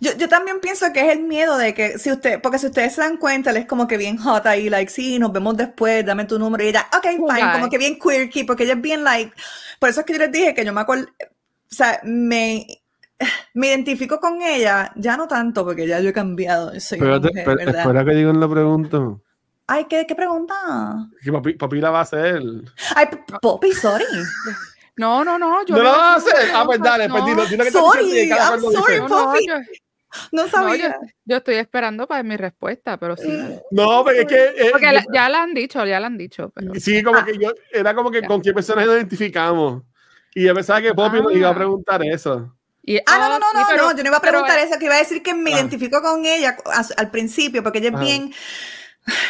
Yo, 0.00 0.16
yo 0.18 0.28
también 0.28 0.58
pienso 0.60 0.92
que 0.92 1.00
es 1.06 1.12
el 1.16 1.22
miedo 1.22 1.56
de 1.56 1.74
que 1.74 1.98
si 2.00 2.10
usted, 2.10 2.40
porque 2.42 2.58
si 2.58 2.66
ustedes 2.66 2.92
se 2.94 3.02
dan 3.02 3.18
cuenta, 3.18 3.50
él 3.50 3.58
es 3.58 3.66
como 3.66 3.86
que 3.86 3.96
bien 3.96 4.16
hot 4.16 4.44
ahí, 4.46 4.68
like, 4.68 4.90
sí, 4.90 5.20
nos 5.20 5.32
vemos 5.32 5.56
después, 5.56 6.04
dame 6.04 6.24
tu 6.24 6.36
número 6.36 6.64
y 6.64 6.68
ella, 6.68 6.88
ok, 6.92 7.02
fine, 7.04 7.18
Jugar. 7.18 7.52
como 7.52 7.70
que 7.70 7.78
bien 7.78 7.96
quirky, 8.00 8.42
porque 8.42 8.64
ella 8.64 8.72
es 8.74 8.80
bien 8.80 9.04
like, 9.04 9.32
por 9.78 9.90
eso 9.90 10.00
es 10.00 10.06
que 10.06 10.12
yo 10.14 10.18
les 10.18 10.32
dije 10.32 10.54
que 10.54 10.64
yo 10.64 10.72
me 10.72 10.80
acuerdo, 10.80 11.06
o 11.20 11.74
sea, 11.74 12.00
me, 12.02 12.66
me 13.54 13.68
identifico 13.68 14.18
con 14.20 14.42
ella, 14.42 14.92
ya 14.96 15.16
no 15.16 15.26
tanto, 15.26 15.64
porque 15.64 15.86
ya 15.86 16.00
yo 16.00 16.10
he 16.10 16.12
cambiado, 16.12 16.68
soy 16.80 16.98
espérate, 16.98 17.28
mujer, 17.28 17.38
espera, 17.38 17.56
¿verdad? 17.64 17.80
espera 17.82 18.04
que 18.04 18.14
digan 18.14 18.40
la 18.40 18.48
pregunta. 18.48 18.98
Ay, 19.68 19.86
¿qué, 19.88 20.06
qué 20.06 20.14
pregunta? 20.14 20.54
Que 21.22 21.32
papi, 21.32 21.54
papi 21.54 21.80
la 21.80 21.90
va 21.90 21.98
a 22.00 22.02
hacer. 22.02 22.40
Ay, 22.94 23.06
Poppy, 23.42 23.72
sorry. 23.72 24.04
No, 24.96 25.24
no, 25.24 25.38
no. 25.38 25.64
Yo 25.66 25.76
¿No 25.76 25.82
lo 25.82 25.90
no- 25.92 25.96
vas 25.98 26.12
a 26.12 26.16
hacer? 26.16 26.50
Ah, 26.54 26.62
pues 26.64 26.78
no, 26.78 26.84
dale, 26.84 27.08
pues 27.08 27.22
no. 27.22 27.28
dilo, 27.28 27.44
dilo 27.46 27.64
que 27.64 27.70
te 27.70 27.78
Sorry, 27.78 28.28
I'm 28.30 28.60
sorry, 28.60 28.94
dice. 28.94 28.98
No, 29.00 29.08
no, 29.08 29.32
Puffy. 29.32 29.46
yo, 29.46 29.54
No 30.32 30.42
no, 30.42 30.44
yo, 30.44 30.48
sabía. 30.50 30.96
yo 31.24 31.36
estoy 31.38 31.56
esperando 31.56 32.06
para 32.06 32.22
mi 32.22 32.36
respuesta, 32.36 32.96
pero 32.96 33.16
sí. 33.16 33.28
No, 33.72 34.04
porque 34.04 34.20
es 34.20 34.26
que. 34.26 34.44
eh, 34.56 34.68
Porque 34.72 34.92
la- 34.92 35.04
ya 35.12 35.28
la 35.28 35.42
han 35.42 35.52
dicho, 35.52 35.84
ya 35.84 35.98
la 36.00 36.06
han 36.06 36.16
dicho. 36.16 36.50
Pero... 36.54 36.72
Sí, 36.76 37.02
como 37.02 37.18
Ah. 37.18 37.24
que 37.24 37.36
yo, 37.36 37.50
era 37.72 37.94
como 37.94 38.10
que 38.10 38.22
Ya. 38.22 38.28
con 38.28 38.40
qué 38.40 38.52
personaje 38.54 38.86
nos 38.86 38.96
identificamos. 38.96 39.82
Y 40.34 40.44
yo 40.44 40.54
pensaba 40.54 40.80
que 40.80 40.94
Poppy 40.94 41.20
nos 41.20 41.34
iba 41.34 41.48
a 41.48 41.52
Ah. 41.52 41.54
preguntar 41.56 42.02
eso. 42.04 42.55
Y- 42.88 42.98
Ah, 43.04 43.18
no, 43.18 43.28
no, 43.30 43.38
no, 43.40 43.46
sí, 43.50 43.56
no, 43.58 43.66
pero- 43.68 43.82
no, 43.82 43.96
yo 43.96 44.02
no 44.04 44.08
iba 44.10 44.16
a 44.18 44.20
pero, 44.20 44.32
preguntar 44.34 44.58
eso, 44.60 44.78
que 44.78 44.84
iba 44.86 44.94
a 44.94 44.98
decir 44.98 45.20
que 45.22 45.34
me 45.34 45.52
Ah. 45.52 45.56
identifico 45.56 46.00
con 46.00 46.24
ella 46.24 46.56
a- 46.72 46.84
al 47.00 47.10
principio, 47.10 47.62
porque 47.64 47.78
ella 47.78 47.90
es 47.92 47.98
bien, 48.00 48.32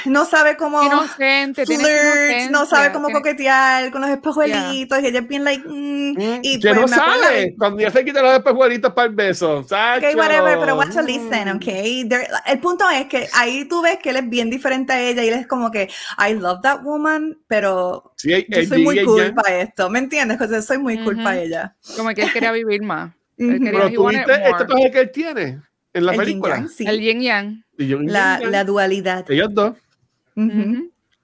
no 0.06 0.24
sabe 0.24 0.56
cómo 0.56 0.82
Inocente, 0.82 1.64
tiene 1.66 1.84
flirt, 1.84 2.50
no 2.50 2.64
sabe 2.66 2.92
cómo 2.92 3.10
coquetear 3.10 3.90
con 3.90 4.00
los 4.02 4.10
espejuelitos, 4.10 5.00
y 5.02 5.06
ella 5.06 5.18
es 5.20 5.28
bien 5.28 5.44
like, 5.44 5.64
mm, 5.66 6.40
y 6.42 6.60
que 6.60 6.74
pues 6.74 6.90
no 6.90 6.96
acuerdo- 7.02 7.22
sabe. 7.22 7.54
Cuando 7.58 7.80
ya 7.80 7.90
se 7.90 8.04
quita 8.04 8.22
los 8.22 8.34
espejuelitos 8.36 8.92
para 8.94 9.08
el 9.08 9.14
beso. 9.14 9.58
Ok, 9.60 9.68
Sacho. 9.68 10.16
whatever, 10.18 10.58
pero 10.60 10.76
watch 10.76 10.96
a 10.96 11.02
Mm. 11.02 11.06
listen, 11.06 11.48
ok. 11.48 11.64
There- 12.08 12.28
el 12.46 12.58
punto 12.60 12.88
es 12.90 13.06
que 13.06 13.28
ahí 13.34 13.64
tú 13.66 13.80
ves 13.82 13.98
que 14.02 14.10
él 14.10 14.16
es 14.16 14.28
bien 14.28 14.48
diferente 14.50 14.92
a 14.92 15.00
ella 15.00 15.22
y 15.24 15.28
él 15.28 15.34
es 15.40 15.46
como 15.46 15.70
que, 15.70 15.88
I 16.18 16.34
love 16.34 16.60
that 16.62 16.82
woman, 16.82 17.38
pero 17.48 18.12
Sí, 18.16 18.46
yo 18.48 18.62
soy 18.66 18.82
muy 18.82 19.02
cool 19.04 19.32
para 19.34 19.60
esto, 19.60 19.88
¿me 19.90 19.98
entiendes? 19.98 20.36
Porque 20.38 20.60
soy 20.62 20.78
muy 20.78 21.02
cool 21.04 21.14
Ujú. 21.16 21.24
para 21.24 21.38
ella. 21.38 21.74
Como 21.96 22.10
que 22.10 22.22
él 22.22 22.32
quería 22.32 22.52
vivir 22.52 22.82
más. 22.82 23.12
Él 23.38 23.60
Pero 23.62 23.86
he 23.86 23.90
tú 23.92 24.08
viste 24.08 24.32
este 24.32 24.90
que 24.92 25.00
él 25.00 25.10
tiene 25.10 25.60
en 25.92 26.06
la 26.06 26.12
El 26.12 26.18
yin 26.18 26.24
película. 26.26 26.56
yang, 26.56 26.68
sí. 26.68 26.86
El 26.86 27.00
yin 27.00 27.20
yang. 27.20 27.64
Y 27.78 27.86
yo, 27.88 27.98
La, 28.00 28.34
yin 28.36 28.42
yang. 28.42 28.52
la 28.52 28.64
dualidad. 28.64 29.30
Ellos 29.30 29.48
dos. 29.52 29.76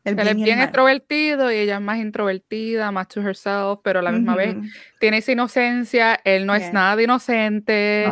Él 0.04 0.18
es 0.18 0.34
bien 0.36 0.58
el 0.58 0.64
extrovertido 0.64 1.52
y 1.52 1.56
ella 1.56 1.76
es 1.76 1.80
más 1.80 1.98
introvertida, 1.98 2.90
más 2.90 3.06
to 3.08 3.20
herself, 3.20 3.80
pero 3.84 4.00
a 4.00 4.02
la 4.02 4.10
misma 4.10 4.34
vez 4.34 4.56
tiene 4.98 5.18
esa 5.18 5.30
inocencia. 5.32 6.18
Él 6.24 6.44
no 6.44 6.56
Yeah. 6.56 6.66
es 6.66 6.72
nada 6.72 6.96
de 6.96 7.02
inocente. 7.04 8.06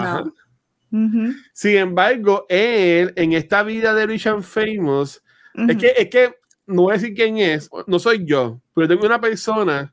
Sin 1.52 1.76
embargo, 1.76 2.46
él 2.48 3.12
en 3.16 3.32
esta 3.32 3.62
vida 3.62 3.92
de 3.94 4.06
Rich 4.06 4.26
and 4.28 4.42
Famous, 4.42 5.22
es 5.68 5.76
que, 5.76 5.92
es 5.96 6.08
que 6.10 6.34
no 6.66 6.82
voy 6.82 6.92
a 6.92 6.98
decir 6.98 7.14
quién 7.14 7.38
es, 7.38 7.68
no 7.86 7.98
soy 7.98 8.24
yo, 8.24 8.60
pero 8.74 8.86
tengo 8.88 9.04
una 9.06 9.20
persona 9.20 9.92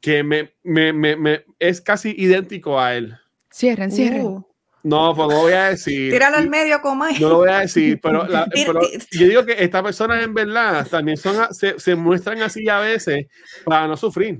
que 0.00 0.22
me, 0.22 0.54
me, 0.62 0.92
me, 0.92 1.16
me- 1.16 1.44
es 1.58 1.80
casi 1.80 2.14
idéntico 2.16 2.78
a 2.80 2.94
él. 2.94 3.16
Cierren, 3.50 3.90
cierren. 3.90 4.26
Uh, 4.26 4.44
No, 4.84 5.14
pues 5.14 5.28
no 5.28 5.40
voy 5.42 5.52
a 5.52 5.70
decir. 5.70 6.12
tíralo 6.12 6.36
al 6.36 6.48
medio, 6.48 6.80
coma. 6.80 7.10
No 7.20 7.28
lo 7.30 7.36
voy 7.38 7.50
a 7.50 7.58
decir, 7.60 7.98
pero, 8.00 8.26
la- 8.26 8.46
yo 9.10 9.26
digo 9.26 9.44
que 9.44 9.56
estas 9.62 9.82
personas 9.82 10.22
en 10.24 10.32
verdad 10.34 10.86
también 10.88 11.16
son, 11.16 11.52
se, 11.54 11.78
se 11.78 11.94
muestran 11.94 12.40
así 12.42 12.68
a 12.68 12.78
veces 12.80 13.26
para 13.64 13.86
no 13.88 13.96
sufrir. 13.96 14.38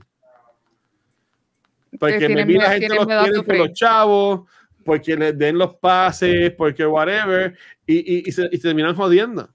Porque 1.98 2.14
me 2.20 2.26
tienen 2.26 2.46
vi 2.48 2.54
la 2.54 2.68
miedo- 2.68 2.80
gente 2.80 2.94
los 2.94 3.06
quiere 3.06 3.42
por 3.42 3.56
los 3.56 3.72
chavos, 3.72 4.40
porque 4.84 5.16
les 5.16 5.36
den 5.36 5.58
los 5.58 5.74
pases, 5.76 6.52
porque 6.52 6.86
whatever, 6.86 7.56
y, 7.86 7.96
y, 8.18 8.28
y 8.28 8.32
se, 8.32 8.48
y 8.52 8.56
se 8.56 8.62
terminan 8.68 8.94
jodiendo. 8.94 9.48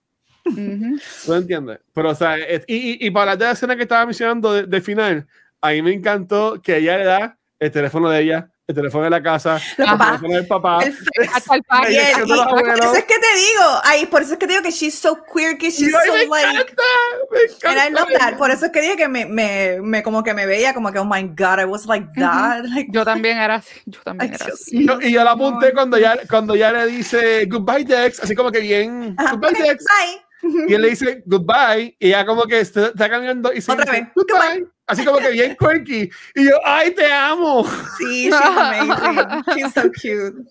¿Tú 0.43 1.33
entiendes? 1.33 1.79
Pero, 1.93 2.09
o 2.09 2.15
sea, 2.15 2.37
es- 2.37 2.65
y, 2.67 2.75
y, 3.03 3.07
y 3.07 3.11
para 3.11 3.35
la 3.35 3.51
escena 3.51 3.75
que 3.75 3.83
estaba 3.83 4.05
mencionando 4.05 4.51
de, 4.51 4.65
de 4.65 4.81
final, 4.81 5.27
a 5.61 5.69
mí 5.71 5.81
me 5.81 5.93
encantó 5.93 6.61
que 6.61 6.77
ella 6.77 6.97
le 6.97 7.05
da 7.05 7.37
el 7.59 7.71
teléfono 7.71 8.09
de 8.09 8.21
ella, 8.21 8.49
el 8.73 8.75
teléfono 8.75 9.03
de 9.03 9.09
la 9.11 9.21
casa, 9.23 9.59
el 9.77 9.85
papás. 9.85 10.07
teléfono 10.07 10.33
del 10.35 10.47
papá. 10.47 10.79
El 10.83 10.95
Hasta 11.33 11.55
el 11.55 11.63
padre. 11.63 12.01
Te 12.15 12.25
lo 12.25 12.45
por 12.47 12.69
eso 12.79 12.95
es 12.95 13.03
que 13.05 13.15
te 13.19 13.35
digo, 13.37 13.81
ay, 13.83 14.05
por 14.07 14.21
eso 14.23 14.33
es 14.33 14.39
que 14.39 14.47
te 14.47 14.53
digo 14.53 14.63
que 14.63 14.71
she's 14.71 14.95
so 14.95 15.17
queer, 15.33 15.57
que 15.57 15.69
she's 15.69 15.93
a 15.93 15.99
mí 15.99 16.03
so 16.07 16.13
me 16.13 16.25
like, 16.25 16.49
encanta, 16.49 16.83
me 17.31 17.39
encanta. 17.39 17.69
and 17.69 17.79
I 17.79 17.99
love 17.99 18.07
that. 18.19 18.37
Por 18.37 18.51
eso 18.51 18.65
es 18.65 18.71
que 18.71 18.81
dije 18.81 18.95
que 18.97 19.07
me, 19.07 19.25
me, 19.25 19.79
me 19.81 20.03
como 20.03 20.23
que 20.23 20.33
me 20.33 20.45
veía 20.45 20.73
como 20.73 20.91
que, 20.91 20.99
oh 20.99 21.05
my 21.05 21.23
God, 21.23 21.59
I 21.59 21.65
was 21.65 21.85
like 21.85 22.07
that. 22.17 22.63
Like, 22.65 22.89
Yo 22.91 23.05
también 23.05 23.37
era 23.37 23.55
así. 23.55 23.81
Yo 23.85 23.99
también 24.03 24.31
Ay, 24.31 24.37
era 24.41 24.53
así. 24.53 24.77
Y 24.77 24.87
yo, 24.87 24.99
y 25.01 25.11
yo 25.11 25.23
la 25.23 25.31
apunté 25.31 25.67
No. 25.67 25.73
cuando 25.73 25.97
ya, 25.97 26.17
cuando 26.29 26.55
ya 26.55 26.71
le 26.71 26.87
dice 26.87 27.45
goodbye 27.45 27.85
Dex, 27.85 28.19
así 28.21 28.33
como 28.35 28.51
que 28.51 28.59
bien, 28.59 29.15
Ajá, 29.17 29.31
goodbye 29.35 29.61
Dex. 29.61 29.85
bye. 29.85 30.65
Y 30.67 30.73
él 30.73 30.81
le 30.81 30.89
dice 30.89 31.23
goodbye, 31.25 31.95
y 31.99 32.07
ella 32.07 32.25
como 32.25 32.43
que 32.43 32.59
está, 32.59 32.87
está 32.87 33.09
caminando 33.09 33.53
y 33.53 33.61
se 33.61 33.71
Otra 33.71 33.85
dice, 33.85 34.01
vez, 34.01 34.09
goodbye. 34.15 34.67
Así 34.87 35.05
como 35.05 35.19
que 35.19 35.31
bien 35.31 35.55
quirky. 35.57 36.09
Y 36.35 36.45
yo, 36.45 36.57
ay, 36.65 36.91
te 36.91 37.11
amo. 37.11 37.65
Sí, 37.97 38.25
she's 38.29 38.33
amazing. 38.33 39.43
She's 39.55 39.73
so 39.73 39.83
cute. 39.83 40.49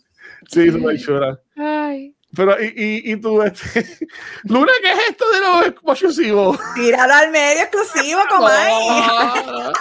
Sí, 0.50 0.70
súper 0.70 0.98
chula. 0.98 1.40
Ay. 1.56 2.14
Pero, 2.34 2.56
y, 2.62 2.72
y, 2.74 3.12
y 3.12 3.16
tú, 3.20 3.42
este, 3.42 3.86
Luna, 4.44 4.72
¿qué 4.82 4.92
es 4.92 4.98
esto 5.10 5.24
de 5.32 5.40
los 5.40 5.66
exclusivos? 5.66 6.58
Tíralo 6.74 7.12
al 7.12 7.30
medio 7.30 7.62
exclusivo, 7.62 8.20
Comay. 8.30 8.72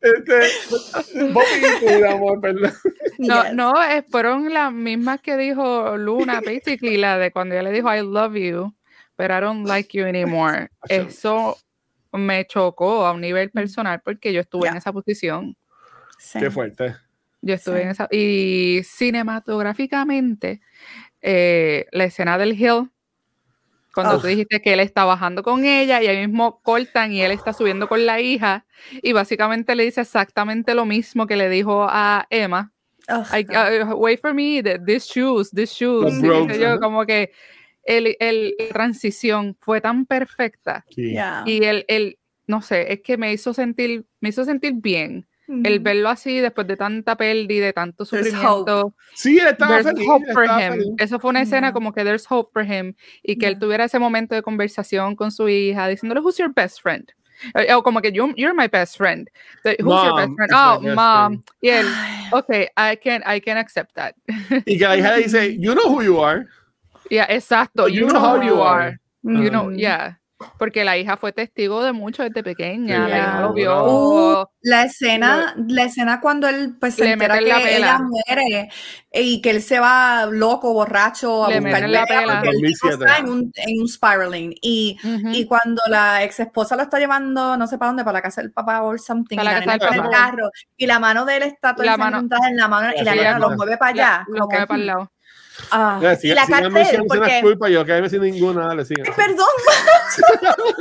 este, 0.00 0.40
Bobby 1.32 1.46
y 1.54 2.00
tú, 2.00 2.06
amor, 2.08 2.40
perdón. 2.40 2.72
No, 3.18 3.44
Yes. 3.44 3.54
no, 3.54 3.82
eh, 3.84 4.02
fueron 4.10 4.52
las 4.52 4.72
mismas 4.72 5.20
que 5.20 5.36
dijo 5.36 5.96
Luna, 5.96 6.40
basically, 6.44 6.96
la 6.96 7.18
de 7.18 7.30
cuando 7.30 7.54
ella 7.54 7.62
le 7.62 7.72
dijo 7.72 7.94
I 7.94 8.00
love 8.00 8.34
you, 8.34 8.74
but 9.16 9.30
I 9.30 9.40
don't 9.40 9.66
like 9.66 9.96
you 9.96 10.06
anymore. 10.06 10.70
Eso 10.88 11.56
me 12.12 12.44
chocó 12.46 13.06
a 13.06 13.12
un 13.12 13.20
nivel 13.20 13.50
personal 13.50 14.00
porque 14.04 14.32
yo 14.32 14.40
estuve 14.40 14.68
en 14.68 14.76
esa 14.76 14.92
posición. 14.92 15.56
Sí. 16.18 16.38
Qué 16.38 16.50
fuerte. 16.50 16.96
Yo 17.42 17.54
estuve 17.54 17.78
Sí. 17.78 17.82
en 17.82 17.88
esa. 17.88 18.08
Y 18.10 18.80
cinematográficamente, 18.84 20.60
eh, 21.22 21.86
la 21.92 22.04
escena 22.04 22.38
del 22.38 22.52
Hill, 22.60 22.90
cuando 23.94 24.20
tú 24.20 24.28
dijiste 24.28 24.62
que 24.62 24.72
él 24.72 24.80
está 24.80 25.04
bajando 25.04 25.42
con 25.42 25.64
ella 25.64 26.00
y 26.02 26.06
ahí 26.06 26.26
mismo 26.26 26.60
cortan 26.62 27.12
y 27.12 27.22
él 27.22 27.32
está 27.32 27.52
subiendo 27.52 27.88
con 27.88 28.06
la 28.06 28.20
hija, 28.20 28.64
y 29.02 29.12
básicamente 29.12 29.74
le 29.74 29.84
dice 29.84 30.02
exactamente 30.02 30.74
lo 30.74 30.84
mismo 30.84 31.26
que 31.26 31.36
le 31.36 31.48
dijo 31.48 31.86
a 31.90 32.26
Emma. 32.30 32.72
I- 33.08 33.46
uh, 33.82 33.94
wait 33.96 34.20
for 34.20 34.32
me, 34.32 34.62
th- 34.62 34.78
these 34.86 35.06
shoes, 35.12 35.50
these 35.50 35.74
shoes. 35.74 36.22
Yo, 36.58 36.78
como 36.78 37.04
que 37.04 37.32
el, 37.96 38.16
el- 38.20 38.54
transición 38.72 39.56
fue 39.60 39.80
tan 39.80 40.06
perfecta 40.06 40.84
Sí. 40.90 41.10
yeah. 41.12 41.42
y 41.46 41.64
el, 41.64 41.84
el, 41.88 42.18
no 42.46 42.62
sé, 42.62 42.92
es 42.92 43.00
que 43.02 43.16
me 43.16 43.32
hizo 43.32 43.52
sentir, 43.54 44.04
me 44.20 44.28
hizo 44.30 44.44
sentir 44.44 44.74
bien 44.76 45.26
el 45.64 45.80
verlo 45.80 46.08
así 46.10 46.38
después 46.38 46.64
de 46.68 46.76
tanta 46.76 47.16
pérdida, 47.16 47.66
de 47.66 47.72
tanto 47.72 48.04
sufrimiento. 48.04 48.94
Sí, 49.14 49.36
él 49.38 49.48
estaba 49.48 49.82
There's 49.82 49.86
feliz. 49.96 50.08
hope 50.08 50.32
for 50.32 50.44
estaba 50.44 50.62
him. 50.64 50.72
feliz. 50.74 50.88
Eso 50.98 51.18
fue 51.18 51.30
una 51.30 51.42
escena 51.42 51.66
Yeah. 51.68 51.72
como 51.72 51.92
que 51.92 52.04
there's 52.04 52.24
hope 52.30 52.50
for 52.52 52.62
him 52.64 52.94
y 53.24 53.36
que 53.36 53.46
él 53.46 53.54
Yeah. 53.54 53.58
tuviera 53.58 53.84
ese 53.86 53.98
momento 53.98 54.36
de 54.36 54.42
conversación 54.42 55.16
con 55.16 55.32
su 55.32 55.48
hija 55.48 55.88
diciéndole 55.88 56.20
who's 56.20 56.36
your 56.38 56.52
best 56.54 56.80
friend. 56.80 57.10
Eh, 57.54 57.74
O 57.74 57.82
como 57.82 58.00
que 58.00 58.12
you, 58.12 58.32
you're 58.36 58.54
my 58.54 58.68
best 58.68 58.96
friend. 58.96 59.28
The- 59.64 59.76
Who's 59.82 60.04
your 60.04 60.14
best 60.14 60.28
Mom 60.28 60.36
friend? 60.36 60.52
Oh, 60.54 60.80
best 60.82 60.94
mom. 60.94 61.26
friend. 61.32 61.44
Y 61.62 61.68
él, 61.70 61.86
okay, 62.32 62.68
I 62.76 62.96
can, 62.96 63.22
I 63.26 63.40
can 63.40 63.56
accept 63.56 63.92
that. 63.94 64.14
Y 64.66 64.78
que 64.78 64.84
la 64.86 64.96
hija 64.98 65.16
le 65.16 65.22
dice, 65.24 65.56
you 65.58 65.72
know 65.74 65.88
who 65.92 66.02
you 66.04 66.22
are. 66.22 66.46
Yeah, 67.10 67.26
exacto. 67.28 67.88
You 67.88 68.02
You, 68.02 68.06
know 68.08 68.20
know 68.20 68.20
how 68.30 68.36
who 68.38 68.44
you 68.46 68.62
are. 68.62 68.82
are. 68.82 69.00
You 69.22 69.50
know, 69.50 69.64
mhm. 69.70 69.78
yeah. 69.78 70.16
Porque 70.58 70.84
la 70.86 70.96
hija 70.96 71.18
fue 71.18 71.32
testigo 71.32 71.84
de 71.84 71.92
mucho 71.92 72.22
desde 72.22 72.42
pequeña. 72.42 73.04
Sí, 73.04 73.10
la 73.10 73.18
hija 73.18 73.40
lo 73.42 73.52
vio. 73.52 73.84
Uh, 73.84 74.46
la 74.62 74.84
escena, 74.84 75.54
la 75.68 75.82
escena 75.82 76.18
cuando 76.22 76.48
él 76.48 76.76
pues, 76.80 76.94
se 76.94 77.04
Le 77.04 77.12
entera 77.12 77.38
que 77.38 77.44
la 77.46 77.60
ella 77.70 77.98
muere 77.98 78.70
y 79.12 79.42
que 79.42 79.50
él 79.50 79.60
se 79.60 79.78
va 79.78 80.24
loco, 80.30 80.72
borracho 80.72 81.44
a 81.44 81.50
Le 81.50 81.60
buscar 81.60 81.86
la 81.90 82.06
pela. 82.06 82.40
porque 82.40 82.52
2007. 82.54 82.94
está 83.04 83.18
en 83.18 83.28
un, 83.28 83.52
en 83.54 83.80
un 83.82 83.86
spiraling 83.88 84.54
y, 84.62 84.96
Ujú. 85.04 85.28
y 85.30 85.44
cuando 85.44 85.82
la 85.88 86.24
ex 86.24 86.40
esposa 86.40 86.74
lo 86.74 86.84
está 86.84 86.98
llevando 86.98 87.58
no 87.58 87.66
sé 87.66 87.76
para 87.76 87.88
dónde, 87.90 88.04
para 88.04 88.14
la 88.18 88.22
casa 88.22 88.40
del 88.40 88.50
papá 88.52 88.80
o 88.82 88.96
something, 88.96 89.36
Para 89.36 89.42
y 89.42 89.44
la 89.44 89.52
la 89.52 89.60
nena 89.60 89.74
en 89.74 90.04
el 90.04 90.10
carro 90.10 90.50
y 90.74 90.86
la 90.86 90.98
mano 90.98 91.26
de 91.26 91.36
él 91.36 91.42
está 91.42 91.74
toda 91.74 91.84
La 91.84 91.96
mano- 91.98 92.18
en 92.48 92.56
la 92.56 92.66
mano 92.68 92.92
y 92.98 93.04
la 93.04 93.12
Sí, 93.12 93.18
nena 93.18 93.32
la- 93.32 93.38
lo 93.40 93.50
mueve 93.56 93.76
para 93.76 93.90
allá. 93.90 94.24
Lo 94.28 94.46
mueve 94.46 94.66
para 94.66 94.80
el 94.80 94.86
lado. 94.86 95.12
Ah, 95.70 95.98
sigan- 96.20 96.34
la 96.34 96.46
sigan 96.46 96.76
escenas 96.76 97.06
porque, 97.08 97.40
culpa, 97.42 97.68
yo 97.68 97.84
que 97.84 98.08
sin 98.08 98.22
ninguna, 98.22 98.66
dale, 98.68 98.84
sigan. 98.84 99.06
Ay, 99.06 99.12
perdón. 99.16 99.46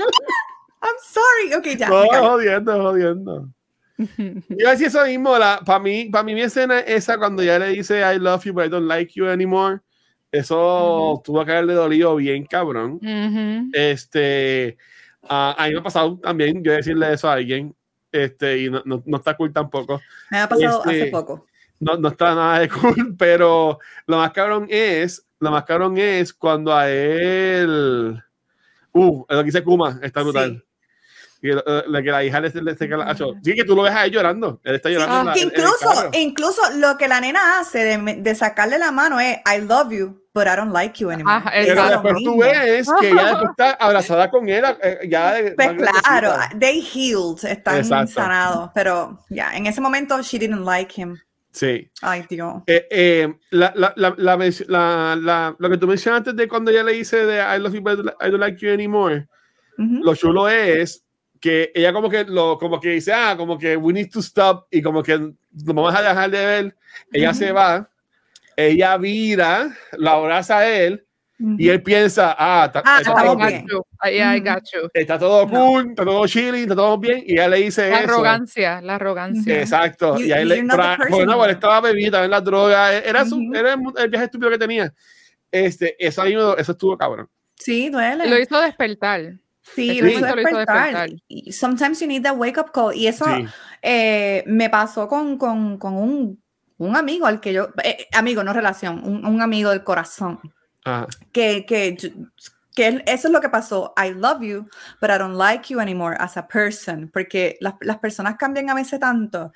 I'm 0.82 0.96
sorry. 1.04 1.54
Ok, 1.56 1.78
ya. 1.78 1.90
No, 1.90 2.06
jodiendo, 2.08 2.82
jodiendo. 2.82 3.50
Yo 3.98 4.70
decía 4.70 4.88
eso 4.88 5.06
mismo, 5.06 5.34
para 5.66 5.80
mí, 5.80 6.06
para 6.06 6.24
mí 6.24 6.34
mi 6.34 6.42
escena 6.42 6.80
es 6.80 7.04
esa 7.04 7.18
cuando 7.18 7.44
ya 7.44 7.60
le 7.60 7.68
dice 7.70 8.00
I 8.00 8.18
love 8.18 8.46
you 8.46 8.54
but 8.54 8.66
I 8.66 8.70
don't 8.70 8.88
like 8.88 9.12
you 9.14 9.28
anymore. 9.28 9.82
Eso 10.32 11.22
tuvo 11.26 11.44
que 11.44 11.52
haberle 11.52 11.74
dolido 11.74 12.16
bien, 12.16 12.46
cabrón. 12.46 12.94
Ujú. 13.02 13.70
Este, 13.74 14.78
a 15.28 15.56
a 15.58 15.68
mí 15.68 15.74
me 15.74 15.80
ha 15.80 15.84
pasado 15.84 16.18
también 16.22 16.64
yo 16.64 16.72
decirle 16.72 17.12
eso 17.12 17.28
a 17.28 17.34
alguien, 17.34 17.76
este, 18.12 18.60
y 18.60 18.70
no, 18.70 18.82
no, 18.86 19.04
no 19.06 19.18
está 19.18 19.36
cool 19.36 19.52
tampoco. 19.52 20.00
Me 20.32 20.40
ha 20.40 20.48
pasado 20.48 20.84
Este, 20.86 21.02
hace 21.02 21.12
poco. 21.12 21.46
No, 21.80 21.96
no 21.98 22.10
está 22.10 22.36
nada 22.36 22.60
de 22.60 22.70
cool, 22.70 23.16
pero 23.18 23.80
lo 24.06 24.18
más 24.18 24.32
cabrón 24.32 24.68
es, 24.70 25.26
lo 25.40 25.52
más 25.52 25.64
cabrón 25.64 25.98
es 25.98 26.34
cuando 26.34 26.76
a 26.76 26.90
él, 26.90 28.22
uh, 28.94 29.26
lo 29.30 29.38
que 29.40 29.44
dice 29.46 29.64
Kuma, 29.64 30.00
está 30.02 30.22
brutal. 30.22 30.56
Sí. 30.58 30.66
Y 31.42 31.48
lo- 31.54 31.64
lo 31.88 32.04
que 32.04 32.12
la 32.12 32.22
hija 32.22 32.42
le, 32.42 32.50
le, 32.50 32.76
le- 32.76 33.04
acho, 33.06 33.34
Sí, 33.42 33.56
que 33.56 33.64
tú 33.64 33.74
lo 33.74 33.84
ves 33.84 33.94
a 33.94 34.04
él 34.04 34.12
llorando. 34.12 34.60
Él 34.62 34.76
está 34.76 34.90
llorando. 34.90 35.20
en 35.22 35.26
la- 35.28 35.34
Que 35.34 35.40
en- 35.44 35.48
en 35.48 35.54
el 35.56 35.62
incluso, 35.62 36.10
incluso 36.12 36.62
lo 36.76 36.98
que 36.98 37.08
la 37.08 37.22
nena 37.22 37.60
hace 37.62 37.80
de, 37.86 38.16
de 38.16 38.36
sacarle 38.36 38.78
la 38.78 38.92
mano 38.92 39.22
es 39.22 39.38
I 39.46 39.62
love 39.62 39.90
you, 39.94 40.22
but 40.34 40.48
I 40.48 40.58
don't 40.58 40.74
like 40.74 41.00
you 41.02 41.10
anymore. 41.12 41.42
Es 41.54 41.68
Pero 41.68 41.88
después 41.88 42.14
tú 42.26 42.40
ves 42.40 42.90
que 43.00 43.10
ella 43.12 43.26
después 43.28 43.52
está 43.52 43.72
abrazada 43.72 44.30
con 44.30 44.50
él, 44.50 44.66
eh, 44.84 45.08
ya 45.10 45.32
de- 45.36 45.52
Pues 45.54 45.70
claro, 46.04 46.34
they 46.60 46.82
healed, 46.82 47.42
están 47.46 47.78
Exacto. 47.78 48.12
sanados, 48.16 48.72
pero 48.76 49.20
ya, 49.30 49.56
en 49.56 49.66
ese 49.66 49.80
momento 49.80 50.22
she 50.22 50.38
didn't 50.40 50.66
like 50.66 51.00
him. 51.02 51.18
Sí. 51.60 51.91
Ay, 52.02 52.23
Dios. 52.30 52.64
Eh, 52.68 52.88
eh, 52.90 53.34
la, 53.49 53.73
la, 53.76 53.94
la, 53.98 55.56
lo 55.60 55.69
que 55.69 55.77
tú 55.77 55.88
mencionaste 55.88 56.31
de 56.31 56.48
cuando 56.48 56.72
ella 56.72 56.84
le 56.84 56.94
dice 56.94 57.26
de 57.26 57.40
I 57.41 57.60
love 57.60 57.73
you, 57.73 57.81
but 57.81 57.99
I 58.22 58.30
don't 58.30 58.40
like 58.40 58.65
you 58.65 58.72
anymore, 58.72 59.27
Ujú. 59.77 60.02
lo 60.02 60.15
chulo 60.15 60.48
es 60.48 61.03
que 61.41 61.69
ella 61.76 61.91
como 61.91 62.10
que 62.10 62.23
lo 62.23 62.57
como 62.57 62.80
que 62.80 62.91
dice, 62.91 63.11
ah, 63.11 63.36
como 63.36 63.57
que 63.57 63.76
we 63.76 63.91
need 63.91 64.10
to 64.10 64.19
stop 64.22 64.68
y 64.72 64.81
como 64.81 65.03
que 65.03 65.19
nos 65.19 65.34
vamos 65.52 65.94
a 65.94 66.02
dejar 66.02 66.31
de 66.31 66.45
ver, 66.45 66.76
ella 67.11 67.34
se 67.34 67.52
va, 67.52 67.90
ella 68.56 68.95
vira, 68.95 69.76
la 69.98 70.14
abraza 70.14 70.60
a 70.60 70.69
él 70.69 71.06
y 71.57 71.70
él 71.70 71.82
piensa, 71.82 72.36
ah, 72.38 72.66
está, 72.68 72.84
Ah, 72.86 72.98
está 72.99 73.11
I 73.11 73.16
todo 73.26 73.36
bien. 73.38 73.66
I, 74.03 74.40
got 74.41 74.64
you. 74.74 74.90
está 74.94 75.18
todo 75.18 75.45
No. 75.45 75.52
cool, 75.52 75.90
está 75.91 76.03
todo 76.03 76.28
chilling, 76.28 76.64
está 76.64 76.76
todo 76.76 76.98
bien 76.98 77.24
y 77.26 77.34
ella 77.34 77.48
le 77.48 77.57
dice 77.57 77.90
La 77.90 78.02
eso. 78.02 78.14
arrogancia, 78.14 78.82
la 78.82 78.95
arrogancia. 78.95 79.60
Exacto. 79.60 80.18
You- 80.18 80.26
y 80.26 80.32
ahí 80.34 80.44
le, 80.45 80.61
bueno, 81.10 81.38
bueno, 81.38 81.45
estaba 81.53 81.80
bebida 81.82 82.24
en 82.26 82.32
la 82.32 82.41
droga, 82.41 82.94
era, 82.94 83.26
su, 83.26 83.38
Ujú. 83.38 83.56
era 83.56 83.74
el, 83.74 83.80
el 83.98 84.10
viaje 84.10 84.26
estúpido 84.26 84.49
que 84.52 84.57
tenía. 84.57 84.94
Este, 85.52 85.95
eso, 86.06 86.22
ahí 86.22 86.34
eso 86.57 86.72
estuvo 86.74 86.98
cabrón. 86.98 87.30
Sí, 87.56 87.90
duele. 87.90 88.28
Lo 88.30 88.38
hizo 88.40 88.60
despertar. 88.61 89.34
Sí, 89.61 89.91
Ese 89.91 90.02
lo 90.02 90.07
hizo 90.10 90.20
momento 90.22 90.36
lo 90.36 90.41
hizo 90.41 90.57
despertar. 90.57 91.10
despertar. 91.10 91.53
Sometimes 91.53 91.99
you 92.02 92.07
need 92.07 92.24
that 92.24 92.36
wake 92.38 92.57
up 92.60 92.72
call. 92.72 92.94
Y 92.95 93.07
eso 93.07 93.26
Sí. 93.26 93.45
eh, 93.82 94.44
me 94.48 94.70
pasó 94.70 95.07
con, 95.07 95.38
con, 95.38 95.78
con 95.78 95.95
un, 95.95 96.41
un 96.78 96.95
amigo 96.95 97.26
al 97.28 97.40
que 97.40 97.53
yo, 97.53 97.70
eh, 97.84 98.07
amigo, 98.14 98.44
no 98.44 98.53
relación, 98.53 99.02
un, 99.06 99.26
un 99.26 99.41
amigo 99.41 99.70
del 99.70 99.84
corazón, 99.84 100.40
Ajá. 100.86 101.08
que, 101.32 101.66
que, 101.66 101.98
que 102.76 103.04
eso 103.06 103.28
es 103.28 103.32
lo 103.34 103.42
que 103.42 103.50
pasó. 103.50 103.94
I 103.98 104.12
love 104.14 104.42
you, 104.42 104.68
but 105.02 105.10
I 105.10 105.18
don't 105.18 105.36
like 105.36 105.72
you 105.74 105.80
anymore 105.80 106.16
as 106.20 106.38
a 106.38 106.48
person. 106.48 107.10
Porque 107.12 107.58
las, 107.60 107.74
las 107.82 107.98
personas 107.98 108.36
cambian 108.38 108.70
a 108.70 108.74
veces 108.76 109.00
tanto 109.00 109.52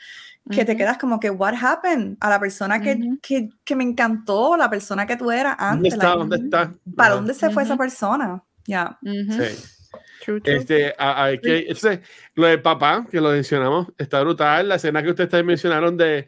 que 0.51 0.65
te 0.65 0.73
Ujú. 0.73 0.77
quedas 0.79 0.97
como 0.97 1.19
que, 1.21 1.29
what 1.29 1.53
happened? 1.61 2.17
A 2.19 2.29
la 2.29 2.39
persona 2.39 2.81
que, 2.81 2.95
Ujú. 2.95 3.19
que, 3.21 3.49
que 3.63 3.75
me 3.77 3.83
encantó, 3.85 4.57
la 4.57 4.69
persona 4.69 5.05
que 5.05 5.15
tú 5.15 5.31
eras 5.31 5.55
¿Dónde 5.57 5.87
antes. 5.89 5.93
está? 5.93 6.05
like, 6.07 6.19
¿Dónde 6.19 6.35
está? 6.37 6.73
¿Para 6.97 7.07
Ajá. 7.09 7.15
dónde 7.15 7.33
se 7.33 7.49
fue 7.49 7.63
esa 7.63 7.77
persona? 7.77 8.43
Ya. 8.65 8.97
Ujú. 9.01 9.31
Sí. 9.43 9.63
True, 10.25 10.41
true. 10.41 10.57
Este, 10.57 10.93
a- 10.97 11.23
hay 11.25 11.39
que, 11.39 11.59
entonces, 11.59 11.99
lo 12.35 12.47
del 12.47 12.61
papá, 12.61 13.05
que 13.09 13.21
lo 13.21 13.29
mencionamos, 13.29 13.87
está 13.97 14.21
brutal. 14.21 14.67
La 14.69 14.75
escena 14.75 15.01
que 15.03 15.09
ustedes 15.11 15.45
mencionaron 15.45 15.95
de 15.97 16.27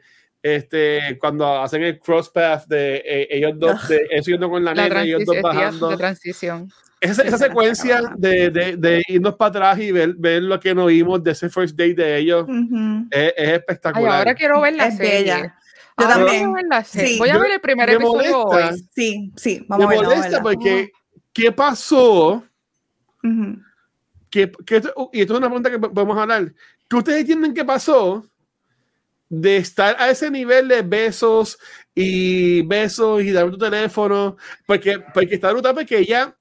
este, 0.53 1.17
cuando 1.19 1.59
hacen 1.61 1.81
el 1.83 1.99
cross 1.99 2.29
path 2.29 2.67
de 2.67 2.97
eh, 2.97 3.27
ellos 3.31 3.53
dos, 3.57 3.87
de 3.87 4.07
eso 4.11 4.29
yendo 4.29 4.47
con 4.49 4.63
la, 4.63 4.75
la 4.75 4.83
nena, 4.83 5.01
ellos 5.03 5.25
dos 5.25 5.41
bajando. 5.41 5.89
de 5.89 5.97
transición. 5.97 6.71
Esa, 7.01 7.23
esa 7.23 7.37
secuencia 7.37 8.01
de, 8.15 8.49
de, 8.51 8.77
de 8.77 9.03
irnos 9.07 9.35
para 9.35 9.49
atrás 9.49 9.79
y 9.79 9.91
ver, 9.91 10.13
ver 10.15 10.43
lo 10.43 10.59
que 10.59 10.73
nos 10.75 10.87
vimos 10.87 11.23
de 11.23 11.31
ese 11.31 11.49
first 11.49 11.75
date 11.75 11.95
de 11.95 12.17
ellos 12.17 12.43
Ujú. 12.43 13.07
es, 13.11 13.33
es 13.35 13.47
Ay, 13.47 13.53
espectacular. 13.55 14.17
ahora 14.19 14.35
quiero 14.35 14.61
ver 14.61 14.75
la 14.75 14.87
Es 14.87 14.97
serie. 14.97 15.11
bella. 15.33 15.55
Yo 15.97 16.05
Ahora 16.05 16.15
también. 16.15 16.53
la 16.69 16.83
serie. 16.83 17.13
Sí. 17.13 17.19
Voy 17.19 17.29
a 17.29 17.37
ver 17.39 17.51
el 17.51 17.61
primer 17.61 17.89
me 17.89 17.95
episodio 17.95 18.45
molesta. 18.45 18.69
hoy. 18.73 18.87
Sí, 18.93 19.31
sí, 19.35 19.59
Me 19.61 19.65
vamos 19.69 19.85
a 19.85 19.89
ver. 19.89 19.97
a 19.97 20.01
molesta 20.03 20.23
verla. 20.29 20.41
porque, 20.43 20.91
¿qué 21.33 21.51
pasó? 21.51 22.43
Ujú. 23.23 23.57
¿Qué, 24.29 24.51
qué- 24.65 24.81
y 25.13 25.21
esto 25.21 25.33
es 25.33 25.37
una 25.39 25.47
pregunta 25.47 25.71
que 25.71 25.79
po- 25.79 25.91
podemos 25.93 26.17
hablar. 26.17 26.53
¿Qué 26.89 26.95
ustedes 26.95 27.21
entienden 27.21 27.53
que 27.53 27.65
pasó 27.65 28.25
de 29.29 29.57
estar 29.57 29.95
a 29.99 30.09
ese 30.09 30.29
nivel 30.29 30.67
de 30.67 30.81
besos 30.81 31.57
y 31.93 32.61
besos 32.63 33.23
y 33.23 33.31
dar 33.31 33.49
tu 33.49 33.57
teléfono? 33.57 34.37
Porque, 34.65 34.99
porque 35.13 35.35
está 35.35 35.51
brutal 35.51 35.73
porque 35.75 35.99
ella, 35.99 36.35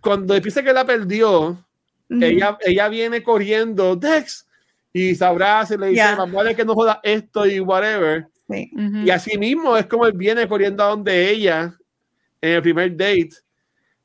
cuando 0.00 0.34
empieza 0.34 0.62
que 0.62 0.72
la 0.72 0.84
perdió, 0.84 1.64
ella, 2.08 2.58
ella 2.60 2.88
viene 2.88 3.22
corriendo, 3.22 3.96
Dex, 3.96 4.46
y 4.92 5.14
se 5.14 5.24
abraza 5.24 5.74
y 5.74 5.78
le 5.78 5.86
dice. 5.88 6.16
"Más 6.16 6.30
vale 6.30 6.54
que 6.54 6.64
no 6.64 6.74
joda 6.74 7.00
esto 7.02 7.46
y 7.46 7.58
whatever. 7.60 8.26
Sí. 8.50 8.70
Y 9.04 9.08
así 9.10 9.38
mismo 9.38 9.76
es 9.78 9.86
como 9.86 10.06
él 10.06 10.12
viene 10.12 10.46
corriendo 10.46 10.84
a 10.84 10.88
donde 10.88 11.30
ella 11.30 11.74
en 12.42 12.50
el 12.56 12.62
primer 12.62 12.94
date 12.94 13.30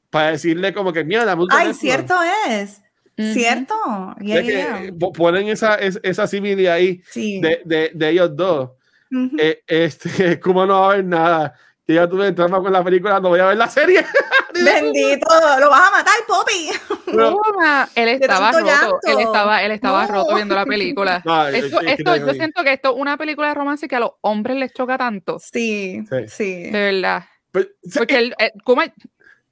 para 0.10 0.32
decirle 0.32 0.74
como 0.74 0.94
que 0.94 1.04
mira, 1.04 1.24
un 1.36 1.48
Ay, 1.52 1.74
teléfono". 1.74 1.74
cierto 1.74 2.16
es. 2.48 2.82
Cierto. 3.18 3.74
Es 4.20 4.26
Yeah, 4.28 4.42
que, 4.42 4.48
yeah. 4.48 4.84
eh, 4.86 4.94
po- 4.94 5.12
ponen 5.12 5.48
esa, 5.50 5.76
es- 5.76 6.00
esa 6.04 6.28
similitud 6.28 6.68
ahí 6.70 7.02
Sí. 7.10 7.42
de, 7.42 7.62
de, 7.66 7.92
de 7.94 8.10
ellos 8.10 8.36
dos. 8.36 8.72
Ujú. 9.12 9.38
Eh, 9.40 9.64
este, 9.68 10.40
como 10.40 10.66
no 10.66 10.82
va 10.82 10.92
a 10.92 10.96
ver 10.98 11.06
nada. 11.06 11.54
Que 11.86 11.94
ya 11.94 12.08
tuve 12.08 12.32
trama 12.34 12.60
con 12.62 12.72
la 12.74 12.84
película, 12.84 13.20
no 13.22 13.30
voy 13.30 13.40
a 13.40 13.46
ver 13.46 13.58
la 13.58 13.70
serie. 13.70 14.06
Bendito, 14.54 15.26
lo 15.60 15.70
vas 15.70 15.88
a 15.88 15.92
matar, 15.92 16.14
Poppy. 16.28 16.70
Pero- 17.06 17.40
Toma, 17.44 17.88
él 17.96 18.10
estaba 18.10 18.52
roto, 18.52 18.60
él 18.60 18.66
llanto. 18.66 19.20
estaba, 19.20 19.64
él 19.64 19.72
estaba 19.72 20.06
No. 20.08 20.14
roto 20.14 20.36
viendo 20.36 20.56
la 20.56 20.66
película. 20.66 21.22
No, 21.26 21.48
es- 21.48 21.64
esto, 21.66 21.80
es 21.82 21.86
que 21.86 21.92
esto, 22.04 22.16
yo 22.18 22.34
siento 22.34 22.64
que 22.64 22.74
esto 22.74 22.90
es 22.90 22.96
una 23.00 23.18
película 23.18 23.48
de 23.50 23.54
romance 23.54 23.88
que 23.88 23.96
a 23.96 24.00
los 24.02 24.12
hombres 24.22 24.58
les 24.58 24.74
choca 24.74 24.98
tanto, 24.98 25.40
Sí, 25.40 26.04
Sí. 26.10 26.18
sí. 26.28 26.64
de 26.64 26.72
verdad. 26.92 27.24
Pues, 27.52 27.70
Porque 27.96 28.18
el, 28.18 28.36
eh, 28.40 28.52
Kuma, 28.66 28.86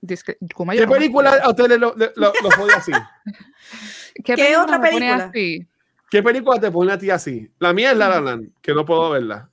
¿Qué 0.07 0.86
no 0.86 0.91
película 0.91 1.32
a 1.44 1.49
ustedes 1.49 1.80
lo, 1.80 1.94
lo, 1.95 2.06
lo- 2.15 2.34
lo 2.41 2.52
jode 2.52 2.73
así? 2.76 2.91
¿Qué, 4.23 4.36
¿Qué 4.36 4.57
otra 4.57 4.82
película? 4.82 5.26
así? 5.26 5.68
¿Qué 6.10 6.23
película 6.23 6.60
te 6.60 6.72
pone 6.72 6.91
a 6.94 6.98
ti 6.98 7.10
así? 7.10 7.49
La 7.60 7.73
mía 7.73 7.91
es 7.91 7.98
La 7.98 8.10
La 8.10 8.22
Land, 8.22 8.52
que 8.61 8.73
no 8.73 8.86
puedo 8.86 9.10
verla. 9.10 9.49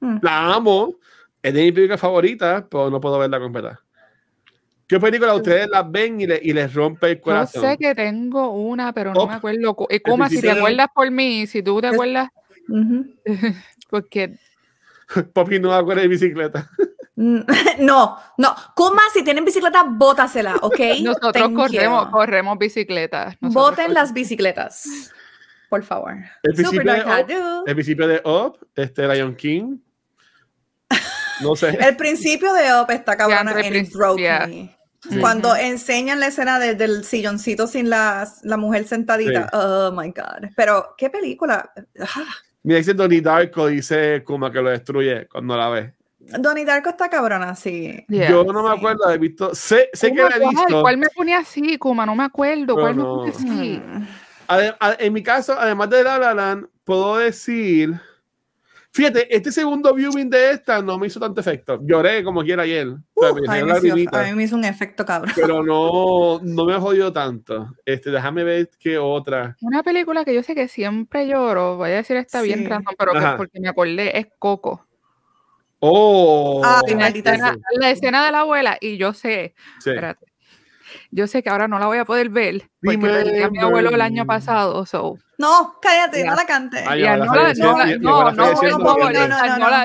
Mm. 0.00 0.18
La 0.22 0.54
amo, 0.54 0.96
es 1.42 1.52
de 1.52 1.62
mi 1.62 1.72
película 1.72 1.98
favorita, 1.98 2.66
pero 2.68 2.88
no 2.90 3.00
puedo 3.00 3.18
verla 3.18 3.40
completa. 3.40 3.80
¿Qué 4.86 4.98
película 4.98 5.34
ustedes 5.34 5.68
las 5.68 5.90
ven 5.90 6.20
y, 6.20 6.26
le- 6.26 6.40
y 6.42 6.52
les 6.52 6.72
rompe 6.72 7.08
el 7.10 7.16
Yo 7.16 7.22
corazón? 7.22 7.62
sé 7.62 7.76
que 7.76 7.94
tengo 7.94 8.52
una, 8.52 8.92
pero 8.94 9.12
no 9.12 9.22
Oh, 9.22 9.26
me 9.26 9.34
acuerdo. 9.34 9.74
Cu- 9.74 9.86
Kuma, 10.02 10.28
si 10.30 10.40
te 10.40 10.50
acuerdas 10.50 10.86
por 10.94 11.10
mí, 11.10 11.46
si 11.46 11.62
tú 11.62 11.80
te 11.80 11.88
acuerdas, 11.88 12.28
Ujú. 12.68 13.06
porque 13.90 14.38
Poppy 15.34 15.58
no 15.58 15.68
va 15.70 15.78
a 15.78 15.84
correr 15.84 16.02
de 16.02 16.08
bicicleta. 16.08 16.70
Mm, 17.18 17.40
No, 17.80 18.16
no. 18.36 18.54
Kuma, 18.76 19.02
si 19.12 19.24
tienen 19.24 19.44
bicicleta, 19.44 19.82
bótasela, 19.82 20.56
¿ok? 20.62 20.78
nosotros 21.02 21.32
Thank 21.32 21.56
corremos, 21.56 22.04
you. 22.06 22.10
corremos 22.12 22.58
bicicletas. 22.58 23.36
Boten 23.40 23.92
las 23.92 24.12
bicicletas. 24.12 25.10
Por 25.68 25.82
favor. 25.82 26.14
El 26.44 26.56
Super 26.56 26.70
principio 26.70 26.92
de 26.92 27.02
Up, 27.02 27.64
el 27.66 27.74
principio 27.74 28.08
de 28.08 28.22
Up, 28.24 28.58
este 28.74 29.06
Lion 29.08 29.34
King. 29.34 29.78
No 31.40 31.54
sé. 31.54 31.68
El 31.80 31.96
principio 31.96 32.52
de 32.52 32.64
Up 32.74 32.90
está 32.90 33.12
it 33.12 33.92
broke 33.92 34.20
yeah. 34.20 34.44
me. 34.48 34.76
Sí. 35.08 35.20
Cuando 35.20 35.54
enseñan 35.54 36.18
la 36.18 36.26
escena 36.26 36.58
de- 36.58 36.74
del 36.74 37.04
silloncito 37.04 37.68
sin 37.68 37.88
la, 37.88 38.28
la 38.42 38.56
mujer 38.56 38.88
sentadita. 38.88 39.44
Sí. 39.44 39.48
Oh 39.52 39.92
my 39.92 40.08
God. 40.08 40.50
Pero, 40.56 40.94
¿qué 40.98 41.10
película? 41.10 41.70
Mira, 42.64 42.78
dice 42.78 42.92
Donnie 42.92 43.20
Darko, 43.20 43.68
dice 43.68 44.24
Kuma 44.24 44.50
que 44.50 44.60
lo 44.60 44.70
destruye 44.70 45.28
cuando 45.28 45.56
la 45.56 45.68
ve. 45.68 45.94
Donnie 46.38 46.64
Darko 46.64 46.90
está 46.90 47.08
cabrona, 47.08 47.54
sí. 47.54 48.04
Yeah. 48.08 48.30
Yo 48.30 48.44
no 48.44 48.62
me 48.62 48.70
sí. 48.70 48.76
acuerdo 48.78 48.98
de 49.04 49.04
haber 49.06 49.20
visto. 49.20 49.54
Sé, 49.54 49.88
sé 49.92 50.12
que 50.12 50.22
la 50.22 50.28
he 50.36 50.40
¿cuál? 50.40 50.54
visto. 50.54 50.80
¿Cuál 50.82 50.96
me 50.98 51.08
ponía 51.14 51.38
así, 51.38 51.78
Kuma? 51.78 52.04
No 52.06 52.14
me 52.14 52.24
acuerdo. 52.24 52.74
¿Cuál 52.74 52.94
me 52.96 53.02
no. 53.02 53.16
ponía 53.16 53.32
así? 53.32 53.82
Mm. 53.84 54.06
A- 54.48 54.96
en 54.98 55.12
mi 55.12 55.22
caso, 55.22 55.54
además 55.58 55.90
de 55.90 56.02
La 56.04 56.18
La 56.18 56.34
Land, 56.34 56.66
puedo 56.84 57.16
decir. 57.18 57.98
Fíjate, 58.90 59.34
este 59.36 59.52
segundo 59.52 59.92
viewing 59.94 60.30
de 60.30 60.52
esta 60.52 60.80
no 60.80 60.98
me 60.98 61.06
hizo 61.06 61.20
tanto 61.20 61.40
efecto. 61.40 61.78
Lloré 61.82 62.24
como 62.24 62.42
quiera 62.42 62.62
ayer. 62.62 62.88
O 62.88 63.20
sea, 63.20 63.32
Uh, 63.32 63.34
me 63.34 63.46
a, 63.46 63.64
mí 63.64 63.90
me 63.92 64.00
hizo, 64.00 64.16
a 64.16 64.22
mí 64.24 64.32
me 64.32 64.42
hizo 64.44 64.56
un 64.56 64.64
efecto 64.64 65.04
cabrón. 65.04 65.32
pero 65.36 65.62
no, 65.62 66.40
no 66.42 66.64
me 66.64 66.74
jodió 66.80 67.12
tanto. 67.12 67.68
Este, 67.84 68.10
déjame 68.10 68.42
ver 68.44 68.70
qué 68.80 68.98
otra. 68.98 69.56
Una 69.60 69.82
película 69.82 70.24
que 70.24 70.34
yo 70.34 70.42
sé 70.42 70.54
que 70.54 70.66
siempre 70.68 71.28
lloro, 71.28 71.76
voy 71.76 71.90
a 71.90 71.96
decir 71.96 72.26
bien 72.42 72.60
Sí. 72.60 72.66
random, 72.66 72.94
pero 72.98 73.12
que 73.12 73.18
Ajá. 73.18 73.36
porque 73.36 73.60
me 73.60 73.68
acordé, 73.68 74.18
es 74.18 74.26
Coco. 74.38 74.87
Oh, 75.80 76.62
Ay, 76.64 76.94
La 76.94 76.98
maldita 76.98 77.30
escena, 77.32 77.58
la 77.72 77.90
escena 77.90 78.26
de 78.26 78.32
la 78.32 78.40
abuela, 78.40 78.78
y 78.80 78.96
yo 78.96 79.12
sé, 79.12 79.54
sí. 79.80 79.90
espérate, 79.90 80.26
yo 81.10 81.26
sé 81.26 81.42
que 81.42 81.50
ahora 81.50 81.68
no 81.68 81.78
la 81.78 81.86
voy 81.86 81.98
a 81.98 82.04
poder 82.04 82.28
ver 82.28 82.68
porque 82.82 82.98
perdí 82.98 83.42
a 83.42 83.50
mi 83.50 83.58
abuelo 83.58 83.90
el 83.90 84.00
año 84.00 84.24
pasado, 84.24 84.86
so. 84.86 85.18
No, 85.38 85.78
cállate, 85.80 86.24
no 86.24 86.34
la 86.34 86.44
cante. 86.46 86.84
no, 86.84 86.94
la, 86.94 87.16
no, 87.16 88.32
no, 88.32 88.32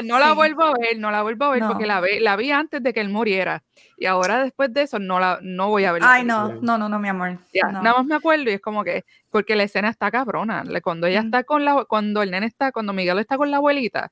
no, 0.02 0.20
la 0.20 0.34
vuelvo 0.34 0.64
a 0.64 0.74
ver, 0.80 0.98
no 0.98 1.12
la 1.12 1.22
vuelvo 1.22 1.46
a 1.46 1.52
ver 1.52 1.64
porque 1.68 1.86
la, 1.86 2.02
vi, 2.02 2.20
la 2.20 2.36
vi 2.36 2.52
antes 2.52 2.82
de 2.82 2.92
que 2.92 3.02
él 3.02 3.10
muriera. 3.10 3.64
Y 3.98 4.08
ahora 4.08 4.44
después 4.44 4.74
de 4.74 4.82
eso 4.82 4.98
no 4.98 5.20
la 5.20 5.40
no 5.44 5.70
voy 5.70 5.86
a 5.86 5.92
ver. 5.92 6.02
Ay, 6.04 6.24
no, 6.24 6.54
no, 6.62 6.78
no, 6.80 6.90
no, 6.90 7.00
mi 7.00 7.10
amor. 7.10 7.38
Nada 7.54 7.94
más 7.98 8.06
me 8.06 8.16
acuerdo 8.16 8.50
y 8.50 8.54
es 8.54 8.62
como 8.62 8.84
que, 8.84 9.06
porque 9.30 9.56
la 9.56 9.64
escena 9.64 9.90
está 9.90 10.10
cabrona. 10.10 10.64
Cuando 10.84 11.06
ella 11.06 11.20
está 11.20 11.44
con 11.44 11.64
la, 11.64 11.86
cuando 11.86 12.24
el 12.24 12.32
nene 12.32 12.48
está, 12.48 12.72
cuando 12.72 12.94
Miguel 12.94 13.20
está 13.20 13.38
con 13.38 13.52
la 13.52 13.58
abuelita, 13.58 14.12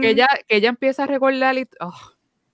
que 0.00 0.08
ella, 0.08 0.28
que 0.46 0.56
ella 0.56 0.68
empieza 0.68 1.02
a 1.02 1.06
recordar 1.06 1.58
y, 1.58 1.68
oh, 1.80 1.94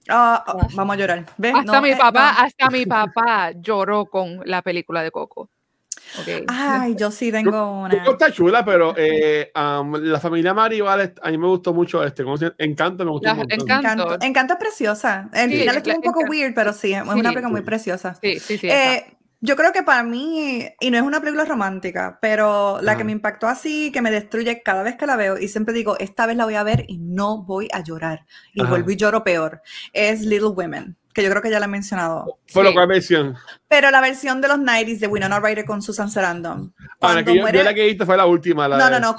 Ah, 0.08 0.42
ah, 0.46 0.66
vamos 0.74 0.94
a 0.94 0.98
llorar. 0.98 1.26
Hasta 1.54 1.80
mi 1.80 1.90
eh, 1.90 1.96
papá, 1.96 2.30
hasta 2.30 2.70
mi 2.70 2.86
papá 2.86 3.52
lloró 3.52 4.06
con 4.06 4.40
la 4.44 4.62
película 4.62 5.02
de 5.02 5.10
Coco. 5.10 5.48
Ay, 6.48 6.94
yo 6.96 7.10
sí 7.10 7.32
tengo 7.32 7.82
una. 7.82 7.98
Coco 7.98 8.12
está 8.12 8.32
chula, 8.32 8.64
pero 8.64 8.94
eh, 8.96 9.50
la 9.54 10.20
familia 10.20 10.52
Maribal, 10.52 11.14
a 11.22 11.30
mí 11.30 11.38
me 11.38 11.46
gustó 11.46 11.72
mucho 11.72 12.02
este. 12.04 12.24
Encanto 12.58 13.04
me 13.04 13.10
gustó 13.10 13.30
Encanto. 13.30 14.18
Encanto. 14.20 14.54
es 14.54 14.58
preciosa. 14.58 15.30
El 15.32 15.50
final 15.50 15.76
estuvo 15.76 15.96
un 15.96 16.02
poco 16.02 16.20
weird, 16.28 16.54
pero 16.54 16.72
sí, 16.72 16.92
es 16.92 17.02
una 17.02 17.14
película 17.14 17.48
muy 17.48 17.62
preciosa. 17.62 18.14
Sí, 18.20 18.38
sí, 18.38 18.58
sí. 18.58 18.68
Eh, 18.68 19.16
yo 19.44 19.56
creo 19.56 19.72
que 19.72 19.82
para 19.82 20.04
mí, 20.04 20.68
y 20.78 20.90
no 20.92 20.96
es 20.96 21.02
una 21.02 21.18
película 21.18 21.44
romántica, 21.44 22.16
pero 22.22 22.80
la 22.80 22.96
que 22.96 23.02
me 23.02 23.10
impactó 23.10 23.48
así, 23.48 23.90
que 23.90 24.00
me 24.00 24.12
destruye 24.12 24.62
cada 24.62 24.84
vez 24.84 24.94
que 24.96 25.04
la 25.04 25.16
veo, 25.16 25.36
y 25.36 25.48
siempre 25.48 25.74
digo, 25.74 25.98
esta 25.98 26.26
vez 26.26 26.36
la 26.36 26.44
voy 26.44 26.54
a 26.54 26.62
ver 26.62 26.84
y 26.86 26.98
no 26.98 27.42
voy 27.42 27.68
a 27.72 27.82
llorar, 27.82 28.24
y 28.54 28.62
vuelvo 28.62 28.92
y 28.92 28.96
lloro 28.96 29.24
peor, 29.24 29.60
es 29.92 30.20
Little 30.20 30.50
Women, 30.50 30.96
que 31.12 31.24
yo 31.24 31.30
creo 31.30 31.42
que 31.42 31.50
ya 31.50 31.58
la 31.58 31.66
he 31.66 31.68
mencionado. 31.68 32.38
¿Por 32.54 32.68
sí. 32.68 32.72
cuál 32.72 32.86
versión? 32.86 33.36
Pero 33.66 33.90
la 33.90 34.00
versión 34.00 34.40
de 34.40 34.46
los 34.46 34.58
90s 34.58 35.00
de 35.00 35.08
Winona 35.08 35.40
Ryder 35.40 35.64
con 35.64 35.82
Susan 35.82 36.08
Sarandon. 36.08 36.72
Ah, 37.00 37.14
la 37.14 37.24
que 37.24 37.36
yo, 37.36 37.44
la 37.44 37.74
que 37.74 37.86
viste 37.86 38.06
fue 38.06 38.16
la 38.16 38.26
última. 38.26 38.68
La 38.68 38.78
no, 38.78 38.90
no, 38.90 39.00
no, 39.00 39.16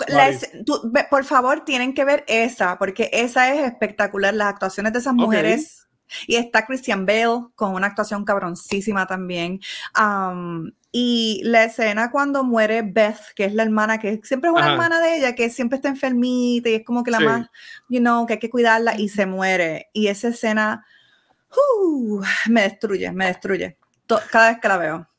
por 1.10 1.26
favor, 1.26 1.66
tienen 1.66 1.94
que 1.94 2.06
ver 2.06 2.24
esa, 2.30 2.78
porque 2.80 3.10
esa 3.12 3.54
es 3.54 3.68
espectacular, 3.68 4.34
las 4.34 4.48
actuaciones 4.48 4.94
de 4.94 5.00
esas 5.00 5.16
mujeres 5.16 5.84
y 6.28 6.36
está 6.36 6.66
Christian 6.66 7.06
Bale 7.06 7.48
con 7.56 7.74
una 7.74 7.88
actuación 7.88 8.26
cabroncísima 8.26 9.08
también. 9.08 9.60
y 10.92 11.42
la 11.44 11.64
escena 11.64 12.12
cuando 12.12 12.44
muere 12.44 12.84
Beth, 12.84 13.34
que 13.36 13.46
es 13.46 13.54
la 13.54 13.64
hermana, 13.64 13.98
que 14.00 14.22
siempre 14.24 14.50
es 14.50 14.56
una 14.56 14.72
hermana 14.74 15.00
de 15.00 15.18
ella, 15.18 15.36
que 15.36 15.50
siempre 15.50 15.78
está 15.78 15.90
enfermita 15.90 16.70
y 16.70 16.76
es 16.76 16.86
como 16.86 17.04
que 17.04 17.12
la 17.12 17.20
más, 17.20 17.50
you 17.90 18.00
know, 18.00 18.26
que 18.26 18.34
hay 18.34 18.40
que 18.40 18.50
cuidarla 18.50 19.00
y 19.00 19.10
se 19.10 19.26
muere. 19.26 19.90
Y 19.94 20.08
esa 20.08 20.28
escena 20.30 20.86
uh, 21.52 22.22
me 22.50 22.62
destruye, 22.62 23.12
me 23.12 23.28
destruye. 23.28 23.78
cada 24.32 24.50
vez 24.50 24.60
que 24.60 24.68
la 24.68 24.78
veo. 24.78 25.10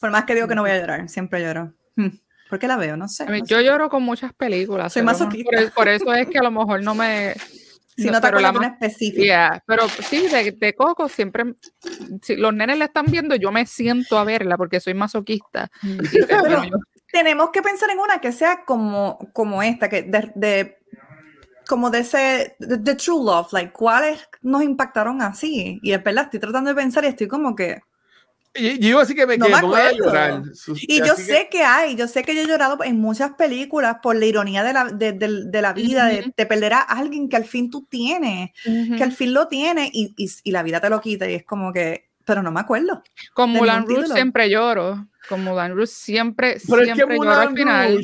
Por 0.00 0.10
más 0.10 0.24
que 0.24 0.34
digo 0.34 0.48
que 0.48 0.54
no 0.54 0.62
voy 0.62 0.70
a 0.70 0.78
llorar, 0.78 1.08
siempre 1.08 1.40
lloro. 1.40 1.72
Hmm. 1.94 2.08
¿Por 2.48 2.58
qué 2.58 2.68
la 2.68 2.76
veo? 2.76 2.96
No 2.96 3.08
sé. 3.08 3.26
yo 3.44 3.60
lloro 3.60 3.88
con 3.88 4.02
muchas 4.02 4.32
películas. 4.32 4.92
Soy 4.92 5.02
masoquista. 5.02 5.72
por 5.74 5.88
eso 5.88 6.12
es 6.14 6.28
que 6.28 6.38
a 6.38 6.42
lo 6.42 6.50
mejor 6.50 6.82
no 6.82 6.94
me 6.94 7.34
si 7.96 8.10
no, 8.10 8.20
te 8.20 8.26
acuerdas 8.26 8.52
de 8.52 8.58
una 8.58 8.68
específica. 8.68 9.62
pero 9.66 9.88
sí, 9.88 10.26
de, 10.28 10.74
Coco 10.74 11.08
siempre, 11.08 11.54
si 12.22 12.36
los 12.36 12.52
nenes 12.52 12.78
la 12.78 12.86
están 12.86 13.06
viendo, 13.06 13.36
yo 13.36 13.50
me 13.50 13.66
siento 13.66 14.18
a 14.18 14.24
verla 14.24 14.56
porque 14.56 14.80
soy 14.80 14.94
masoquista. 14.94 15.70
Mm. 15.82 15.98
tenemos 17.12 17.50
que 17.50 17.62
pensar 17.62 17.88
en 17.90 17.98
una 17.98 18.20
que 18.20 18.32
sea 18.32 18.64
como, 18.66 19.18
como 19.32 19.62
esta, 19.62 19.88
que 19.88 20.02
de, 20.02 20.78
como 21.66 21.90
de 21.90 22.00
ese, 22.00 22.56
de, 22.58 22.94
True 22.94 23.24
Love, 23.24 23.52
like, 23.52 23.72
¿cuáles 23.72 24.28
nos 24.42 24.62
impactaron 24.62 25.22
así? 25.22 25.80
Y 25.82 25.92
es 25.92 26.02
verdad, 26.02 26.24
estoy 26.24 26.40
tratando 26.40 26.70
de 26.70 26.76
pensar 26.76 27.04
y 27.04 27.08
estoy 27.08 27.28
como 27.28 27.54
que, 27.56 27.80
y, 28.56 28.78
yo 28.78 29.00
así 29.00 29.14
que 29.14 29.26
me, 29.26 29.36
no 29.36 29.46
a 29.46 29.92
llorar. 29.92 30.42
Y 30.82 30.98
yo 30.98 31.14
sé 31.14 31.48
que... 31.50 31.62
hay, 31.62 31.96
yo 31.96 32.08
sé 32.08 32.22
que 32.22 32.34
yo 32.34 32.42
he 32.42 32.46
llorado 32.46 32.82
en 32.84 33.00
muchas 33.00 33.32
películas 33.32 33.98
por 34.02 34.16
la 34.16 34.26
ironía 34.26 34.62
de 34.62 34.72
la, 34.72 34.84
de, 34.84 35.12
de, 35.12 35.62
la 35.62 35.72
vida, 35.72 36.06
de, 36.06 36.32
te 36.34 36.46
perder 36.46 36.74
a 36.74 36.80
alguien 36.80 37.28
que 37.28 37.36
al 37.36 37.44
fin 37.44 37.70
tú 37.70 37.86
tienes, 37.88 38.50
que 38.64 39.02
al 39.02 39.12
fin 39.12 39.32
lo 39.32 39.48
tienes 39.48 39.90
y, 39.92 40.14
y, 40.16 40.50
la 40.50 40.62
vida 40.62 40.80
te 40.80 40.90
lo 40.90 41.00
quita 41.00 41.28
y 41.28 41.34
es 41.34 41.44
como 41.44 41.72
que, 41.72 42.08
pero 42.24 42.42
no 42.42 42.50
me 42.50 42.60
acuerdo. 42.60 43.02
Con 43.34 43.50
Mulan 43.50 43.86
Rouge 43.86 44.08
siempre 44.08 44.50
lloro. 44.50 45.08
Con 45.28 45.44
Mulan 45.44 45.74
Rouge 45.74 45.86
siempre, 45.86 46.58
siempre 46.58 47.16
lloro 47.16 47.30
al 47.30 47.54
final. 47.54 48.00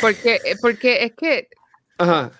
Porque, 0.00 0.40
porque 0.60 1.04
es 1.04 1.12
que... 1.12 1.48
Ajá 1.98 2.32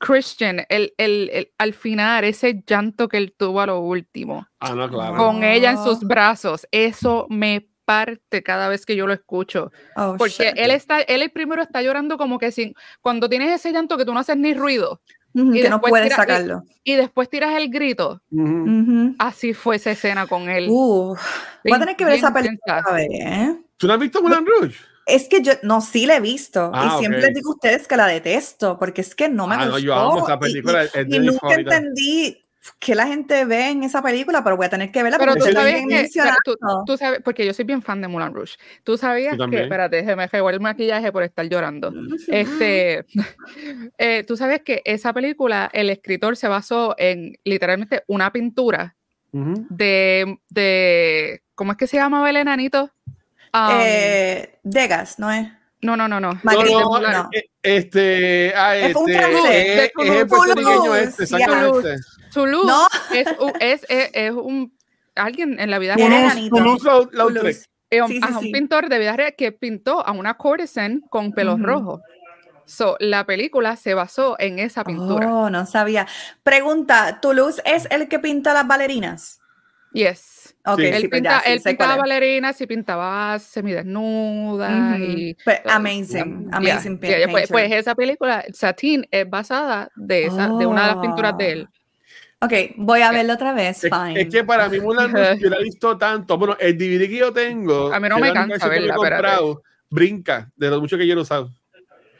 Christian, 0.00 0.64
el, 0.70 0.94
el, 0.96 1.52
al 1.58 1.74
final, 1.74 2.24
ese 2.24 2.64
llanto 2.66 3.06
que 3.06 3.18
él 3.18 3.34
tuvo 3.36 3.60
a 3.60 3.66
lo 3.66 3.80
último, 3.80 4.46
ah, 4.58 4.74
no, 4.74 4.88
claro. 4.88 5.16
con 5.16 5.44
ella 5.44 5.72
en 5.72 5.78
sus 5.78 6.00
brazos, 6.00 6.66
eso 6.72 7.26
me 7.28 7.68
parte 7.84 8.42
cada 8.42 8.68
vez 8.68 8.86
que 8.86 8.96
yo 8.96 9.06
lo 9.06 9.12
escucho. 9.12 9.70
Oh, 9.96 10.14
porque 10.16 10.54
él 10.56 10.70
está, 10.70 11.00
él 11.02 11.22
el 11.22 11.30
primero 11.30 11.60
está 11.60 11.82
llorando 11.82 12.16
como 12.16 12.38
que 12.38 12.50
sin, 12.50 12.74
cuando 13.02 13.28
tienes 13.28 13.52
ese 13.52 13.72
llanto 13.72 13.98
que 13.98 14.06
tú 14.06 14.14
no 14.14 14.20
haces 14.20 14.38
ni 14.38 14.54
ruido. 14.54 15.02
y 15.34 15.60
que 15.60 15.68
no 15.68 15.80
puedes 15.82 16.14
sacarlo. 16.14 16.62
Y, 16.82 16.94
después 16.94 17.28
tiras 17.28 17.54
el 17.56 17.68
grito. 17.68 18.22
Así 19.18 19.52
fue 19.52 19.76
esa 19.76 19.90
escena 19.90 20.26
con 20.26 20.48
él. 20.48 20.68
Uh, 20.70 21.14
voy 21.64 21.72
a 21.72 21.78
tener 21.78 21.96
que 21.96 22.04
ver 22.06 22.14
esa 22.14 22.32
película. 22.32 22.82
¿eh? 22.98 23.54
¿Tú 23.76 23.86
no 23.86 23.92
has 23.92 24.00
visto 24.00 24.22
Moulin 24.22 24.46
Rouge? 24.46 24.89
Es 25.10 25.28
que 25.28 25.42
yo 25.42 25.52
no, 25.62 25.80
sí 25.80 26.06
la 26.06 26.16
he 26.16 26.20
visto. 26.20 26.70
y 26.74 26.78
ah, 26.78 26.96
siempre 26.98 27.20
les 27.20 27.34
digo 27.34 27.52
a 27.52 27.54
ustedes 27.54 27.86
que 27.86 27.96
la 27.96 28.06
detesto, 28.06 28.78
porque 28.78 29.00
es 29.00 29.14
que 29.14 29.28
no 29.28 29.46
me 29.46 29.54
ah, 29.54 29.58
gustó. 29.58 29.72
No, 29.72 29.78
yo 29.78 29.94
amo 29.94 30.24
esa 30.24 30.38
película. 30.38 30.84
Y, 30.84 31.18
nunca 31.18 31.54
entendí 31.54 32.44
qué 32.78 32.94
la 32.94 33.06
gente 33.06 33.44
ve 33.44 33.70
en 33.70 33.82
esa 33.82 34.02
película, 34.02 34.44
pero 34.44 34.56
voy 34.56 34.66
a 34.66 34.70
tener 34.70 34.90
que 34.90 35.02
verla. 35.02 35.18
Pero 35.18 35.34
tú 35.34 35.44
sabes 35.52 35.82
que, 35.88 36.08
tú, 36.86 36.96
sabes, 36.96 37.20
porque 37.24 37.46
yo 37.46 37.54
soy 37.54 37.64
bien 37.64 37.82
fan 37.82 38.00
de 38.00 38.08
Moulin 38.08 38.34
Rouge. 38.34 38.56
Tú 38.84 38.96
sabías 38.96 39.36
que, 39.50 39.62
espérate, 39.62 40.04
se 40.04 40.16
me 40.16 40.28
fue 40.28 40.40
el 40.52 40.60
maquillaje 40.60 41.10
por 41.12 41.22
estar 41.22 41.46
llorando. 41.48 41.92
este, 42.28 43.04
eh, 43.98 44.24
tú 44.26 44.36
sabes 44.36 44.62
que 44.62 44.82
esa 44.84 45.12
película, 45.12 45.70
el 45.72 45.90
escritor 45.90 46.36
se 46.36 46.48
basó 46.48 46.94
en 46.98 47.38
literalmente 47.44 48.04
una 48.06 48.32
pintura 48.32 48.96
de, 49.32 50.38
de, 50.48 51.42
¿cómo 51.54 51.72
es 51.72 51.78
que 51.78 51.86
se 51.86 51.98
llama 51.98 52.28
el 52.28 52.36
enanito? 52.36 52.90
Eh, 53.54 54.58
Degas, 54.62 55.18
¿no 55.18 55.30
es? 55.30 55.48
No, 55.82 55.96
no, 55.96 56.08
no, 56.08 56.20
no. 56.20 56.38
no, 56.42 57.30
eh, 57.32 57.50
Este, 57.62 58.52
ah, 58.54 58.76
es 58.76 58.94
un 58.94 59.10
este, 59.10 59.22
francés. 59.22 59.52
Es, 59.54 59.92
el 60.10 60.26
puertorriqueño 60.26 60.94
este, 60.94 61.22
exactamente. 61.22 61.96
Toulouse, 62.32 62.66
no. 62.66 62.86
es, 63.14 63.28
es, 63.60 63.86
es, 63.88 64.10
es, 64.12 64.30
un 64.32 64.72
alguien 65.14 65.58
en 65.58 65.70
la 65.70 65.78
vida 65.78 65.96
real. 65.96 66.50
Toulouse, 66.50 67.66
eh, 67.90 68.00
sí, 68.06 68.20
sí, 68.20 68.46
un 68.46 68.52
pintor 68.52 68.88
de 68.88 68.98
vida 68.98 69.16
real 69.16 69.34
que 69.36 69.52
pintó 69.52 70.06
a 70.06 70.12
una 70.12 70.34
courtesan 70.34 71.00
con 71.08 71.32
pelos 71.32 71.60
rojos. 71.60 72.00
So, 72.66 72.96
la 73.00 73.26
película 73.26 73.74
se 73.74 73.94
basó 73.94 74.36
en 74.38 74.60
esa 74.60 74.84
pintura. 74.84 75.32
Oh, 75.32 75.50
no 75.50 75.66
sabía. 75.66 76.06
Pregunta, 76.44 77.18
¿Toulouse 77.20 77.60
es 77.64 77.88
el 77.90 78.06
que 78.06 78.20
pinta 78.20 78.54
las 78.54 78.66
bailarinas? 78.66 79.40
Yes. 79.92 80.39
Okay, 80.64 80.86
él, 80.86 80.92
pues 80.92 81.10
pinta, 81.10 81.40
él 81.40 81.60
pintaba 81.64 81.96
bailarinas 81.96 82.60
y 82.60 82.66
pintaba 82.66 83.38
semidesnudas. 83.38 84.98
y, 84.98 85.36
pues, 85.44 85.60
amazing, 85.66 86.48
amazing. 86.52 86.98
pues, 86.98 87.48
pues, 87.50 87.72
esa 87.72 87.94
película, 87.94 88.44
Satin, 88.52 89.06
es 89.10 89.28
basada 89.28 89.90
de, 89.96 90.26
esa, 90.26 90.48
de 90.48 90.66
una 90.66 90.82
de 90.82 90.94
las 90.94 90.96
pinturas 90.96 91.36
de 91.36 91.52
él. 91.52 91.68
Oh. 91.68 92.46
Ok, 92.46 92.52
voy 92.76 93.02
a 93.02 93.12
verlo 93.12 93.34
otra 93.34 93.52
vez. 93.52 93.84
Es, 93.84 93.92
es 94.14 94.28
que 94.30 94.44
para 94.44 94.68
mí 94.68 94.80
Mulan 94.80 95.12
yo 95.38 95.50
la 95.50 95.56
he 95.56 95.62
visto 95.62 95.98
tanto. 95.98 96.38
Bueno, 96.38 96.56
el 96.58 96.76
DVD 96.78 97.06
que 97.06 97.16
yo 97.16 97.32
tengo, 97.32 97.92
a 97.92 98.00
mí 98.00 98.08
no 98.08 98.18
me 98.18 98.32
cansa 98.32 98.66
verla, 98.66 98.94
comprado, 98.94 99.62
brinca 99.90 100.50
de 100.56 100.70
lo 100.70 100.80
mucho 100.80 100.96
que 100.96 101.06
yo 101.06 101.14
lo 101.14 101.20
he 101.20 101.24
usado. 101.24 101.50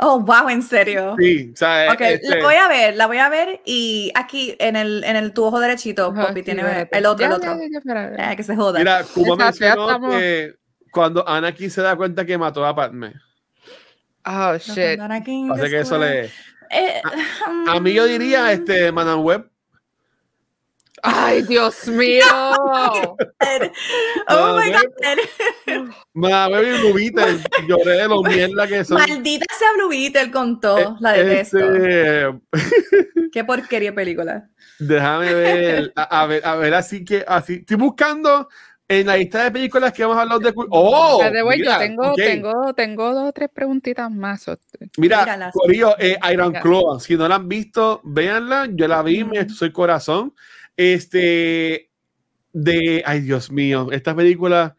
Oh, 0.03 0.21
wow, 0.21 0.49
¿en 0.49 0.63
serio? 0.63 1.15
Sí, 1.19 1.51
o 1.53 1.57
sea, 1.57 1.93
Ok, 1.93 2.01
la 2.01 2.11
este 2.11 2.43
voy 2.43 2.55
a 2.55 2.69
ver, 2.69 2.97
la 2.97 3.07
voy 3.07 3.19
a 3.19 3.29
ver 3.29 3.61
y 3.65 4.11
aquí 4.15 4.57
en 4.59 4.77
el, 4.77 5.05
en 5.05 5.17
el 5.17 5.33
tu 5.33 5.45
ojo 5.45 5.61
derechito, 5.61 6.15
Poppy, 6.15 6.43
tiene 6.43 6.89
el 6.91 7.07
otro, 7.07 7.27
el 7.27 7.33
otro. 7.33 7.59
Eh, 7.61 8.35
que 8.37 8.43
se 8.43 8.57
joda. 8.57 8.79
Mira, 8.79 9.05
Kuma 9.13 9.37
mencionó 9.37 10.11
que 10.11 10.55
cuando 10.91 11.29
Anakin 11.29 11.71
se 11.71 11.83
da 11.83 11.97
cuenta 11.97 12.25
que 12.25 12.39
mató 12.39 12.65
a 12.65 12.75
Padme. 12.75 13.13
Oh, 14.25 14.57
shit. 14.57 15.01
Así 15.01 15.71
que 15.71 15.81
eso 15.81 15.99
le... 15.99 16.31
Eh, 16.73 17.03
a, 17.67 17.73
a, 17.73 17.81
mí 17.81 17.93
yo 17.93 18.07
diría, 18.07 18.53
este, 18.53 18.93
Manan 18.93 19.21
Web, 19.21 19.50
Ay, 21.03 21.43
Dios 21.43 21.87
mío. 21.89 22.25
oh 24.29 24.59
my 24.59 24.71
God. 24.71 24.91
Baby 26.15 26.71
Blue 26.81 26.95
Beetle. 26.95 27.39
Lloré 27.67 27.93
de 27.93 28.09
lo 28.09 28.23
mierda 28.23 28.67
que 28.67 28.85
son. 28.85 28.99
Maldita 28.99 29.47
sea 29.59 29.73
Blue 29.77 29.89
Beetle 29.89 30.31
con 30.31 30.61
todo. 30.61 30.79
Eh, 30.79 30.97
la 31.01 31.13
detesto. 31.13 31.59
Este... 31.59 32.41
Qué 33.33 33.45
porquería 33.45 33.95
película. 33.95 34.49
Déjame 34.79 35.33
ver. 35.35 35.93
A, 35.95 36.27
ver, 36.27 36.45
a 36.45 36.57
ver, 36.57 36.75
así 36.75 37.05
que 37.05 37.25
así. 37.27 37.55
Estoy 37.55 37.77
buscando 37.77 38.49
en 38.91 39.07
la 39.07 39.17
lista 39.17 39.45
de 39.45 39.53
películas 39.53 39.93
que 39.93 40.03
vamos 40.03 40.19
a 40.19 40.23
hablar 40.23 40.41
de. 40.41 40.53
¡Oh! 40.71 41.23
yo 41.23 41.79
tengo, 41.79 42.15
tengo, 42.17 42.75
tengo 42.75 43.15
dos 43.15 43.29
o 43.29 43.33
tres 43.33 43.49
preguntitas 43.55 44.11
más. 44.11 44.47
Mira, 44.97 45.51
Corillo, 45.53 45.95
eh, 45.99 46.19
Iron 46.33 46.53
Claw. 46.53 46.99
Si 46.99 47.17
no 47.17 47.29
la 47.29 47.37
han 47.37 47.49
visto, 47.49 48.01
véanla. 48.03 48.69
Yo 48.73 48.89
la 48.89 49.03
vi, 49.03 49.23
me 49.23 49.49
soy 49.49 49.71
corazón. 49.71 50.35
Este, 50.83 51.91
de, 52.55 53.03
ay 53.05 53.21
Dios 53.21 53.51
mío, 53.53 53.89
esta 53.93 54.17
película, 54.17 54.77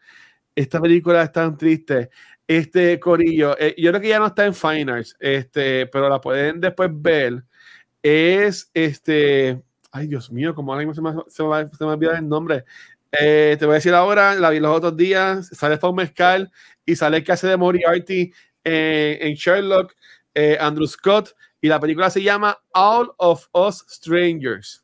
esta 0.56 0.80
película 0.80 1.22
es 1.22 1.30
tan 1.32 1.56
triste. 1.56 2.10
Este 2.48 2.98
Corillo, 2.98 3.56
eh, 3.56 3.76
yo 3.78 3.90
creo 3.92 4.00
que 4.02 4.08
ya 4.08 4.18
no 4.18 4.26
está 4.26 4.44
en 4.46 4.54
Fine 4.54 4.90
Arts, 4.90 5.16
este, 5.20 5.86
pero 5.86 6.08
la 6.08 6.20
pueden 6.20 6.60
después 6.60 6.90
ver. 6.92 7.44
Es 8.02 8.68
este, 8.74 9.62
ay 9.92 10.08
Dios 10.08 10.32
mío, 10.32 10.56
como 10.56 10.72
ahora 10.72 10.84
mismo 10.84 10.94
se 10.94 11.02
me, 11.02 11.22
se 11.28 11.44
me, 11.44 11.68
se 11.68 11.84
me 11.84 11.92
olvida 11.92 12.18
el 12.18 12.28
nombre. 12.28 12.64
Eh, 13.12 13.56
te 13.60 13.64
voy 13.66 13.74
a 13.74 13.76
decir 13.76 13.94
ahora, 13.94 14.34
la 14.34 14.50
vi 14.50 14.58
los 14.58 14.76
otros 14.76 14.96
días, 14.96 15.50
sale 15.52 15.78
Paul 15.78 15.94
Mescal 15.94 16.50
y 16.84 16.96
sale 16.96 17.22
que 17.22 17.30
hace 17.32 17.46
de 17.46 17.56
Moriarty 17.56 18.32
eh, 18.64 19.18
en 19.20 19.34
Sherlock, 19.34 19.94
eh, 20.34 20.58
Andrew 20.60 20.88
Scott, 20.88 21.36
y 21.60 21.68
la 21.68 21.78
película 21.78 22.10
se 22.10 22.22
llama 22.24 22.58
All 22.74 23.12
of 23.18 23.46
Us 23.52 23.84
Strangers. 23.88 24.81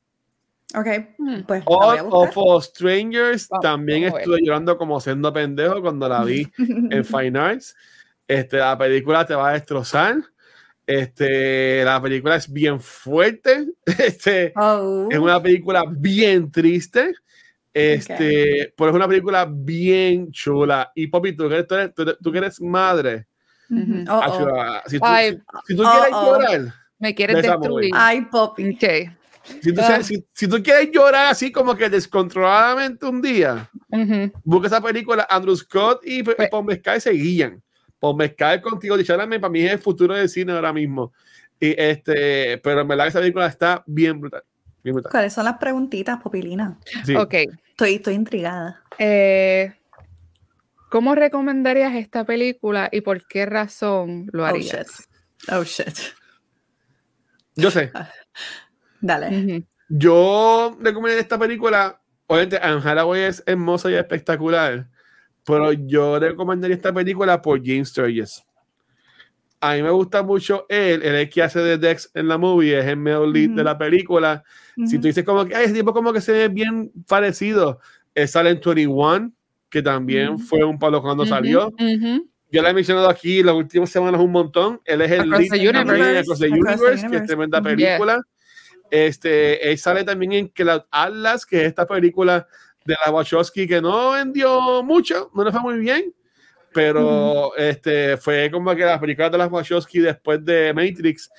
Ok, 0.74 0.86
Hmm. 1.18 1.40
pues 1.46 1.60
la 1.60 1.64
voy 1.76 1.98
All 1.98 1.98
a 1.98 2.02
of. 2.04 2.36
Us 2.36 2.64
Strangers, 2.66 3.48
Vamos, 3.48 3.62
también 3.62 4.04
estuve 4.04 4.38
llorando 4.42 4.76
como 4.76 5.00
siendo 5.00 5.32
pendejo 5.32 5.80
cuando 5.80 6.08
la 6.08 6.22
vi 6.24 6.46
en 6.92 7.04
Fine 7.04 7.38
Arts. 7.38 7.74
Este, 8.26 8.58
la 8.58 8.76
película 8.76 9.24
te 9.24 9.34
va 9.34 9.48
a 9.50 9.52
destrozar. 9.54 10.16
Este, 10.86 11.84
la 11.84 12.00
película 12.02 12.36
es 12.36 12.52
bien 12.52 12.80
fuerte. 12.80 13.66
Este, 13.98 14.52
Oh. 14.56 15.08
es 15.10 15.18
una 15.18 15.42
película 15.42 15.84
bien 15.88 16.50
triste. 16.50 17.14
Este, 17.72 18.74
pero 18.76 18.90
es 18.90 18.96
una 18.96 19.08
película 19.08 19.46
bien 19.50 20.30
chula. 20.32 20.90
Y 20.94 21.06
Poppy, 21.06 21.34
tú 21.36 21.48
que 21.48 21.54
eres, 21.58 21.66
tú 21.94 22.02
eres- 22.02 22.18
tú 22.22 22.32
que 22.32 22.38
eres 22.38 22.60
madre. 22.60 23.26
Oh, 23.70 23.74
ah, 24.08 24.26
oh. 24.30 24.38
chula, 24.38 24.82
Si 24.86 24.98
tú, 24.98 25.04
Ay. 25.06 25.32
si- 25.32 25.38
si 25.68 25.76
tú 25.76 25.82
Oh, 25.86 25.90
quieres 25.92 26.10
oh. 26.12 26.24
llorar, 26.38 26.74
Me 26.98 27.14
quieres 27.14 27.42
destruir. 27.42 27.90
Ay, 27.94 28.22
Poppy. 28.30 28.70
Ok. 28.74 29.17
Si 29.62 29.72
tú, 29.72 29.80
Ah. 29.82 30.02
si- 30.02 30.24
si 30.32 30.48
tú 30.48 30.62
quieres 30.62 30.90
llorar 30.92 31.26
así 31.26 31.50
como 31.52 31.74
que 31.76 31.88
descontroladamente 31.88 33.06
un 33.06 33.20
día, 33.22 33.70
busca 34.44 34.66
esa 34.68 34.80
película. 34.80 35.26
Andrew 35.28 35.56
Scott 35.56 36.00
y 36.04 36.22
P- 36.22 36.34
Pues- 36.34 36.48
Paul 36.50 36.64
Mescal 36.66 37.00
se 37.00 37.10
guían. 37.10 37.62
Paul 38.00 38.16
Mescal 38.16 38.60
contigo, 38.60 38.96
Dicharame, 38.96 39.40
para 39.40 39.50
mí 39.50 39.60
es 39.60 39.72
el 39.72 39.78
futuro 39.78 40.14
del 40.14 40.28
cine 40.28 40.52
ahora 40.52 40.72
mismo. 40.72 41.12
Y 41.60 41.74
este, 41.80 42.58
pero 42.58 42.82
en 42.82 42.88
verdad 42.88 43.04
que 43.04 43.08
esa 43.10 43.18
película 43.20 43.46
está 43.46 43.82
bien 43.86 44.20
brutal. 44.20 44.42
Bien 44.84 44.94
brutal. 44.94 45.10
¿Cuáles 45.10 45.32
son 45.32 45.44
las 45.44 45.58
preguntitas, 45.58 46.20
Popilina? 46.22 46.78
Sí. 47.04 47.16
Ok. 47.16 47.34
Estoy, 47.70 47.94
estoy 47.94 48.14
intrigada. 48.14 48.82
Eh, 48.98 49.72
¿Cómo 50.90 51.14
recomendarías 51.14 51.94
esta 51.96 52.24
película 52.24 52.88
y 52.92 53.00
por 53.02 53.26
qué 53.26 53.44
razón 53.46 54.28
lo 54.32 54.44
Oh, 54.44 54.46
harías? 54.46 54.86
shit. 54.86 55.52
Oh, 55.52 55.62
shit. 55.64 55.98
Yo 57.56 57.70
sé. 57.70 57.90
Dale. 59.00 59.64
Yo 59.88 60.76
recomiendo 60.80 61.20
esta 61.20 61.38
película. 61.38 62.00
Obviamente, 62.26 62.58
Anne 62.60 62.80
Hathaway 62.84 63.22
es 63.22 63.42
hermosa 63.46 63.90
y 63.90 63.94
espectacular. 63.94 64.86
Pero 65.44 65.72
yo 65.72 66.18
recomendaría 66.18 66.76
esta 66.76 66.92
película 66.92 67.40
por 67.40 67.64
James 67.64 67.88
Sturges. 67.88 68.44
A 69.60 69.74
mí 69.74 69.82
me 69.82 69.90
gusta 69.90 70.22
mucho 70.22 70.66
él. 70.68 71.02
Él 71.02 71.14
es 71.14 71.20
el 71.22 71.30
que 71.30 71.42
hace 71.42 71.60
de 71.60 71.78
Dex 71.78 72.10
en 72.14 72.28
la 72.28 72.38
movie. 72.38 72.78
Es 72.78 72.84
el 72.86 72.96
mejor 72.98 73.28
lead 73.28 73.48
de 73.48 73.54
Ujú. 73.54 73.62
la 73.64 73.78
película. 73.78 74.44
Si 74.76 74.82
Ujú. 74.82 74.96
tú 75.00 75.06
dices 75.08 75.24
como 75.24 75.44
que 75.46 75.56
"Ay, 75.56 75.64
ese 75.64 75.74
tipo 75.74 75.92
como 75.92 76.12
que 76.12 76.20
se 76.20 76.32
ve 76.32 76.48
bien 76.48 76.92
parecido, 77.08 77.80
sale 78.26 78.50
en 78.50 78.60
21, 78.60 79.32
que 79.70 79.82
también 79.82 80.30
Ujú. 80.34 80.38
fue 80.44 80.64
un 80.64 80.78
palo 80.78 81.00
cuando 81.02 81.24
salió. 81.26 81.72
Yo 82.50 82.62
la 82.62 82.70
he 82.70 82.74
mencionado 82.74 83.08
aquí 83.10 83.42
las 83.42 83.54
últimas 83.54 83.90
semanas 83.90 84.20
un 84.20 84.30
montón. 84.32 84.80
Él 84.84 85.00
es 85.02 85.10
el 85.12 85.20
Across 85.32 85.40
lead 85.40 85.50
the 85.50 85.68
Universe. 85.68 85.78
Across 85.80 85.98
the 85.98 86.18
Across 86.18 86.38
the 86.38 86.46
Universe, 86.48 86.78
que 86.86 86.94
es 86.94 87.02
Universe. 87.04 87.26
tremenda 87.26 87.62
película. 87.62 88.22
Este, 88.90 89.70
él 89.70 89.78
sale 89.78 90.04
también 90.04 90.32
en 90.32 90.48
Cloud 90.48 90.82
Atlas, 90.90 91.44
que 91.44 91.60
es 91.60 91.66
esta 91.68 91.86
película 91.86 92.46
de 92.84 92.96
la 93.04 93.12
Wachowski 93.12 93.66
que 93.68 93.82
no 93.82 94.12
vendió 94.12 94.82
mucho, 94.82 95.30
no 95.34 95.44
le 95.44 95.52
fue 95.52 95.60
muy 95.60 95.78
bien, 95.78 96.14
pero 96.72 97.54
este, 97.56 98.16
fue 98.16 98.50
como 98.50 98.74
que 98.74 98.84
las 98.84 98.98
películas 98.98 99.30
de 99.32 99.38
las 99.38 99.50
Wachowski 99.50 99.98
después 100.00 100.44
de 100.44 100.72
Matrix, 100.72 101.30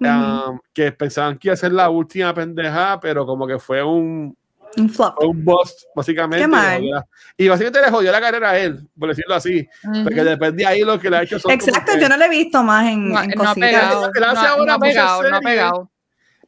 Ujú. 0.00 0.10
um, 0.10 0.60
que 0.72 0.92
pensaban 0.92 1.38
que 1.38 1.48
iba 1.48 1.54
a 1.54 1.56
ser 1.58 1.72
la 1.72 1.88
última 1.90 2.32
pendeja, 2.34 2.98
pero 3.00 3.26
como 3.26 3.46
que 3.46 3.58
fue 3.58 3.82
un, 3.82 4.36
Un 4.76 4.88
flop. 4.90 5.14
fue 5.16 5.26
un 5.28 5.44
bust, 5.44 5.84
básicamente. 5.94 6.38
Qué 6.38 6.44
y 6.44 6.48
mal. 6.48 6.76
jodió 6.78 6.94
la- 6.94 7.06
Y 7.36 7.48
básicamente 7.48 7.80
le 7.82 7.90
jodió 7.90 8.12
la 8.12 8.20
carrera 8.20 8.50
a 8.50 8.58
él, 8.58 8.88
por 8.98 9.08
decirlo 9.10 9.34
así, 9.34 9.66
porque 10.02 10.20
Ujú. 10.20 10.28
después 10.30 10.56
de 10.56 10.66
ahí 10.66 10.80
lo 10.80 10.98
que 10.98 11.10
le 11.10 11.16
ha 11.18 11.22
hecho 11.22 11.36
Exacto, 11.36 11.92
que- 11.92 12.00
yo 12.00 12.08
no 12.08 12.16
lo 12.16 12.24
he 12.24 12.28
visto 12.30 12.62
más 12.62 12.86
en, 12.90 13.10
No, 13.12 13.22
en 13.22 13.30
no 13.30 13.48
ha 13.50 13.54
pegado. 13.54 14.00
No, 14.00 14.40
ahora 14.40 14.64
no 14.66 14.72
ha 14.74 14.78
pegado, 14.78 15.22
no 15.30 15.36
ha 15.36 15.40
pegado. 15.40 15.90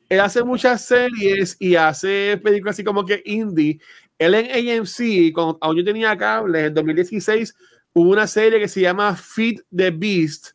Él 0.08 0.20
hace 0.20 0.42
muchas 0.44 0.84
series 0.84 1.56
y 1.58 1.74
hace 1.74 2.40
películas 2.42 2.76
así 2.76 2.84
como 2.84 3.04
que 3.04 3.22
indie. 3.24 3.80
Él 4.18 4.34
en 4.34 4.78
AMC, 4.78 5.32
cuando 5.34 5.58
aún 5.60 5.76
yo 5.76 5.84
tenía 5.84 6.16
cable, 6.16 6.66
en 6.66 6.74
2016, 6.74 7.54
hubo 7.92 8.10
una 8.10 8.26
serie 8.26 8.60
que 8.60 8.68
se 8.68 8.80
llama 8.80 9.16
Feed 9.16 9.60
the 9.74 9.90
Beast, 9.90 10.48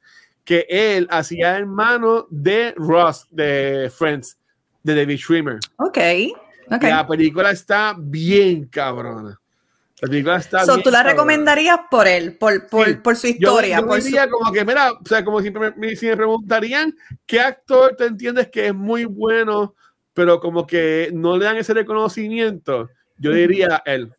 que 0.46 0.66
él 0.70 1.08
hacía 1.10 1.58
hermano 1.58 2.28
de 2.30 2.74
Ross 2.78 3.28
de 3.30 3.92
Friends, 3.94 4.38
de 4.84 4.96
David 4.96 5.18
Schwimmer. 5.18 5.60
Ok, 5.78 5.98
ok. 6.72 6.84
La 6.84 7.06
película 7.06 7.52
está 7.52 7.96
bien 7.98 8.66
cabrona. 8.66 9.41
La 10.02 10.08
película 10.10 10.38
está 10.38 10.66
So, 10.66 10.74
bien 10.74 10.84
¿Tú 10.84 10.90
la 10.90 10.98
cabrona. 10.98 11.12
recomendarías 11.14 11.80
por 11.92 12.08
él, 12.08 12.36
por, 12.38 12.68
por, 12.68 12.88
Sí. 12.88 12.94
por 12.96 13.16
su 13.16 13.28
Yo, 13.28 13.34
historia? 13.34 13.80
yo 13.80 13.86
por 13.88 14.00
su- 14.00 14.06
diría 14.08 14.28
como 14.30 14.52
que, 14.52 14.66
mira, 14.66 14.92
o 14.94 15.06
sea, 15.06 15.24
como 15.24 15.42
si 15.42 15.52
me, 15.52 15.96
si 15.96 16.08
me 16.08 16.18
preguntarían 16.18 16.96
qué 17.28 17.40
actor 17.40 17.96
te 17.96 18.06
entiendes 18.06 18.50
que 18.50 18.68
es 18.68 18.74
muy 18.74 19.06
bueno, 19.06 19.76
pero 20.14 20.40
como 20.40 20.66
que 20.66 21.12
no 21.14 21.38
le 21.38 21.46
dan 21.46 21.58
ese 21.58 21.74
reconocimiento, 21.76 22.90
yo 23.18 23.32
diría 23.32 23.82
él. 23.86 24.12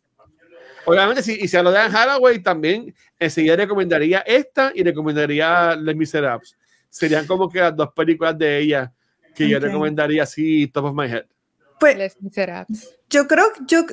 Obviamente, 0.85 1.21
si, 1.21 1.33
y 1.39 1.47
si 1.47 1.55
a 1.57 1.63
lo 1.63 1.71
de 1.71 1.79
Anne 1.79 1.97
Hathaway 1.97 2.39
también, 2.41 2.93
enseguida 3.19 3.55
recomendaría 3.55 4.19
esta 4.19 4.71
y 4.73 4.83
recomendaría 4.83 5.75
Les 5.75 5.95
Miserables. 5.95 6.57
Serían 6.89 7.25
como 7.27 7.49
que 7.49 7.59
las 7.59 7.75
dos 7.75 7.89
películas 7.93 8.37
de 8.37 8.59
ella 8.59 8.91
que 9.35 9.47
yo 9.49 9.57
Ok. 9.57 9.63
recomendaría 9.63 10.23
así, 10.23 10.67
top 10.67 10.85
of 10.85 10.95
my 10.95 11.05
head. 11.11 11.25
Pues 11.79 11.97
Les 11.97 12.21
Miserables. 12.21 12.97
yo 13.09 13.27
creo 13.27 13.45
que 13.53 13.61
yo... 13.67 13.85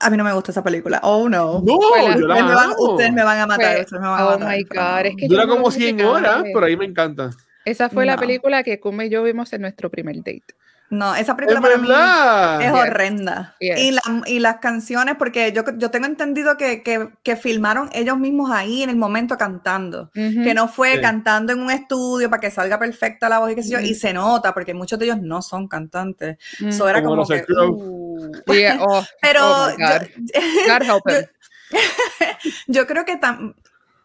A 0.00 0.10
mí 0.10 0.16
no 0.16 0.22
me 0.24 0.32
gusta 0.32 0.52
esa 0.52 0.62
película. 0.62 1.00
Oh, 1.02 1.28
no. 1.28 1.60
No, 1.60 1.78
yo 2.16 2.26
la 2.28 2.34
Ustedes 2.36 2.44
me, 2.48 2.54
van, 2.54 2.70
ustedes 2.78 3.12
me 3.12 3.24
van 3.24 3.38
a 3.40 3.46
matar. 3.46 3.74
Pues, 3.74 3.84
ustedes 3.86 4.00
me 4.02 4.08
van 4.08 4.20
a 4.20 4.26
oh 4.26 4.38
matar, 4.38 4.56
my 4.56 4.62
God, 4.62 5.06
es 5.06 5.16
que 5.16 5.26
Dura 5.28 5.46
como 5.46 5.62
lo 5.66 5.70
100 5.72 5.96
musicales. 5.96 6.06
horas, 6.28 6.44
pero 6.54 6.66
ahí 6.66 6.76
me 6.76 6.84
encanta. 6.84 7.30
Esa 7.64 7.90
fue 7.90 8.06
la 8.06 8.14
No. 8.14 8.20
película 8.20 8.62
que 8.62 8.78
Kuma 8.78 9.04
y 9.04 9.10
yo 9.10 9.22
vimos 9.24 9.52
en 9.52 9.62
nuestro 9.62 9.90
primer 9.90 10.16
date. 10.16 10.44
No, 10.90 11.14
esa 11.14 11.32
Es 11.32 11.36
película 11.36 11.60
para 11.60 11.76
mí 11.76 12.64
es 12.64 12.72
horrenda. 12.72 13.54
Yes. 13.60 13.78
Y, 13.78 13.90
la- 13.90 14.00
y 14.26 14.38
las 14.38 14.56
canciones, 14.56 15.16
porque 15.18 15.52
yo, 15.52 15.62
yo 15.76 15.90
tengo 15.90 16.06
entendido 16.06 16.56
que, 16.56 16.82
que, 16.82 17.10
que 17.22 17.36
filmaron 17.36 17.90
ellos 17.92 18.16
mismos 18.18 18.50
ahí 18.50 18.82
en 18.82 18.88
el 18.90 18.96
momento 18.96 19.36
cantando. 19.36 20.10
Que 20.14 20.54
no 20.54 20.66
fue 20.68 20.94
Sí. 20.94 21.00
cantando 21.02 21.52
en 21.52 21.60
un 21.60 21.70
estudio 21.70 22.30
para 22.30 22.40
que 22.40 22.50
salga 22.50 22.78
perfecta 22.78 23.28
la 23.28 23.38
voz 23.38 23.50
y 23.52 23.54
qué 23.54 23.62
sé 23.62 23.70
yo. 23.72 23.80
Y 23.80 23.94
se 23.94 24.14
nota, 24.14 24.54
porque 24.54 24.72
muchos 24.72 24.98
de 24.98 25.04
ellos 25.04 25.20
no 25.20 25.42
son 25.42 25.68
cantantes. 25.68 26.38
Mm. 26.60 26.68
Eso 26.68 26.88
era 26.88 27.02
Como 27.02 27.16
como 27.22 27.28
que... 27.28 27.44
Uh. 27.52 28.32
Yeah, 28.46 28.78
oh, 28.80 29.04
Pero 29.20 29.40
oh 29.46 29.68
my 29.76 29.84
God. 29.84 30.02
yo, 31.06 31.20
yo 32.66 32.86
creo 32.86 33.04
que 33.04 33.20
tam- 33.20 33.54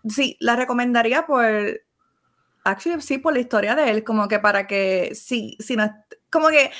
sí, 0.07 0.35
la 0.39 0.55
recomendaría 0.55 1.26
por, 1.26 1.45
actually, 2.64 3.02
sí, 3.02 3.18
por 3.18 3.34
la 3.34 3.40
historia 3.40 3.76
de 3.76 3.90
él, 3.90 4.03
como 4.03 4.27
que 4.27 4.40
para 4.40 4.68
que, 4.68 5.11
sí, 5.15 5.57
si 5.60 5.76
no, 5.76 5.91
como 6.30 6.49
que 6.49 6.72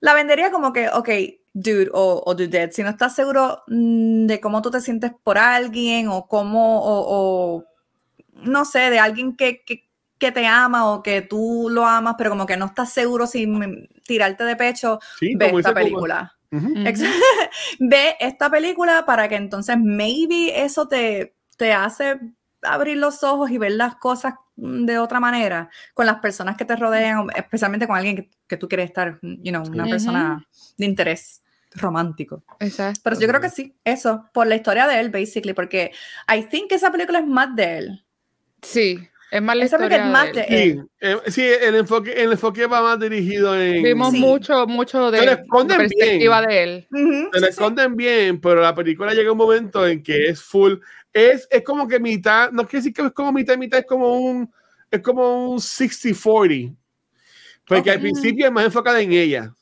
la 0.00 0.14
vendería 0.14 0.50
como 0.50 0.72
que, 0.72 0.88
ok, 0.88 1.08
dude 1.52 1.90
o, 1.92 2.22
o 2.24 2.34
dudette, 2.34 2.72
si 2.72 2.82
no 2.82 2.90
estás 2.90 3.14
seguro 3.14 3.62
mm, 3.68 4.26
de 4.26 4.40
cómo 4.40 4.62
tú 4.62 4.70
te 4.70 4.80
sientes 4.80 5.12
por 5.22 5.38
alguien 5.38 6.08
o 6.08 6.26
cómo, 6.26 6.80
o, 6.82 7.04
o, 7.08 7.64
no 8.34 8.64
sé, 8.64 8.90
de 8.90 8.98
alguien 8.98 9.36
que, 9.36 9.62
que, 9.64 9.88
que 10.18 10.32
te 10.32 10.46
ama 10.46 10.90
o 10.92 11.02
que 11.02 11.22
tú 11.22 11.68
lo 11.70 11.86
amas, 11.86 12.14
pero 12.16 12.30
como 12.30 12.46
que 12.46 12.56
no 12.56 12.66
estás 12.66 12.92
seguro 12.92 13.26
si 13.26 13.46
mm, 13.46 13.88
tirarte 14.04 14.44
de 14.44 14.56
pecho, 14.56 14.98
Sí, 15.18 15.34
ve 15.36 15.52
esta 15.56 15.74
película. 15.74 16.36
Ve 17.78 18.14
esta 18.20 18.50
película 18.50 19.06
para 19.06 19.26
que 19.26 19.36
entonces 19.36 19.78
maybe 19.78 20.62
eso 20.62 20.86
te, 20.86 21.34
te 21.56 21.72
hace 21.72 22.20
abrir 22.60 22.98
los 22.98 23.24
ojos 23.24 23.50
y 23.50 23.56
ver 23.56 23.72
las 23.72 23.96
cosas 23.96 24.34
de 24.56 24.98
otra 24.98 25.20
manera 25.20 25.70
con 25.94 26.06
las 26.06 26.16
personas 26.20 26.56
que 26.56 26.64
te 26.64 26.76
rodean, 26.76 27.26
especialmente 27.34 27.86
con 27.86 27.96
alguien 27.96 28.16
que, 28.16 28.30
que 28.46 28.56
tú 28.56 28.68
quieres 28.68 28.86
estar, 28.86 29.18
you 29.22 29.50
know, 29.50 29.62
una 29.66 29.84
Ujú. 29.84 29.90
persona 29.90 30.46
de 30.76 30.86
interés 30.86 31.42
romántico. 31.74 32.44
Exacto. 32.60 33.00
Pero 33.04 33.18
yo 33.18 33.28
creo 33.28 33.40
que 33.40 33.48
sí, 33.50 33.74
eso, 33.84 34.28
por 34.34 34.46
la 34.46 34.56
historia 34.56 34.86
de 34.86 35.00
él, 35.00 35.10
basically, 35.10 35.54
porque 35.54 35.90
I 36.28 36.44
think 36.44 36.70
esa 36.72 36.90
película 36.92 37.20
es 37.20 37.26
más 37.26 37.54
de 37.56 37.78
él. 37.78 38.04
Sí, 38.60 39.08
es 39.30 39.42
más 39.42 39.56
la 39.56 39.64
Esa 39.64 39.76
historia 39.76 40.04
es 40.04 40.10
más 40.12 40.26
de 40.32 40.40
de 40.42 40.62
él. 40.64 40.72
Sí, 40.74 40.80
eh, 41.00 41.16
sí, 41.28 41.42
el 41.42 41.74
enfoque, 41.76 42.12
el 42.12 42.32
enfoque 42.32 42.66
va 42.66 42.82
más 42.82 43.00
dirigido 43.00 43.58
en. 43.60 43.82
Vimos 43.82 44.12
Sí. 44.12 44.20
mucho, 44.20 44.66
mucho 44.66 45.10
de 45.10 45.18
Se 45.20 45.24
le 45.24 45.32
la 45.32 45.40
esconden 45.40 45.78
perspectiva 45.78 46.40
bien. 46.40 46.48
de 46.50 46.62
él. 46.62 46.88
Ujú, 46.92 47.30
Se 47.32 47.38
sí, 47.38 47.40
le 47.40 47.40
sí. 47.40 47.46
esconden 47.48 47.96
bien, 47.96 48.40
pero 48.40 48.60
la 48.60 48.74
película 48.74 49.14
llega 49.14 49.32
un 49.32 49.38
momento 49.38 49.86
en 49.86 50.02
que 50.02 50.26
es 50.28 50.42
full. 50.42 50.74
Es, 51.12 51.46
es 51.50 51.62
como 51.62 51.86
que 51.86 52.00
mitad, 52.00 52.50
no 52.52 52.62
quiere 52.66 52.78
decir 52.78 52.92
que 52.94 53.02
es 53.02 53.12
como 53.12 53.32
mitad, 53.32 53.56
mitad, 53.56 53.80
es 53.80 53.86
como 53.86 54.16
un, 54.18 54.50
es 54.90 55.00
como 55.02 55.50
un 55.52 55.58
60-40. 55.58 56.74
Porque 57.66 57.90
Ok. 57.90 57.96
al 57.96 58.00
principio 58.00 58.46
es 58.46 58.52
más 58.52 58.64
enfocada 58.64 59.00
en 59.00 59.12
ella. 59.12 59.52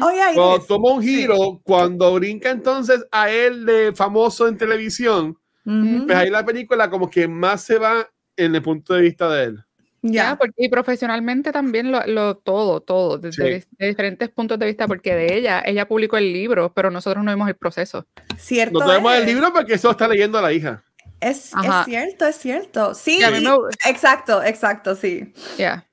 Oh, 0.00 0.10
yeah, 0.10 0.32
Cuando 0.34 0.64
toma 0.66 0.92
un 0.94 1.02
Sí. 1.02 1.08
giro, 1.08 1.60
cuando 1.62 2.12
brinca 2.14 2.50
entonces 2.50 3.06
a 3.10 3.30
él 3.30 3.64
de 3.64 3.92
famoso 3.94 4.46
en 4.48 4.56
televisión, 4.58 5.36
pues 5.64 6.16
ahí 6.18 6.30
la 6.30 6.44
película 6.44 6.90
como 6.90 7.08
que 7.08 7.26
más 7.28 7.62
se 7.64 7.78
va 7.78 8.08
en 8.36 8.54
el 8.54 8.62
punto 8.62 8.94
de 8.94 9.02
vista 9.02 9.28
de 9.30 9.44
él. 9.44 9.64
Ya, 10.02 10.30
Ya. 10.30 10.36
porque 10.36 10.54
y 10.64 10.68
profesionalmente 10.70 11.52
también 11.52 11.92
lo, 11.92 12.06
lo- 12.06 12.36
todo, 12.36 12.80
todo, 12.80 13.18
desde 13.18 13.60
Sí. 13.60 13.66
de 13.78 13.86
diferentes 13.88 14.28
puntos 14.30 14.58
de 14.58 14.66
vista, 14.66 14.86
porque 14.88 15.14
de 15.14 15.34
ella, 15.36 15.62
ella 15.64 15.86
publicó 15.86 16.16
el 16.16 16.32
libro, 16.32 16.72
pero 16.72 16.90
nosotros 16.90 17.22
no 17.22 17.30
vimos 17.30 17.48
el 17.48 17.54
proceso. 17.56 18.06
Cierto. 18.38 18.78
No 18.78 18.86
tenemos 18.86 19.12
el 19.14 19.22
es. 19.22 19.26
libro 19.28 19.52
porque 19.52 19.74
eso 19.74 19.90
está 19.90 20.08
leyendo 20.08 20.40
la 20.40 20.52
hija. 20.52 20.82
Es, 21.20 21.52
es 21.52 21.84
cierto, 21.84 22.26
es 22.26 22.36
cierto. 22.36 22.94
Sí, 22.94 23.20
me- 23.20 23.90
exacto, 23.90 24.42
exacto, 24.42 24.94
sí. 24.94 25.34
Ya. 25.58 25.86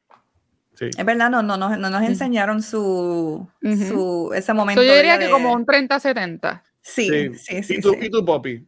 Sí. 0.75 0.85
Es 0.97 1.05
verdad, 1.05 1.29
no, 1.29 1.41
no, 1.43 1.57
no, 1.57 1.75
no 1.75 1.89
nos 1.89 2.03
enseñaron 2.03 2.61
su, 2.61 3.45
Ujú. 3.61 3.75
su 3.87 4.31
ese 4.33 4.53
momento. 4.53 4.81
So, 4.81 4.87
yo 4.87 4.95
diría 4.95 5.19
que 5.19 5.29
como 5.29 5.51
un 5.51 5.65
30-70. 5.65 6.61
Sí, 6.81 7.33
sí, 7.35 7.61
sí. 7.63 7.75
¿Y, 7.75 7.81
tú, 7.81 7.91
sí. 7.91 8.05
¿Y 8.05 8.09
tú, 8.09 8.23
Poppy? 8.23 8.65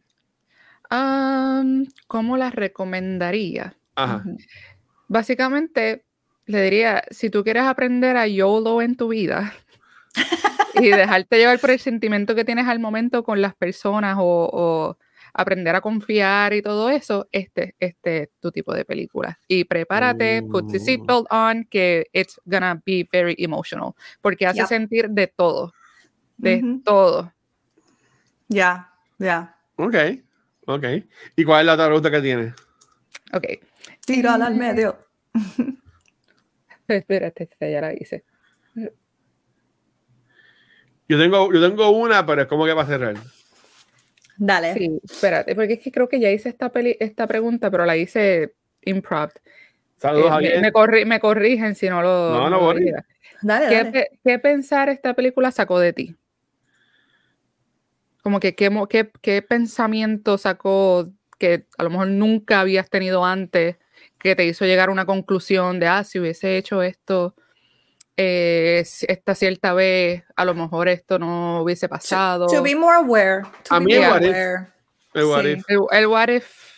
Am, 0.90 1.86
¿Cómo 2.08 2.36
la 2.36 2.50
recomendaría? 2.50 3.74
Ajá. 3.94 4.24
Básicamente, 5.10 6.04
le 6.46 6.62
diría, 6.62 7.02
si 7.10 7.30
tú 7.30 7.42
quieres 7.42 7.64
aprender 7.64 8.16
a 8.16 8.28
YOLO 8.28 8.80
en 8.80 8.96
tu 8.96 9.08
vida 9.08 9.52
y 10.74 10.90
dejarte 10.90 11.36
llevar 11.36 11.58
por 11.58 11.72
el 11.72 11.80
sentimiento 11.80 12.36
que 12.36 12.44
tienes 12.44 12.68
al 12.68 12.78
momento 12.78 13.24
con 13.24 13.42
las 13.42 13.56
personas 13.56 14.18
o, 14.20 14.48
o 14.52 14.96
aprender 15.34 15.74
a 15.74 15.80
confiar 15.80 16.52
y 16.52 16.62
todo 16.62 16.90
eso, 16.90 17.26
este, 17.32 17.74
este 17.80 18.22
es 18.22 18.28
tu 18.38 18.52
tipo 18.52 18.72
de 18.72 18.84
película. 18.84 19.36
Y 19.48 19.64
prepárate, 19.64 20.44
put 20.44 20.68
the 20.70 20.76
Oh. 20.76 20.80
seatbelt 20.80 21.26
on, 21.28 21.64
que 21.64 22.06
it's 22.12 22.40
gonna 22.44 22.80
be 22.86 23.04
very 23.10 23.34
emotional, 23.38 23.94
porque 24.22 24.46
hace 24.46 24.60
Yep. 24.60 24.68
sentir 24.68 25.10
de 25.10 25.26
todo, 25.26 25.72
de 26.36 26.62
todo. 26.84 27.32
Ya, 28.46 28.92
ya. 29.18 29.56
Ok, 29.74 29.94
ok. 30.66 30.84
¿Y 31.34 31.42
cuál 31.44 31.62
es 31.62 31.66
la 31.66 31.72
otra 31.74 31.86
pregunta 31.86 32.10
que 32.12 32.20
tiene? 32.20 32.54
Ok, 33.32 33.44
Tírala 34.14 34.46
al 34.46 34.54
medio. 34.54 34.98
espérate, 36.88 37.44
esta 37.44 37.68
ya 37.68 37.80
la 37.80 37.92
hice. 37.92 38.24
Yo 41.08 41.18
tengo, 41.18 41.52
yo 41.52 41.60
tengo 41.60 41.90
una, 41.90 42.24
pero 42.24 42.42
es 42.42 42.48
como 42.48 42.64
que 42.66 42.72
va 42.72 42.82
a 42.82 42.86
cerrar. 42.86 43.16
Dale. 44.36 44.74
Sí, 44.74 45.00
espérate, 45.04 45.54
porque 45.54 45.74
es 45.74 45.80
que 45.80 45.92
creo 45.92 46.08
que 46.08 46.20
ya 46.20 46.30
hice 46.30 46.48
esta, 46.48 46.70
peli- 46.72 46.96
esta 47.00 47.26
pregunta, 47.26 47.70
pero 47.70 47.84
la 47.84 47.96
hice 47.96 48.54
improv. 48.82 49.30
Saludos, 49.96 50.32
Eh, 50.40 50.54
me, 50.56 50.60
me 50.62 50.72
corri- 50.72 51.04
me 51.04 51.20
corrigen 51.20 51.74
si 51.74 51.88
no 51.88 52.00
lo. 52.00 52.30
No, 52.30 52.48
no, 52.50 52.72
lo. 52.72 52.80
Dale, 53.42 53.68
¿Qué, 53.68 53.84
dale. 53.84 54.08
qué 54.24 54.38
pensar 54.38 54.88
esta 54.88 55.14
película 55.14 55.50
sacó 55.50 55.78
de 55.78 55.92
ti? 55.92 56.16
Como 58.22 58.38
que 58.40 58.54
qué, 58.54 58.70
qué, 58.88 59.10
qué 59.20 59.42
pensamiento 59.42 60.38
sacó 60.38 61.10
que 61.38 61.66
a 61.78 61.82
lo 61.84 61.90
mejor 61.90 62.08
nunca 62.08 62.60
habías 62.60 62.88
tenido 62.88 63.24
antes, 63.24 63.76
que 64.20 64.36
te 64.36 64.44
hizo 64.44 64.64
llegar 64.66 64.88
a 64.90 64.92
una 64.92 65.06
conclusión 65.06 65.80
de, 65.80 65.86
ah, 65.86 66.04
si 66.04 66.20
hubiese 66.20 66.56
hecho 66.56 66.82
esto 66.82 67.34
eh, 68.16 68.84
esta 69.08 69.34
cierta 69.34 69.72
vez, 69.72 70.24
a 70.36 70.44
lo 70.44 70.54
mejor 70.54 70.88
esto 70.88 71.18
no 71.18 71.62
hubiese 71.62 71.88
pasado. 71.88 72.46
To 72.48 72.62
be 72.62 72.74
more 72.76 72.96
aware. 72.96 73.42
to 73.64 73.74
A 73.74 73.78
be 73.78 73.84
mí 73.86 73.94
more 73.94 74.04
el 74.04 74.10
what 74.10 74.22
if. 74.22 74.68
El 75.14 75.24
what 75.24 75.42
sí. 75.42 75.48
if. 75.52 75.64
el, 75.68 75.78
el 75.90 76.06
what 76.06 76.28
if 76.28 76.70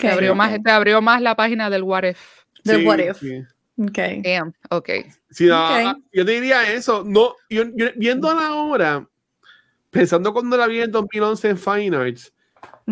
te, 0.00 0.08
abrió 0.10 0.34
más, 0.34 0.62
te 0.62 0.70
abrió 0.70 1.02
más 1.02 1.20
la 1.20 1.36
página 1.36 1.68
del 1.68 1.82
what 1.82 2.04
if. 2.04 2.18
Del 2.64 2.80
Sí, 2.80 2.86
what 2.86 2.98
if. 2.98 3.18
sí. 3.18 3.42
Ok. 3.80 3.98
Damn, 4.24 4.54
ok. 4.70 4.88
Sí, 5.30 5.46
no, 5.46 5.56
Ok. 5.66 5.80
ah, 5.84 5.96
yo 6.12 6.24
te 6.24 6.32
diría 6.32 6.72
eso. 6.72 7.04
No, 7.06 7.34
yo, 7.50 7.64
yo- 7.74 7.86
viéndola 7.96 8.46
ahora, 8.48 9.06
pensando 9.90 10.32
cuando 10.32 10.56
la 10.56 10.66
vi 10.66 10.80
en 10.80 10.90
2011 10.90 11.50
en 11.50 11.58
Fine 11.58 11.96
Arts, 11.96 12.32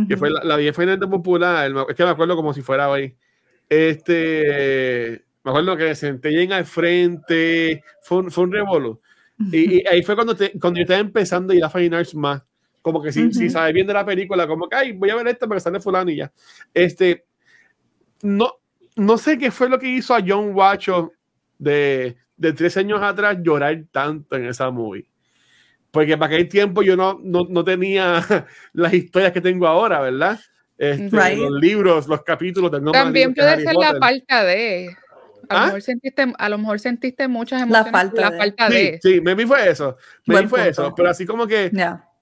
que 0.06 0.16
fue 0.18 0.30
la, 0.30 0.44
la 0.44 0.56
vi 0.56 0.68
en 0.68 0.74
Fine 0.74 0.92
Arts 0.92 1.06
Popular, 1.06 1.72
es 1.88 1.96
que 1.96 2.04
me 2.04 2.10
acuerdo 2.10 2.36
como 2.36 2.52
si 2.52 2.60
fuera 2.60 2.88
hoy. 2.90 3.16
Este, 3.68 5.24
me 5.44 5.50
acuerdo 5.50 5.76
que 5.76 5.94
senté 5.94 6.28
bien 6.30 6.52
al 6.52 6.64
frente, 6.64 7.82
fue 8.02 8.18
un, 8.18 8.30
fue 8.30 8.44
un 8.44 8.52
revolú. 8.52 9.00
Y, 9.50 9.78
y 9.82 9.86
ahí 9.86 10.02
fue 10.02 10.14
cuando, 10.14 10.34
te- 10.34 10.58
cuando 10.58 10.78
yo 10.78 10.82
estaba 10.82 11.00
empezando 11.00 11.52
a 11.52 11.56
ir 11.56 11.64
a 11.64 11.70
Fine 11.70 11.96
Arts 11.96 12.14
más. 12.14 12.42
Como 12.82 13.02
que 13.02 13.12
si, 13.12 13.32
si 13.32 13.44
Ujú. 13.46 13.52
sabes 13.52 13.74
bien 13.74 13.86
de 13.86 13.94
la 13.94 14.04
película, 14.06 14.46
como 14.46 14.68
que, 14.68 14.76
ay, 14.76 14.92
voy 14.92 15.10
a 15.10 15.16
ver 15.16 15.28
esta 15.28 15.46
porque 15.46 15.60
sale 15.60 15.80
fulano 15.80 16.10
y 16.10 16.16
ya. 16.16 16.32
Este, 16.72 17.24
no, 18.22 18.52
no 18.96 19.18
sé 19.18 19.38
qué 19.38 19.50
fue 19.50 19.68
lo 19.68 19.78
que 19.78 19.88
hizo 19.88 20.14
a 20.14 20.22
John 20.26 20.54
Wacho 20.54 21.12
de, 21.58 22.16
de 22.36 22.52
tres 22.52 22.76
años 22.76 23.02
atrás 23.02 23.38
llorar 23.42 23.84
tanto 23.90 24.36
en 24.36 24.46
esa 24.46 24.70
movie. 24.70 25.06
Porque 25.90 26.16
para 26.18 26.34
aquel 26.34 26.48
tiempo 26.48 26.82
yo 26.82 26.96
no, 26.96 27.18
no, 27.22 27.46
no 27.48 27.64
tenía 27.64 28.22
las 28.72 28.94
historias 28.94 29.32
que 29.32 29.40
tengo 29.40 29.66
ahora, 29.66 30.00
¿verdad? 30.00 30.40
Este, 30.78 31.08
Right. 31.10 31.38
Los 31.38 31.60
libros, 31.60 32.06
los 32.06 32.22
capítulos 32.22 32.70
del 32.70 32.82
nombre 32.82 33.00
También 33.00 33.34
puede 33.34 33.62
ser 33.62 33.74
la 33.74 33.94
falta 33.98 34.44
de. 34.44 34.88
A 35.48 35.54
lo, 35.54 35.60
¿Ah? 35.60 35.66
mejor 35.66 35.82
sentiste, 35.82 36.32
a 36.36 36.48
lo 36.48 36.58
mejor 36.58 36.80
sentiste 36.80 37.28
muchas 37.28 37.60
La 37.60 37.64
emociones. 37.66 37.92
por 37.92 38.00
falta 38.00 38.20
la 38.20 38.30
de. 38.30 38.36
falta 38.38 38.68
Sí, 38.68 38.74
de. 38.74 38.98
sí, 39.02 39.20
maybe 39.20 39.46
fue 39.46 39.70
eso. 39.70 39.96
Buen 40.26 40.48
fue 40.48 40.68
eso. 40.68 40.92
Pero 40.94 41.08
así 41.08 41.24
como 41.24 41.46
que 41.46 41.70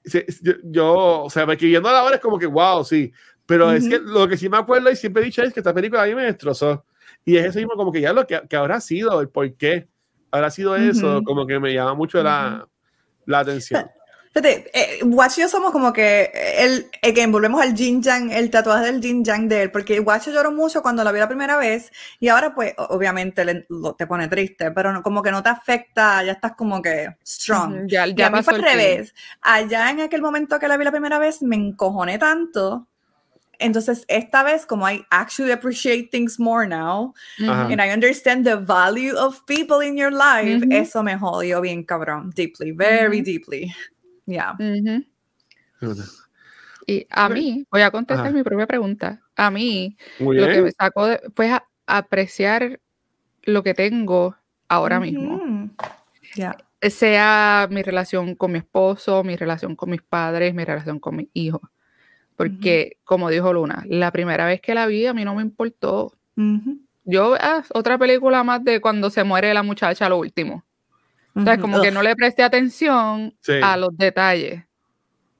se- 0.04 0.26
yo, 0.42 0.52
yo, 0.64 0.94
o 1.22 1.30
sea, 1.30 1.46
porque 1.46 1.66
viendo 1.66 1.88
ahora 1.88 2.16
es 2.16 2.20
como 2.20 2.38
que, 2.38 2.46
wow, 2.46 2.84
sí. 2.84 3.10
Pero 3.46 3.72
es 3.72 3.82
Ujú. 3.84 3.90
que 3.90 3.98
lo 4.00 4.28
que 4.28 4.36
sí 4.36 4.48
me 4.48 4.56
acuerdo 4.58 4.90
y 4.90 4.96
siempre 4.96 5.22
he 5.22 5.26
dicho 5.26 5.42
es 5.42 5.52
que 5.52 5.60
esta 5.60 5.74
película 5.74 6.02
a 6.02 6.06
mí 6.06 6.14
me 6.14 6.24
destrozó. 6.24 6.84
Y 7.24 7.36
es 7.36 7.46
eso 7.46 7.58
mismo, 7.58 7.74
como 7.76 7.90
que 7.92 8.00
ya 8.02 8.12
lo 8.12 8.26
que, 8.26 8.40
que 8.48 8.56
habrá 8.56 8.80
sido, 8.80 9.20
el 9.20 9.28
por 9.30 9.54
qué 9.56 9.88
habrá 10.30 10.50
sido 10.50 10.76
eso, 10.76 11.16
Ujú. 11.18 11.24
como 11.24 11.46
que 11.46 11.58
me 11.58 11.72
llama 11.72 11.94
mucho 11.94 12.22
la, 12.22 12.68
la 13.26 13.38
atención. 13.38 13.86
Fíjate, 14.34 14.68
eh, 14.74 15.04
Watch 15.04 15.38
y 15.38 15.42
yo 15.42 15.48
somos 15.48 15.70
como 15.70 15.92
que 15.92 16.28
el, 16.58 16.90
again, 17.02 17.30
volvemos 17.30 17.62
al 17.62 17.72
Jin 17.76 18.02
Yang, 18.02 18.32
el 18.32 18.50
tatuaje 18.50 18.86
del 18.86 19.00
Jin 19.00 19.24
Yang 19.24 19.48
de 19.48 19.62
él, 19.62 19.70
porque 19.70 20.00
Watch 20.00 20.26
lloró 20.26 20.50
mucho 20.50 20.82
cuando 20.82 21.04
la 21.04 21.12
vi 21.12 21.20
la 21.20 21.28
primera 21.28 21.56
vez 21.56 21.92
y 22.18 22.26
ahora 22.26 22.52
pues 22.52 22.74
obviamente 22.76 23.44
le- 23.44 23.64
lo- 23.68 23.94
te 23.94 24.08
pone 24.08 24.26
triste, 24.26 24.72
pero 24.72 24.92
no- 24.92 25.02
como 25.04 25.22
que 25.22 25.30
no 25.30 25.40
te 25.40 25.50
afecta, 25.50 26.24
ya 26.24 26.32
estás 26.32 26.56
como 26.56 26.82
que 26.82 27.10
strong. 27.24 27.74
Ujú, 27.74 27.86
Ya, 27.86 28.08
Y 28.08 28.14
ya 28.14 28.26
a 28.26 28.30
mí 28.30 28.42
fue 28.42 28.54
al 28.54 28.62
revés. 28.62 29.14
Allá 29.40 29.88
en 29.90 30.00
aquel 30.00 30.20
momento 30.20 30.58
que 30.58 30.66
la 30.66 30.76
vi 30.76 30.84
la 30.84 30.90
primera 30.90 31.20
vez 31.20 31.40
me 31.40 31.54
encojoné 31.54 32.18
tanto. 32.18 32.88
Entonces, 33.60 34.04
esta 34.08 34.42
vez, 34.42 34.66
como 34.66 34.90
I 34.90 35.04
actually 35.10 35.52
appreciate 35.52 36.08
things 36.10 36.40
more 36.40 36.66
now, 36.66 37.14
Ajá. 37.40 37.66
and 37.70 37.80
I 37.80 37.90
understand 37.92 38.44
the 38.44 38.56
value 38.56 39.14
of 39.16 39.44
people 39.46 39.80
in 39.86 39.96
your 39.96 40.10
life, 40.12 40.66
Ujú. 40.66 40.72
eso 40.72 41.04
me 41.04 41.16
jodió 41.16 41.60
bien 41.60 41.84
cabrón, 41.84 42.30
deeply, 42.34 42.72
very 42.72 43.18
Ujú. 43.20 43.24
deeply. 43.24 43.72
Yeah. 44.26 44.56
Y 46.86 47.06
a 47.10 47.28
mí, 47.28 47.66
voy 47.70 47.82
a 47.82 47.90
contestar 47.90 48.26
Ajá. 48.26 48.34
mi 48.36 48.42
propia 48.42 48.66
pregunta. 48.66 49.20
A 49.36 49.50
mí, 49.50 49.96
lo 50.18 50.46
que 50.48 50.62
me 50.62 50.72
sacó 50.72 51.06
de- 51.06 51.20
fue 51.34 51.50
a- 51.50 51.66
apreciar 51.86 52.80
lo 53.44 53.62
que 53.62 53.74
tengo 53.74 54.36
ahora 54.68 55.00
mismo. 55.00 55.70
Ya. 56.36 56.56
Sea 56.82 57.68
mi 57.70 57.82
relación 57.82 58.34
con 58.34 58.52
mi 58.52 58.58
esposo, 58.58 59.24
mi 59.24 59.36
relación 59.36 59.76
con 59.76 59.90
mis 59.90 60.02
padres, 60.02 60.54
mi 60.54 60.64
relación 60.64 60.98
con 60.98 61.16
mis 61.16 61.28
hijos. 61.32 61.62
Porque, 62.36 62.98
como 63.04 63.30
dijo 63.30 63.52
Luna, 63.52 63.84
la 63.88 64.10
primera 64.10 64.44
vez 64.44 64.60
que 64.60 64.74
la 64.74 64.86
vi 64.86 65.06
a 65.06 65.14
mí 65.14 65.24
no 65.24 65.34
me 65.34 65.42
importó. 65.42 66.12
Yo, 67.04 67.34
ah, 67.40 67.62
otra 67.72 67.96
película 67.96 68.42
más 68.44 68.62
de 68.64 68.80
cuando 68.80 69.08
se 69.10 69.24
muere 69.24 69.54
la 69.54 69.62
muchacha 69.62 70.08
lo 70.08 70.18
último. 70.18 70.64
Entonces, 71.36 71.54
Ujú. 71.62 71.72
como 71.72 71.82
que 71.82 71.90
no 71.90 72.02
le 72.02 72.14
presté 72.16 72.42
atención 72.44 73.36
Sí. 73.40 73.54
a 73.62 73.76
los 73.76 73.96
detalles 73.96 74.64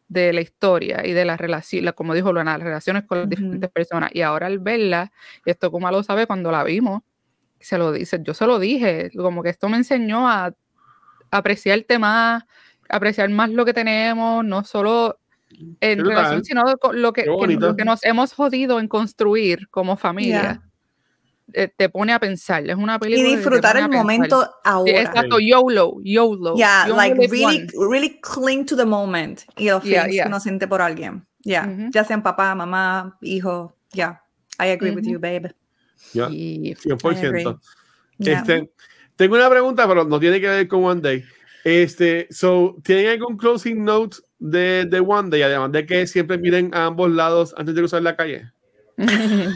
de 0.08 0.32
la 0.34 0.40
historia 0.42 1.06
y 1.06 1.12
de 1.12 1.24
las 1.26 1.40
relaciones, 1.40 1.94
como 1.94 2.14
dijo 2.14 2.32
Luna, 2.32 2.58
las 2.58 2.62
relaciones 2.64 3.04
con 3.04 3.20
las 3.20 3.28
diferentes 3.30 3.70
personas. 3.70 4.10
Y 4.14 4.22
ahora 4.22 4.46
al 4.48 4.60
verla, 4.60 5.12
y 5.46 5.50
esto 5.52 5.70
como 5.72 5.90
lo 5.90 6.02
sabe 6.04 6.26
cuando 6.28 6.52
la 6.52 6.64
vimos, 6.64 7.02
se 7.60 7.78
lo 7.78 7.92
dice, 7.92 8.20
yo 8.22 8.34
se 8.34 8.46
lo 8.46 8.58
dije, 8.60 9.10
como 9.16 9.42
que 9.44 9.50
esto 9.50 9.68
me 9.70 9.78
enseñó 9.78 10.28
a 10.28 10.54
apreciarte 11.32 11.98
más, 12.00 12.44
apreciar 12.90 13.30
más 13.30 13.50
lo 13.50 13.64
que 13.66 13.74
tenemos, 13.74 14.44
no 14.44 14.64
solo 14.64 15.20
en 15.82 16.04
relación, 16.04 16.44
sino 16.44 16.64
con 16.78 17.02
lo 17.02 17.12
que, 17.14 17.26
lo 17.26 17.76
que 17.76 17.86
nos 17.86 18.04
hemos 18.04 18.34
jodido 18.34 18.80
en 18.80 18.88
construir 18.88 19.68
como 19.70 19.96
familia. 19.98 20.63
Te 21.52 21.88
pone 21.88 22.12
a 22.12 22.18
pensar, 22.18 22.68
es 22.68 22.76
una 22.76 22.98
película 22.98 23.28
Y 23.28 23.36
disfrutar 23.36 23.76
el 23.76 23.84
pensar. 23.84 23.98
momento 24.02 24.42
Sí, 24.42 24.48
ahora. 24.64 25.00
exacto, 25.00 25.38
YOLO, 25.38 25.96
YOLO. 26.02 26.56
Yeah, 26.56 26.84
only 26.90 26.96
like 26.96 27.28
really, 27.30 27.66
really 27.78 28.20
cling 28.20 28.64
to 28.66 28.76
the 28.76 28.84
moment 28.86 29.42
y 29.56 29.68
los 29.68 29.82
Yeah, 29.84 30.00
feelings 30.02 30.14
yeah. 30.14 30.24
que 30.24 30.28
uno 30.28 30.40
siente 30.40 30.66
por 30.66 30.80
alguien. 30.82 31.26
Yeah, 31.42 31.66
Ujú. 31.68 31.90
ya 31.92 32.04
sean 32.04 32.22
papá, 32.22 32.54
mamá, 32.54 33.18
hijo. 33.20 33.76
Yeah, 33.92 34.22
I 34.58 34.70
agree 34.70 34.90
with 34.92 35.04
Ujú. 35.04 35.12
you, 35.12 35.18
babe. 35.20 35.54
Ya, 36.12 36.28
Y- 36.30 36.74
100%. 36.76 37.60
Yeah. 38.18 38.38
Este, 38.40 38.70
tengo 39.16 39.34
una 39.36 39.50
pregunta, 39.50 39.86
pero 39.86 40.04
no 40.04 40.18
tiene 40.18 40.40
que 40.40 40.48
ver 40.48 40.66
con 40.68 40.84
One 40.84 41.00
Day. 41.00 41.24
Este, 41.64 42.26
so, 42.30 42.76
¿tienen 42.82 43.08
algún 43.08 43.36
closing 43.36 43.84
note 43.84 44.16
de, 44.38 44.84
de 44.86 45.00
One 45.00 45.30
Day? 45.30 45.42
Además 45.42 45.72
de 45.72 45.86
que 45.86 46.06
siempre 46.06 46.38
miren 46.38 46.70
a 46.74 46.86
ambos 46.86 47.10
lados 47.10 47.54
antes 47.56 47.74
de 47.74 47.80
cruzar 47.80 48.02
la 48.02 48.16
calle. 48.16 48.50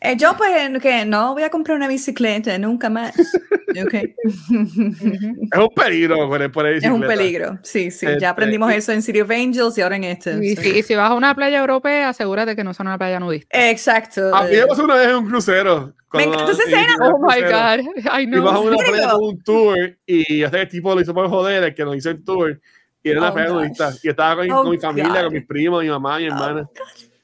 Eh, 0.00 0.14
yo 0.16 0.36
pues 0.36 0.78
que 0.80 1.04
no 1.06 1.32
voy 1.32 1.42
a 1.42 1.48
comprar 1.50 1.76
una 1.76 1.88
bicicleta 1.88 2.58
nunca 2.58 2.88
más. 2.90 3.14
Okay. 3.78 4.14
Es 4.24 5.58
un 5.58 5.68
peligro 5.76 6.16
por, 6.30 6.50
por 6.50 6.66
Es 6.66 6.82
un 6.84 7.02
peligro, 7.02 7.58
sí, 7.62 7.90
sí. 7.90 8.06
Este, 8.06 8.20
ya 8.20 8.30
aprendimos 8.30 8.72
eso 8.72 8.90
en 8.92 9.02
City 9.02 9.20
of 9.20 9.30
Angels 9.30 9.76
y 9.76 9.82
ahora 9.82 9.96
en 9.96 10.04
este. 10.04 10.32
Y, 10.42 10.56
sí. 10.56 10.62
si, 10.62 10.78
y 10.78 10.82
si 10.82 10.94
vas 10.94 11.10
a 11.10 11.14
una 11.14 11.34
playa 11.34 11.58
europea, 11.58 12.08
asegúrate 12.08 12.56
que 12.56 12.64
no 12.64 12.72
sea 12.72 12.84
una 12.84 12.96
playa 12.96 13.20
nudista. 13.20 13.68
Exacto. 13.68 14.34
A 14.34 14.44
mí 14.44 14.56
me 14.56 14.66
pasó 14.66 14.82
una 14.82 14.94
vez 14.94 15.08
en 15.08 15.16
un 15.16 15.26
crucero. 15.28 15.92
cuando- 16.08 16.32
encanta 16.32 16.52
esa 16.52 16.62
escena. 16.62 16.96
Oh 17.02 17.18
my. 17.18 17.42
God. 17.42 17.92
I 18.18 18.22
Y 18.22 18.26
vas 18.40 18.54
a 18.54 18.58
know. 18.60 18.66
una 18.66 18.76
playa 18.78 19.10
con 19.10 19.24
un 19.24 19.42
tour 19.42 19.98
y 20.06 20.42
el 20.42 20.68
tipo 20.68 20.94
lo 20.94 21.00
hizo 21.02 21.12
por 21.12 21.28
joder, 21.28 21.62
el 21.64 21.74
que 21.74 21.84
nos 21.84 21.96
hizo 21.96 22.08
el 22.10 22.24
tour. 22.24 22.58
Y 23.02 23.10
era 23.10 23.20
una 23.20 23.28
Oh, 23.30 23.34
playa 23.34 23.50
gosh. 23.50 23.62
nudista. 23.62 23.92
Y 24.02 24.08
estaba 24.08 24.36
con, 24.36 24.50
Oh, 24.52 24.62
con 24.62 24.70
mi 24.70 24.78
familia, 24.78 25.12
God. 25.16 25.24
con 25.24 25.32
mis 25.34 25.46
primos, 25.46 25.82
mi 25.82 25.90
mamá, 25.90 26.16
mi 26.18 26.24
hermana. 26.26 26.66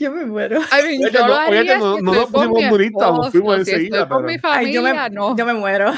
Yo 0.02 0.10
me 0.12 0.24
muero. 0.26 0.60
I 0.60 0.82
mean, 0.82 1.04
Oye, 1.04 1.10
yo 1.12 1.26
no- 1.26 1.34
haría 1.34 1.78
no- 1.78 1.96
si 1.96 2.02
no 2.02 2.12
nos 2.14 2.30
pusimos 2.30 2.68
bonitas, 2.70 3.12
nos 3.12 3.30
fuimos 3.30 3.54
si 3.54 3.60
enseguida, 3.60 4.02
estoy 4.02 4.08
con 4.08 4.16
pero- 4.18 4.28
mi 4.28 4.32
Ay, 4.34 4.38
familia, 4.40 4.72
yo, 4.72 4.82
me, 4.82 5.10
no. 5.10 5.36
yo 5.36 5.46
me 5.46 5.54
muero. 5.54 5.92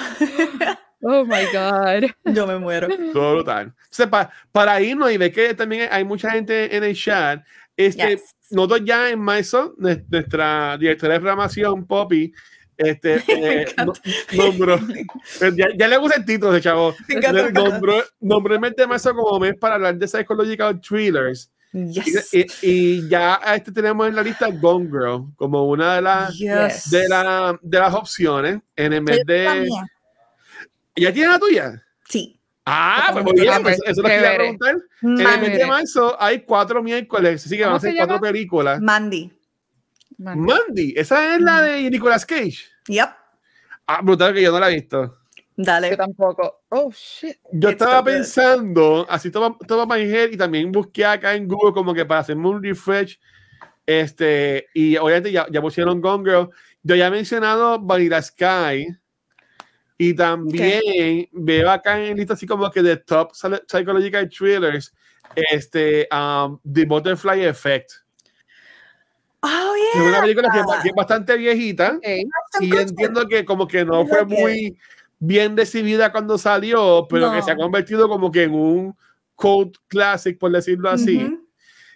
Oh 1.06 1.24
my 1.26 1.44
God. 1.52 2.10
Yo 2.34 2.46
me 2.46 2.58
muero. 2.58 2.88
Todo 3.12 3.34
brutal. 3.34 3.74
Entonces, 3.82 4.06
pa- 4.06 4.30
para 4.52 4.80
irnos 4.80 5.12
y 5.12 5.18
ver 5.18 5.32
que 5.32 5.52
también 5.54 5.88
hay 5.92 6.02
mucha 6.04 6.30
gente 6.30 6.74
en 6.74 6.82
el 6.82 6.94
chat, 6.96 7.42
este, 7.76 8.08
Yes. 8.16 8.34
nosotros 8.50 8.80
ya 8.84 9.10
en 9.10 9.20
Maison, 9.20 9.74
nue- 9.76 10.02
nuestra 10.08 10.78
directora 10.78 11.12
de 11.14 11.20
programación, 11.20 11.86
Poppy, 11.86 12.32
este, 12.78 13.16
eh, 13.28 13.66
no- 13.84 13.92
nombró, 14.32 14.76
eh, 14.76 15.52
ya, 15.54 15.66
ya 15.76 15.88
le 15.88 15.96
gusta 15.98 16.16
el 16.18 16.24
título 16.24 16.52
de 16.52 16.60
chavo, 16.62 16.94
nombró, 17.52 18.02
nombró 18.20 18.54
el 18.54 18.60
mes 18.60 18.74
de 18.74 18.86
marzo 18.86 19.14
como 19.14 19.38
mes 19.38 19.54
para 19.60 19.74
hablar 19.74 19.96
de 19.96 20.08
psychological 20.08 20.80
thrillers. 20.80 21.50
Yes. 21.74 22.32
Y, 22.32 22.40
y- 22.40 22.46
y 22.62 23.08
ya 23.08 23.40
a 23.42 23.56
este 23.56 23.72
tenemos 23.72 24.06
en 24.06 24.14
la 24.14 24.22
lista 24.22 24.46
Gone 24.48 24.86
Girl 24.86 25.24
como 25.34 25.64
una 25.64 25.96
de 25.96 26.02
las 26.02 26.38
Yes. 26.38 26.88
de, 26.90 27.08
la- 27.08 27.58
de 27.60 27.78
las 27.80 27.92
opciones 27.92 28.60
en 28.76 28.92
el 28.92 29.02
mes 29.02 29.20
de. 29.26 29.68
¿Ya 30.96 31.12
tiene 31.12 31.28
la 31.32 31.38
tuya? 31.40 31.82
Sí. 32.08 32.40
Ah, 32.64 33.10
pues 33.12 33.24
muy 33.24 33.32
bien, 33.40 33.62
pues, 33.62 33.76
eso 33.84 33.90
es 33.90 33.96
lo 33.98 34.04
que 34.04 34.14
iba 34.18 34.28
a 34.28 34.32
chévere. 34.32 34.36
preguntar. 34.38 34.76
En 35.02 35.20
el 35.20 35.40
mes 35.50 35.58
de 35.58 35.66
marzo 35.66 36.16
hay 36.22 36.40
cuatro 36.42 36.82
miércoles, 36.82 37.44
así 37.44 37.56
que 37.56 37.62
van 37.64 37.70
a 37.70 37.72
¿Cómo 37.72 37.80
ser 37.80 37.90
se 37.90 37.96
cuatro 37.96 38.14
llama? 38.16 38.26
películas. 38.28 38.80
Mandy. 38.80 39.32
Man. 40.16 40.38
Mandy, 40.40 40.94
esa 40.96 41.34
es 41.34 41.40
la 41.42 41.60
de 41.62 41.90
Nicolas 41.90 42.24
Cage. 42.24 42.58
Yep. 42.86 43.08
Ah, 43.88 44.00
brutal 44.00 44.32
que 44.32 44.40
yo 44.42 44.52
no 44.52 44.60
la 44.60 44.70
he 44.70 44.74
visto. 44.76 45.18
Yo 45.56 45.64
Dale. 45.64 45.96
tampoco. 45.96 46.62
Oh, 46.70 46.90
shit. 46.92 47.36
Yo 47.52 47.70
It's 47.70 47.80
estaba 47.80 48.02
pensando, 48.02 49.06
así 49.08 49.30
toma, 49.30 49.56
toma 49.68 49.94
my 49.96 50.02
head 50.02 50.30
y 50.32 50.36
también 50.36 50.72
busqué 50.72 51.04
acá 51.04 51.34
en 51.34 51.46
Google 51.46 51.72
como 51.72 51.94
que 51.94 52.04
para 52.04 52.20
hacerme 52.20 52.48
un 52.48 52.62
refresh. 52.62 53.18
Este, 53.86 54.66
y 54.74 54.96
obviamente 54.96 55.30
ya, 55.30 55.46
ya 55.50 55.60
pusieron 55.60 56.00
Gone 56.00 56.24
Girl. 56.28 56.50
Yo 56.82 56.96
ya 56.96 57.06
he 57.06 57.10
mencionado 57.10 57.78
Vanilla 57.78 58.20
Sky. 58.20 58.88
Y 59.96 60.12
también 60.14 61.28
veo 61.30 61.70
acá 61.70 62.04
en 62.04 62.16
lista 62.16 62.34
así 62.34 62.46
como 62.46 62.68
que 62.70 62.82
de 62.82 62.96
top 62.96 63.30
psy- 63.32 63.62
psychological 63.68 64.28
thrillers, 64.28 64.92
este, 65.36 66.08
um, 66.10 66.58
The 66.70 66.84
Butterfly 66.84 67.44
Effect. 67.44 67.92
Oh, 69.40 69.72
Es 69.94 70.00
una 70.00 70.10
yeah. 70.12 70.20
película 70.22 70.48
que, 70.50 70.58
es 70.58 70.66
ba- 70.66 70.82
que 70.82 70.88
es 70.88 70.94
bastante 70.94 71.36
viejita. 71.36 71.96
Okay. 71.98 72.24
Y 72.60 72.70
yo 72.70 72.80
entiendo 72.80 73.28
que 73.28 73.44
como 73.44 73.68
que 73.68 73.84
no 73.84 74.02
I 74.02 74.06
fue 74.08 74.24
muy 74.24 74.78
bien 75.26 75.56
recibida 75.56 76.12
cuando 76.12 76.36
salió, 76.38 77.06
pero 77.08 77.32
que 77.32 77.42
se 77.42 77.50
ha 77.50 77.54
No. 77.54 77.62
convertido 77.62 78.08
como 78.08 78.30
que 78.30 78.44
en 78.44 78.54
un 78.54 78.96
cult 79.34 79.76
classic, 79.88 80.38
por 80.38 80.52
decirlo 80.52 80.90
así. 80.90 81.24
Ujú. 81.24 81.40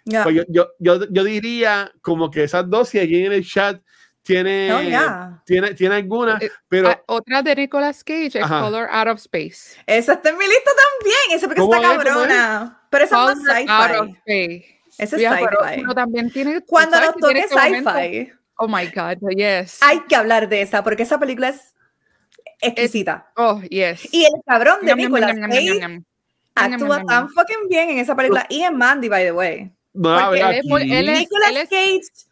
Yeah. 0.05 0.23
Pues 0.25 0.37
yo, 0.37 0.43
yo, 0.49 0.69
yo, 0.79 1.01
yo 1.11 1.25
diría 1.25 1.93
como 2.01 2.31
que 2.31 2.45
esas 2.45 2.69
dos, 2.69 2.89
si 2.89 2.99
alguien 2.99 3.27
en 3.27 3.33
el 3.33 3.47
chat 3.47 3.81
tiene, 4.23 4.73
Oh, 4.73 4.81
yeah. 4.81 5.43
tiene, 5.45 5.75
tiene 5.75 5.97
alguna, 5.97 6.39
Eh, 6.41 6.51
pero 6.69 6.89
Ah, 6.89 7.03
otra 7.07 7.43
de 7.43 7.55
Nicolas 7.55 8.03
Cage 8.05 8.27
es 8.27 8.37
Ajá. 8.37 8.61
Color 8.63 8.89
Out 8.91 9.09
of 9.09 9.19
Space. 9.19 9.77
Esa 9.87 10.15
está 10.15 10.31
en 10.31 10.39
mi 10.39 10.47
lista 10.47 10.71
también. 11.01 11.37
Esa 11.39 11.47
porque 11.47 11.61
¿Cómo 11.61 11.75
está 11.75 11.93
es? 11.93 11.99
¿Cómo 11.99 12.05
cabrona. 12.05 12.83
Pero 12.91 13.05
esa 13.05 13.33
es 13.33 13.39
más 13.39 13.47
sci-fi. 13.47 14.65
Esa 14.99 15.17
es 15.17 15.23
sci-fi. 15.23 15.95
también 15.95 16.31
tiene. 16.31 16.61
Cuando 16.67 16.97
¿sabes 16.97 17.11
nos 17.13 17.21
toque 17.21 17.41
este 17.41 17.55
sci-fi, 17.55 18.33
Oh 18.61 18.67
my 18.67 18.87
God, 18.87 19.19
yes. 19.37 19.79
hay 19.83 20.01
que 20.09 20.17
hablar 20.17 20.49
de 20.49 20.63
esa 20.63 20.83
porque 20.83 21.05
esa 21.05 21.21
película 21.21 21.51
es 21.51 21.75
exquisita. 22.61 23.31
Oh, 23.37 23.61
yes. 23.63 24.09
Y 24.13 24.25
el 24.25 24.33
cabrón 24.47 24.79
de 24.83 24.95
Nicolas 24.95 25.35
Cage 25.39 26.03
actúa 26.55 27.05
tan 27.05 27.29
fucking 27.31 27.69
bien 27.69 27.91
en 27.91 27.99
esa 27.99 28.15
película. 28.17 28.47
Y 28.49 28.63
en 28.63 28.77
Mandy, 28.77 29.09
by 29.09 29.25
the 29.25 29.33
way. 29.33 29.73
no 29.95 30.33
la 30.33 30.51
él 30.51 30.59
es 30.59 30.67
él 30.91 31.09
es- 31.09 31.19
Nicolas 31.21 31.53
es- 31.53 31.69
Cage, 31.69 32.27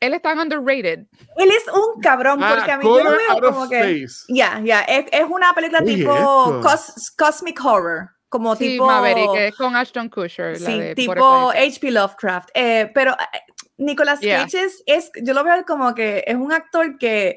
Él 0.00 0.14
es 0.14 0.20
tan 0.22 0.38
underrated. 0.38 1.06
él 1.36 1.50
es 1.50 1.64
un 1.72 2.00
cabrón 2.02 2.38
Ah, 2.42 2.54
porque 2.54 2.70
a 2.72 2.76
mí 2.76 2.84
yo 2.84 3.02
lo 3.02 3.10
veo 3.10 3.40
como 3.52 3.68
que... 3.68 4.06
Ya, 4.28 4.60
ya, 4.62 4.82
es, 4.82 5.06
es 5.10 5.24
una 5.28 5.54
película 5.54 5.80
Oye, 5.82 5.96
tipo 5.96 6.12
cos- 6.62 7.10
Cosmic 7.16 7.58
Horror. 7.64 8.10
Como 8.28 8.54
Sí, 8.56 8.68
tipo... 8.68 8.86
Maverick, 8.86 9.30
es 9.34 9.54
con 9.56 9.74
Ashton 9.76 10.08
Kutcher. 10.08 10.58
la 10.60 10.66
Sí, 10.66 10.78
de 10.80 10.94
tipo. 10.94 11.50
H.P. 11.50 11.90
Lovecraft. 11.90 12.48
Eh, 12.54 12.90
pero 12.94 13.12
eh, 13.12 13.40
Nicolas 13.78 14.20
Yeah. 14.20 14.42
Cage 14.44 14.64
es, 14.64 14.82
es- 14.86 15.10
yo 15.22 15.34
lo 15.34 15.42
veo 15.44 15.64
como 15.66 15.94
que 15.94 16.22
es 16.26 16.34
un 16.36 16.50
actor 16.52 16.96
que 16.98 17.36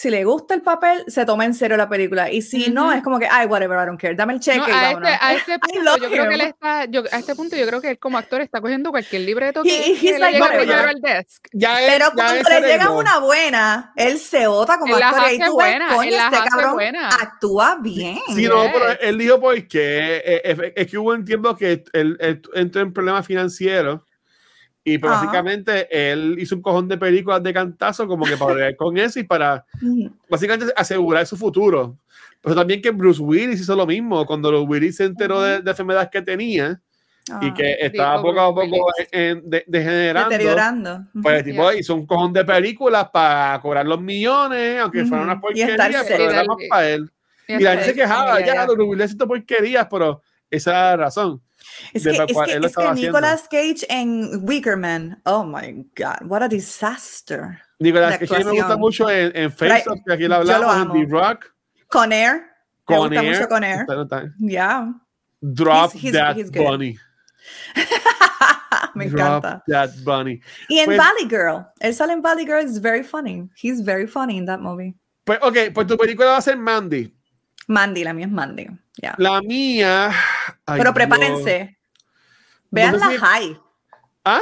si 0.00 0.08
le 0.08 0.24
gusta 0.24 0.54
el 0.54 0.62
papel, 0.62 1.04
se 1.08 1.26
toma 1.26 1.44
en 1.44 1.52
serio 1.52 1.76
la 1.76 1.86
película. 1.86 2.30
Y 2.32 2.40
si 2.40 2.70
no, 2.70 2.84
Ujú. 2.86 2.92
es 2.92 3.02
como 3.02 3.18
que, 3.18 3.26
ay, 3.30 3.46
whatever, 3.46 3.78
I 3.78 3.84
don't 3.86 4.00
care. 4.00 4.14
Dame 4.14 4.32
el 4.32 4.40
cheque 4.40 4.56
No, 4.58 4.66
y 4.66 4.72
a, 4.72 4.90
este, 4.92 5.08
a 5.20 5.34
este 5.34 5.58
punto, 5.60 5.96
yo 5.98 6.10
creo 6.10 6.28
que 6.28 6.34
él 6.36 6.40
está, 6.40 6.84
yo, 6.86 7.02
a 7.12 7.18
este 7.18 7.34
punto 7.34 7.54
yo 7.56 7.66
creo 7.66 7.80
que 7.82 7.90
él 7.90 7.98
como 7.98 8.16
actor 8.16 8.40
está 8.40 8.62
cogiendo 8.62 8.90
cualquier 8.92 9.22
libreto 9.22 9.60
He- 9.62 9.68
que, 9.68 9.86
he's 9.90 10.00
que 10.00 10.12
le 10.12 10.18
like, 10.20 10.32
llegue 10.38 10.42
whatever. 10.42 10.66
primero 10.66 10.88
al 10.88 11.00
desk. 11.02 11.48
Ya 11.52 11.82
es, 11.84 11.92
Pero 11.92 12.06
ya 12.06 12.12
cuando 12.14 12.34
es 12.40 12.48
le 12.62 12.66
llega 12.68 12.90
una 12.92 13.18
buena, 13.18 13.92
él 13.96 14.18
se 14.18 14.46
bota 14.46 14.78
como 14.78 14.96
Él 14.96 15.02
actor. 15.02 15.32
Y 15.32 15.38
tú 15.38 15.42
ves, 15.44 15.50
buenas, 15.50 15.94
coño, 15.94 16.10
este 16.16 16.38
cabrón 16.50 16.72
buenas. 16.72 17.14
actúa 17.22 17.76
bien. 17.82 18.18
Sí, 18.34 18.46
no, 18.46 18.62
Yes. 18.62 18.72
pero 18.72 19.00
él 19.02 19.18
dijo 19.18 19.38
por 19.38 19.68
qué. 19.68 20.16
eh, 20.24 20.42
eh, 20.44 20.72
es 20.76 20.86
que 20.86 20.96
hubo 20.96 21.10
un 21.10 21.24
tiempo 21.26 21.54
que 21.54 21.84
él, 21.92 22.16
él 22.20 22.42
entró 22.54 22.80
en 22.80 22.92
problemas 22.94 23.26
financieros 23.26 24.00
y 24.84 24.98
pues, 24.98 25.12
básicamente 25.12 25.88
él 25.90 26.36
hizo 26.38 26.54
un 26.56 26.62
cojón 26.62 26.88
de 26.88 26.96
películas 26.96 27.42
de 27.42 27.52
cantazo 27.52 28.06
como 28.06 28.24
que 28.24 28.36
para 28.36 28.54
bregar 28.54 28.76
con 28.76 28.96
eso 28.96 29.20
y 29.20 29.24
para 29.24 29.64
básicamente 30.28 30.72
asegurar 30.76 31.26
su 31.26 31.36
futuro. 31.36 31.96
Pero 32.40 32.54
también 32.54 32.80
que 32.80 32.90
Bruce 32.90 33.20
Willis 33.20 33.60
hizo 33.60 33.76
lo 33.76 33.86
mismo 33.86 34.24
cuando 34.24 34.48
Bruce 34.48 34.66
Willis 34.66 34.96
se 34.96 35.04
enteró 35.04 35.42
de, 35.42 35.60
de 35.60 35.70
enfermedades 35.70 36.08
que 36.10 36.22
tenía 36.22 36.80
y 37.42 37.48
Ah, 37.48 37.54
que 37.54 37.76
estaba 37.80 38.22
poco 38.22 38.40
a 38.40 38.54
poco 38.54 38.86
en- 39.12 39.48
de- 39.48 39.62
degenerando. 39.66 40.30
deteriorando. 40.30 41.04
Pues 41.22 41.36
el 41.38 41.44
tipo 41.44 41.70
hizo 41.72 41.94
un 41.94 42.06
cojón 42.06 42.32
de 42.32 42.44
películas 42.44 43.08
para 43.12 43.60
cobrar 43.60 43.86
los 43.86 44.00
millones, 44.00 44.80
aunque 44.80 45.04
fueran 45.04 45.28
Ujú. 45.28 45.32
unas 45.32 45.36
Y 45.36 45.40
porquerías, 45.66 46.02
estar 46.02 46.16
pero 46.16 46.30
era 46.30 46.44
más 46.44 46.56
para 46.70 46.88
él. 46.88 47.10
Y 47.46 47.54
Y 47.54 47.58
la 47.60 47.70
gente 47.72 47.84
se 47.84 47.94
quejaba, 47.94 48.40
ya. 48.40 48.64
Bruce 48.64 48.82
Willis 48.82 49.04
haciendo 49.04 49.28
porquerías, 49.28 49.86
pero 49.90 50.22
esa 50.50 50.70
es 50.70 50.76
la 50.76 50.96
razón. 50.96 51.42
Es 51.92 52.02
que, 52.04 52.10
es 52.10 52.16
que, 52.18 52.66
es 52.66 52.76
que. 52.76 52.92
Nicolas 52.94 53.48
Cage 53.50 53.86
en 53.88 54.40
Weaker 54.46 54.76
Man, 54.76 55.20
oh 55.24 55.44
my 55.44 55.84
God, 55.96 56.26
what 56.26 56.42
a 56.42 56.48
disaster. 56.48 57.58
Nicolás, 57.78 58.10
La 58.10 58.18
que 58.18 58.26
sí 58.26 58.44
me 58.44 58.50
gusta 58.52 58.76
mucho 58.76 59.08
en, 59.10 59.32
en 59.34 59.50
Face. 59.50 59.84
Off, 59.88 59.98
que 60.06 60.12
aquí 60.12 60.28
lo 60.28 60.36
hablamos, 60.36 60.74
en 60.76 60.82
amo. 60.82 60.94
The 60.94 61.06
Rock, 61.06 61.46
Con 61.88 62.12
Air, 62.12 62.34
me 62.36 62.84
con 62.84 62.98
gusta 63.08 63.22
Air, 63.22 63.34
mucho 63.36 63.48
con 63.48 63.64
Air. 63.64 63.86
Ya, 64.38 64.94
Drop 65.40 65.92
He's- 65.94 66.02
he's- 66.04 66.12
That 66.12 66.36
he's. 66.36 66.50
Bunny. 66.50 66.98
me 68.94 69.06
Drop 69.08 69.44
encanta. 69.44 69.62
That 69.66 69.90
Bunny. 70.04 70.40
Y 70.68 70.78
en 70.80 70.86
Pues- 70.86 70.98
Valley 70.98 71.28
Girl, 71.28 71.66
él 71.80 71.94
sale 71.94 72.12
en 72.12 72.22
Valley 72.22 72.44
Girl, 72.44 72.64
is 72.64 72.78
very 72.80 73.02
funny. 73.02 73.48
He's 73.56 73.80
very 73.82 74.06
funny 74.06 74.36
in 74.36 74.46
that 74.46 74.60
movie. 74.60 74.94
Pues, 75.24 75.38
ok, 75.42 75.72
pues 75.74 75.86
tu 75.86 75.96
película 75.96 76.30
va 76.30 76.36
a 76.38 76.42
ser 76.42 76.56
Mandy. 76.56 77.14
Mandy, 77.70 78.02
la 78.04 78.12
mía 78.12 78.26
es 78.26 78.32
Mandy. 78.32 78.66
ya. 79.00 79.14
La 79.18 79.40
mía. 79.42 80.10
ay, 80.66 80.78
Pero 80.78 80.92
prepárense. 80.92 81.78
Vean 82.70 82.92
No 82.92 82.98
sé 82.98 83.04
la 83.04 83.10
si- 83.12 83.16
high. 83.18 83.60
¿Ah? 84.24 84.40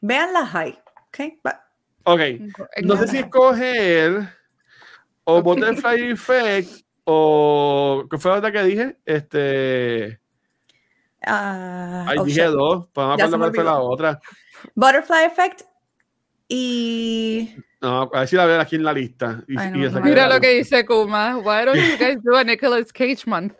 Vean 0.00 0.32
la 0.32 0.46
high. 0.46 0.78
Ok. 2.04 2.20
No 2.84 2.96
sé 2.98 3.08
si 3.08 3.18
escoger 3.18 4.28
o. 5.24 5.42
Butterfly 5.42 6.10
Effect 6.12 6.70
o. 7.04 8.04
¿Qué 8.10 8.18
fue 8.18 8.30
la 8.32 8.38
otra 8.38 8.52
que 8.52 8.62
dije? 8.64 8.96
Este. 9.04 10.20
ah, 11.26 12.04
Ay, 12.08 12.18
oh, 12.18 12.24
dije 12.24 12.42
shit. 12.44 12.50
dos. 12.52 12.86
Pues 12.92 13.06
vamos 13.06 13.14
a 13.20 13.24
Ya 13.24 13.30
se 13.30 13.38
cuál 13.38 13.54
fue 13.54 13.64
la 13.64 13.78
otra. 13.80 14.20
Butterfly 14.74 15.24
Effect 15.24 15.62
y 16.48 17.54
No, 17.80 18.10
a 18.12 18.20
ver 18.20 18.28
si 18.28 18.36
la 18.36 18.46
veo 18.46 18.60
aquí 18.60 18.76
en 18.76 18.84
la 18.84 18.92
lista. 18.92 19.42
Y, 19.46 19.58
Ay, 19.58 19.70
no, 19.70 19.86
y 19.86 19.90
no, 19.90 20.00
Mira 20.00 20.28
lo 20.28 20.40
que 20.40 20.54
dice 20.54 20.84
Kuma. 20.84 21.36
Why 21.36 21.64
don't 21.64 21.76
you 21.78 21.96
guys 21.98 22.18
do 22.22 22.34
a 22.36 22.42
Nicolas 22.44 22.92
Cage 22.92 23.26
month? 23.26 23.54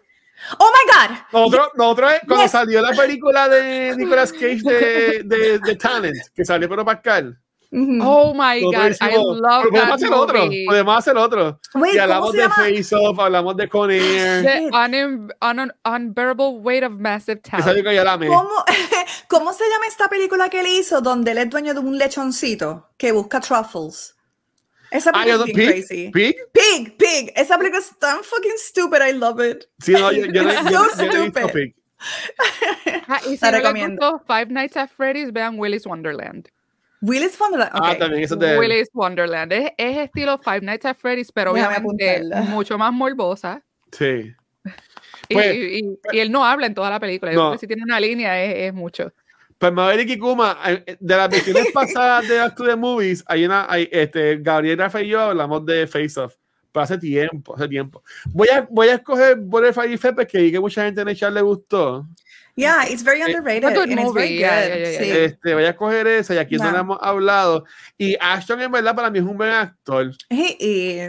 Oh 0.58 0.70
my 0.72 0.92
God. 0.92 1.18
Nosotros, 1.32 1.68
nosotros, 1.76 2.12
eh, 2.12 2.20
cuando 2.26 2.44
Yes. 2.44 2.52
salió 2.52 2.80
la 2.80 2.92
película 2.92 3.48
de 3.48 3.94
Nicolas 3.96 4.32
Cage 4.32 4.62
de, 4.62 5.22
de, 5.24 5.58
de 5.58 5.76
Talent, 5.76 6.16
que 6.34 6.44
salió 6.44 6.68
Pedro 6.68 6.84
Pascal, 6.84 7.38
Oh 7.70 8.32
my 8.32 8.60
god, 8.62 8.96
I 9.00 9.14
love 9.16 9.62
pero 9.64 9.70
podemos 9.70 9.88
that 9.88 9.92
hacer 9.96 10.12
otro, 10.14 10.44
movie. 10.46 10.64
podemos 10.66 10.96
hacer 10.98 11.16
otro. 11.18 11.60
Wait, 11.74 11.92
y 11.94 11.96
¿cómo 11.98 12.02
hablamos 12.04 12.30
se 12.30 12.36
de 12.38 12.42
llama? 12.44 12.54
Face 12.54 12.94
Off, 12.96 13.18
hablamos 13.18 13.56
de 13.58 13.68
Con 13.68 13.90
Air, 13.90 14.42
The 14.42 14.70
unim- 14.70 15.30
un- 15.42 15.72
unbearable 15.84 16.48
weight 16.60 16.82
of 16.82 16.92
massive 16.98 17.40
talent. 17.42 17.84
que 17.84 17.94
yo 17.94 18.04
la 18.04 18.12
amé. 18.14 18.28
¿Cómo, 18.28 18.48
¿Cómo 19.28 19.52
se 19.52 19.64
llama 19.68 19.86
esta 19.86 20.08
película 20.08 20.48
que 20.48 20.60
él 20.60 20.66
hizo 20.68 21.02
donde 21.02 21.32
él 21.32 21.38
es 21.38 21.50
dueño 21.50 21.74
de 21.74 21.80
un 21.80 21.98
lechoncito 21.98 22.88
que 22.96 23.12
busca 23.12 23.40
truffles? 23.40 24.14
Esa 24.90 25.10
Ah, 25.10 25.24
película 25.24 25.44
yo 25.44 25.44
es 25.44 25.52
crazy. 25.86 26.10
Pig. 26.10 26.36
Pig, 26.50 26.96
Pig. 26.96 27.32
Esa 27.36 27.58
película 27.58 27.80
es 27.82 27.92
tan 27.98 28.24
fucking 28.24 28.52
stupid. 28.56 28.98
I 29.06 29.12
love 29.12 29.40
it. 29.44 29.64
Sí, 29.80 29.92
no, 29.92 30.10
yo, 30.10 30.24
yo, 30.24 30.42
no- 30.42 30.52
yo, 30.70 30.84
So 30.96 31.04
yo 31.04 31.22
visto 31.24 31.40
stupid. 31.40 31.52
Pig. 31.52 31.74
Ah, 33.08 33.20
y 33.26 33.36
si 33.36 33.44
La 33.44 33.50
no 33.50 33.58
recomiendo. 33.58 34.12
gustó 34.12 34.24
Five 34.26 34.46
Nights 34.46 34.76
at 34.78 34.88
Freddy's, 34.88 35.32
vean 35.32 35.58
Willy's 35.58 35.84
Wonderland. 35.86 36.48
Willis 37.00 37.38
Wonderland. 37.40 37.70
Ah, 37.74 37.92
ok. 37.92 37.98
también, 37.98 38.24
eso 38.24 38.34
es 38.34 38.40
de. 38.40 38.58
Willy's 38.58 38.88
Wonderland. 38.92 39.52
Es, 39.52 39.70
es 39.76 39.96
estilo 39.98 40.38
Five 40.38 40.60
Nights 40.62 40.84
at 40.86 40.96
Freddy's, 40.96 41.30
pero 41.32 41.52
Déjame 41.52 41.76
obviamente 41.76 42.10
apuntarla. 42.16 42.40
mucho 42.50 42.76
más 42.78 42.92
morbosa. 42.92 43.62
Sí. 43.92 44.32
Y, 45.28 45.34
Pues- 45.34 45.54
y- 45.54 45.78
y- 45.80 45.98
y 46.12 46.18
él 46.20 46.30
no 46.32 46.44
habla 46.44 46.66
en 46.66 46.74
toda 46.74 46.90
la 46.90 46.98
película. 47.00 47.32
Yo 47.32 47.38
No. 47.38 47.44
creo 47.48 47.52
que 47.52 47.58
si 47.60 47.66
tiene 47.66 47.82
una 47.84 48.00
línea 48.00 48.42
es, 48.42 48.68
es 48.68 48.74
mucho. 48.74 49.12
Pues 49.58 49.72
Maverick 49.72 50.08
y 50.10 50.18
Kuma, 50.18 50.56
eh, 50.66 50.96
de 51.00 51.16
las 51.16 51.28
versiones 51.28 51.66
pasadas 51.74 52.28
de 52.28 52.38
Back 52.38 52.54
to 52.56 52.64
the 52.64 52.76
Movies, 52.76 53.24
hay 53.26 53.44
una, 53.44 53.66
hay, 53.68 53.88
este, 53.90 54.38
Gabriel, 54.38 54.78
Rafa 54.78 55.02
y 55.02 55.08
yo 55.08 55.20
hablamos 55.20 55.66
de 55.66 55.86
Face 55.86 56.18
Off, 56.20 56.34
pero 56.70 56.84
hace 56.84 56.96
tiempo, 56.98 57.56
hace 57.56 57.66
tiempo. 57.68 58.02
Voy 58.26 58.48
a, 58.48 58.66
voy 58.70 58.88
a 58.88 58.94
escoger 58.94 59.36
Butterfly 59.36 59.92
y 59.94 59.96
Fepe, 59.98 60.26
que 60.26 60.38
vi 60.38 60.52
que 60.52 60.60
mucha 60.60 60.84
gente 60.84 61.00
en 61.00 61.08
el 61.08 61.16
chat 61.16 61.32
le 61.32 61.42
gustó. 61.42 62.06
Yeah, 62.58 62.86
it's 62.90 63.04
very 63.04 63.20
Eh, 63.20 63.26
underrated. 63.26 63.72
good 63.72 63.88
and 63.90 64.00
it's 64.00 64.12
very 64.12 64.36
yeah, 64.38 64.60
good. 64.66 64.68
yeah, 64.78 64.90
yeah, 64.90 65.00
yeah. 65.04 65.14
Este, 65.26 65.54
voy 65.54 65.62
a 65.64 65.68
escoger 65.70 66.06
esa, 66.08 66.34
y 66.34 66.38
aquí 66.38 66.56
no 66.56 66.64
No. 66.64 66.72
le 66.72 66.78
hemos 66.78 66.98
hablado. 67.00 67.64
Y 67.96 68.16
Ashton, 68.20 68.60
en 68.60 68.72
verdad, 68.72 68.96
para 68.96 69.10
mí 69.10 69.20
es 69.20 69.24
un 69.24 69.36
buen 69.36 69.50
actor. 69.50 70.10
He 70.28 70.56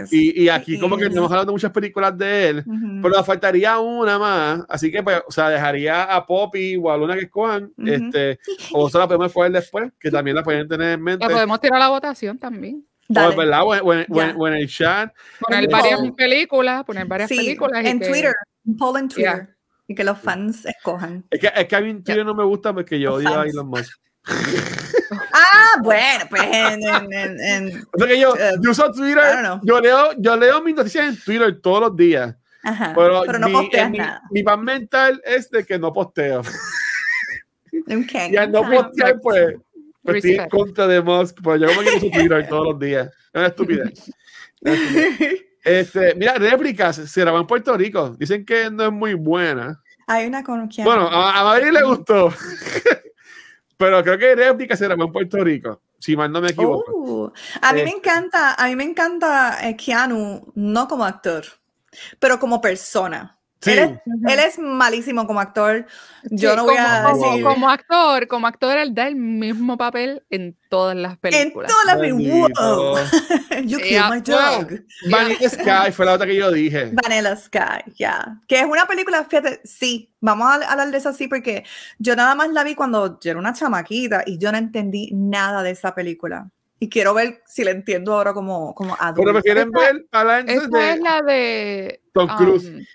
is. 0.03 0.13
Y, 0.13 0.43
y 0.43 0.49
aquí, 0.49 0.79
como 0.79 0.95
que 0.95 1.05
He 1.05 1.09
no 1.09 1.15
hemos 1.15 1.25
is. 1.25 1.31
hablado 1.31 1.45
de 1.47 1.51
muchas 1.53 1.71
películas 1.71 2.15
de 2.15 2.49
él. 2.49 2.59
Ujú. 2.67 3.01
Pero 3.01 3.09
nos 3.15 3.25
faltaría 3.25 3.79
una 3.79 4.19
más, 4.19 4.61
así 4.69 4.91
que 4.91 5.01
pues, 5.01 5.21
o 5.27 5.31
sea, 5.31 5.49
dejaría 5.49 6.03
a 6.03 6.23
Poppy 6.25 6.77
o 6.77 6.91
a 6.91 6.97
Luna 6.97 7.15
que 7.15 7.21
escojan, 7.25 7.71
Ujú. 7.75 7.87
este, 7.87 8.37
o 8.71 8.87
se 8.89 8.97
la 8.99 9.07
podemos 9.07 9.27
escoger 9.27 9.51
después, 9.51 9.91
que 9.99 10.11
también 10.11 10.35
la 10.35 10.43
pueden 10.43 10.67
tener 10.67 10.93
en 10.93 11.01
mente. 11.03 11.25
La 11.25 11.33
podemos 11.33 11.59
tirar 11.59 11.77
a 11.77 11.85
la 11.85 11.89
votación 11.89 12.37
también. 12.37 12.85
O, 13.09 13.13
Dale. 13.13 13.35
¿verdad? 13.35 13.61
O, 13.63 13.73
en- 13.73 13.81
o 13.83 13.93
en- 13.93 14.05
o 14.07 14.21
en- 14.21 14.27
Ya. 14.29 14.35
o 14.37 14.47
en 14.47 14.53
el 14.53 14.67
chat. 14.69 15.11
Poner 15.39 15.67
varias 15.67 15.99
poll. 15.99 16.13
películas, 16.15 16.83
poner 16.83 17.07
varias 17.07 17.27
Sí, 17.29 17.37
películas. 17.37 17.83
en 17.83 17.99
que- 17.99 18.07
Twitter. 18.07 18.33
Un 18.65 18.77
poll 18.77 18.99
en 18.99 19.09
Yeah. 19.09 19.49
Y 19.89 19.95
que 19.95 20.03
los 20.05 20.17
fans 20.19 20.65
escojan. 20.65 21.25
Es 21.31 21.39
que, 21.41 21.51
es 21.53 21.67
que 21.67 21.75
a 21.75 21.81
mí 21.81 21.89
en 21.89 22.03
Twitter 22.03 22.23
no 22.25 22.35
me 22.35 22.43
gusta 22.45 22.71
porque 22.73 22.99
yo 22.99 23.09
Los 23.09 23.19
odio 23.19 23.29
a 23.29 23.33
fans. 23.41 23.53
Elon 23.53 23.67
Musk. 23.67 23.99
Ah, 25.11 25.79
bueno, 25.81 26.25
pues 26.29 26.43
en, 26.43 26.83
en, 26.83 27.13
en, 27.13 27.39
en- 27.39 27.83
O 27.93 27.97
sea 27.97 28.07
que 28.07 28.19
yo, 28.19 28.35
Eh, 28.35 28.51
yo 28.61 28.71
uso 28.71 28.91
Twitter, 28.91 29.23
yo 29.63 29.79
leo, 29.81 30.11
yo 30.19 30.37
leo 30.37 30.61
mis 30.61 30.75
noticias 30.75 31.07
en 31.07 31.17
Twitter 31.19 31.59
todos 31.61 31.81
los 31.81 31.95
días. 31.95 32.35
Ajá, 32.63 32.93
Pero, 32.95 33.23
pero 33.25 33.39
no 33.39 33.47
mi, 33.47 33.53
posteas 33.53 33.89
mi, 33.89 33.97
nada. 33.97 34.21
mi 34.29 34.43
paz 34.43 34.59
mental 34.59 35.19
es 35.25 35.49
de 35.49 35.65
que 35.65 35.79
no 35.79 35.91
posteo. 35.91 36.41
Okay. 37.87 38.31
Y 38.33 38.37
al 38.37 38.51
no 38.51 38.61
postear, 38.69 39.19
pues, 39.21 39.55
pues 40.03 40.17
estoy 40.17 40.35
en 40.43 40.49
contra 40.49 40.85
de 40.85 41.01
Musk. 41.01 41.39
Pues 41.41 41.59
yo 41.61 41.67
como 41.67 41.81
que 41.81 41.89
uso 41.97 42.09
Twitter 42.11 42.47
todos 42.47 42.65
los 42.73 42.79
días. 42.79 43.07
Es 43.07 43.13
una 43.33 43.47
estupidez. 43.47 44.11
Una 44.61 44.73
estupidez. 44.73 45.39
Este, 45.63 46.15
mira, 46.15 46.35
réplicas 46.35 46.95
se 46.95 47.21
grabó 47.21 47.39
en 47.39 47.47
Puerto 47.47 47.75
Rico. 47.75 48.11
Dicen 48.17 48.45
que 48.45 48.69
no 48.71 48.85
es 48.85 48.91
muy 48.91 49.13
buena. 49.13 49.81
Hay 50.07 50.25
una 50.27 50.43
con 50.43 50.67
Keanu. 50.69 50.89
Bueno, 50.89 51.07
a, 51.07 51.39
a 51.39 51.43
Madrid 51.43 51.69
le 51.71 51.83
gustó. 51.83 52.33
Pero 53.77 54.03
creo 54.03 54.17
que 54.17 54.35
réplica 54.35 54.75
se 54.75 54.85
grabó 54.85 55.03
en 55.05 55.11
Puerto 55.11 55.43
Rico. 55.43 55.81
Si 55.99 56.15
mal 56.15 56.31
no 56.31 56.41
me 56.41 56.49
equivoco. 56.49 56.91
Oh, 56.95 57.33
a 57.61 57.73
mí 57.73 57.81
Eh. 57.81 57.83
me 57.85 57.91
encanta, 57.91 58.53
a 58.55 58.67
mí 58.67 58.75
me 58.75 58.83
encanta 58.85 59.67
eh, 59.67 59.75
Keanu, 59.75 60.51
no 60.55 60.87
como 60.87 61.03
actor, 61.05 61.43
pero 62.19 62.39
como 62.39 62.61
persona. 62.61 63.37
Sí. 63.61 63.71
Él, 63.71 63.79
es, 63.79 64.33
él 64.33 64.39
es 64.39 64.57
malísimo 64.59 65.27
como 65.27 65.41
actor. 65.41 65.85
Yo 66.31 66.51
Sí, 66.51 66.55
no 66.55 66.63
voy 66.63 66.75
como, 66.77 66.87
a 66.87 67.03
como- 67.11 67.25
decir. 67.31 67.43
como 67.43 67.69
actor, 67.69 68.27
como 68.27 68.47
actor, 68.47 68.77
él 68.77 68.95
da 68.95 69.07
el 69.07 69.15
mismo 69.17 69.77
papel 69.77 70.23
en 70.29 70.55
todas 70.69 70.95
las 70.95 71.13
en 71.13 71.17
películas. 71.17 71.69
todas 71.69 71.85
las 71.85 71.97
películas. 71.97 72.57
Wow. 72.57 72.97
You 73.65 73.77
killed 73.79 73.89
Yeah, 73.91 74.09
my 74.09 74.21
dog. 74.21 74.79
Vanilla 75.11 75.49
Sky 75.49 75.91
fue 75.91 76.05
la 76.05 76.13
otra 76.13 76.25
que 76.25 76.35
yo 76.37 76.49
dije. 76.51 76.91
Vanilla 77.03 77.35
Sky, 77.35 77.91
ya. 77.97 78.39
Que 78.47 78.59
es 78.61 78.65
una 78.65 78.85
película, 78.85 79.25
fíjate, 79.25 79.59
sí, 79.65 80.09
vamos 80.21 80.47
a 80.47 80.53
hablar 80.71 80.89
de 80.91 80.97
eso 80.97 81.09
así 81.09 81.27
porque 81.27 81.65
yo 81.97 82.15
nada 82.15 82.35
más 82.35 82.49
la 82.51 82.63
vi 82.63 82.75
cuando 82.75 83.19
yo 83.19 83.31
era 83.31 83.39
una 83.39 83.51
chamaquita 83.53 84.23
y 84.25 84.37
yo 84.37 84.51
no 84.53 84.57
entendí 84.57 85.09
nada 85.13 85.63
de 85.63 85.71
esa 85.71 85.93
película. 85.93 86.49
Y 86.79 86.87
quiero 86.87 87.13
ver 87.13 87.41
si 87.45 87.65
la 87.65 87.71
entiendo 87.71 88.13
ahora 88.13 88.33
como, 88.33 88.73
como 88.73 88.95
adulta. 88.97 89.21
Pero 89.21 89.33
me 89.33 89.41
quieren 89.41 89.69
Esa- 89.75 89.79
ver 89.93 90.05
a 90.13 90.23
la 90.23 90.39
Esa 90.39 90.67
de 90.69 90.91
es 90.93 90.99
la 91.01 91.21
de 91.23 92.01
Tom 92.13 92.29
Cruise. 92.37 92.65
um, 92.69 92.85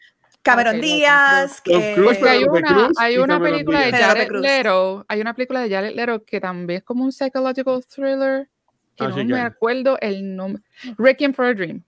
Cameron 0.45 0.81
Díaz, 0.81 1.61
que... 1.63 1.95
Porque 2.05 2.29
hay 2.29 2.45
una, 2.45 2.91
hay 2.99 3.17
una 3.17 3.41
película 3.41 3.81
de 3.81 3.87
Díaz. 3.87 4.01
Jared. 4.03 4.29
Leto, 4.31 5.05
hay 5.09 5.21
una 5.21 5.35
película 5.35 5.61
de 5.63 5.71
Jared 5.71 5.95
Leto 5.95 6.23
que 6.25 6.41
también 6.41 6.79
es 6.79 6.85
como 6.85 7.03
un 7.05 7.13
psychological 7.13 7.83
thriller, 7.87 8.49
que 8.97 9.05
Ah, 9.05 9.09
no 9.09 9.17
me 9.17 9.27
que 9.27 9.41
acuerdo 9.41 9.99
el 10.01 10.37
nombre. 10.37 10.63
Requiem 10.99 11.33
for 11.33 11.47
a 11.47 11.55
Dream. 11.55 11.83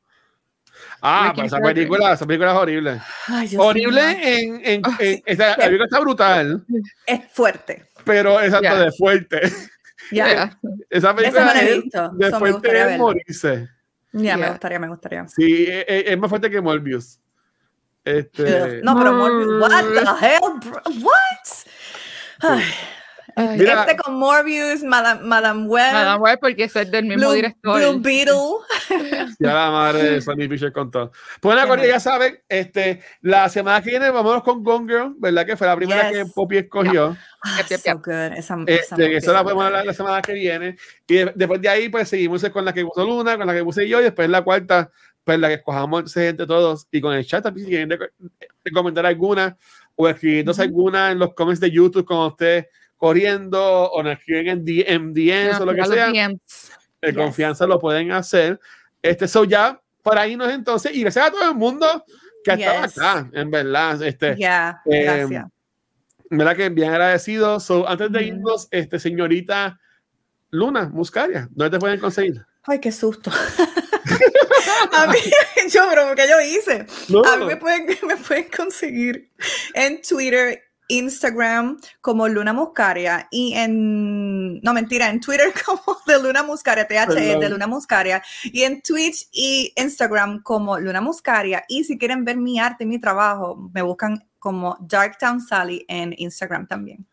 Ah, 1.01 1.33
pues 1.35 1.47
esa 1.49 1.59
película, 1.61 2.13
esa 2.13 2.27
película 2.27 2.53
es 2.53 2.57
horrible. 2.59 3.01
Ay, 3.29 3.51
horrible 3.57 4.01
en, 4.41 4.61
en, 4.65 4.83
Ah, 4.85 4.97
en- 5.01 5.23
esa- 5.27 5.49
la 5.51 5.57
película 5.65 5.85
está 5.85 6.01
brutal, 6.01 6.65
Es 7.07 7.21
fuerte. 7.33 7.85
pero 8.05 8.41
exacto 8.41 8.63
Ya. 8.65 8.75
de 8.81 8.93
fuerte. 8.93 9.41
Ya, 10.13 10.27
Yeah. 10.29 10.59
Esa 10.89 11.15
película 11.17 11.45
no 11.47 11.53
la 11.55 11.61
he 11.63 11.71
es 11.77 11.83
visto, 11.83 12.09
de 12.11 12.27
so 12.31 12.33
me 12.33 12.39
fuerte 12.39 12.53
gustaría 12.53 12.81
es 12.81 12.87
verla. 12.87 12.99
morirse. 13.03 13.69
ya, 14.13 14.37
me 14.37 14.43
Yeah. 14.43 14.51
gustaría, 14.51 14.79
me 14.79 14.89
gustaría. 14.89 15.29
Sí, 15.29 15.65
es, 15.69 15.85
es- 15.89 16.05
es 16.07 16.19
más 16.19 16.29
fuerte 16.31 16.51
que 16.51 16.61
Morbius. 16.61 17.19
Este, 18.07 18.81
No, 18.83 18.97
pero 18.97 19.13
Morbius, 19.15 19.61
what 19.61 19.85
the 19.85 20.27
hell, 20.27 20.41
bro? 20.65 20.81
What? 21.03 21.13
Ay, 22.41 22.63
Ay, 23.39 23.59
Mira, 23.59 23.81
este 23.83 23.97
con 23.99 24.15
Morbius, 24.15 24.83
Madame, 24.83 25.21
Madame 25.23 25.67
Web, 25.67 25.93
Nada 25.93 26.17
más 26.19 26.39
porque 26.41 26.65
es 26.65 26.73
del 26.73 27.05
mismo 27.05 27.25
Blue, 27.27 27.35
director. 27.35 27.79
Blue 27.79 28.01
Beetle. 28.01 28.35
Ya 29.39 29.53
la 29.53 29.71
madre 29.71 30.03
de 30.05 30.21
Sony 30.23 30.49
Pictures 30.49 30.73
contó. 30.73 31.11
Pues 31.41 31.55
mal. 31.69 31.87
ya 31.87 32.01
saben, 32.01 32.41
este, 32.49 33.03
la 33.21 33.49
semana 33.51 33.83
que 33.83 33.91
viene 33.91 34.09
vámonos 34.11 34.43
con 34.43 34.63
Gone 34.65 34.87
Girl, 34.91 35.15
¿verdad? 35.19 35.45
Que 35.45 35.57
fue 35.57 35.67
la 35.67 35.77
primera 35.77 36.09
Yes. 36.11 36.19
que 36.19 36.33
Poppy 36.35 36.57
escogió. 36.59 37.15
Ah, 37.43 37.59
Yep, 37.59 37.69
yep, 37.69 37.81
so 37.81 37.91
yep. 37.91 37.99
good. 38.05 38.39
Esa, 38.39 38.55
esa 38.55 38.55
Este, 38.67 38.95
movie 38.95 39.09
que 39.11 39.17
es 39.19 39.25
eso 39.25 39.33
la 39.35 39.43
podemos 39.43 39.65
hablar 39.67 39.85
la 39.85 39.93
semana 39.93 40.23
que 40.23 40.33
viene. 40.33 40.77
Y 41.07 41.15
de- 41.17 41.33
después 41.35 41.61
de 41.61 41.69
ahí, 41.69 41.89
pues 41.91 42.09
seguimos 42.09 42.43
con 42.49 42.65
la 42.65 42.73
que 42.73 42.85
puso 42.87 43.05
Luna, 43.05 43.37
con 43.37 43.47
la 43.47 43.53
que 43.53 43.65
puse 43.65 43.87
yo, 43.87 44.01
y 44.01 44.05
después 44.05 44.31
la 44.31 44.43
cuarta, 44.43 44.91
pues 45.27 45.41
la 45.41 45.49
que 45.49 45.55
escojamos 45.55 46.17
entre 46.17 46.47
todos. 46.47 46.87
Y 46.93 47.01
con 47.01 47.13
el 47.13 47.27
chat 47.27 47.43
también, 47.43 47.67
si 47.67 47.71
quieren 47.73 47.91
reco- 47.91 48.11
recomendar 48.65 49.05
alguna 49.07 49.57
o 49.97 50.09
escribiéndose 50.09 50.61
Ujú. 50.63 50.69
alguna 50.69 51.11
en 51.11 51.19
los 51.19 51.35
comments 51.35 51.59
de 51.61 51.69
YouTube 51.73 52.05
con 52.05 52.19
usted 52.29 52.67
corriendo 52.97 53.61
o 53.91 54.03
nos 54.05 54.13
escriben 54.19 54.47
en, 54.47 54.65
D- 54.65 54.85
en 54.87 55.13
DMs 55.13 55.61
o 55.61 55.67
lo 55.67 55.75
que 55.75 55.85
sea. 55.85 56.07
DMs. 56.11 56.71
de 57.03 57.09
Yes. 57.09 57.17
confianza 57.17 57.67
lo 57.67 57.79
pueden 57.81 58.13
hacer. 58.13 58.61
Este, 59.03 59.27
so 59.27 59.43
ya, 59.45 59.81
por 60.03 60.17
ahí 60.17 60.37
nos 60.37 60.51
entonces, 60.53 60.95
y 60.95 61.01
gracias 61.03 61.27
a 61.27 61.31
todo 61.33 61.51
el 61.51 61.57
mundo 61.57 62.05
que 62.45 62.53
ha 62.53 62.55
estado 62.55 62.83
Yes. 62.87 62.99
acá, 62.99 63.31
en 63.33 63.51
verdad, 63.51 64.03
este, 64.03 64.37
Ya, 64.39 64.81
eh, 64.87 65.03
gracias. 65.03 65.47
en 66.31 66.39
verdad 66.39 66.57
que 66.57 66.69
bien 66.69 66.91
agradecido. 66.91 67.59
So, 67.59 67.89
antes 67.89 68.13
de 68.13 68.23
irnos, 68.23 68.69
este, 68.71 69.01
señorita 69.01 69.79
Luna 70.51 70.89
Muscaria, 70.89 71.49
¿dónde 71.51 71.77
te 71.77 71.81
pueden 71.81 71.99
conseguir? 71.99 72.47
Ay, 72.63 72.79
qué 72.81 72.93
susto. 72.93 73.31
a 74.93 75.07
mí, 75.09 75.19
yo, 75.73 75.83
pero 75.91 76.15
¿qué 76.15 76.29
yo 76.29 76.41
hice? 76.41 76.87
No, 77.09 77.23
A 77.25 77.37
mí 77.37 77.47
me 77.47 77.57
pueden, 77.57 77.87
me 78.07 78.17
pueden 78.17 78.49
conseguir 78.55 79.31
en 79.75 80.01
Twitter, 80.03 80.63
Instagram 80.89 81.79
como 82.01 82.29
Luna 82.29 82.53
Muscaria 82.53 83.27
y 83.31 83.55
en, 83.55 84.61
no 84.61 84.73
mentira, 84.73 85.09
en 85.09 85.21
Twitter 85.21 85.53
como 85.67 85.99
de 86.07 86.23
Luna 86.23 86.43
Muscaria, 86.43 86.87
TH 86.87 87.15
de. 87.15 87.49
Luna 87.49 87.67
Muscaria 87.67 88.23
y 88.45 88.63
en 88.63 88.83
Twitch 88.83 89.29
y 89.33 89.73
Instagram 89.77 90.43
como 90.43 90.79
Luna 90.79 91.01
Muscaria 91.01 91.65
y 91.69 91.85
si 91.85 91.99
quieren 91.99 92.25
ver 92.25 92.37
mi 92.37 92.59
arte, 92.59 92.87
mi 92.87 93.01
trabajo, 93.01 93.71
me 93.75 93.83
buscan 93.83 94.25
como 94.39 94.77
Darktown 94.81 95.41
Sally 95.41 95.85
en 95.89 96.15
Instagram 96.17 96.69
también. 96.69 97.05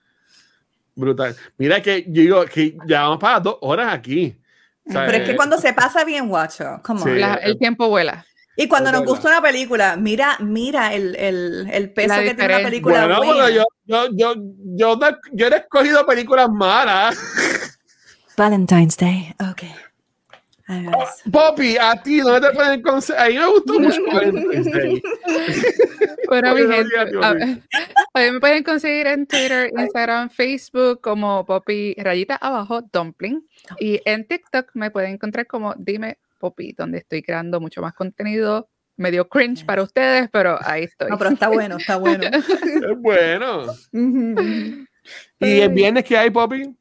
brutal. 0.95 1.35
Mira 1.57 1.81
que 1.81 2.03
yo 2.03 2.22
digo 2.22 2.45
que 2.45 2.77
ya 2.85 3.02
vamos 3.02 3.18
para 3.19 3.40
dos 3.40 3.57
horas 3.61 3.91
aquí. 3.91 4.38
Pero 4.85 5.11
es 5.11 5.23
que 5.23 5.31
eh, 5.31 5.35
cuando 5.35 5.57
se 5.57 5.73
pasa 5.73 6.03
bien, 6.03 6.27
guacho, 6.27 6.81
come 6.84 7.01
on. 7.01 7.07
Sí. 7.15 7.22
El 7.43 7.57
tiempo 7.57 7.88
vuela. 7.89 8.26
Y 8.55 8.68
cuando 8.68 8.91
nos 8.91 9.03
gusta 9.05 9.30
una 9.30 9.41
película, 9.41 9.95
mira, 9.95 10.38
mira 10.39 10.93
el, 10.93 11.15
el, 11.15 11.68
el 11.72 11.91
peso 11.91 12.15
que 12.19 12.34
tiene 12.35 12.53
una 12.55 12.64
película 12.64 13.07
Bueno, 13.07 13.18
buena. 13.18 13.34
pero 13.45 13.49
yo, 13.49 13.64
yo, 13.85 14.07
yo, 14.15 14.35
yo, 14.76 14.95
no- 14.95 15.18
yo 15.31 15.49
no 15.49 15.55
he 15.55 15.60
escogido 15.60 16.05
películas 16.05 16.49
malas. 16.49 17.15
Valentine's 18.38 18.97
Day, 18.97 19.34
ok. 19.39 19.64
Ay. 20.68 20.88
Poppy, 21.31 21.77
a 21.77 22.02
ti, 22.02 22.19
¿dónde 22.22 22.48
te 22.48 22.56
pueden 22.56 22.81
conseguir? 22.81 23.22
A 23.22 23.27
mí 23.27 23.38
me 23.38 23.48
gustó 23.48 23.80
mucho. 23.80 24.02
Bueno, 26.30 26.56
mi 26.56 26.61
gente, 26.61 26.84
digas, 26.85 27.11
Dios 27.11 27.23
a 27.23 27.34
mío. 27.34 27.45
ver, 27.45 27.60
a 28.14 28.19
ver, 28.19 28.34
me 28.34 28.40
pueden 28.40 28.64
conseguir 28.64 29.07
en 29.07 29.27
Twitter, 29.27 29.72
Instagram, 29.77 30.30
Facebook 30.30 31.02
como 31.02 31.45
Poppy 31.45 31.94
rayita 31.98 32.38
abajo 32.38 32.81
Dumpling 32.81 33.45
y 33.80 34.02
en 34.06 34.26
TikTok 34.26 34.72
me 34.73 34.90
pueden 34.90 35.11
encontrar 35.11 35.45
como 35.45 35.76
Dime 35.77 36.18
Poppy, 36.40 36.73
donde 36.73 36.99
estoy 36.99 37.22
creando 37.22 37.60
mucho 37.60 37.81
más 37.81 37.94
contenido, 37.94 38.69
medio 38.95 39.27
cringe 39.27 39.65
para 39.65 39.84
ustedes, 39.84 40.30
pero 40.31 40.57
ahí 40.64 40.85
estoy. 40.85 41.10
No, 41.10 41.18
pero 41.18 41.31
está 41.31 41.49
bueno, 41.49 41.77
está 41.77 41.98
bueno. 41.98 42.23
Es 42.31 42.98
bueno. 42.99 43.65
¿Y 45.40 45.60
el 45.60 45.69
viernes 45.69 46.03
que 46.06 46.18
hay, 46.18 46.30
Poppy? 46.30 46.76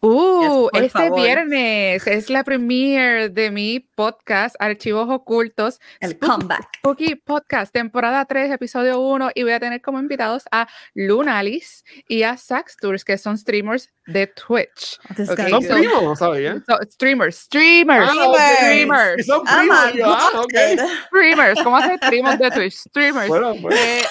Uh, 0.00 0.68
por 0.72 0.82
este 0.82 0.98
favor. 0.98 1.20
viernes 1.20 2.06
es 2.06 2.30
la 2.30 2.44
premiere 2.44 3.28
de 3.28 3.50
mi 3.50 3.80
podcast 3.80 4.54
Archivos 4.58 5.08
Ocultos. 5.10 5.80
El 6.00 6.18
Spooky- 6.18 6.26
comeback. 6.28 6.68
Spooky 6.78 7.14
Podcast, 7.16 7.72
temporada 7.72 8.24
3, 8.24 8.52
episodio 8.52 9.00
1, 9.00 9.30
y 9.34 9.42
voy 9.42 9.52
a 9.52 9.60
tener 9.60 9.80
como 9.82 9.98
invitados 9.98 10.44
a 10.50 10.68
Lunalis 10.94 11.84
y 12.08 12.22
a 12.22 12.36
Sax 12.36 12.76
Tours, 12.76 13.04
que 13.04 13.18
son 13.18 13.36
streamers 13.38 13.90
de 14.06 14.26
Twitch. 14.28 14.98
This 15.16 15.28
Ok, 15.30 15.40
guy 15.40 15.50
Son 15.50 15.62
so- 15.62 15.74
primos, 15.74 16.02
no 16.02 16.16
sabía. 16.16 16.62
So, 16.66 16.78
streamers, 16.90 17.36
streamers, 17.36 18.08
Ah, 18.10 18.54
streamers, 18.56 19.26
son 19.26 19.44
primos. 19.44 19.92
yo, 19.94 20.06
ah, 20.06 20.28
ok. 20.36 20.52
God. 20.76 20.86
streamers, 21.08 21.62
¿cómo 21.62 21.76
hacer 21.76 21.96
streamers 21.98 22.38
de 22.38 22.50
Twitch? 22.50 22.74
Streamers. 22.74 23.28
Bueno, 23.28 23.54
pues. 23.60 23.76
Eh, 23.78 24.02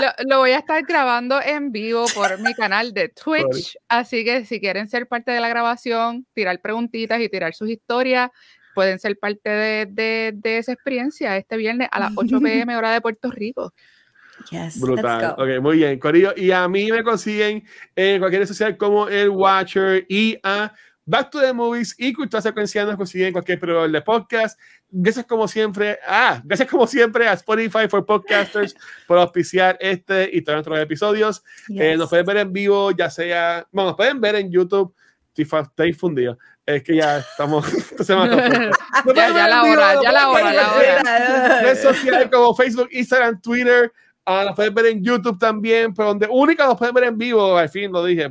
lo, 0.00 0.08
lo 0.28 0.38
voy 0.38 0.50
a 0.50 0.58
estar 0.58 0.82
grabando 0.84 1.40
en 1.40 1.70
vivo 1.72 2.06
por 2.14 2.38
mi 2.40 2.52
canal 2.54 2.92
de 2.92 3.08
Twitch, 3.08 3.76
así 3.88 4.24
que 4.24 4.44
si 4.44 4.60
quieren 4.60 4.87
ser 4.88 5.06
parte 5.06 5.30
de 5.30 5.40
la 5.40 5.48
grabación, 5.48 6.26
tirar 6.34 6.60
preguntitas 6.60 7.20
y 7.20 7.28
tirar 7.28 7.54
sus 7.54 7.68
historias, 7.70 8.30
pueden 8.74 8.98
ser 8.98 9.18
parte 9.18 9.48
de, 9.50 9.86
de- 9.86 10.32
de 10.34 10.58
esa 10.58 10.72
experiencia 10.72 11.36
este 11.36 11.56
viernes 11.56 11.88
a 11.90 12.00
las 12.00 12.12
8 12.16 12.40
pm 12.40 12.76
hora 12.76 12.92
de 12.92 13.00
Puerto 13.00 13.30
Rico. 13.30 13.72
Yes, 14.52 14.78
Brutal. 14.80 15.18
let's 15.20 15.36
go. 15.36 15.42
Ok, 15.42 15.60
muy 15.62 15.78
bien, 15.78 15.98
Corillo. 15.98 16.32
Y 16.36 16.52
a 16.52 16.68
mí 16.68 16.90
me 16.92 17.02
consiguen 17.02 17.64
en 17.96 18.20
cualquier 18.20 18.46
social 18.46 18.76
como 18.76 19.08
el 19.08 19.30
Watcher 19.30 20.06
y 20.08 20.38
a 20.44 20.72
Back 21.10 21.30
to 21.30 21.40
the 21.40 21.54
Movies 21.54 21.94
y 21.96 22.12
Cultura 22.12 22.42
Secuencial 22.42 22.86
nos 22.86 22.96
consiguen 22.96 23.28
en 23.28 23.32
cualquier 23.32 23.58
proveedor 23.58 23.90
de 23.90 24.02
podcast. 24.02 24.60
Gracias 24.90 25.24
como 25.24 25.48
siempre. 25.48 25.98
Ah, 26.06 26.42
gracias 26.44 26.68
como 26.68 26.86
siempre 26.86 27.26
a 27.26 27.32
Spotify 27.32 27.88
for 27.88 28.04
Podcasters 28.04 28.74
por 29.06 29.16
auspiciar 29.16 29.78
este 29.80 30.28
y 30.30 30.42
todos 30.42 30.56
nuestros 30.56 30.78
episodios. 30.80 31.42
Eh, 31.70 31.92
Yes. 31.92 31.98
nos 31.98 32.10
pueden 32.10 32.26
ver 32.26 32.36
en 32.36 32.52
vivo, 32.52 32.90
ya 32.90 33.08
sea, 33.08 33.66
bueno, 33.72 33.88
nos 33.90 33.96
pueden 33.96 34.20
ver 34.20 34.34
en 34.34 34.50
YouTube. 34.52 34.94
Estoy, 35.34 35.92
fundido. 35.94 36.36
Es 36.66 36.82
que 36.82 36.96
ya 36.96 37.20
estamos. 37.20 37.64
pueden 37.96 39.16
Ya, 39.16 39.28
ya 39.30 39.48
la 39.48 39.62
hora, 39.62 39.94
ya 40.02 40.12
la 40.12 40.28
hora, 40.28 40.52
la 40.52 40.72
hora. 40.74 41.62
redes 41.62 41.80
sociales 41.80 42.28
como 42.30 42.54
Facebook, 42.54 42.88
Instagram, 42.90 43.40
Twitter. 43.40 43.90
ah, 44.26 44.44
nos 44.46 44.54
pueden 44.56 44.74
ver 44.74 44.86
en 44.86 45.02
YouTube 45.02 45.38
también, 45.38 45.94
pero 45.94 46.08
donde 46.08 46.26
única 46.30 46.66
nos 46.66 46.76
pueden 46.76 46.92
ver 46.94 47.04
en 47.04 47.16
vivo, 47.16 47.56
al 47.56 47.70
fin 47.70 47.90
lo 47.90 48.04
dije, 48.04 48.28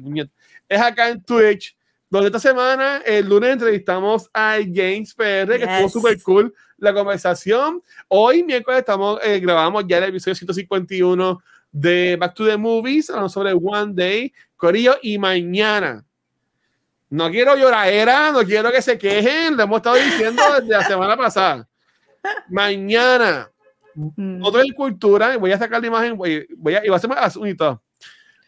es 0.69 0.81
acá 0.81 1.07
en 1.09 1.23
Twitch, 1.23 1.76
donde 2.09 2.27
esta 2.27 2.39
semana, 2.39 3.01
el 3.05 3.27
lunes, 3.27 3.51
entrevistamos 3.53 4.29
a 4.33 4.57
James 4.73 5.13
PR, 5.13 5.57
que 5.57 5.63
estuvo 5.63 5.83
Yes. 5.83 5.91
súper 5.93 6.21
cool 6.23 6.53
la 6.77 6.93
conversación. 6.93 7.81
Hoy, 8.07 8.43
miércoles, 8.43 8.79
estamos, 8.79 9.19
eh, 9.23 9.39
grabamos 9.39 9.85
ya 9.87 9.97
el 9.97 10.05
episodio 10.05 10.35
151 10.35 11.39
de 11.71 12.15
Back 12.19 12.33
to 12.35 12.45
the 12.45 12.57
Movies, 12.57 13.09
hablando 13.09 13.29
sobre 13.29 13.53
One 13.53 13.93
Day, 13.93 14.33
Corillo, 14.55 14.95
y 15.01 15.17
mañana. 15.17 16.05
No 17.09 17.29
quiero 17.29 17.55
lloradera, 17.55 18.31
no 18.31 18.43
quiero 18.43 18.71
que 18.71 18.81
se 18.81 18.97
quejen, 18.97 19.55
lo 19.57 19.63
hemos 19.63 19.77
estado 19.77 19.95
diciendo 19.95 20.41
desde 20.59 20.69
la 20.69 20.83
semana 20.83 21.17
pasada. 21.17 21.67
Mañana, 22.49 23.49
Mm. 23.97 24.37
Nosotros 24.37 24.65
en 24.65 24.73
cultura, 24.73 25.37
voy 25.37 25.51
a 25.51 25.57
sacar 25.57 25.81
la 25.81 25.87
imagen, 25.87 26.15
voy, 26.15 26.47
voy 26.55 26.75
a, 26.75 26.85
y 26.85 26.89
va 26.89 26.97
a 26.97 26.99
ser 26.99 27.09
más 27.09 27.33
todo. 27.57 27.81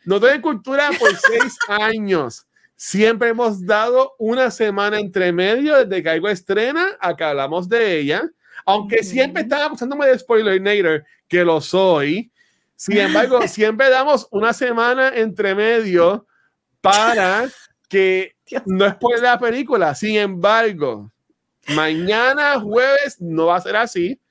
Nosotros 0.05 0.33
en 0.33 0.41
cultura 0.41 0.91
por 0.99 1.09
seis 1.15 1.57
años 1.67 2.45
siempre 2.79 3.27
hemos 3.27 3.65
dado 3.65 4.15
una 4.17 4.49
semana 4.49 4.99
entre 4.99 5.33
medio 5.33 5.83
desde 5.83 6.01
que 6.01 6.09
algo 6.09 6.29
estrena 6.29 6.87
a 7.01 7.13
que 7.13 7.25
hablamos 7.25 7.67
de 7.67 7.99
ella. 7.99 8.23
Aunque 8.65 8.99
Ujú. 9.01 9.05
siempre 9.05 9.41
están 9.41 9.63
acusándome 9.63 10.07
de 10.07 10.17
spoilerinator, 10.17 11.03
que 11.27 11.43
lo 11.43 11.59
soy. 11.59 12.31
Sin 12.77 12.97
embargo, 12.97 13.41
siempre 13.49 13.89
damos 13.89 14.29
una 14.31 14.53
semana 14.53 15.09
entre 15.13 15.53
medio 15.55 16.25
para 16.79 17.49
que 17.89 18.37
no 18.65 18.89
spoile 18.89 19.23
la 19.23 19.37
película. 19.37 19.93
Sin 19.93 20.15
embargo, 20.15 21.11
mañana 21.75 22.57
jueves 22.61 23.19
no 23.19 23.47
va 23.47 23.57
a 23.57 23.61
ser 23.61 23.75
así. 23.75 24.21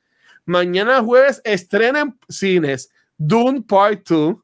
Mañana 0.46 1.02
jueves 1.02 1.42
estrena 1.44 2.00
en 2.00 2.18
cines 2.30 2.90
Dune 3.18 3.60
Part 3.60 4.08
2. 4.08 4.36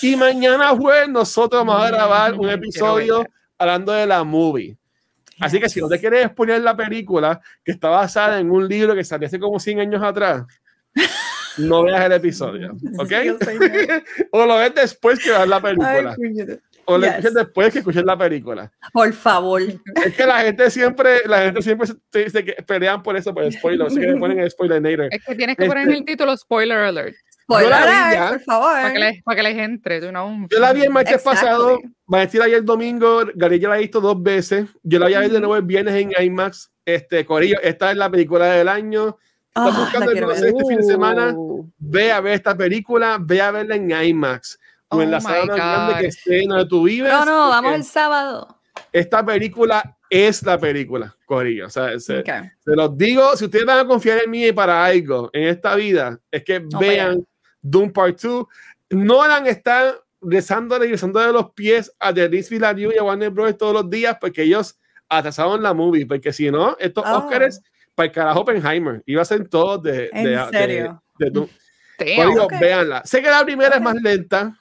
Y 0.00 0.16
mañana 0.16 0.68
jueves 0.68 1.10
nosotros 1.10 1.60
vamos 1.66 1.84
a 1.84 1.90
grabar 1.90 2.32
un 2.40 2.48
episodio. 2.48 3.26
Hablando 3.60 3.92
de 3.92 4.06
la 4.06 4.24
movie. 4.24 4.76
Así 5.38 5.60
que 5.60 5.68
si 5.68 5.80
no 5.80 5.88
te 5.88 5.98
quieres 5.98 6.26
exponer 6.26 6.60
la 6.60 6.76
película, 6.76 7.40
que 7.64 7.72
está 7.72 7.88
basada 7.88 8.40
en 8.40 8.50
un 8.50 8.66
libro 8.66 8.94
que 8.94 9.04
salió 9.04 9.26
hace 9.26 9.38
como 9.38 9.60
100 9.60 9.80
años 9.80 10.02
atrás, 10.02 10.44
no 11.58 11.82
veas 11.84 12.04
el 12.04 12.12
episodio, 12.12 12.76
¿ok? 12.98 13.12
O 14.32 14.46
lo 14.46 14.56
ves 14.56 14.74
después 14.74 15.18
que 15.18 15.30
veas 15.30 15.48
la 15.48 15.60
película. 15.60 16.16
Ay. 16.18 16.58
O 16.94 16.98
yes. 16.98 17.08
escuches 17.08 17.34
después 17.34 17.72
que 17.72 17.78
escuches 17.80 18.04
la 18.04 18.16
película. 18.18 18.70
Por 18.92 19.12
favor. 19.12 19.62
Es 19.62 20.14
que 20.16 20.26
la 20.26 20.40
gente 20.40 20.70
siempre, 20.70 21.20
la 21.26 21.42
gente 21.42 21.62
siempre 21.62 21.86
se, 21.86 21.94
se- 22.12 22.30
se 22.30 22.42
pelean 22.66 23.02
por 23.02 23.16
eso, 23.16 23.32
por 23.34 23.44
el 23.44 23.52
spoiler. 23.52 23.86
Así 23.86 23.98
que 24.00 24.06
le 24.06 24.16
ponen 24.16 24.40
el 24.40 24.50
spoiler 24.50 25.08
Es 25.12 25.24
que 25.24 25.34
tienes 25.34 25.56
que 25.56 25.66
poner 25.66 25.88
en 25.88 25.94
el 25.94 26.04
título 26.04 26.36
spoiler 26.36 26.78
alert 26.78 27.14
Spoiler 27.42 27.70
la 27.70 27.82
alert, 27.82 28.12
ya. 28.14 28.28
por 28.28 28.40
favor. 28.42 28.72
para 28.72 28.92
que, 28.92 28.98
les, 29.00 29.22
para 29.24 29.36
que 29.36 29.42
les 29.42 29.58
entre. 29.58 30.00
tú 30.00 30.12
no- 30.12 30.46
Yo 30.48 30.60
la 30.60 30.72
vi 30.72 30.82
el 30.82 30.90
martes 30.90 31.14
Exactly. 31.16 31.40
pasado, 31.40 31.78
la 32.08 32.46
vi 32.46 32.52
el 32.54 32.64
domingo, 32.64 33.22
Gary 33.34 33.58
ya 33.58 33.68
la 33.68 33.74
ha 33.74 33.78
visto 33.78 34.00
dos 34.00 34.22
veces. 34.22 34.66
Yo 34.84 34.98
la 35.00 35.06
voy 35.06 35.14
a 35.14 35.20
ver 35.20 35.30
de 35.32 35.40
nuevo 35.40 35.56
el 35.56 35.62
viernes 35.62 35.94
en 35.96 36.12
IMAX. 36.24 36.70
Este, 36.84 37.24
Corillo, 37.24 37.56
esta 37.62 37.90
es 37.90 37.96
la 37.96 38.08
película 38.08 38.46
del 38.52 38.68
año. 38.68 39.18
Ah, 39.52 39.66
Estás 39.68 39.80
buscando 39.80 40.12
la 40.12 40.20
el 40.20 40.44
este 40.46 40.64
fin 40.68 40.76
de 40.76 40.82
semana. 40.84 41.32
Uh, 41.34 41.68
Ve 41.78 42.12
a 42.12 42.20
ver 42.20 42.34
esta 42.34 42.56
película, 42.56 43.18
ve 43.20 43.40
a 43.42 43.50
verla 43.50 43.74
en 43.74 43.90
IMAX. 43.90 44.59
O 44.90 45.00
en 45.02 45.08
Oh 45.08 45.10
la 45.12 45.16
my 45.18 45.22
sala 45.22 45.46
más 45.46 45.56
grande 45.56 45.94
que 46.00 46.06
esté 46.08 46.42
donde 46.46 46.66
tú 46.66 46.82
vives. 46.84 47.12
No, 47.12 47.24
no, 47.24 47.48
vamos 47.48 47.74
el 47.74 47.84
sábado. 47.84 48.56
Esta 48.92 49.24
película 49.24 49.96
es 50.08 50.42
la 50.42 50.58
película, 50.58 51.14
Corillo. 51.26 51.66
O 51.66 51.70
sea, 51.70 51.98
se, 52.00 52.18
Ok. 52.20 52.28
Se 52.64 52.74
los 52.76 52.96
digo, 52.98 53.36
si 53.36 53.44
ustedes 53.44 53.64
van 53.64 53.78
a 53.78 53.86
confiar 53.86 54.20
en 54.24 54.30
mí 54.30 54.50
para 54.52 54.84
algo 54.84 55.30
en 55.32 55.44
esta 55.48 55.74
vida, 55.76 56.18
es 56.30 56.42
que 56.42 56.60
No 56.60 56.78
vean 56.80 57.24
Doom 57.62 57.92
Part 57.92 58.20
2. 58.20 58.46
Nolan 58.90 59.46
está 59.46 59.94
rezándole 60.20 60.86
y 60.86 60.90
besando 60.90 61.20
de 61.20 61.32
los 61.32 61.52
pies 61.52 61.92
a 62.00 62.12
Denis 62.12 62.50
Villeneuve 62.50 62.94
y 62.96 62.98
a 62.98 63.04
Warner 63.04 63.30
Bros. 63.30 63.56
todos 63.56 63.72
los 63.72 63.88
días 63.88 64.16
porque 64.20 64.42
ellos 64.42 64.76
atrasaron 65.08 65.62
la 65.62 65.72
movie, 65.72 66.04
porque 66.06 66.32
si 66.32 66.50
no, 66.50 66.76
estos 66.80 67.04
Oh. 67.06 67.18
Oscars 67.18 67.62
para 67.94 68.06
el 68.08 68.12
carajo 68.12 68.40
Oppenheimer, 68.40 69.02
iba 69.06 69.22
a 69.22 69.24
ser 69.24 69.48
todos 69.48 69.82
de, 69.82 70.10
¿En 70.12 70.24
de, 70.24 70.30
de- 70.30 70.48
serio? 70.50 71.02
de 71.18 71.30
Doom. 71.30 71.48
damn. 71.98 72.16
Corillo, 72.16 72.44
ok. 72.44 72.52
véanla. 72.60 73.02
Sé 73.04 73.22
que 73.22 73.28
la 73.30 73.44
primera 73.44 73.70
es 73.70 73.76
Ok. 73.76 73.82
más 73.82 73.94
lenta. 74.02 74.56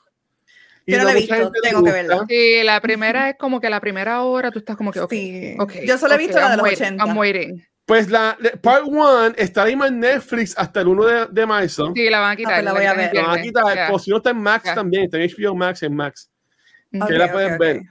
Y 0.89 0.93
Yo 0.93 0.97
no 0.99 1.03
la 1.05 1.11
he 1.11 1.15
visto, 1.15 1.51
tengo 1.61 1.83
que 1.83 1.91
verla. 1.91 2.25
Sí, 2.27 2.63
la 2.63 2.81
primera 2.81 3.29
es 3.29 3.35
como 3.37 3.59
que 3.61 3.69
la 3.69 3.79
primera 3.79 4.21
hora 4.23 4.49
tú 4.51 4.59
estás 4.59 4.75
como 4.75 4.91
que, 4.91 4.99
ok, 4.99 5.11
Sí. 5.11 5.55
ok, 5.59 5.73
Yo 5.85 5.97
solo 5.97 6.15
he 6.15 6.17
visto 6.17 6.39
la 6.39 6.45
de 6.45 6.47
I'm 6.49 6.57
los 6.57 6.63
waiting, 6.63 6.85
80. 6.99 7.05
I'm 7.05 7.17
waiting. 7.17 7.65
Pues 7.85 8.09
la 8.09 8.35
la- 8.39 8.51
Part 8.61 8.83
1 8.85 9.25
está 9.37 9.63
ahí 9.63 9.73
en 9.73 9.99
Netflix 9.99 10.55
hasta 10.57 10.81
el 10.81 10.87
1 10.87 11.05
de, 11.05 11.27
de 11.31 11.45
marzo. 11.45 11.91
Sí, 11.95 12.09
la 12.09 12.19
van 12.19 12.31
a 12.31 12.35
quitar. 12.35 12.53
pues 12.55 12.63
la 12.65 12.73
voy 12.73 12.85
a 12.85 12.93
ver. 12.93 13.13
La 13.15 13.21
van 13.23 13.39
a 13.39 13.41
quitar, 13.41 13.75
ya. 13.75 13.89
o 13.91 13.99
si 13.99 14.11
no 14.11 14.17
está 14.17 14.29
en 14.31 14.37
Max 14.41 14.65
Ya. 14.65 14.75
también, 14.75 15.03
está 15.05 15.17
en 15.17 15.29
HBO 15.29 15.55
Max 15.55 15.83
en 15.83 15.95
Max. 15.95 16.29
Ujú. 16.91 17.07
que 17.07 17.13
la 17.13 17.31
pueden 17.31 17.57
ver. 17.59 17.81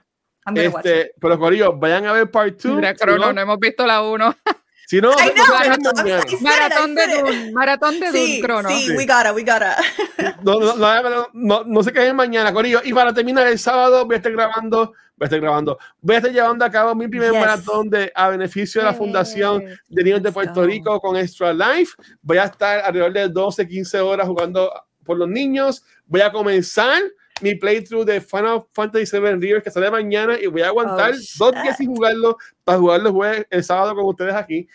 Este, 0.55 1.13
pero 1.21 1.39
Corillo, 1.39 1.77
vayan 1.79 2.07
a 2.07 2.13
ver 2.13 2.31
Part 2.31 2.61
2. 2.63 2.77
Mira, 2.77 2.95
no, 3.07 3.33
no 3.33 3.41
hemos 3.41 3.59
visto 3.59 3.87
la 3.87 4.03
1. 4.03 4.37
si 4.89 5.03
no, 5.03 5.11
I 5.13 5.33
know, 5.35 5.45
I 5.63 6.43
Maratón 6.43 6.95
de. 6.95 7.07
Dune, 7.09 7.53
maratón 7.53 8.01
de 8.01 8.07
Dune, 8.07 8.19
Sí, 8.27 8.41
Crono. 8.41 8.69
sí, 8.71 8.91
we 8.97 9.05
gotta, 9.05 9.35
we 9.35 9.43
gotta. 9.43 9.77
No, 10.43 10.59
no, 10.59 10.77
no, 10.77 11.29
no, 11.35 11.65
no 11.65 11.83
se 11.83 11.93
queden 11.93 12.17
mañana, 12.17 12.55
Corillo. 12.55 12.81
Y 12.83 12.95
para 12.95 13.13
terminar 13.13 13.47
el 13.49 13.59
sábado, 13.59 14.07
voy 14.07 14.15
a 14.15 14.17
estar 14.17 14.33
grabando, 14.33 14.87
voy 14.87 14.95
a 15.21 15.25
estar 15.25 15.41
grabando, 15.41 15.79
voy 16.01 16.15
a 16.15 16.19
estar 16.19 16.33
llevando 16.33 16.65
a 16.65 16.71
cabo 16.71 16.95
mi 16.95 17.07
primer 17.07 17.33
Yes. 17.33 17.41
maratón 17.41 17.91
de, 17.91 18.11
a 18.15 18.29
beneficio 18.31 18.81
de 18.81 18.87
la. 18.87 18.95
Fundación 18.95 19.63
de 19.89 20.03
Niños 20.05 20.23
de 20.23 20.33
Puerto 20.33 20.61
go. 20.63 20.67
Rico 20.67 21.01
con 21.03 21.19
Extra 21.19 21.53
Life. 21.53 21.93
Voy 22.23 22.39
a 22.39 22.45
estar 22.45 22.81
alrededor 22.81 23.13
de 23.13 23.29
12, 23.29 23.69
15 23.69 24.01
horas 24.01 24.27
jugando 24.27 24.73
por 25.05 25.19
los 25.19 25.29
niños. 25.29 25.85
Voy 26.07 26.23
a 26.23 26.33
comenzar 26.33 27.03
mi 27.41 27.55
playthrough 27.55 28.05
de 28.05 28.21
Final 28.21 28.65
Fantasy 28.73 29.05
VII 29.19 29.35
Rivers 29.37 29.63
que 29.65 29.71
sale 29.71 29.91
mañana 29.91 30.39
y 30.41 30.47
voy 30.47 30.63
a 30.63 30.69
aguantar 30.69 31.13
Oh, 31.15 31.51
dos 31.53 31.63
días 31.63 31.77
sin 31.77 31.95
jugarlo 31.95 32.37
para 32.65 32.79
jugarlo 32.79 33.09
el, 33.09 33.15
jueves- 33.15 33.47
el 33.51 33.65
sábado 33.65 33.95
con 33.95 34.05
ustedes 34.07 34.35
aquí. 34.35 34.67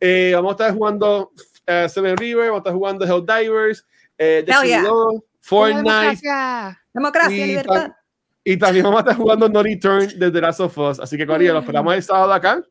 Eh, 0.00 0.32
vamos 0.34 0.50
a 0.50 0.52
estar 0.52 0.74
jugando 0.76 1.32
eh, 1.66 1.88
Seven 1.88 2.16
Rivers, 2.16 2.48
vamos 2.48 2.58
a 2.58 2.62
estar 2.62 2.72
jugando 2.74 3.04
Helldivers, 3.04 3.86
eh, 4.18 4.38
Hell 4.38 4.46
yeah. 4.46 4.60
Destiny 4.82 4.82
2, 4.88 5.22
Fortnite 5.40 5.82
Democracia. 5.82 6.82
Democracia, 6.92 7.44
Y 7.44 7.48
libertad. 7.48 7.92
y 8.44 8.56
también 8.56 8.84
vamos 8.84 8.98
a 8.98 9.02
estar 9.02 9.16
jugando 9.16 9.48
No 9.48 9.62
Return 9.62 10.08
desde 10.18 10.40
Last 10.40 10.60
of 10.60 10.76
Us. 10.78 11.00
Así 11.00 11.16
que, 11.16 11.26
Corillo, 11.26 11.52
los 11.54 11.62
esperamos 11.62 11.94
el 11.94 12.02
sábado 12.02 12.32
acá. 12.32 12.62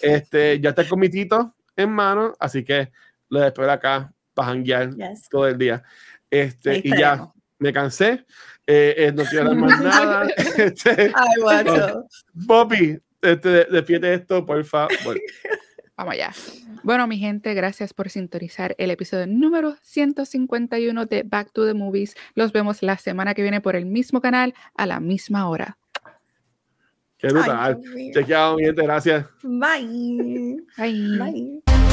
Este, 0.00 0.60
ya 0.60 0.70
está 0.70 0.82
el 0.82 0.88
comitito 0.88 1.54
en 1.76 1.90
mano, 1.90 2.34
así 2.38 2.64
que 2.64 2.90
los 3.28 3.42
espero 3.42 3.70
acá 3.72 4.12
para 4.34 4.48
janguear 4.48 4.94
Yes. 4.94 5.28
todo 5.28 5.46
el 5.48 5.58
día. 5.58 5.82
Este, 6.30 6.80
y 6.84 6.96
ya, 6.96 7.28
me 7.58 7.72
cansé. 7.72 8.24
Eh, 8.70 8.94
eh, 8.98 9.12
no 9.12 9.24
quiero 9.24 9.50
hablar 9.50 9.56
más 9.56 9.80
nada. 9.82 10.28
Este, 10.58 11.10
Ay, 11.14 11.40
guacho. 11.40 12.04
Poppy, 12.46 12.98
este, 13.22 13.64
despierte 13.64 14.12
esto, 14.12 14.44
por 14.44 14.62
favor. 14.62 15.18
Vamos 15.96 16.14
allá. 16.14 16.32
Bueno, 16.82 17.06
mi 17.06 17.18
gente, 17.18 17.54
gracias 17.54 17.94
por 17.94 18.10
sintonizar 18.10 18.74
el 18.78 18.90
episodio 18.90 19.26
número 19.26 19.76
151 19.82 21.06
de 21.06 21.22
Back 21.22 21.50
to 21.52 21.66
the 21.66 21.72
Movies. 21.72 22.14
Los 22.34 22.52
vemos 22.52 22.82
la 22.82 22.98
semana 22.98 23.32
que 23.32 23.42
viene 23.42 23.62
por 23.62 23.74
el 23.74 23.86
mismo 23.86 24.20
canal 24.20 24.54
a 24.76 24.84
la 24.84 25.00
misma 25.00 25.48
hora. 25.48 25.78
Qué 27.16 27.28
brutal. 27.28 27.80
Chequeado, 28.12 28.56
mi 28.56 28.64
gente, 28.64 28.82
gracias. 28.82 29.26
Bye. 29.42 30.62
Bye. 30.76 31.18
Bye. 31.18 31.87